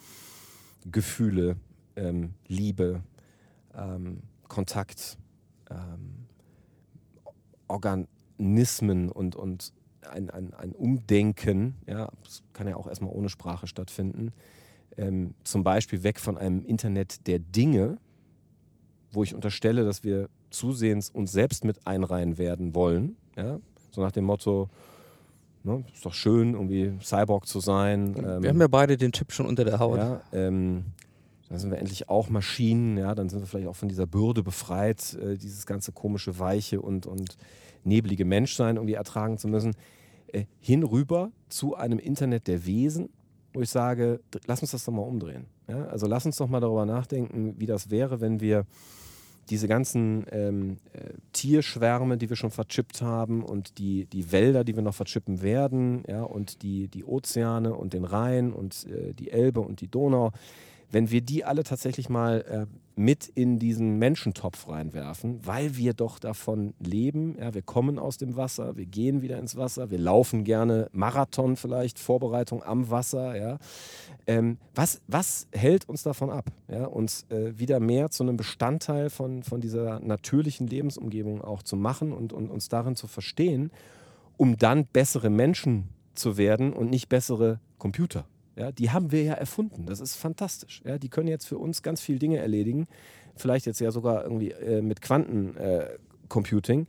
Gefühle, 0.90 1.56
ähm, 1.96 2.34
Liebe, 2.46 3.02
ähm, 3.74 4.22
Kontakt, 4.48 5.18
ähm, 5.70 6.26
Organismen 7.68 9.10
und, 9.10 9.36
und 9.36 9.72
ein, 10.10 10.30
ein, 10.30 10.54
ein 10.54 10.72
Umdenken, 10.72 11.76
ja, 11.86 12.10
es 12.26 12.42
kann 12.52 12.68
ja 12.68 12.76
auch 12.76 12.86
erstmal 12.86 13.12
ohne 13.12 13.28
Sprache 13.28 13.66
stattfinden, 13.66 14.32
ähm, 14.96 15.34
zum 15.44 15.64
Beispiel 15.64 16.02
weg 16.02 16.20
von 16.20 16.38
einem 16.38 16.64
Internet 16.64 17.26
der 17.26 17.38
Dinge, 17.38 17.98
wo 19.12 19.22
ich 19.22 19.34
unterstelle, 19.34 19.84
dass 19.84 20.04
wir 20.04 20.28
zusehends 20.50 21.10
uns 21.10 21.32
selbst 21.32 21.64
mit 21.64 21.86
einreihen 21.86 22.38
werden 22.38 22.74
wollen, 22.74 23.16
ja, 23.36 23.58
so 23.90 24.00
nach 24.00 24.12
dem 24.12 24.24
Motto, 24.24 24.68
ne, 25.62 25.84
ist 25.92 26.04
doch 26.04 26.14
schön, 26.14 26.54
irgendwie 26.54 26.92
Cyborg 27.02 27.46
zu 27.46 27.60
sein. 27.60 28.14
ähm, 28.16 28.42
Wir 28.42 28.50
haben 28.50 28.60
ja 28.60 28.68
beide 28.68 28.96
den 28.96 29.12
Chip 29.12 29.32
schon 29.32 29.46
unter 29.46 29.64
der 29.64 29.78
Haut. 29.78 29.98
ja, 29.98 30.20
ähm, 30.32 30.84
dann 31.48 31.58
sind 31.58 31.70
wir 31.70 31.78
endlich 31.78 32.08
auch 32.08 32.30
Maschinen, 32.30 32.96
ja, 32.96 33.14
dann 33.14 33.28
sind 33.28 33.40
wir 33.40 33.46
vielleicht 33.46 33.68
auch 33.68 33.76
von 33.76 33.88
dieser 33.88 34.06
Bürde 34.06 34.42
befreit, 34.42 35.14
äh, 35.14 35.36
dieses 35.36 35.66
ganze 35.66 35.92
komische, 35.92 36.38
weiche 36.38 36.80
und, 36.80 37.06
und 37.06 37.36
neblige 37.84 38.24
Menschsein 38.24 38.76
irgendwie 38.76 38.94
ertragen 38.94 39.38
zu 39.38 39.48
müssen. 39.48 39.74
Äh, 40.28 40.44
hinüber 40.60 41.30
zu 41.48 41.76
einem 41.76 41.98
Internet 41.98 42.48
der 42.48 42.66
Wesen, 42.66 43.08
wo 43.52 43.60
ich 43.60 43.70
sage, 43.70 44.20
lass 44.46 44.62
uns 44.62 44.72
das 44.72 44.84
doch 44.84 44.92
mal 44.92 45.02
umdrehen. 45.02 45.46
Ja? 45.68 45.86
Also 45.86 46.06
lass 46.06 46.26
uns 46.26 46.36
doch 46.36 46.48
mal 46.48 46.60
darüber 46.60 46.86
nachdenken, 46.86 47.54
wie 47.58 47.66
das 47.66 47.90
wäre, 47.90 48.20
wenn 48.20 48.40
wir 48.40 48.66
diese 49.50 49.68
ganzen 49.68 50.24
ähm, 50.32 50.78
äh, 50.92 51.10
Tierschwärme, 51.32 52.16
die 52.16 52.28
wir 52.28 52.36
schon 52.36 52.50
verchippt 52.50 53.02
haben 53.02 53.42
und 53.42 53.78
die, 53.78 54.06
die 54.06 54.32
Wälder, 54.32 54.64
die 54.64 54.74
wir 54.74 54.82
noch 54.82 54.94
verchippen 54.94 55.42
werden, 55.42 56.02
ja, 56.08 56.22
und 56.22 56.62
die, 56.62 56.88
die 56.88 57.04
Ozeane 57.04 57.74
und 57.74 57.92
den 57.92 58.04
Rhein 58.04 58.52
und 58.52 58.86
äh, 58.86 59.12
die 59.12 59.30
Elbe 59.30 59.60
und 59.60 59.80
die 59.80 59.88
Donau, 59.88 60.32
wenn 60.90 61.10
wir 61.10 61.20
die 61.20 61.44
alle 61.44 61.62
tatsächlich 61.62 62.08
mal 62.08 62.40
äh, 62.42 62.66
mit 62.96 63.28
in 63.28 63.58
diesen 63.58 63.98
Menschentopf 63.98 64.68
reinwerfen, 64.68 65.44
weil 65.44 65.76
wir 65.76 65.94
doch 65.94 66.18
davon 66.18 66.74
leben. 66.78 67.36
Ja, 67.38 67.54
wir 67.54 67.62
kommen 67.62 67.98
aus 67.98 68.18
dem 68.18 68.36
Wasser, 68.36 68.76
wir 68.76 68.86
gehen 68.86 69.22
wieder 69.22 69.38
ins 69.38 69.56
Wasser, 69.56 69.90
wir 69.90 69.98
laufen 69.98 70.44
gerne 70.44 70.88
Marathon 70.92 71.56
vielleicht, 71.56 71.98
Vorbereitung 71.98 72.62
am 72.62 72.90
Wasser. 72.90 73.36
Ja. 73.36 73.58
Ähm, 74.26 74.58
was, 74.74 75.00
was 75.08 75.48
hält 75.52 75.88
uns 75.88 76.02
davon 76.02 76.30
ab, 76.30 76.46
ja, 76.68 76.86
uns 76.86 77.26
äh, 77.30 77.58
wieder 77.58 77.80
mehr 77.80 78.10
zu 78.10 78.22
einem 78.22 78.36
Bestandteil 78.36 79.10
von, 79.10 79.42
von 79.42 79.60
dieser 79.60 80.00
natürlichen 80.00 80.66
Lebensumgebung 80.66 81.42
auch 81.42 81.62
zu 81.62 81.76
machen 81.76 82.12
und, 82.12 82.32
und 82.32 82.50
uns 82.50 82.68
darin 82.68 82.96
zu 82.96 83.06
verstehen, 83.06 83.70
um 84.36 84.56
dann 84.56 84.86
bessere 84.86 85.30
Menschen 85.30 85.88
zu 86.14 86.36
werden 86.36 86.72
und 86.72 86.90
nicht 86.90 87.08
bessere 87.08 87.60
Computer? 87.78 88.24
Ja, 88.56 88.72
die 88.72 88.90
haben 88.90 89.10
wir 89.12 89.22
ja 89.22 89.34
erfunden. 89.34 89.86
Das 89.86 90.00
ist 90.00 90.14
fantastisch. 90.14 90.82
Ja, 90.84 90.98
die 90.98 91.08
können 91.08 91.28
jetzt 91.28 91.46
für 91.46 91.58
uns 91.58 91.82
ganz 91.82 92.00
viele 92.00 92.18
Dinge 92.18 92.38
erledigen. 92.38 92.86
Vielleicht 93.36 93.66
jetzt 93.66 93.80
ja 93.80 93.90
sogar 93.90 94.22
irgendwie 94.22 94.52
äh, 94.52 94.80
mit 94.80 95.02
Quantencomputing. 95.02 96.86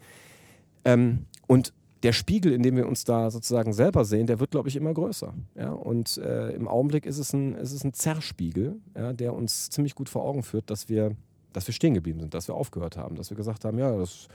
Äh, 0.84 0.94
ähm, 0.94 1.26
und 1.48 1.74
der 2.06 2.14
Spiegel, 2.14 2.52
in 2.54 2.62
dem 2.62 2.76
wir 2.76 2.88
uns 2.88 3.04
da 3.04 3.32
sozusagen 3.32 3.74
selber 3.74 4.06
sehen, 4.06 4.28
der 4.28 4.40
wird, 4.40 4.52
glaube 4.52 4.70
ich, 4.70 4.76
immer 4.76 4.94
größer. 4.94 5.34
Ja? 5.56 5.72
Und 5.72 6.18
äh, 6.18 6.52
im 6.52 6.68
Augenblick 6.68 7.08
ist 7.08 7.18
es 7.18 7.34
ein, 7.34 7.56
ist 7.56 7.72
es 7.72 7.84
ein 7.84 7.94
Zerrspiegel, 7.94 8.76
ja, 8.96 9.12
der 9.12 9.34
uns 9.34 9.72
ziemlich 9.72 9.96
gut 9.96 10.08
vor 10.08 10.24
Augen 10.24 10.44
führt, 10.44 10.70
dass 10.70 10.88
wir, 10.88 11.16
dass 11.52 11.66
wir 11.66 11.74
stehen 11.74 11.96
geblieben 11.96 12.20
sind, 12.20 12.36
dass 12.36 12.48
wir 12.48 12.54
aufgehört 12.54 12.96
haben, 12.96 13.16
dass 13.16 13.32
wir 13.32 13.38
gesagt 13.38 13.66
haben, 13.66 13.80
ja, 13.80 13.98
das, 13.98 14.28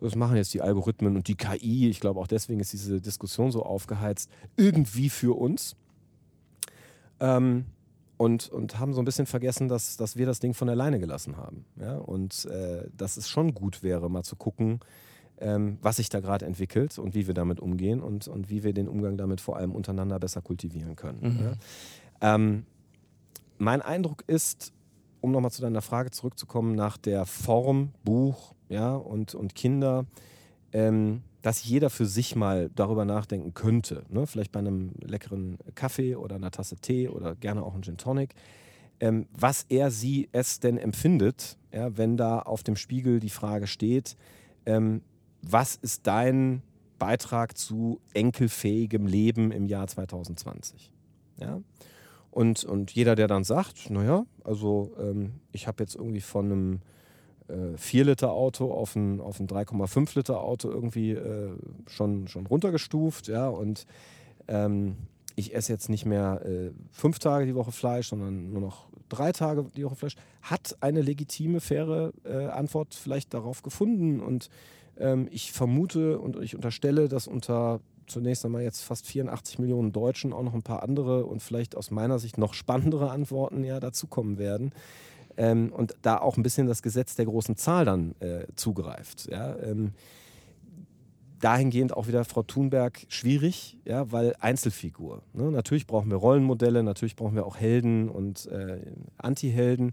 das 0.00 0.16
machen 0.16 0.36
jetzt 0.36 0.52
die 0.52 0.60
Algorithmen 0.60 1.16
und 1.16 1.26
die 1.26 1.34
KI. 1.34 1.88
Ich 1.88 2.00
glaube, 2.00 2.20
auch 2.20 2.26
deswegen 2.26 2.60
ist 2.60 2.74
diese 2.74 3.00
Diskussion 3.00 3.50
so 3.50 3.62
aufgeheizt, 3.62 4.30
irgendwie 4.58 5.08
für 5.08 5.34
uns. 5.38 5.76
Ähm, 7.24 7.64
und, 8.16 8.48
und 8.48 8.78
haben 8.78 8.92
so 8.92 9.00
ein 9.00 9.04
bisschen 9.04 9.26
vergessen, 9.26 9.68
dass, 9.68 9.96
dass 9.96 10.16
wir 10.16 10.26
das 10.26 10.38
Ding 10.38 10.54
von 10.54 10.68
alleine 10.68 11.00
gelassen 11.00 11.36
haben. 11.36 11.64
Ja? 11.76 11.96
Und 11.96 12.44
äh, 12.46 12.88
dass 12.96 13.16
es 13.16 13.28
schon 13.28 13.54
gut 13.54 13.82
wäre, 13.82 14.08
mal 14.08 14.22
zu 14.22 14.36
gucken, 14.36 14.80
ähm, 15.38 15.78
was 15.82 15.96
sich 15.96 16.10
da 16.10 16.20
gerade 16.20 16.46
entwickelt 16.46 16.98
und 16.98 17.14
wie 17.14 17.26
wir 17.26 17.34
damit 17.34 17.60
umgehen 17.60 18.00
und, 18.00 18.28
und 18.28 18.50
wie 18.50 18.62
wir 18.62 18.72
den 18.72 18.88
Umgang 18.88 19.16
damit 19.16 19.40
vor 19.40 19.56
allem 19.56 19.72
untereinander 19.72 20.20
besser 20.20 20.42
kultivieren 20.42 20.94
können. 20.94 21.18
Mhm. 21.22 21.44
Ja? 21.44 22.34
Ähm, 22.34 22.66
mein 23.58 23.82
Eindruck 23.82 24.22
ist, 24.26 24.72
um 25.20 25.32
nochmal 25.32 25.50
zu 25.50 25.62
deiner 25.62 25.82
Frage 25.82 26.10
zurückzukommen, 26.10 26.74
nach 26.74 26.96
der 26.96 27.26
Form, 27.26 27.92
Buch 28.04 28.54
ja, 28.68 28.94
und, 28.94 29.34
und 29.34 29.54
Kinder, 29.54 30.06
ähm, 30.72 31.22
dass 31.44 31.62
jeder 31.62 31.90
für 31.90 32.06
sich 32.06 32.36
mal 32.36 32.70
darüber 32.74 33.04
nachdenken 33.04 33.52
könnte. 33.52 34.06
Ne? 34.08 34.26
Vielleicht 34.26 34.50
bei 34.50 34.60
einem 34.60 34.92
leckeren 35.02 35.58
Kaffee 35.74 36.16
oder 36.16 36.36
einer 36.36 36.50
Tasse 36.50 36.76
Tee 36.76 37.06
oder 37.06 37.34
gerne 37.34 37.62
auch 37.62 37.74
einen 37.74 37.82
Gin 37.82 37.98
Tonic. 37.98 38.34
Ähm, 38.98 39.26
was 39.30 39.66
er, 39.68 39.90
sie, 39.90 40.30
es 40.32 40.58
denn 40.60 40.78
empfindet, 40.78 41.58
ja, 41.70 41.94
wenn 41.98 42.16
da 42.16 42.38
auf 42.38 42.62
dem 42.62 42.76
Spiegel 42.76 43.20
die 43.20 43.28
Frage 43.28 43.66
steht, 43.66 44.16
ähm, 44.64 45.02
was 45.42 45.76
ist 45.76 46.06
dein 46.06 46.62
Beitrag 46.98 47.58
zu 47.58 48.00
enkelfähigem 48.14 49.06
Leben 49.06 49.52
im 49.52 49.66
Jahr 49.66 49.86
2020? 49.86 50.90
Ja? 51.36 51.60
Und, 52.30 52.64
und 52.64 52.90
jeder, 52.92 53.16
der 53.16 53.28
dann 53.28 53.44
sagt, 53.44 53.90
naja, 53.90 54.24
also 54.44 54.92
ähm, 54.98 55.34
ich 55.52 55.66
habe 55.66 55.82
jetzt 55.82 55.94
irgendwie 55.94 56.22
von 56.22 56.46
einem 56.46 56.80
äh, 57.48 57.76
4 57.76 58.04
Liter 58.04 58.32
Auto 58.32 58.72
auf 58.72 58.96
ein, 58.96 59.20
auf 59.20 59.40
ein 59.40 59.48
3,5 59.48 60.16
Liter 60.16 60.40
Auto 60.42 60.70
irgendwie 60.70 61.12
äh, 61.12 61.50
schon, 61.86 62.28
schon 62.28 62.46
runtergestuft, 62.46 63.28
ja, 63.28 63.48
und 63.48 63.86
ähm, 64.48 64.96
ich 65.36 65.54
esse 65.54 65.72
jetzt 65.72 65.88
nicht 65.88 66.06
mehr 66.06 66.42
äh, 66.44 66.70
fünf 66.92 67.18
Tage 67.18 67.46
die 67.46 67.54
Woche 67.54 67.72
Fleisch, 67.72 68.08
sondern 68.08 68.52
nur 68.52 68.60
noch 68.60 68.86
drei 69.08 69.32
Tage 69.32 69.66
die 69.76 69.84
Woche 69.84 69.96
Fleisch, 69.96 70.16
hat 70.42 70.76
eine 70.80 71.02
legitime, 71.02 71.60
faire 71.60 72.12
äh, 72.24 72.46
Antwort 72.46 72.94
vielleicht 72.94 73.34
darauf 73.34 73.62
gefunden. 73.62 74.20
Und 74.20 74.48
ähm, 74.96 75.28
ich 75.30 75.52
vermute 75.52 76.18
und 76.18 76.40
ich 76.40 76.54
unterstelle, 76.54 77.08
dass 77.08 77.26
unter 77.26 77.80
zunächst 78.06 78.44
einmal 78.44 78.62
jetzt 78.62 78.82
fast 78.82 79.06
84 79.06 79.58
Millionen 79.58 79.92
Deutschen 79.92 80.32
auch 80.32 80.42
noch 80.42 80.54
ein 80.54 80.62
paar 80.62 80.82
andere 80.82 81.24
und 81.24 81.42
vielleicht 81.42 81.74
aus 81.74 81.90
meiner 81.90 82.18
Sicht 82.18 82.36
noch 82.36 82.52
spannendere 82.52 83.10
Antworten 83.10 83.64
ja 83.64 83.80
dazukommen 83.80 84.38
werden 84.38 84.72
ähm, 85.36 85.72
und 85.72 85.94
da 86.02 86.18
auch 86.18 86.36
ein 86.36 86.42
bisschen 86.42 86.66
das 86.66 86.82
Gesetz 86.82 87.14
der 87.16 87.26
großen 87.26 87.56
Zahl 87.56 87.84
dann 87.84 88.14
äh, 88.20 88.46
zugreift. 88.56 89.28
Ja? 89.30 89.56
Ähm, 89.58 89.92
dahingehend 91.40 91.94
auch 91.94 92.06
wieder 92.06 92.24
Frau 92.24 92.42
Thunberg 92.42 93.04
schwierig, 93.08 93.76
ja, 93.84 94.10
weil 94.10 94.34
Einzelfigur. 94.40 95.22
Ne? 95.34 95.50
Natürlich 95.50 95.86
brauchen 95.86 96.10
wir 96.10 96.16
Rollenmodelle, 96.16 96.82
natürlich 96.82 97.16
brauchen 97.16 97.34
wir 97.34 97.44
auch 97.44 97.58
Helden 97.58 98.08
und 98.08 98.46
äh, 98.46 98.80
Anti-Helden. 99.18 99.92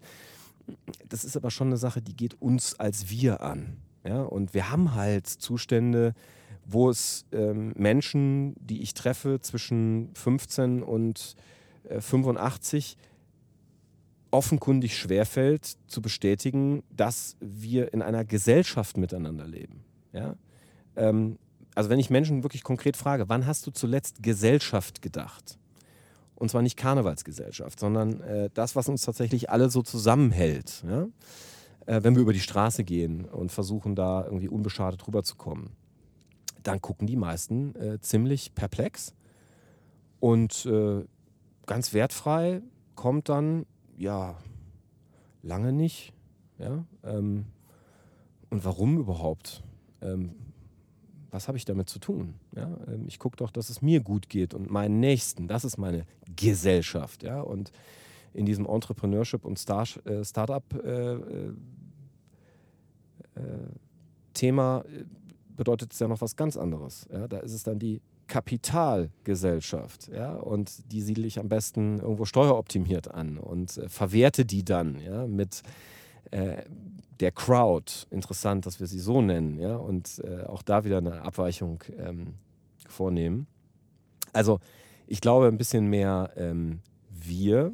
Das 1.09 1.25
ist 1.25 1.35
aber 1.35 1.51
schon 1.51 1.67
eine 1.67 1.77
Sache, 1.77 2.01
die 2.01 2.15
geht 2.15 2.41
uns 2.41 2.79
als 2.79 3.09
wir 3.09 3.41
an. 3.41 3.77
Ja? 4.05 4.21
Und 4.21 4.53
wir 4.53 4.71
haben 4.71 4.95
halt 4.95 5.27
Zustände, 5.27 6.13
wo 6.65 6.89
es 6.89 7.25
ähm, 7.33 7.73
Menschen, 7.75 8.55
die 8.59 8.81
ich 8.81 8.93
treffe 8.93 9.41
zwischen 9.41 10.09
15 10.13 10.83
und 10.83 11.35
äh, 11.89 11.99
85, 11.99 12.97
offenkundig 14.31 14.97
schwerfällt 14.97 15.77
zu 15.87 16.01
bestätigen, 16.01 16.83
dass 16.89 17.35
wir 17.39 17.93
in 17.93 18.01
einer 18.01 18.25
Gesellschaft 18.25 18.97
miteinander 18.97 19.45
leben. 19.45 19.83
Ja? 20.13 20.35
Ähm, 20.95 21.37
also 21.75 21.89
wenn 21.89 21.99
ich 21.99 22.09
Menschen 22.09 22.43
wirklich 22.43 22.63
konkret 22.63 22.97
frage, 22.97 23.29
wann 23.29 23.45
hast 23.45 23.67
du 23.67 23.71
zuletzt 23.71 24.23
Gesellschaft 24.23 25.01
gedacht? 25.01 25.57
Und 26.35 26.49
zwar 26.49 26.61
nicht 26.63 26.75
Karnevalsgesellschaft, 26.75 27.79
sondern 27.79 28.21
äh, 28.21 28.49
das, 28.53 28.75
was 28.75 28.89
uns 28.89 29.03
tatsächlich 29.03 29.49
alle 29.49 29.69
so 29.69 29.83
zusammenhält. 29.83 30.83
Ja? 30.87 31.07
Äh, 31.85 32.03
wenn 32.03 32.15
wir 32.15 32.21
über 32.21 32.33
die 32.33 32.39
Straße 32.39 32.83
gehen 32.83 33.25
und 33.25 33.51
versuchen, 33.51 33.95
da 33.95 34.25
irgendwie 34.25 34.49
unbeschadet 34.49 35.05
rüberzukommen, 35.07 35.69
dann 36.63 36.81
gucken 36.81 37.07
die 37.07 37.15
meisten 37.15 37.75
äh, 37.75 37.99
ziemlich 37.99 38.53
perplex 38.55 39.13
und 40.19 40.65
äh, 40.65 41.03
ganz 41.65 41.93
wertfrei 41.93 42.61
kommt 42.95 43.29
dann 43.29 43.65
ja, 44.01 44.35
lange 45.43 45.71
nicht. 45.71 46.11
Ja? 46.57 46.83
Ähm, 47.03 47.45
und 48.49 48.65
warum 48.65 48.97
überhaupt? 48.97 49.63
Ähm, 50.01 50.31
was 51.29 51.47
habe 51.47 51.57
ich 51.57 51.65
damit 51.65 51.87
zu 51.87 51.99
tun? 51.99 52.33
Ja? 52.55 52.77
Ähm, 52.87 53.05
ich 53.07 53.19
gucke 53.19 53.37
doch, 53.37 53.51
dass 53.51 53.69
es 53.69 53.81
mir 53.81 54.01
gut 54.01 54.27
geht 54.27 54.53
und 54.53 54.71
meinen 54.71 54.99
Nächsten. 54.99 55.47
Das 55.47 55.63
ist 55.63 55.77
meine 55.77 56.05
Gesellschaft. 56.35 57.21
Ja? 57.21 57.41
Und 57.41 57.71
in 58.33 58.45
diesem 58.45 58.65
Entrepreneurship 58.65 59.45
und 59.45 59.59
Star 59.59 59.85
äh, 60.05 60.25
Startup 60.25 60.63
äh, 60.83 61.13
äh, 61.13 61.53
äh 63.35 63.67
äh, 64.47 64.83
bedeutet 65.55 65.93
es 65.93 65.99
ja 65.99 66.07
noch 66.07 66.21
was 66.21 66.35
ganz 66.35 66.57
anderes. 66.57 67.07
Ja? 67.13 67.27
Da 67.27 67.37
ist 67.37 67.53
es 67.53 67.61
dann 67.61 67.77
die 67.77 68.01
Kapitalgesellschaft. 68.31 70.07
Ja? 70.07 70.35
Und 70.35 70.91
die 70.93 71.01
siedle 71.01 71.27
ich 71.27 71.37
am 71.37 71.49
besten 71.49 71.99
irgendwo 71.99 72.23
steueroptimiert 72.23 73.11
an 73.11 73.37
und 73.37 73.77
äh, 73.77 73.89
verwerte 73.89 74.45
die 74.45 74.63
dann 74.63 75.01
ja? 75.01 75.27
mit 75.27 75.63
äh, 76.31 76.63
der 77.19 77.33
Crowd. 77.33 77.91
Interessant, 78.09 78.65
dass 78.65 78.79
wir 78.79 78.87
sie 78.87 78.99
so 78.99 79.21
nennen. 79.21 79.59
Ja? 79.59 79.75
Und 79.75 80.21
äh, 80.23 80.43
auch 80.43 80.61
da 80.61 80.85
wieder 80.85 80.99
eine 80.99 81.23
Abweichung 81.23 81.83
ähm, 81.97 82.35
vornehmen. 82.87 83.47
Also 84.31 84.59
ich 85.07 85.19
glaube, 85.19 85.47
ein 85.47 85.57
bisschen 85.57 85.87
mehr 85.87 86.31
ähm, 86.37 86.79
wir 87.09 87.73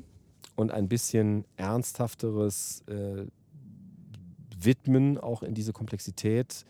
und 0.56 0.72
ein 0.72 0.88
bisschen 0.88 1.46
ernsthafteres 1.56 2.84
äh, 2.88 3.26
Widmen 4.60 5.20
auch 5.20 5.44
in 5.44 5.54
diese 5.54 5.72
Komplexität 5.72 6.66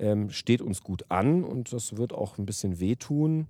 ähm, 0.00 0.30
steht 0.30 0.62
uns 0.62 0.82
gut 0.82 1.04
an 1.10 1.44
und 1.44 1.72
das 1.72 1.96
wird 1.96 2.12
auch 2.12 2.38
ein 2.38 2.46
bisschen 2.46 2.80
wehtun, 2.80 3.46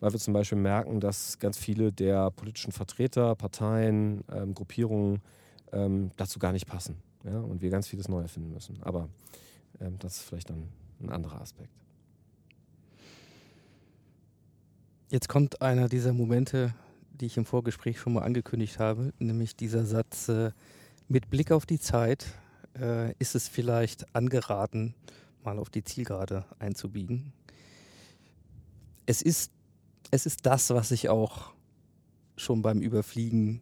weil 0.00 0.12
wir 0.12 0.20
zum 0.20 0.34
Beispiel 0.34 0.58
merken, 0.58 1.00
dass 1.00 1.38
ganz 1.38 1.56
viele 1.56 1.90
der 1.90 2.30
politischen 2.30 2.72
Vertreter, 2.72 3.34
Parteien, 3.34 4.22
ähm, 4.30 4.54
Gruppierungen 4.54 5.22
ähm, 5.72 6.10
dazu 6.16 6.38
gar 6.38 6.52
nicht 6.52 6.66
passen 6.66 6.96
ja? 7.24 7.40
und 7.40 7.62
wir 7.62 7.70
ganz 7.70 7.88
vieles 7.88 8.08
neu 8.08 8.20
erfinden 8.20 8.52
müssen. 8.52 8.78
Aber 8.82 9.08
ähm, 9.80 9.98
das 9.98 10.16
ist 10.16 10.22
vielleicht 10.22 10.50
dann 10.50 10.68
ein 11.00 11.10
anderer 11.10 11.40
Aspekt. 11.40 11.70
Jetzt 15.10 15.28
kommt 15.28 15.62
einer 15.62 15.88
dieser 15.88 16.12
Momente, 16.12 16.74
die 17.12 17.26
ich 17.26 17.36
im 17.36 17.44
Vorgespräch 17.44 17.98
schon 17.98 18.14
mal 18.14 18.22
angekündigt 18.22 18.78
habe, 18.78 19.12
nämlich 19.18 19.56
dieser 19.56 19.84
Satz, 19.84 20.28
äh, 20.28 20.50
mit 21.08 21.30
Blick 21.30 21.52
auf 21.52 21.66
die 21.66 21.78
Zeit 21.78 22.26
äh, 22.78 23.12
ist 23.18 23.34
es 23.34 23.48
vielleicht 23.48 24.14
angeraten, 24.14 24.94
mal 25.44 25.58
auf 25.58 25.70
die 25.70 25.84
Zielgerade 25.84 26.44
einzubiegen. 26.58 27.32
Es 29.06 29.22
ist, 29.22 29.52
es 30.10 30.26
ist 30.26 30.46
das, 30.46 30.70
was 30.70 30.90
ich 30.90 31.08
auch 31.08 31.52
schon 32.36 32.62
beim 32.62 32.80
Überfliegen 32.80 33.60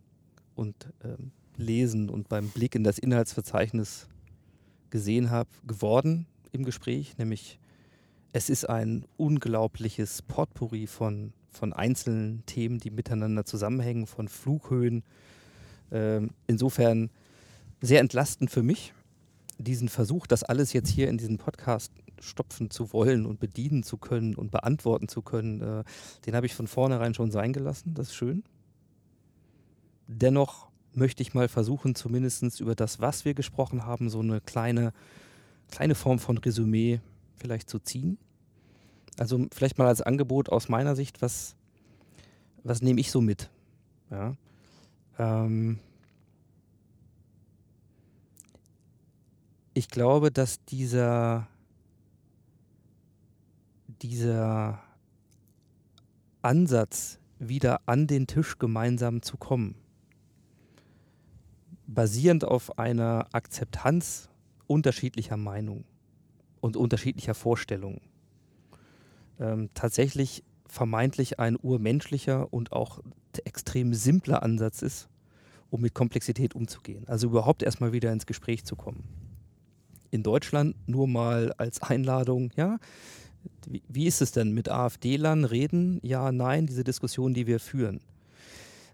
und 0.55 0.93
ähm, 1.05 1.33
Lesen 1.57 2.09
und 2.09 2.29
beim 2.29 2.49
Blick 2.49 2.75
in 2.75 2.85
das 2.85 2.99
Inhaltsverzeichnis 2.99 4.07
gesehen 4.91 5.31
habe, 5.31 5.51
geworden 5.67 6.27
im 6.53 6.65
Gespräch, 6.65 7.17
nämlich 7.19 7.59
es 8.33 8.49
ist 8.49 8.69
ein 8.69 9.05
unglaubliches 9.17 10.23
Potpourri 10.23 10.87
von, 10.87 11.33
von 11.51 11.73
einzelnen 11.73 12.45
Themen, 12.47 12.79
die 12.79 12.91
miteinander 12.91 13.45
zusammenhängen, 13.45 14.07
von 14.07 14.29
Flughöhen. 14.29 15.03
Ähm, 15.91 16.31
insofern 16.47 17.11
sehr 17.83 18.01
entlastend 18.01 18.51
für 18.51 18.63
mich, 18.63 18.95
diesen 19.59 19.89
Versuch, 19.89 20.27
das 20.27 20.43
alles 20.43 20.73
jetzt 20.73 20.89
hier 20.89 21.09
in 21.09 21.19
diesen 21.19 21.39
Podcast 21.39 21.93
stopfen 22.21 22.71
zu 22.71 22.93
wollen 22.93 23.27
und 23.27 23.41
bedienen 23.41 23.83
zu 23.83 23.97
können 23.97 24.35
und 24.35 24.51
beantworten 24.51 25.09
zu 25.09 25.23
können, 25.23 25.61
äh, 25.61 25.85
den 26.27 26.35
habe 26.35 26.47
ich 26.47 26.55
von 26.55 26.67
vornherein 26.67 27.15
schon 27.15 27.31
sein 27.31 27.53
gelassen. 27.53 27.95
Das 27.95 28.09
ist 28.09 28.15
schön. 28.15 28.45
Dennoch 30.07 30.69
möchte 30.95 31.23
ich 31.23 31.35
mal 31.35 31.49
versuchen, 31.49 31.95
zumindest 31.95 32.61
über 32.61 32.75
das, 32.75 33.01
was 33.01 33.25
wir 33.25 33.35
gesprochen 33.35 33.87
haben, 33.87 34.09
so 34.09 34.21
eine 34.21 34.41
kleine, 34.41 34.93
kleine 35.71 35.95
Form 35.95 36.19
von 36.19 36.39
Resümee 36.39 37.01
vielleicht 37.37 37.71
zu 37.71 37.79
ziehen. 37.79 38.19
Also 39.19 39.47
vielleicht 39.53 39.79
mal 39.79 39.89
als 39.89 40.03
Angebot 40.03 40.49
aus 40.49 40.69
meiner 40.69 40.97
Sicht, 40.97 41.23
was, 41.23 41.57
was 42.63 42.83
nehme 42.83 43.01
ich 43.01 43.11
so 43.11 43.21
mit? 43.21 43.51
Ja. 44.11 44.37
Ähm 45.19 45.79
ich 49.75 49.89
glaube, 49.89 50.31
dass 50.31 50.65
dieser, 50.65 51.49
dieser 54.03 54.83
Ansatz, 56.43 57.19
wieder 57.39 57.81
an 57.87 58.07
den 58.07 58.29
Tisch 58.29 58.59
gemeinsam 58.59 59.21
zu 59.23 59.37
kommen, 59.37 59.75
basierend 61.87 62.45
auf 62.45 62.79
einer 62.79 63.27
Akzeptanz 63.33 64.29
unterschiedlicher 64.69 65.37
Meinungen 65.37 65.85
und 66.61 66.77
unterschiedlicher 66.77 67.35
Vorstellungen, 67.35 68.01
ähm, 69.41 69.71
tatsächlich 69.75 70.45
vermeintlich 70.67 71.41
ein 71.41 71.57
urmenschlicher 71.57 72.53
und 72.53 72.73
auch 72.73 73.01
extrem 73.45 73.93
simpler 73.93 74.43
Ansatz 74.43 74.83
ist, 74.83 75.09
um 75.71 75.81
mit 75.81 75.95
Komplexität 75.95 76.55
umzugehen. 76.55 77.09
Also 77.09 77.27
überhaupt 77.27 77.63
erstmal 77.63 77.93
wieder 77.93 78.13
ins 78.13 78.27
Gespräch 78.27 78.65
zu 78.65 78.77
kommen. 78.77 79.32
In 80.13 80.23
Deutschland 80.23 80.77
nur 80.87 81.09
mal 81.09 81.53
als 81.57 81.83
Einladung, 81.83 82.51
ja, 82.55 82.79
wie, 83.89 84.07
ist 84.07 84.21
es 84.21 84.31
denn 84.31 84.53
mit 84.53 84.69
AfD-Lern 84.69 85.45
reden? 85.45 86.01
Ja, 86.03 86.31
nein, 86.31 86.67
diese 86.67 86.85
Diskussion, 86.85 87.35
die 87.35 87.47
wir 87.47 87.59
führen. 87.59 88.01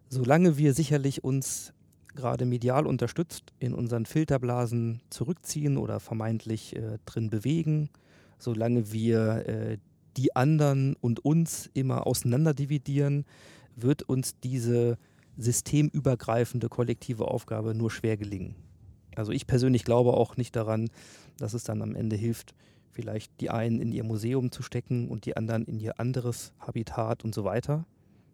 Solange 0.08 0.56
wir 0.56 0.72
sicherlich 0.74 1.24
uns 1.24 1.72
gerade 2.14 2.46
medial 2.46 2.86
unterstützt 2.86 3.52
in 3.58 3.74
unseren 3.74 4.06
Filterblasen 4.06 5.00
zurückziehen 5.10 5.76
oder 5.76 6.00
vermeintlich 6.00 6.76
äh, 6.76 6.98
drin 7.04 7.30
bewegen, 7.30 7.90
solange 8.38 8.92
wir 8.92 9.46
äh, 9.46 9.78
die 10.16 10.34
anderen 10.36 10.94
und 11.00 11.24
uns 11.24 11.68
immer 11.74 12.06
auseinanderdividieren, 12.06 13.24
wird 13.76 14.02
uns 14.02 14.38
diese 14.40 14.98
systemübergreifende 15.36 16.68
kollektive 16.68 17.26
Aufgabe 17.28 17.74
nur 17.74 17.90
schwer 17.90 18.16
gelingen. 18.16 18.67
Also 19.18 19.32
ich 19.32 19.48
persönlich 19.48 19.84
glaube 19.84 20.14
auch 20.14 20.36
nicht 20.36 20.54
daran, 20.54 20.90
dass 21.38 21.52
es 21.52 21.64
dann 21.64 21.82
am 21.82 21.96
Ende 21.96 22.14
hilft, 22.14 22.54
vielleicht 22.92 23.40
die 23.40 23.50
einen 23.50 23.80
in 23.80 23.90
ihr 23.90 24.04
Museum 24.04 24.52
zu 24.52 24.62
stecken 24.62 25.08
und 25.08 25.26
die 25.26 25.36
anderen 25.36 25.64
in 25.66 25.80
ihr 25.80 25.98
anderes 25.98 26.52
Habitat 26.60 27.24
und 27.24 27.34
so 27.34 27.42
weiter. 27.42 27.84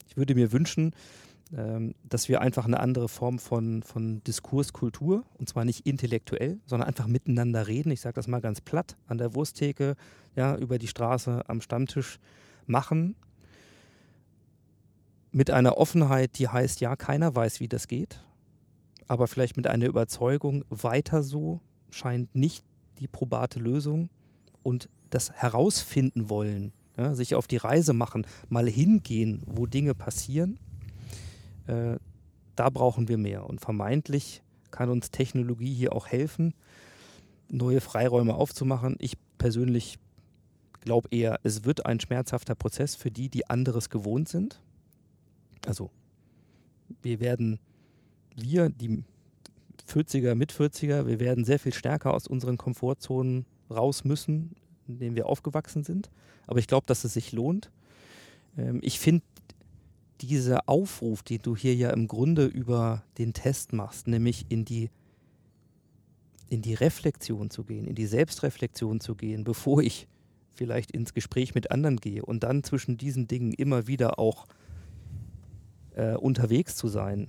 Ich 0.08 0.18
würde 0.18 0.34
mir 0.34 0.52
wünschen, 0.52 0.94
ähm, 1.56 1.94
dass 2.04 2.28
wir 2.28 2.42
einfach 2.42 2.66
eine 2.66 2.80
andere 2.80 3.08
Form 3.08 3.38
von, 3.38 3.82
von 3.82 4.22
Diskurskultur, 4.24 5.24
und 5.38 5.48
zwar 5.48 5.64
nicht 5.64 5.86
intellektuell, 5.86 6.58
sondern 6.66 6.86
einfach 6.86 7.06
miteinander 7.06 7.66
reden. 7.66 7.90
Ich 7.90 8.02
sage 8.02 8.14
das 8.14 8.28
mal 8.28 8.42
ganz 8.42 8.60
platt, 8.60 8.96
an 9.06 9.16
der 9.16 9.34
Wursttheke, 9.34 9.96
ja, 10.36 10.54
über 10.54 10.78
die 10.78 10.88
Straße, 10.88 11.48
am 11.48 11.62
Stammtisch 11.62 12.18
machen. 12.66 13.16
Mit 15.32 15.50
einer 15.50 15.78
Offenheit, 15.78 16.38
die 16.38 16.48
heißt, 16.48 16.82
ja, 16.82 16.94
keiner 16.94 17.34
weiß, 17.34 17.60
wie 17.60 17.68
das 17.68 17.88
geht, 17.88 18.20
aber 19.08 19.26
vielleicht 19.26 19.56
mit 19.56 19.66
einer 19.66 19.86
Überzeugung, 19.86 20.64
weiter 20.70 21.22
so 21.22 21.60
scheint 21.90 22.34
nicht 22.34 22.64
die 22.98 23.08
probate 23.08 23.58
Lösung 23.58 24.08
und 24.62 24.88
das 25.10 25.32
herausfinden 25.32 26.28
wollen, 26.28 26.72
ja, 26.96 27.14
sich 27.14 27.34
auf 27.34 27.46
die 27.46 27.56
Reise 27.56 27.92
machen, 27.92 28.26
mal 28.48 28.68
hingehen, 28.68 29.42
wo 29.46 29.66
Dinge 29.66 29.94
passieren 29.94 30.58
äh, 31.66 31.96
da 32.56 32.70
brauchen 32.70 33.08
wir 33.08 33.18
mehr. 33.18 33.48
Und 33.48 33.60
vermeintlich 33.60 34.42
kann 34.70 34.90
uns 34.90 35.10
Technologie 35.10 35.72
hier 35.72 35.92
auch 35.92 36.06
helfen, 36.06 36.54
neue 37.48 37.80
Freiräume 37.80 38.34
aufzumachen. 38.34 38.96
Ich 38.98 39.16
persönlich 39.38 39.98
glaube 40.80 41.08
eher, 41.10 41.40
es 41.42 41.64
wird 41.64 41.86
ein 41.86 42.00
schmerzhafter 42.00 42.54
Prozess 42.54 42.94
für 42.94 43.10
die, 43.10 43.28
die 43.28 43.48
anderes 43.48 43.90
gewohnt 43.90 44.28
sind. 44.28 44.60
Also 45.66 45.90
wir 47.02 47.20
werden, 47.20 47.58
wir, 48.36 48.68
die 48.68 49.04
40er, 49.88 50.34
mit 50.34 50.52
40er, 50.52 51.06
wir 51.06 51.20
werden 51.20 51.44
sehr 51.44 51.58
viel 51.58 51.74
stärker 51.74 52.14
aus 52.14 52.26
unseren 52.26 52.58
Komfortzonen 52.58 53.46
raus 53.70 54.04
müssen, 54.04 54.56
in 54.88 54.98
denen 54.98 55.16
wir 55.16 55.26
aufgewachsen 55.26 55.84
sind. 55.84 56.10
Aber 56.46 56.58
ich 56.58 56.66
glaube, 56.66 56.86
dass 56.86 57.04
es 57.04 57.14
sich 57.14 57.32
lohnt. 57.32 57.70
Ähm, 58.56 58.80
ich 58.82 58.98
finde 58.98 59.24
dieser 60.20 60.68
Aufruf, 60.68 61.22
den 61.22 61.42
du 61.42 61.56
hier 61.56 61.74
ja 61.74 61.90
im 61.90 62.08
Grunde 62.08 62.46
über 62.46 63.04
den 63.18 63.32
Test 63.32 63.72
machst, 63.72 64.06
nämlich 64.06 64.46
in 64.48 64.64
die, 64.64 64.90
in 66.48 66.62
die 66.62 66.74
Reflexion 66.74 67.50
zu 67.50 67.64
gehen, 67.64 67.86
in 67.86 67.94
die 67.94 68.06
Selbstreflexion 68.06 69.00
zu 69.00 69.14
gehen, 69.14 69.44
bevor 69.44 69.82
ich 69.82 70.06
vielleicht 70.54 70.92
ins 70.92 71.14
Gespräch 71.14 71.54
mit 71.54 71.70
anderen 71.70 71.96
gehe 71.96 72.24
und 72.24 72.44
dann 72.44 72.62
zwischen 72.62 72.96
diesen 72.96 73.26
Dingen 73.26 73.52
immer 73.52 73.86
wieder 73.88 74.18
auch 74.18 74.46
äh, 75.96 76.14
unterwegs 76.14 76.76
zu 76.76 76.86
sein, 76.86 77.28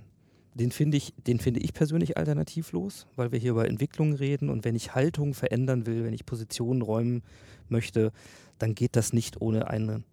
den 0.55 0.71
finde 0.71 0.95
ich, 0.97 1.13
den 1.17 1.39
ich 1.43 1.73
persönlich 1.73 2.17
alternativlos, 2.17 3.07
weil 3.17 3.31
wir 3.33 3.39
hier 3.39 3.51
über 3.51 3.67
Entwicklung 3.67 4.13
reden 4.13 4.49
und 4.49 4.63
wenn 4.63 4.75
ich 4.75 4.95
Haltung 4.95 5.33
verändern 5.33 5.85
will, 5.85 6.05
wenn 6.05 6.13
ich 6.13 6.25
Positionen 6.25 6.81
räumen 6.81 7.23
möchte, 7.67 8.13
dann 8.57 8.73
geht 8.73 8.95
das 8.95 9.11
nicht 9.11 9.41
ohne 9.41 9.67
einen 9.67 10.05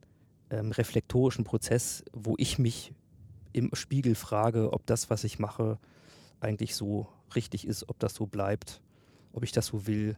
ähm, 0.50 0.72
reflektorischen 0.72 1.44
Prozess, 1.44 2.02
wo 2.12 2.34
ich 2.38 2.58
mich 2.58 2.92
im 3.52 3.70
Spiegel 3.72 4.16
frage, 4.16 4.72
ob 4.72 4.84
das, 4.86 5.10
was 5.10 5.22
ich 5.22 5.38
mache, 5.38 5.78
eigentlich 6.40 6.74
so 6.74 7.06
richtig 7.36 7.64
ist, 7.64 7.88
ob 7.88 8.00
das 8.00 8.14
so 8.14 8.26
bleibt, 8.26 8.82
ob 9.32 9.44
ich 9.44 9.52
das 9.52 9.66
so 9.66 9.86
will. 9.86 10.16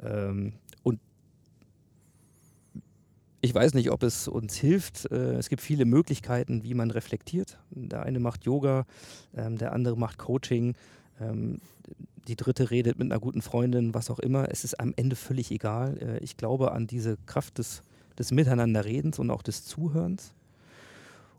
Ähm, 0.00 0.52
ich 3.40 3.54
weiß 3.54 3.74
nicht, 3.74 3.90
ob 3.90 4.02
es 4.02 4.28
uns 4.28 4.56
hilft. 4.56 5.10
Äh, 5.10 5.34
es 5.34 5.48
gibt 5.48 5.62
viele 5.62 5.84
Möglichkeiten, 5.84 6.64
wie 6.64 6.74
man 6.74 6.90
reflektiert. 6.90 7.58
Der 7.70 8.02
eine 8.02 8.20
macht 8.20 8.44
Yoga, 8.44 8.84
ähm, 9.36 9.58
der 9.58 9.72
andere 9.72 9.96
macht 9.96 10.18
Coaching, 10.18 10.74
ähm, 11.20 11.60
die 12.26 12.36
dritte 12.36 12.70
redet 12.70 12.98
mit 12.98 13.10
einer 13.10 13.20
guten 13.20 13.40
Freundin, 13.40 13.94
was 13.94 14.10
auch 14.10 14.18
immer. 14.18 14.50
Es 14.50 14.64
ist 14.64 14.78
am 14.78 14.92
Ende 14.96 15.16
völlig 15.16 15.50
egal. 15.50 15.98
Äh, 15.98 16.18
ich 16.18 16.36
glaube 16.36 16.72
an 16.72 16.86
diese 16.86 17.16
Kraft 17.26 17.58
des 17.58 17.82
des 18.18 18.32
Miteinanderredens 18.32 19.18
und 19.18 19.30
auch 19.30 19.42
des 19.42 19.64
Zuhörens. 19.64 20.34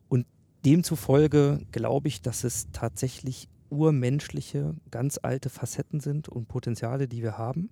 Und 0.08 0.26
demzufolge 0.66 1.62
glaube 1.72 2.08
ich, 2.08 2.22
dass 2.22 2.44
es 2.44 2.72
tatsächlich 2.72 3.50
urmenschliche, 3.70 4.76
ganz 4.90 5.20
alte 5.22 5.50
Facetten 5.50 6.00
sind 6.00 6.30
und 6.30 6.48
Potenziale, 6.48 7.08
die 7.08 7.22
wir 7.22 7.38
haben. 7.38 7.70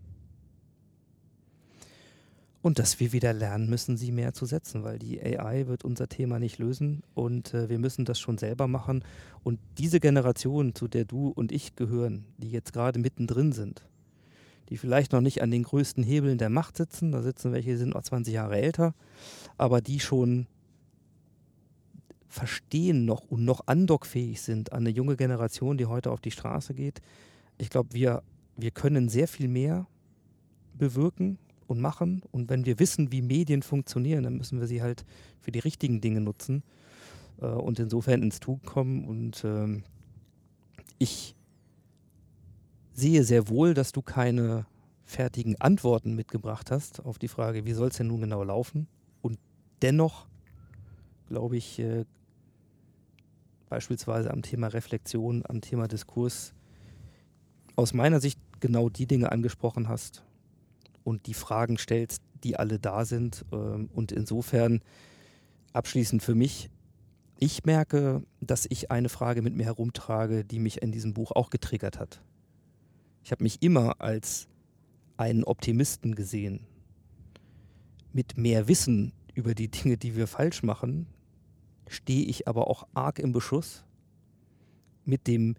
Und 2.67 2.79
dass 2.79 2.99
wir 2.99 3.13
wieder 3.13 3.31
lernen 3.31 3.69
müssen, 3.69 3.95
sie 3.95 4.11
mehr 4.11 4.33
zu 4.33 4.45
setzen, 4.45 4.83
weil 4.83 4.99
die 4.99 5.21
AI 5.21 5.67
wird 5.67 5.85
unser 5.85 6.09
Thema 6.09 6.37
nicht 6.37 6.57
lösen 6.57 7.01
und 7.13 7.53
äh, 7.53 7.69
wir 7.69 7.79
müssen 7.79 8.03
das 8.03 8.19
schon 8.19 8.37
selber 8.37 8.67
machen. 8.67 9.05
Und 9.41 9.57
diese 9.77 10.01
Generation, 10.01 10.75
zu 10.75 10.89
der 10.89 11.05
du 11.05 11.29
und 11.29 11.53
ich 11.53 11.77
gehören, 11.77 12.25
die 12.37 12.51
jetzt 12.51 12.73
gerade 12.73 12.99
mittendrin 12.99 13.53
sind, 13.53 13.85
die 14.67 14.75
vielleicht 14.75 15.13
noch 15.13 15.21
nicht 15.21 15.41
an 15.41 15.49
den 15.49 15.63
größten 15.63 16.03
Hebeln 16.03 16.37
der 16.37 16.49
Macht 16.49 16.75
sitzen. 16.75 17.13
Da 17.13 17.21
sitzen 17.21 17.53
welche, 17.53 17.69
die 17.69 17.77
sind 17.77 17.93
noch 17.93 18.03
20 18.03 18.33
Jahre 18.33 18.57
älter, 18.57 18.93
aber 19.57 19.79
die 19.79 20.01
schon 20.01 20.45
verstehen 22.27 23.05
noch 23.05 23.21
und 23.29 23.45
noch 23.45 23.61
andockfähig 23.67 24.41
sind 24.41 24.73
an 24.73 24.79
eine 24.79 24.89
junge 24.89 25.15
Generation, 25.15 25.77
die 25.77 25.85
heute 25.85 26.11
auf 26.11 26.19
die 26.19 26.31
Straße 26.31 26.73
geht. 26.73 27.01
Ich 27.59 27.69
glaube, 27.69 27.93
wir, 27.93 28.23
wir 28.57 28.71
können 28.71 29.07
sehr 29.07 29.29
viel 29.29 29.47
mehr 29.47 29.87
bewirken 30.77 31.39
und 31.67 31.79
machen. 31.79 32.23
Und 32.31 32.49
wenn 32.49 32.65
wir 32.65 32.79
wissen, 32.79 33.11
wie 33.11 33.21
Medien 33.21 33.61
funktionieren, 33.61 34.23
dann 34.23 34.37
müssen 34.37 34.59
wir 34.59 34.67
sie 34.67 34.81
halt 34.81 35.05
für 35.39 35.51
die 35.51 35.59
richtigen 35.59 36.01
Dinge 36.01 36.21
nutzen 36.21 36.63
äh, 37.41 37.45
und 37.45 37.79
insofern 37.79 38.23
ins 38.23 38.39
Tun 38.39 38.61
kommen. 38.63 39.05
Und 39.05 39.43
ähm, 39.43 39.83
ich 40.97 41.35
sehe 42.93 43.23
sehr 43.23 43.49
wohl, 43.49 43.73
dass 43.73 43.91
du 43.91 44.01
keine 44.01 44.65
fertigen 45.05 45.59
Antworten 45.61 46.15
mitgebracht 46.15 46.71
hast 46.71 47.05
auf 47.05 47.19
die 47.19 47.27
Frage, 47.27 47.65
wie 47.65 47.73
soll 47.73 47.89
es 47.89 47.97
denn 47.97 48.07
nun 48.07 48.21
genau 48.21 48.43
laufen? 48.43 48.87
Und 49.21 49.39
dennoch, 49.81 50.27
glaube 51.29 51.57
ich, 51.57 51.79
äh, 51.79 52.05
beispielsweise 53.69 54.31
am 54.31 54.41
Thema 54.41 54.67
Reflexion, 54.67 55.43
am 55.47 55.61
Thema 55.61 55.87
Diskurs, 55.87 56.53
aus 57.75 57.93
meiner 57.93 58.19
Sicht 58.19 58.39
genau 58.59 58.89
die 58.89 59.05
Dinge 59.05 59.31
angesprochen 59.31 59.87
hast 59.87 60.23
und 61.07 61.25
die 61.25 61.33
Fragen 61.33 61.77
stellst, 61.77 62.21
die 62.43 62.57
alle 62.57 62.79
da 62.79 63.05
sind. 63.05 63.45
Ähm, 63.53 63.89
und 63.93 64.11
insofern 64.11 64.81
abschließend 65.71 66.21
für 66.21 66.35
mich, 66.35 66.69
ich 67.39 67.63
merke, 67.63 68.23
dass 68.41 68.67
ich 68.69 68.91
eine 68.91 69.07
Frage 69.07 69.41
mit 69.41 69.55
mir 69.55 69.63
herumtrage, 69.63 70.43
die 70.43 70.59
mich 70.59 70.81
in 70.81 70.91
diesem 70.91 71.13
Buch 71.13 71.31
auch 71.31 71.49
getriggert 71.49 71.97
hat 71.97 72.21
Ich 73.23 73.31
habe 73.31 73.43
mich 73.43 73.61
immer 73.61 74.01
als 74.01 74.49
einen 75.15 75.45
Optimisten 75.45 76.13
gesehen. 76.13 76.67
Mit 78.11 78.37
mehr 78.37 78.67
Wissen 78.67 79.13
über 79.33 79.55
die 79.55 79.69
Dinge, 79.69 79.95
die 79.95 80.17
wir 80.17 80.27
falsch 80.27 80.61
machen, 80.61 81.07
stehe 81.87 82.25
ich 82.25 82.49
aber 82.49 82.67
auch 82.67 82.85
arg 82.93 83.19
im 83.19 83.31
Beschuss. 83.31 83.85
Mit 85.05 85.27
dem 85.27 85.55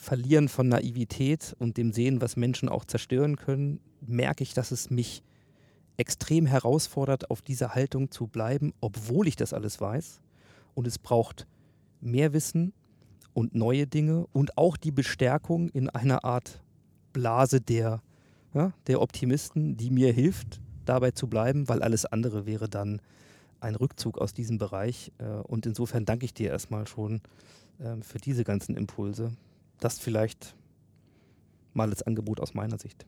Verlieren 0.00 0.48
von 0.48 0.68
Naivität 0.68 1.56
und 1.58 1.76
dem 1.76 1.92
Sehen, 1.92 2.20
was 2.20 2.36
Menschen 2.36 2.68
auch 2.68 2.84
zerstören 2.84 3.34
können, 3.34 3.80
merke 4.00 4.44
ich, 4.44 4.54
dass 4.54 4.70
es 4.70 4.90
mich 4.90 5.24
extrem 5.96 6.46
herausfordert, 6.46 7.32
auf 7.32 7.42
dieser 7.42 7.74
Haltung 7.74 8.12
zu 8.12 8.28
bleiben, 8.28 8.72
obwohl 8.80 9.26
ich 9.26 9.34
das 9.34 9.52
alles 9.52 9.80
weiß. 9.80 10.20
Und 10.74 10.86
es 10.86 11.00
braucht 11.00 11.48
mehr 12.00 12.32
Wissen 12.32 12.72
und 13.34 13.56
neue 13.56 13.88
Dinge 13.88 14.28
und 14.32 14.56
auch 14.56 14.76
die 14.76 14.92
Bestärkung 14.92 15.68
in 15.70 15.90
einer 15.90 16.24
Art 16.24 16.62
Blase 17.12 17.60
der, 17.60 18.00
ja, 18.54 18.72
der 18.86 19.02
Optimisten, 19.02 19.76
die 19.76 19.90
mir 19.90 20.12
hilft, 20.12 20.60
dabei 20.84 21.10
zu 21.10 21.26
bleiben, 21.26 21.68
weil 21.68 21.82
alles 21.82 22.06
andere 22.06 22.46
wäre 22.46 22.68
dann 22.68 23.02
ein 23.58 23.74
Rückzug 23.74 24.18
aus 24.18 24.32
diesem 24.32 24.58
Bereich. 24.58 25.10
Äh, 25.18 25.24
und 25.24 25.66
insofern 25.66 26.04
danke 26.04 26.24
ich 26.24 26.34
dir 26.34 26.50
erstmal 26.50 26.86
schon 26.86 27.20
ähm, 27.80 28.02
für 28.02 28.18
diese 28.18 28.44
ganzen 28.44 28.76
Impulse. 28.76 29.32
Das 29.80 29.98
vielleicht 29.98 30.54
mal 31.74 31.90
als 31.90 32.02
Angebot 32.02 32.40
aus 32.40 32.54
meiner 32.54 32.78
Sicht. 32.78 33.06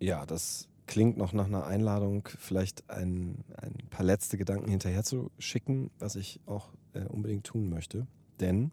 Ja, 0.00 0.24
das 0.26 0.68
klingt 0.86 1.18
noch 1.18 1.32
nach 1.32 1.46
einer 1.46 1.66
Einladung, 1.66 2.28
vielleicht 2.38 2.88
ein, 2.88 3.44
ein 3.56 3.74
paar 3.90 4.04
letzte 4.04 4.38
Gedanken 4.38 4.70
hinterher 4.70 5.04
zu 5.04 5.30
schicken, 5.38 5.90
was 5.98 6.16
ich 6.16 6.40
auch 6.46 6.72
äh, 6.94 7.04
unbedingt 7.04 7.44
tun 7.44 7.68
möchte. 7.68 8.06
Denn, 8.40 8.70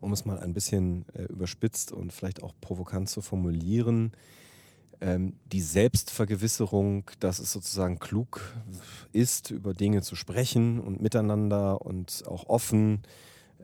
um 0.00 0.12
es 0.12 0.24
mal 0.24 0.38
ein 0.40 0.52
bisschen 0.52 1.06
äh, 1.14 1.24
überspitzt 1.24 1.92
und 1.92 2.12
vielleicht 2.12 2.42
auch 2.42 2.54
provokant 2.60 3.08
zu 3.08 3.22
formulieren, 3.22 4.12
ähm, 5.00 5.34
die 5.52 5.60
Selbstvergewisserung, 5.60 7.10
dass 7.20 7.38
es 7.38 7.52
sozusagen 7.52 7.98
klug 7.98 8.40
ist, 9.12 9.50
über 9.50 9.74
Dinge 9.74 10.02
zu 10.02 10.16
sprechen 10.16 10.80
und 10.80 11.00
miteinander 11.00 11.82
und 11.82 12.24
auch 12.26 12.48
offen, 12.48 13.02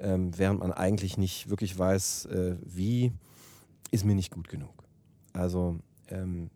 ähm, 0.00 0.36
während 0.36 0.60
man 0.60 0.72
eigentlich 0.72 1.16
nicht 1.16 1.50
wirklich 1.50 1.78
weiß, 1.78 2.26
äh, 2.26 2.56
wie, 2.62 3.12
ist 3.90 4.04
mir 4.04 4.14
nicht 4.14 4.32
gut 4.32 4.48
genug. 4.48 4.84
Also 5.32 5.78
ähm, 6.08 6.50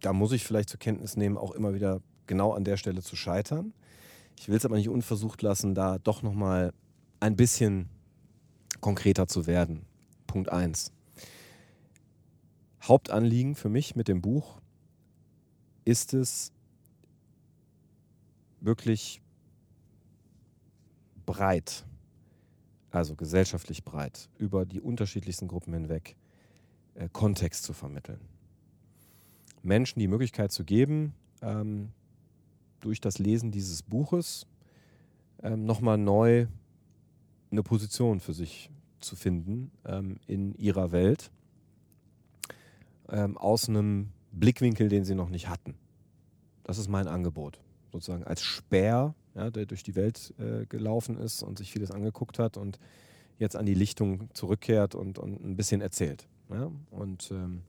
da 0.00 0.12
muss 0.12 0.32
ich 0.32 0.44
vielleicht 0.44 0.68
zur 0.68 0.80
Kenntnis 0.80 1.16
nehmen, 1.16 1.38
auch 1.38 1.52
immer 1.52 1.74
wieder 1.74 2.00
genau 2.26 2.52
an 2.52 2.64
der 2.64 2.76
Stelle 2.76 3.02
zu 3.02 3.16
scheitern. 3.16 3.72
Ich 4.38 4.48
will 4.48 4.56
es 4.56 4.64
aber 4.64 4.76
nicht 4.76 4.88
unversucht 4.88 5.42
lassen, 5.42 5.74
da 5.74 5.98
doch 5.98 6.22
nochmal 6.22 6.72
ein 7.20 7.36
bisschen 7.36 7.88
konkreter 8.80 9.26
zu 9.28 9.46
werden. 9.46 9.86
Punkt 10.26 10.50
1. 10.50 10.92
Hauptanliegen 12.82 13.54
für 13.54 13.68
mich 13.68 13.96
mit 13.96 14.08
dem 14.08 14.20
Buch 14.20 14.60
ist 15.84 16.12
es 16.12 16.52
wirklich 18.60 19.22
breit, 21.26 21.84
also 22.90 23.14
gesellschaftlich 23.14 23.84
breit, 23.84 24.28
über 24.38 24.64
die 24.64 24.80
unterschiedlichsten 24.80 25.48
Gruppen 25.48 25.72
hinweg 25.74 26.16
äh, 26.94 27.08
Kontext 27.12 27.64
zu 27.64 27.72
vermitteln. 27.72 28.20
Menschen 29.62 29.98
die 29.98 30.08
Möglichkeit 30.08 30.52
zu 30.52 30.64
geben, 30.64 31.14
ähm, 31.42 31.90
durch 32.80 33.00
das 33.00 33.18
Lesen 33.18 33.50
dieses 33.50 33.82
Buches 33.82 34.46
ähm, 35.42 35.64
nochmal 35.64 35.98
neu 35.98 36.46
eine 37.50 37.62
Position 37.62 38.20
für 38.20 38.34
sich 38.34 38.70
zu 39.00 39.16
finden 39.16 39.70
ähm, 39.84 40.18
in 40.26 40.54
ihrer 40.54 40.92
Welt 40.92 41.30
ähm, 43.08 43.36
aus 43.36 43.68
einem 43.68 44.10
Blickwinkel, 44.32 44.88
den 44.88 45.04
sie 45.04 45.14
noch 45.14 45.30
nicht 45.30 45.48
hatten. 45.48 45.74
Das 46.64 46.78
ist 46.78 46.88
mein 46.88 47.06
Angebot. 47.06 47.60
Sozusagen 47.92 48.24
als 48.24 48.42
Speer, 48.42 49.14
ja, 49.34 49.50
der 49.50 49.66
durch 49.66 49.82
die 49.82 49.94
Welt 49.94 50.34
äh, 50.38 50.66
gelaufen 50.66 51.18
ist 51.18 51.42
und 51.42 51.58
sich 51.58 51.72
vieles 51.72 51.90
angeguckt 51.90 52.38
hat 52.38 52.56
und 52.56 52.78
jetzt 53.38 53.56
an 53.56 53.66
die 53.66 53.74
Lichtung 53.74 54.28
zurückkehrt 54.32 54.94
und, 54.94 55.18
und 55.18 55.44
ein 55.44 55.56
bisschen 55.56 55.80
erzählt. 55.80 56.28
Ja? 56.50 56.70
Und 56.90 57.30
ähm, 57.32 57.62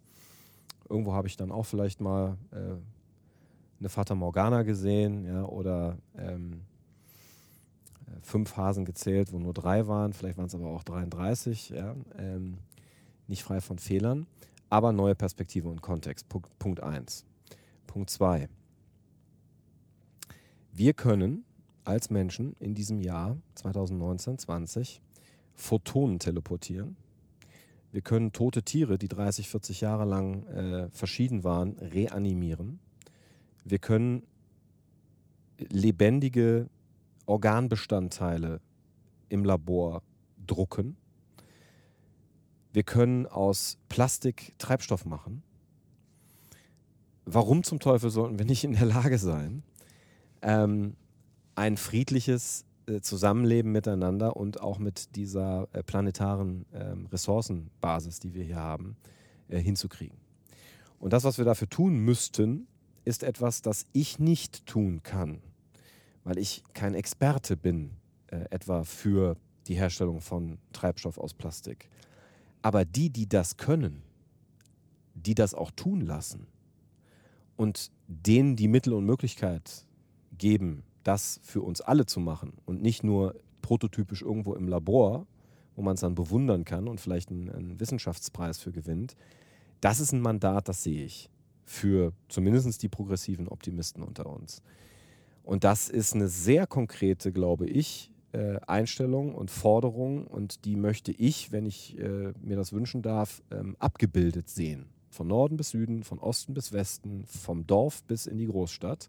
irgendwo 0.89 1.13
habe 1.13 1.27
ich 1.27 1.37
dann 1.37 1.51
auch 1.51 1.65
vielleicht 1.65 2.01
mal 2.01 2.37
äh, 2.51 2.75
eine 3.79 3.89
Fata 3.89 4.15
Morgana 4.15 4.63
gesehen 4.63 5.25
ja, 5.25 5.43
oder 5.43 5.97
ähm, 6.17 6.61
fünf 8.21 8.55
Hasen 8.57 8.85
gezählt, 8.85 9.31
wo 9.31 9.39
nur 9.39 9.53
drei 9.53 9.87
waren. 9.87 10.13
Vielleicht 10.13 10.37
waren 10.37 10.47
es 10.47 10.55
aber 10.55 10.67
auch 10.67 10.83
33. 10.83 11.69
Ja, 11.69 11.95
ähm, 12.17 12.57
nicht 13.27 13.43
frei 13.43 13.61
von 13.61 13.79
Fehlern, 13.79 14.27
aber 14.69 14.91
neue 14.91 15.15
Perspektive 15.15 15.67
und 15.67 15.81
Kontext. 15.81 16.29
Punkt, 16.29 16.57
Punkt 16.59 16.81
1. 16.81 17.25
Punkt 17.87 18.09
2. 18.09 18.47
Wir 20.71 20.93
können 20.93 21.45
als 21.85 22.09
Menschen 22.09 22.55
in 22.59 22.73
diesem 22.73 22.99
Jahr 22.99 23.37
2019, 23.55 24.39
20 24.39 25.01
Photonen 25.53 26.19
teleportieren 26.19 26.97
wir 27.95 28.01
können 28.01 28.33
tote 28.33 28.61
Tiere, 28.61 28.97
die 28.97 29.07
30, 29.07 29.47
40 29.47 29.79
Jahre 29.79 30.03
lang 30.03 30.45
äh, 30.47 30.89
verschieden 30.89 31.45
waren, 31.45 31.77
reanimieren. 31.79 32.81
Wir 33.63 33.79
können 33.79 34.23
lebendige 35.57 36.69
Organbestandteile 37.25 38.59
im 39.29 39.45
Labor 39.45 40.03
drucken. 40.45 40.97
Wir 42.73 42.83
können 42.83 43.27
aus 43.27 43.77
Plastik 43.87 44.55
Treibstoff 44.57 45.05
machen. 45.05 45.41
Warum 47.23 47.63
zum 47.63 47.79
Teufel 47.79 48.09
sollten 48.09 48.37
wir 48.37 48.45
nicht 48.45 48.65
in 48.65 48.73
der 48.73 48.87
Lage 48.87 49.17
sein, 49.17 49.63
ähm, 50.41 50.97
ein 51.55 51.77
friedliches, 51.77 52.65
äh, 52.87 53.01
Zusammenleben 53.01 53.71
miteinander 53.71 54.37
und 54.37 54.61
auch 54.61 54.77
mit 54.77 55.15
dieser 55.15 55.67
äh, 55.73 55.81
planetaren 55.81 56.65
ähm, 56.71 57.07
Ressourcenbasis, 57.07 58.19
die 58.19 58.35
wir 58.35 58.43
hier 58.43 58.57
haben, 58.57 58.95
äh, 59.47 59.57
hinzukriegen. 59.59 60.17
Und 60.99 61.11
das, 61.11 61.23
was 61.23 61.37
wir 61.39 61.45
dafür 61.45 61.67
tun 61.69 61.97
müssten, 61.97 62.67
ist 63.03 63.23
etwas, 63.23 63.61
das 63.61 63.87
ich 63.91 64.19
nicht 64.19 64.65
tun 64.65 65.01
kann, 65.01 65.41
weil 66.23 66.37
ich 66.37 66.63
kein 66.73 66.95
Experte 66.95 67.55
bin, 67.55 67.91
etwa 68.49 68.83
für 68.83 69.37
die 69.67 69.75
Herstellung 69.75 70.19
von 70.19 70.57
Treibstoff 70.73 71.19
aus 71.19 71.35
Plastik. 71.35 71.89
Aber 72.63 72.83
die, 72.83 73.11
die 73.11 73.29
das 73.29 73.57
können, 73.57 74.01
die 75.13 75.35
das 75.35 75.53
auch 75.53 75.69
tun 75.69 76.01
lassen 76.01 76.47
und 77.55 77.91
denen 78.07 78.55
die 78.55 78.67
Mittel 78.67 78.93
und 78.93 79.05
Möglichkeit 79.05 79.85
geben, 80.35 80.83
das 81.05 81.39
für 81.43 81.61
uns 81.61 81.81
alle 81.81 82.05
zu 82.05 82.19
machen 82.19 82.53
und 82.65 82.81
nicht 82.81 83.03
nur 83.03 83.35
prototypisch 83.61 84.21
irgendwo 84.21 84.55
im 84.55 84.67
Labor, 84.67 85.27
wo 85.75 85.81
man 85.81 85.95
es 85.95 86.01
dann 86.01 86.15
bewundern 86.15 86.65
kann 86.65 86.87
und 86.87 86.99
vielleicht 86.99 87.29
einen, 87.29 87.49
einen, 87.49 87.79
Wissenschaftspreis 87.79 88.57
für 88.57 88.71
gewinnt, 88.71 89.15
das 89.81 89.99
ist 89.99 90.11
ein 90.11 90.21
Mandat, 90.21 90.67
das 90.67 90.83
sehe 90.83 91.05
ich 91.05 91.29
für 91.63 92.13
zumindest 92.27 92.81
die 92.81 92.89
progressiven 92.89 93.47
Optimisten 93.47 94.03
unter 94.03 94.27
uns. 94.27 94.61
Und 95.43 95.63
das 95.63 95.89
ist 95.89 96.15
eine 96.15 96.27
sehr 96.27 96.65
konkrete, 96.65 97.31
glaube 97.31 97.67
ich, 97.67 98.11
äh, 98.31 98.59
Einstellung 98.65 99.35
und 99.35 99.51
Forderung 99.51 100.25
und 100.25 100.65
die 100.65 100.75
möchte 100.75 101.11
ich, 101.11 101.51
wenn 101.51 101.65
ich 101.65 101.99
äh, 101.99 102.33
mir 102.41 102.55
das 102.55 102.73
wünschen 102.73 103.01
darf, 103.01 103.43
ähm, 103.51 103.75
abgebildet 103.79 104.49
sehen. 104.49 104.87
Von 105.09 105.27
Norden 105.27 105.55
bis 105.55 105.69
Süden, 105.69 106.03
von 106.03 106.19
Osten 106.19 106.53
bis 106.53 106.73
Westen, 106.73 107.25
vom 107.25 107.67
Dorf 107.67 108.03
bis 108.03 108.25
in 108.25 108.37
die 108.37 108.47
Großstadt. 108.47 109.07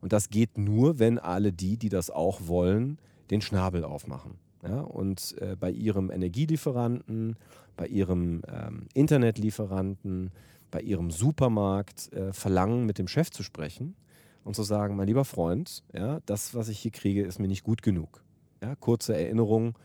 Und 0.00 0.12
das 0.12 0.30
geht 0.30 0.58
nur, 0.58 0.98
wenn 0.98 1.18
alle 1.18 1.52
die, 1.52 1.76
die 1.76 1.88
das 1.88 2.10
auch 2.10 2.46
wollen, 2.46 2.98
den 3.30 3.40
Schnabel 3.40 3.84
aufmachen. 3.84 4.38
Ja? 4.62 4.80
Und 4.80 5.36
äh, 5.40 5.56
bei 5.56 5.70
ihrem 5.70 6.10
Energielieferanten, 6.10 7.36
bei 7.76 7.86
ihrem 7.86 8.42
ähm, 8.48 8.86
Internetlieferanten, 8.94 10.30
bei 10.70 10.80
ihrem 10.80 11.10
Supermarkt 11.10 12.12
äh, 12.12 12.32
verlangen, 12.32 12.86
mit 12.86 12.98
dem 12.98 13.08
Chef 13.08 13.30
zu 13.30 13.42
sprechen 13.42 13.96
und 14.44 14.54
zu 14.54 14.62
sagen, 14.62 14.96
mein 14.96 15.06
lieber 15.06 15.24
Freund, 15.24 15.82
ja, 15.92 16.20
das, 16.26 16.54
was 16.54 16.68
ich 16.68 16.78
hier 16.78 16.90
kriege, 16.90 17.22
ist 17.22 17.38
mir 17.38 17.48
nicht 17.48 17.64
gut 17.64 17.82
genug. 17.82 18.22
Ja? 18.62 18.74
Kurze 18.76 19.16
Erinnerung, 19.16 19.78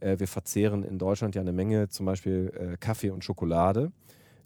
äh, 0.00 0.18
wir 0.18 0.28
verzehren 0.28 0.84
in 0.84 0.98
Deutschland 0.98 1.34
ja 1.34 1.40
eine 1.40 1.52
Menge, 1.52 1.88
zum 1.88 2.06
Beispiel 2.06 2.52
äh, 2.54 2.76
Kaffee 2.76 3.10
und 3.10 3.24
Schokolade. 3.24 3.92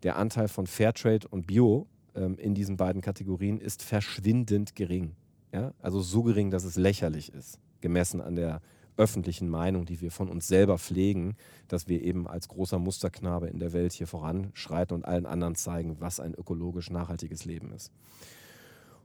Der 0.02 0.16
Anteil 0.16 0.48
von 0.48 0.66
Fairtrade 0.66 1.28
und 1.28 1.46
Bio 1.46 1.86
ähm, 2.14 2.38
in 2.38 2.54
diesen 2.54 2.76
beiden 2.76 3.02
Kategorien 3.02 3.58
ist 3.58 3.82
verschwindend 3.82 4.74
gering. 4.74 5.14
Ja? 5.52 5.72
Also 5.80 6.00
so 6.00 6.22
gering, 6.22 6.50
dass 6.50 6.64
es 6.64 6.76
lächerlich 6.76 7.32
ist, 7.32 7.58
gemessen 7.80 8.20
an 8.20 8.36
der 8.36 8.60
öffentlichen 8.96 9.48
Meinung, 9.48 9.86
die 9.86 10.00
wir 10.00 10.10
von 10.10 10.28
uns 10.28 10.46
selber 10.46 10.78
pflegen, 10.78 11.36
dass 11.68 11.88
wir 11.88 12.02
eben 12.02 12.28
als 12.28 12.48
großer 12.48 12.78
Musterknabe 12.78 13.48
in 13.48 13.58
der 13.58 13.72
Welt 13.72 13.92
hier 13.92 14.06
voranschreiten 14.06 14.94
und 14.94 15.04
allen 15.04 15.26
anderen 15.26 15.54
zeigen, 15.54 15.96
was 16.00 16.20
ein 16.20 16.34
ökologisch 16.34 16.90
nachhaltiges 16.90 17.44
Leben 17.44 17.72
ist. 17.72 17.90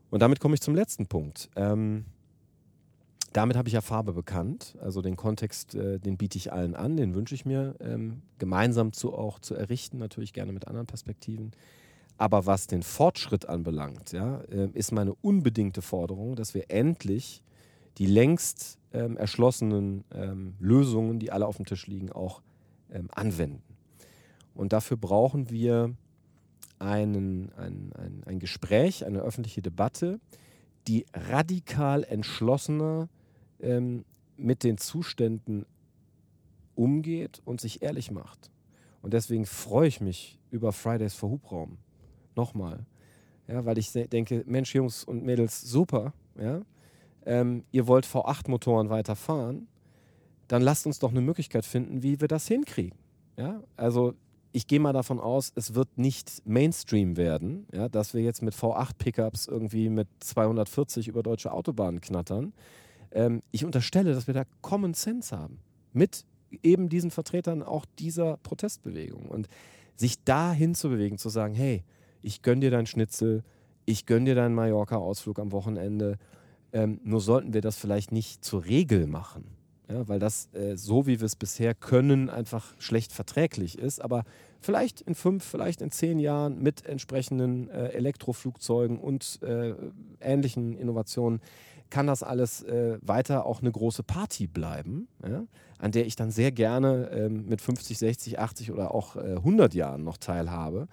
Und 0.09 0.21
damit 0.21 0.39
komme 0.39 0.55
ich 0.55 0.61
zum 0.61 0.75
letzten 0.75 1.07
Punkt. 1.07 1.49
Ähm, 1.55 2.05
damit 3.33 3.57
habe 3.57 3.67
ich 3.67 3.73
ja 3.73 3.81
Farbe 3.81 4.13
bekannt. 4.13 4.75
Also 4.81 5.01
den 5.01 5.15
Kontext, 5.15 5.75
äh, 5.75 5.99
den 5.99 6.17
biete 6.17 6.37
ich 6.37 6.51
allen 6.51 6.75
an, 6.75 6.97
den 6.97 7.13
wünsche 7.13 7.35
ich 7.35 7.45
mir 7.45 7.75
ähm, 7.79 8.21
gemeinsam 8.39 8.93
zu 8.93 9.13
auch 9.13 9.39
zu 9.39 9.53
errichten, 9.53 9.97
natürlich 9.97 10.33
gerne 10.33 10.53
mit 10.53 10.67
anderen 10.67 10.87
Perspektiven. 10.87 11.51
Aber 12.17 12.45
was 12.45 12.67
den 12.67 12.83
Fortschritt 12.83 13.47
anbelangt, 13.47 14.11
ja, 14.11 14.41
äh, 14.49 14.69
ist 14.73 14.91
meine 14.91 15.13
unbedingte 15.15 15.81
Forderung, 15.81 16.35
dass 16.35 16.53
wir 16.53 16.65
endlich 16.69 17.43
die 17.97 18.07
längst 18.07 18.79
ähm, 18.93 19.17
erschlossenen 19.17 20.03
ähm, 20.11 20.55
Lösungen, 20.59 21.19
die 21.19 21.31
alle 21.31 21.45
auf 21.45 21.57
dem 21.57 21.65
Tisch 21.65 21.87
liegen, 21.87 22.11
auch 22.11 22.41
ähm, 22.91 23.09
anwenden. 23.13 23.61
Und 24.55 24.73
dafür 24.73 24.97
brauchen 24.97 25.49
wir 25.49 25.93
einen, 26.79 27.51
ein, 27.53 27.91
ein, 27.95 28.23
ein 28.25 28.39
Gespräch, 28.39 29.05
eine 29.05 29.19
öffentliche 29.19 29.61
Debatte, 29.61 30.19
die 30.87 31.05
radikal 31.13 32.03
entschlossener 32.03 33.09
ähm, 33.59 34.05
mit 34.37 34.63
den 34.63 34.77
Zuständen 34.77 35.65
umgeht 36.75 37.41
und 37.45 37.61
sich 37.61 37.81
ehrlich 37.81 38.11
macht. 38.11 38.51
Und 39.01 39.13
deswegen 39.13 39.45
freue 39.45 39.87
ich 39.87 40.01
mich 40.01 40.39
über 40.51 40.71
Fridays 40.71 41.13
for 41.13 41.29
Hubraum. 41.29 41.77
Nochmal. 42.37 42.85
Ja, 43.47 43.65
weil 43.65 43.77
ich 43.77 43.91
denke, 43.91 44.43
Mensch, 44.45 44.75
Jungs 44.75 45.03
und 45.03 45.23
Mädels, 45.23 45.61
super. 45.61 46.13
Ja? 46.39 46.61
Ähm, 47.25 47.63
ihr 47.71 47.87
wollt 47.87 48.05
V8-Motoren 48.05 48.89
weiterfahren, 48.89 49.67
dann 50.47 50.61
lasst 50.61 50.85
uns 50.85 50.99
doch 50.99 51.11
eine 51.11 51.21
Möglichkeit 51.21 51.65
finden, 51.65 52.03
wie 52.03 52.21
wir 52.21 52.27
das 52.27 52.47
hinkriegen. 52.47 52.97
Ja? 53.37 53.61
Also 53.75 54.13
ich 54.51 54.67
gehe 54.67 54.79
mal 54.79 54.93
davon 54.93 55.19
aus, 55.19 55.51
es 55.55 55.75
wird 55.75 55.97
nicht 55.97 56.41
Mainstream 56.45 57.17
werden, 57.17 57.67
ja, 57.73 57.89
dass 57.89 58.13
wir 58.13 58.21
jetzt 58.21 58.41
mit 58.41 58.55
V8-Pickups 58.55 59.47
irgendwie 59.47 59.89
mit 59.89 60.07
240 60.19 61.07
über 61.07 61.21
deutsche 61.21 61.51
Autobahnen 61.51 62.01
knattern. 62.01 62.53
Ähm, 63.11 63.43
ich 63.51 63.65
unterstelle, 63.65 64.13
dass 64.13 64.27
wir 64.27 64.33
da 64.33 64.45
Common 64.61 64.93
Sense 64.93 65.37
haben. 65.37 65.59
Mit 65.93 66.23
eben 66.63 66.89
diesen 66.89 67.11
Vertretern 67.11 67.61
auch 67.61 67.85
dieser 67.99 68.37
Protestbewegung. 68.37 69.25
Und 69.27 69.47
sich 69.95 70.23
dahin 70.23 70.75
zu 70.75 70.89
bewegen, 70.89 71.17
zu 71.17 71.29
sagen, 71.29 71.53
hey, 71.53 71.83
ich 72.27 72.41
gönn 72.41 72.59
dir 72.59 72.71
dein 72.71 72.85
Schnitzel, 72.85 73.43
ich 73.85 74.05
gönn 74.05 74.25
dir 74.25 74.35
deinen 74.35 74.53
Mallorca-Ausflug 74.53 75.39
am 75.39 75.53
Wochenende. 75.53 76.17
Ähm, 76.73 76.99
nur 77.05 77.21
sollten 77.21 77.53
wir 77.53 77.61
das 77.61 77.77
vielleicht 77.77 78.11
nicht 78.11 78.43
zur 78.43 78.65
Regel 78.65 79.07
machen. 79.07 79.45
Ja, 79.89 80.05
weil 80.09 80.19
das, 80.19 80.53
äh, 80.53 80.75
so 80.75 81.07
wie 81.07 81.21
wir 81.21 81.25
es 81.25 81.37
bisher 81.37 81.73
können, 81.73 82.29
einfach 82.29 82.73
schlecht 82.79 83.13
verträglich 83.13 83.79
ist. 83.79 84.01
Aber 84.01 84.25
vielleicht 84.59 84.99
in 84.99 85.15
fünf, 85.15 85.45
vielleicht 85.45 85.81
in 85.81 85.89
zehn 85.89 86.19
Jahren 86.19 86.61
mit 86.61 86.85
entsprechenden 86.85 87.69
äh, 87.69 87.91
Elektroflugzeugen 87.93 88.99
und 88.99 89.39
äh, 89.41 89.73
ähnlichen 90.19 90.77
Innovationen 90.77 91.39
kann 91.89 92.07
das 92.07 92.23
alles 92.23 92.63
äh, 92.63 92.97
weiter 93.01 93.45
auch 93.45 93.61
eine 93.61 93.71
große 93.71 94.03
Party 94.03 94.47
bleiben, 94.47 95.07
ja, 95.27 95.45
an 95.79 95.91
der 95.91 96.05
ich 96.05 96.15
dann 96.15 96.31
sehr 96.31 96.51
gerne 96.51 97.09
ähm, 97.11 97.45
mit 97.47 97.61
50, 97.61 97.97
60, 97.97 98.39
80 98.39 98.71
oder 98.71 98.93
auch 98.93 99.15
100 99.15 99.73
äh, 99.73 99.77
Jahren 99.77 100.03
noch 100.03 100.17
teilhabe. 100.17 100.87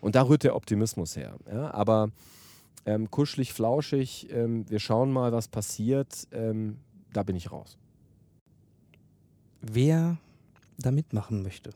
Und 0.00 0.14
da 0.14 0.22
rührt 0.22 0.44
der 0.44 0.54
Optimismus 0.56 1.16
her. 1.16 1.36
Ja. 1.50 1.72
Aber 1.72 2.10
ähm, 2.86 3.10
kuschelig, 3.10 3.52
flauschig, 3.52 4.28
ähm, 4.30 4.64
wir 4.68 4.78
schauen 4.78 5.12
mal, 5.12 5.32
was 5.32 5.48
passiert, 5.48 6.28
ähm, 6.32 6.78
da 7.12 7.22
bin 7.22 7.36
ich 7.36 7.50
raus 7.50 7.78
wer 9.60 10.18
da 10.78 10.90
mitmachen 10.90 11.42
möchte. 11.42 11.70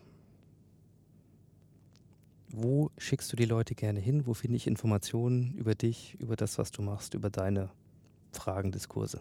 Wo 2.48 2.90
schickst 2.98 3.32
du 3.32 3.36
die 3.36 3.46
Leute 3.46 3.74
gerne 3.74 3.98
hin? 3.98 4.26
Wo 4.26 4.34
finde 4.34 4.56
ich 4.56 4.66
Informationen 4.66 5.54
über 5.54 5.74
dich, 5.74 6.16
über 6.20 6.36
das, 6.36 6.58
was 6.58 6.70
du 6.70 6.82
machst, 6.82 7.14
über 7.14 7.30
deine 7.30 7.70
Fragen, 8.36 8.72
Diskurse? 8.72 9.20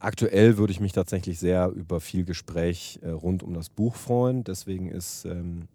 Aktuell 0.00 0.58
würde 0.58 0.72
ich 0.72 0.80
mich 0.80 0.92
tatsächlich 0.92 1.40
sehr 1.40 1.70
über 1.70 2.00
viel 2.00 2.24
Gespräch 2.24 3.00
äh, 3.02 3.10
rund 3.10 3.42
um 3.42 3.54
das 3.54 3.68
Buch 3.68 3.96
freuen. 3.96 4.44
Deswegen 4.44 4.88
ist 4.88 5.24
ähm, 5.24 5.66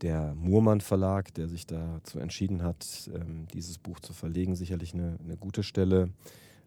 der 0.00 0.34
Murmann 0.34 0.80
Verlag, 0.80 1.32
der 1.34 1.48
sich 1.48 1.66
dazu 1.66 2.18
entschieden 2.18 2.62
hat, 2.62 3.08
ähm, 3.14 3.46
dieses 3.54 3.78
Buch 3.78 4.00
zu 4.00 4.12
verlegen, 4.12 4.56
sicherlich 4.56 4.92
eine, 4.92 5.18
eine 5.24 5.36
gute 5.36 5.62
Stelle. 5.62 6.10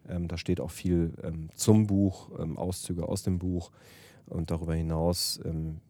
Ähm, 0.07 0.29
da 0.29 0.37
steht 0.37 0.61
auch 0.61 0.71
viel 0.71 1.13
ähm, 1.23 1.49
zum 1.53 1.87
Buch, 1.87 2.29
ähm, 2.39 2.57
Auszüge 2.57 3.07
aus 3.07 3.23
dem 3.23 3.37
Buch. 3.37 3.71
Und 4.25 4.49
darüber 4.49 4.73
hinaus 4.73 5.41
ähm, 5.43 5.81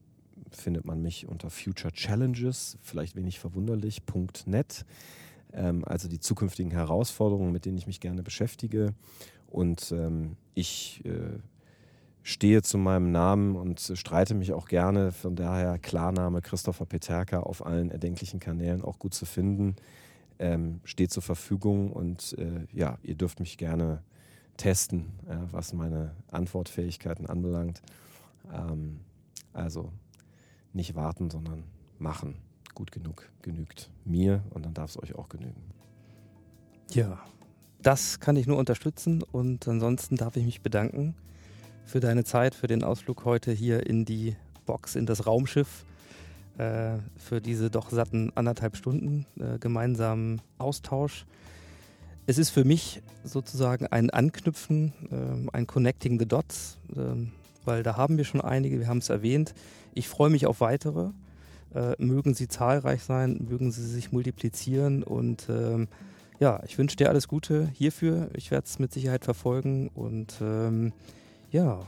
findet 0.50 0.86
man 0.86 1.02
mich 1.02 1.28
unter 1.28 1.50
Future 1.50 1.94
Challenges, 1.94 2.78
vielleicht 2.82 3.16
wenig 3.16 3.40
verwunderlich, 3.40 4.02
.net. 4.46 4.84
Ähm, 4.84 5.27
also 5.54 6.08
die 6.08 6.20
zukünftigen 6.20 6.72
Herausforderungen, 6.72 7.52
mit 7.52 7.66
denen 7.66 7.78
ich 7.78 7.88
mich 7.88 8.00
gerne 8.00 8.24
beschäftige. 8.24 8.94
Und 9.48 9.92
ähm, 9.92 10.36
ich 10.54 11.04
äh, 11.06 11.40
stehe 12.22 12.62
zu 12.62 12.78
meinem 12.78 13.12
Namen 13.12 13.56
und 13.56 13.80
streite 13.96 14.36
mich 14.36 14.54
auch 14.54 14.68
gerne. 14.68 15.12
Von 15.12 15.36
daher 15.36 15.80
Klarname 15.80 16.42
Christopher 16.42 16.86
Peterka 16.86 17.40
auf 17.40 17.66
allen 17.66 17.92
erdenklichen 17.92 18.40
Kanälen 18.40 18.82
auch 18.82 19.00
gut 19.00 19.14
zu 19.14 19.26
finden 19.26 19.76
ähm, 20.40 20.82
steht 20.84 21.12
zur 21.12 21.24
Verfügung 21.24 21.92
und 21.92 22.38
äh, 22.38 22.68
ja, 22.72 22.98
ihr 23.04 23.16
dürft 23.16 23.40
mich 23.40 23.58
gerne 23.58 24.04
testen, 24.58 25.06
äh, 25.28 25.38
was 25.52 25.74
meine 25.74 26.16
Antwortfähigkeiten 26.32 27.28
anbelangt. 27.28 27.82
Ähm, 28.52 29.02
also 29.54 29.92
nicht 30.74 30.96
warten, 30.96 31.30
sondern 31.30 31.64
machen. 31.98 32.36
Gut 32.78 32.92
genug 32.92 33.28
genügt 33.42 33.90
mir 34.06 34.44
und 34.52 34.64
dann 34.64 34.76
darf 34.76 34.92
es 34.92 35.02
euch 35.02 35.16
auch 35.16 35.30
genügen. 35.30 35.60
Ja, 36.92 37.18
das 37.82 38.20
kann 38.20 38.36
ich 38.36 38.46
nur 38.46 38.58
unterstützen 38.58 39.24
und 39.24 39.68
ansonsten 39.68 40.16
darf 40.16 40.36
ich 40.36 40.46
mich 40.46 40.62
bedanken 40.62 41.16
für 41.88 42.00
deine 42.00 42.24
Zeit, 42.24 42.54
für 42.54 42.68
den 42.68 42.84
Ausflug 42.84 43.26
heute 43.26 43.52
hier 43.52 43.88
in 43.88 44.06
die 44.06 44.36
Box, 44.68 44.96
in 44.96 45.08
das 45.08 45.26
Raumschiff 45.26 45.86
äh, 46.60 47.00
für 47.18 47.42
diese 47.42 47.72
doch 47.72 47.90
satten 47.90 48.32
anderthalb 48.36 48.78
Stunden 48.78 49.26
äh, 49.40 49.58
gemeinsamen 49.58 50.40
Austausch. 50.60 51.26
Es 52.28 52.38
ist 52.38 52.52
für 52.52 52.64
mich 52.64 53.02
sozusagen 53.24 53.88
ein 53.88 54.12
Anknüpfen, 54.12 54.94
äh, 55.10 55.50
ein 55.52 55.66
Connecting 55.66 56.20
the 56.20 56.28
Dots, 56.28 56.78
ähm, 56.96 57.32
weil 57.66 57.82
da 57.82 57.98
haben 57.98 58.18
wir 58.18 58.24
schon 58.24 58.42
einige, 58.42 58.78
wir 58.78 58.88
haben 58.88 59.00
es 59.00 59.10
erwähnt. 59.10 59.56
Ich 59.96 60.08
freue 60.08 60.30
mich 60.30 60.46
auf 60.46 60.62
weitere. 60.62 61.10
Äh, 61.76 61.96
mögen 61.98 62.34
sie 62.34 62.48
zahlreich 62.48 63.04
sein, 63.04 63.46
mögen 63.50 63.72
sie 63.72 63.86
sich 63.86 64.12
multiplizieren 64.12 65.04
und 65.04 65.48
ähm, 65.50 65.88
ja, 66.40 66.62
ich 66.66 66.78
wünsche 66.78 66.96
dir 66.96 67.10
alles 67.10 67.28
Gute 67.28 67.68
hierfür. 67.74 68.30
Ich 68.34 68.52
werde 68.52 68.66
es 68.66 68.80
mit 68.80 68.94
Sicherheit 68.94 69.26
verfolgen 69.26 69.90
und 69.90 70.36
ähm, 70.42 70.94
ja, 71.52 71.80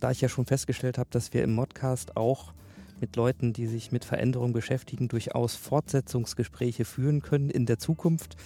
da 0.00 0.10
ich 0.10 0.20
ja 0.20 0.28
schon 0.28 0.46
festgestellt 0.46 0.98
habe, 0.98 1.08
dass 1.10 1.32
wir 1.32 1.42
im 1.42 1.54
Modcast 1.54 2.16
auch 2.16 2.52
mit 3.00 3.16
Leuten, 3.16 3.52
die 3.52 3.66
sich 3.66 3.92
mit 3.92 4.04
Veränderung 4.04 4.52
beschäftigen, 4.52 5.08
durchaus 5.08 5.54
Fortsetzungsgespräche 5.54 6.84
führen 6.84 7.22
können 7.22 7.50
in 7.50 7.66
der 7.66 7.78
Zukunft. 7.78 8.36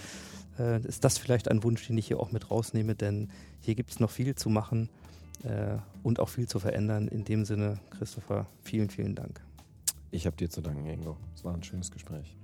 Äh, 0.58 0.80
ist 0.86 1.04
das 1.04 1.18
vielleicht 1.18 1.50
ein 1.50 1.62
Wunsch, 1.62 1.86
den 1.86 1.98
ich 1.98 2.06
hier 2.06 2.20
auch 2.20 2.32
mit 2.32 2.50
rausnehme, 2.50 2.94
denn 2.94 3.30
hier 3.60 3.74
gibt 3.74 3.90
es 3.90 4.00
noch 4.00 4.10
viel 4.10 4.34
zu 4.34 4.50
machen 4.50 4.88
äh, 5.44 5.78
und 6.02 6.20
auch 6.20 6.28
viel 6.28 6.48
zu 6.48 6.58
verändern. 6.58 7.08
In 7.08 7.24
dem 7.24 7.44
Sinne, 7.44 7.78
Christopher, 7.90 8.46
vielen, 8.62 8.90
vielen 8.90 9.14
Dank. 9.14 9.40
Ich 10.12 10.26
habe 10.26 10.36
dir 10.36 10.50
zu 10.50 10.60
danken, 10.60 10.86
Ingo. 10.86 11.16
Es 11.34 11.44
war 11.44 11.54
ein 11.54 11.62
schönes 11.62 11.90
Gespräch. 11.90 12.36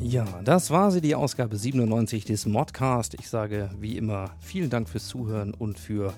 Ja, 0.00 0.26
das 0.42 0.70
war 0.70 0.90
sie, 0.90 1.00
die 1.00 1.14
Ausgabe 1.14 1.56
97 1.56 2.24
des 2.24 2.44
Modcast. 2.44 3.14
Ich 3.14 3.28
sage 3.28 3.70
wie 3.78 3.96
immer 3.96 4.36
vielen 4.40 4.68
Dank 4.68 4.88
fürs 4.88 5.06
Zuhören 5.06 5.54
und 5.54 5.78
für 5.78 6.12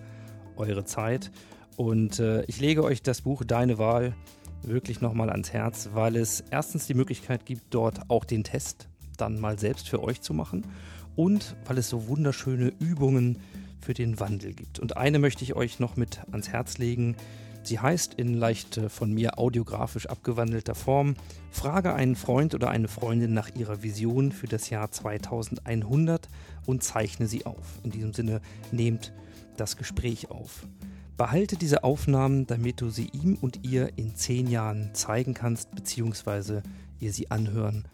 eure 0.56 0.84
Zeit. 0.84 1.30
Und 1.76 2.18
äh, 2.18 2.44
ich 2.46 2.60
lege 2.60 2.82
euch 2.82 3.02
das 3.02 3.20
Buch 3.20 3.44
Deine 3.44 3.78
Wahl 3.78 4.16
wirklich 4.62 5.02
nochmal 5.02 5.28
ans 5.28 5.52
Herz, 5.52 5.90
weil 5.92 6.16
es 6.16 6.42
erstens 6.50 6.86
die 6.86 6.94
Möglichkeit 6.94 7.44
gibt, 7.44 7.74
dort 7.74 8.08
auch 8.08 8.24
den 8.24 8.42
Test 8.42 8.88
dann 9.16 9.40
mal 9.40 9.58
selbst 9.58 9.88
für 9.88 10.02
euch 10.02 10.20
zu 10.20 10.34
machen 10.34 10.64
und 11.16 11.56
weil 11.66 11.78
es 11.78 11.88
so 11.88 12.08
wunderschöne 12.08 12.72
Übungen 12.78 13.38
für 13.80 13.94
den 13.94 14.18
Wandel 14.18 14.54
gibt. 14.54 14.78
Und 14.78 14.96
eine 14.96 15.18
möchte 15.18 15.44
ich 15.44 15.54
euch 15.54 15.78
noch 15.78 15.96
mit 15.96 16.20
ans 16.32 16.48
Herz 16.48 16.78
legen. 16.78 17.16
Sie 17.62 17.78
heißt 17.78 18.14
in 18.14 18.34
leicht 18.34 18.78
äh, 18.78 18.88
von 18.88 19.12
mir 19.12 19.38
audiografisch 19.38 20.06
abgewandelter 20.06 20.74
Form 20.74 21.14
Frage 21.50 21.94
einen 21.94 22.16
Freund 22.16 22.54
oder 22.54 22.70
eine 22.70 22.88
Freundin 22.88 23.32
nach 23.32 23.54
ihrer 23.54 23.82
Vision 23.82 24.32
für 24.32 24.46
das 24.46 24.70
Jahr 24.70 24.90
2100 24.90 26.28
und 26.66 26.82
zeichne 26.82 27.26
sie 27.26 27.46
auf. 27.46 27.78
In 27.82 27.90
diesem 27.90 28.12
Sinne 28.12 28.40
nehmt 28.72 29.12
das 29.56 29.76
Gespräch 29.76 30.30
auf. 30.30 30.66
Behalte 31.16 31.56
diese 31.56 31.84
Aufnahmen, 31.84 32.46
damit 32.46 32.80
du 32.80 32.90
sie 32.90 33.08
ihm 33.12 33.38
und 33.40 33.64
ihr 33.64 33.96
in 33.96 34.16
zehn 34.16 34.48
Jahren 34.48 34.90
zeigen 34.94 35.32
kannst, 35.32 35.74
beziehungsweise 35.74 36.62
ihr 36.98 37.12
sie 37.12 37.30
anhören 37.30 37.84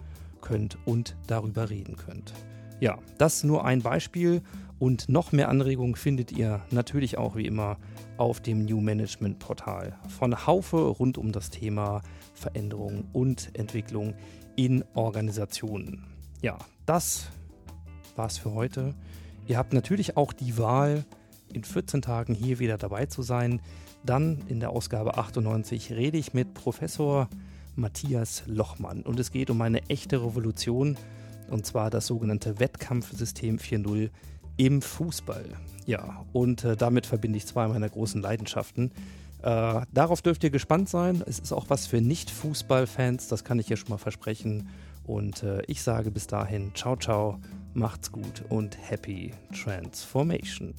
könnt 0.41 0.79
und 0.85 1.17
darüber 1.27 1.71
reden 1.71 1.97
könnt. 1.97 2.33
Ja, 2.81 2.99
das 3.19 3.45
nur 3.45 3.65
ein 3.65 3.83
Beispiel 3.83 4.43
und 4.79 5.11
noch 5.11 5.33
mehr 5.33 5.51
Anregungen 5.51 5.95
findet 5.95 6.33
ihr 6.33 6.63
natürlich 6.71 7.19
auch 7.19 7.37
wie 7.37 7.47
immer 7.47 7.77
auf 8.17 8.41
dem 8.41 8.65
New 8.65 8.81
Management 8.81 9.39
Portal 9.39 9.99
von 10.09 10.47
Haufe 10.47 10.79
rund 10.79 11.19
um 11.19 11.33
das 11.33 11.51
Thema 11.51 12.01
Veränderung 12.35 13.05
und 13.13 13.51
Entwicklung 13.53 14.15
in 14.57 14.85
Organisationen. 14.95 16.07
Ja, 16.41 16.57
das 16.87 17.29
war's 18.17 18.39
für 18.39 18.55
heute. 18.55 18.95
Ihr 19.47 19.59
habt 19.59 19.75
natürlich 19.75 20.17
auch 20.17 20.33
die 20.33 20.57
Wahl, 20.57 21.05
in 21.53 21.65
14 21.65 22.03
Tagen 22.03 22.35
hier 22.35 22.59
wieder 22.59 22.79
dabei 22.79 23.07
zu 23.07 23.23
sein. 23.23 23.61
Dann 24.05 24.43
in 24.49 24.61
der 24.61 24.71
Ausgabe 24.71 25.19
98 25.19 25.93
rede 25.93 26.17
ich 26.17 26.33
mit 26.33 26.55
Professor 26.55 27.29
Matthias 27.81 28.43
Lochmann 28.47 29.03
und 29.03 29.19
es 29.19 29.31
geht 29.31 29.51
um 29.51 29.61
eine 29.63 29.89
echte 29.89 30.23
Revolution 30.23 30.97
und 31.51 31.67
zwar 31.67 31.91
das 31.91 32.07
sogenannte 32.07 32.61
Wettkampfsystem 32.61 33.59
4.0 33.59 34.11
im 34.57 34.83
Fußball. 34.83 35.45
Ja, 35.87 36.25
und 36.33 36.65
äh, 36.65 36.77
damit 36.77 37.07
verbinde 37.07 37.39
ich 37.39 37.47
zwei 37.47 37.67
meiner 37.67 37.89
großen 37.89 38.21
Leidenschaften. 38.21 38.93
Äh, 39.43 39.81
darauf 39.93 40.23
dürft 40.23 40.45
ihr 40.45 40.51
gespannt 40.51 40.89
sein. 40.89 41.23
Es 41.27 41.39
ist 41.39 41.53
auch 41.53 41.67
was 41.69 41.87
für 41.87 42.01
Nicht-Fußball-Fans, 42.01 43.29
das 43.29 43.45
kann 43.45 43.59
ich 43.59 43.69
hier 43.69 43.77
schon 43.77 43.89
mal 43.89 43.99
versprechen. 43.99 44.69
Und 45.05 45.43
äh, 45.43 45.63
ich 45.67 45.83
sage 45.83 46.11
bis 46.11 46.27
dahin, 46.27 46.73
ciao, 46.75 46.97
ciao, 46.97 47.41
macht's 47.75 48.13
gut 48.13 48.45
und 48.49 48.77
happy 48.89 49.33
Transformation. 49.53 50.75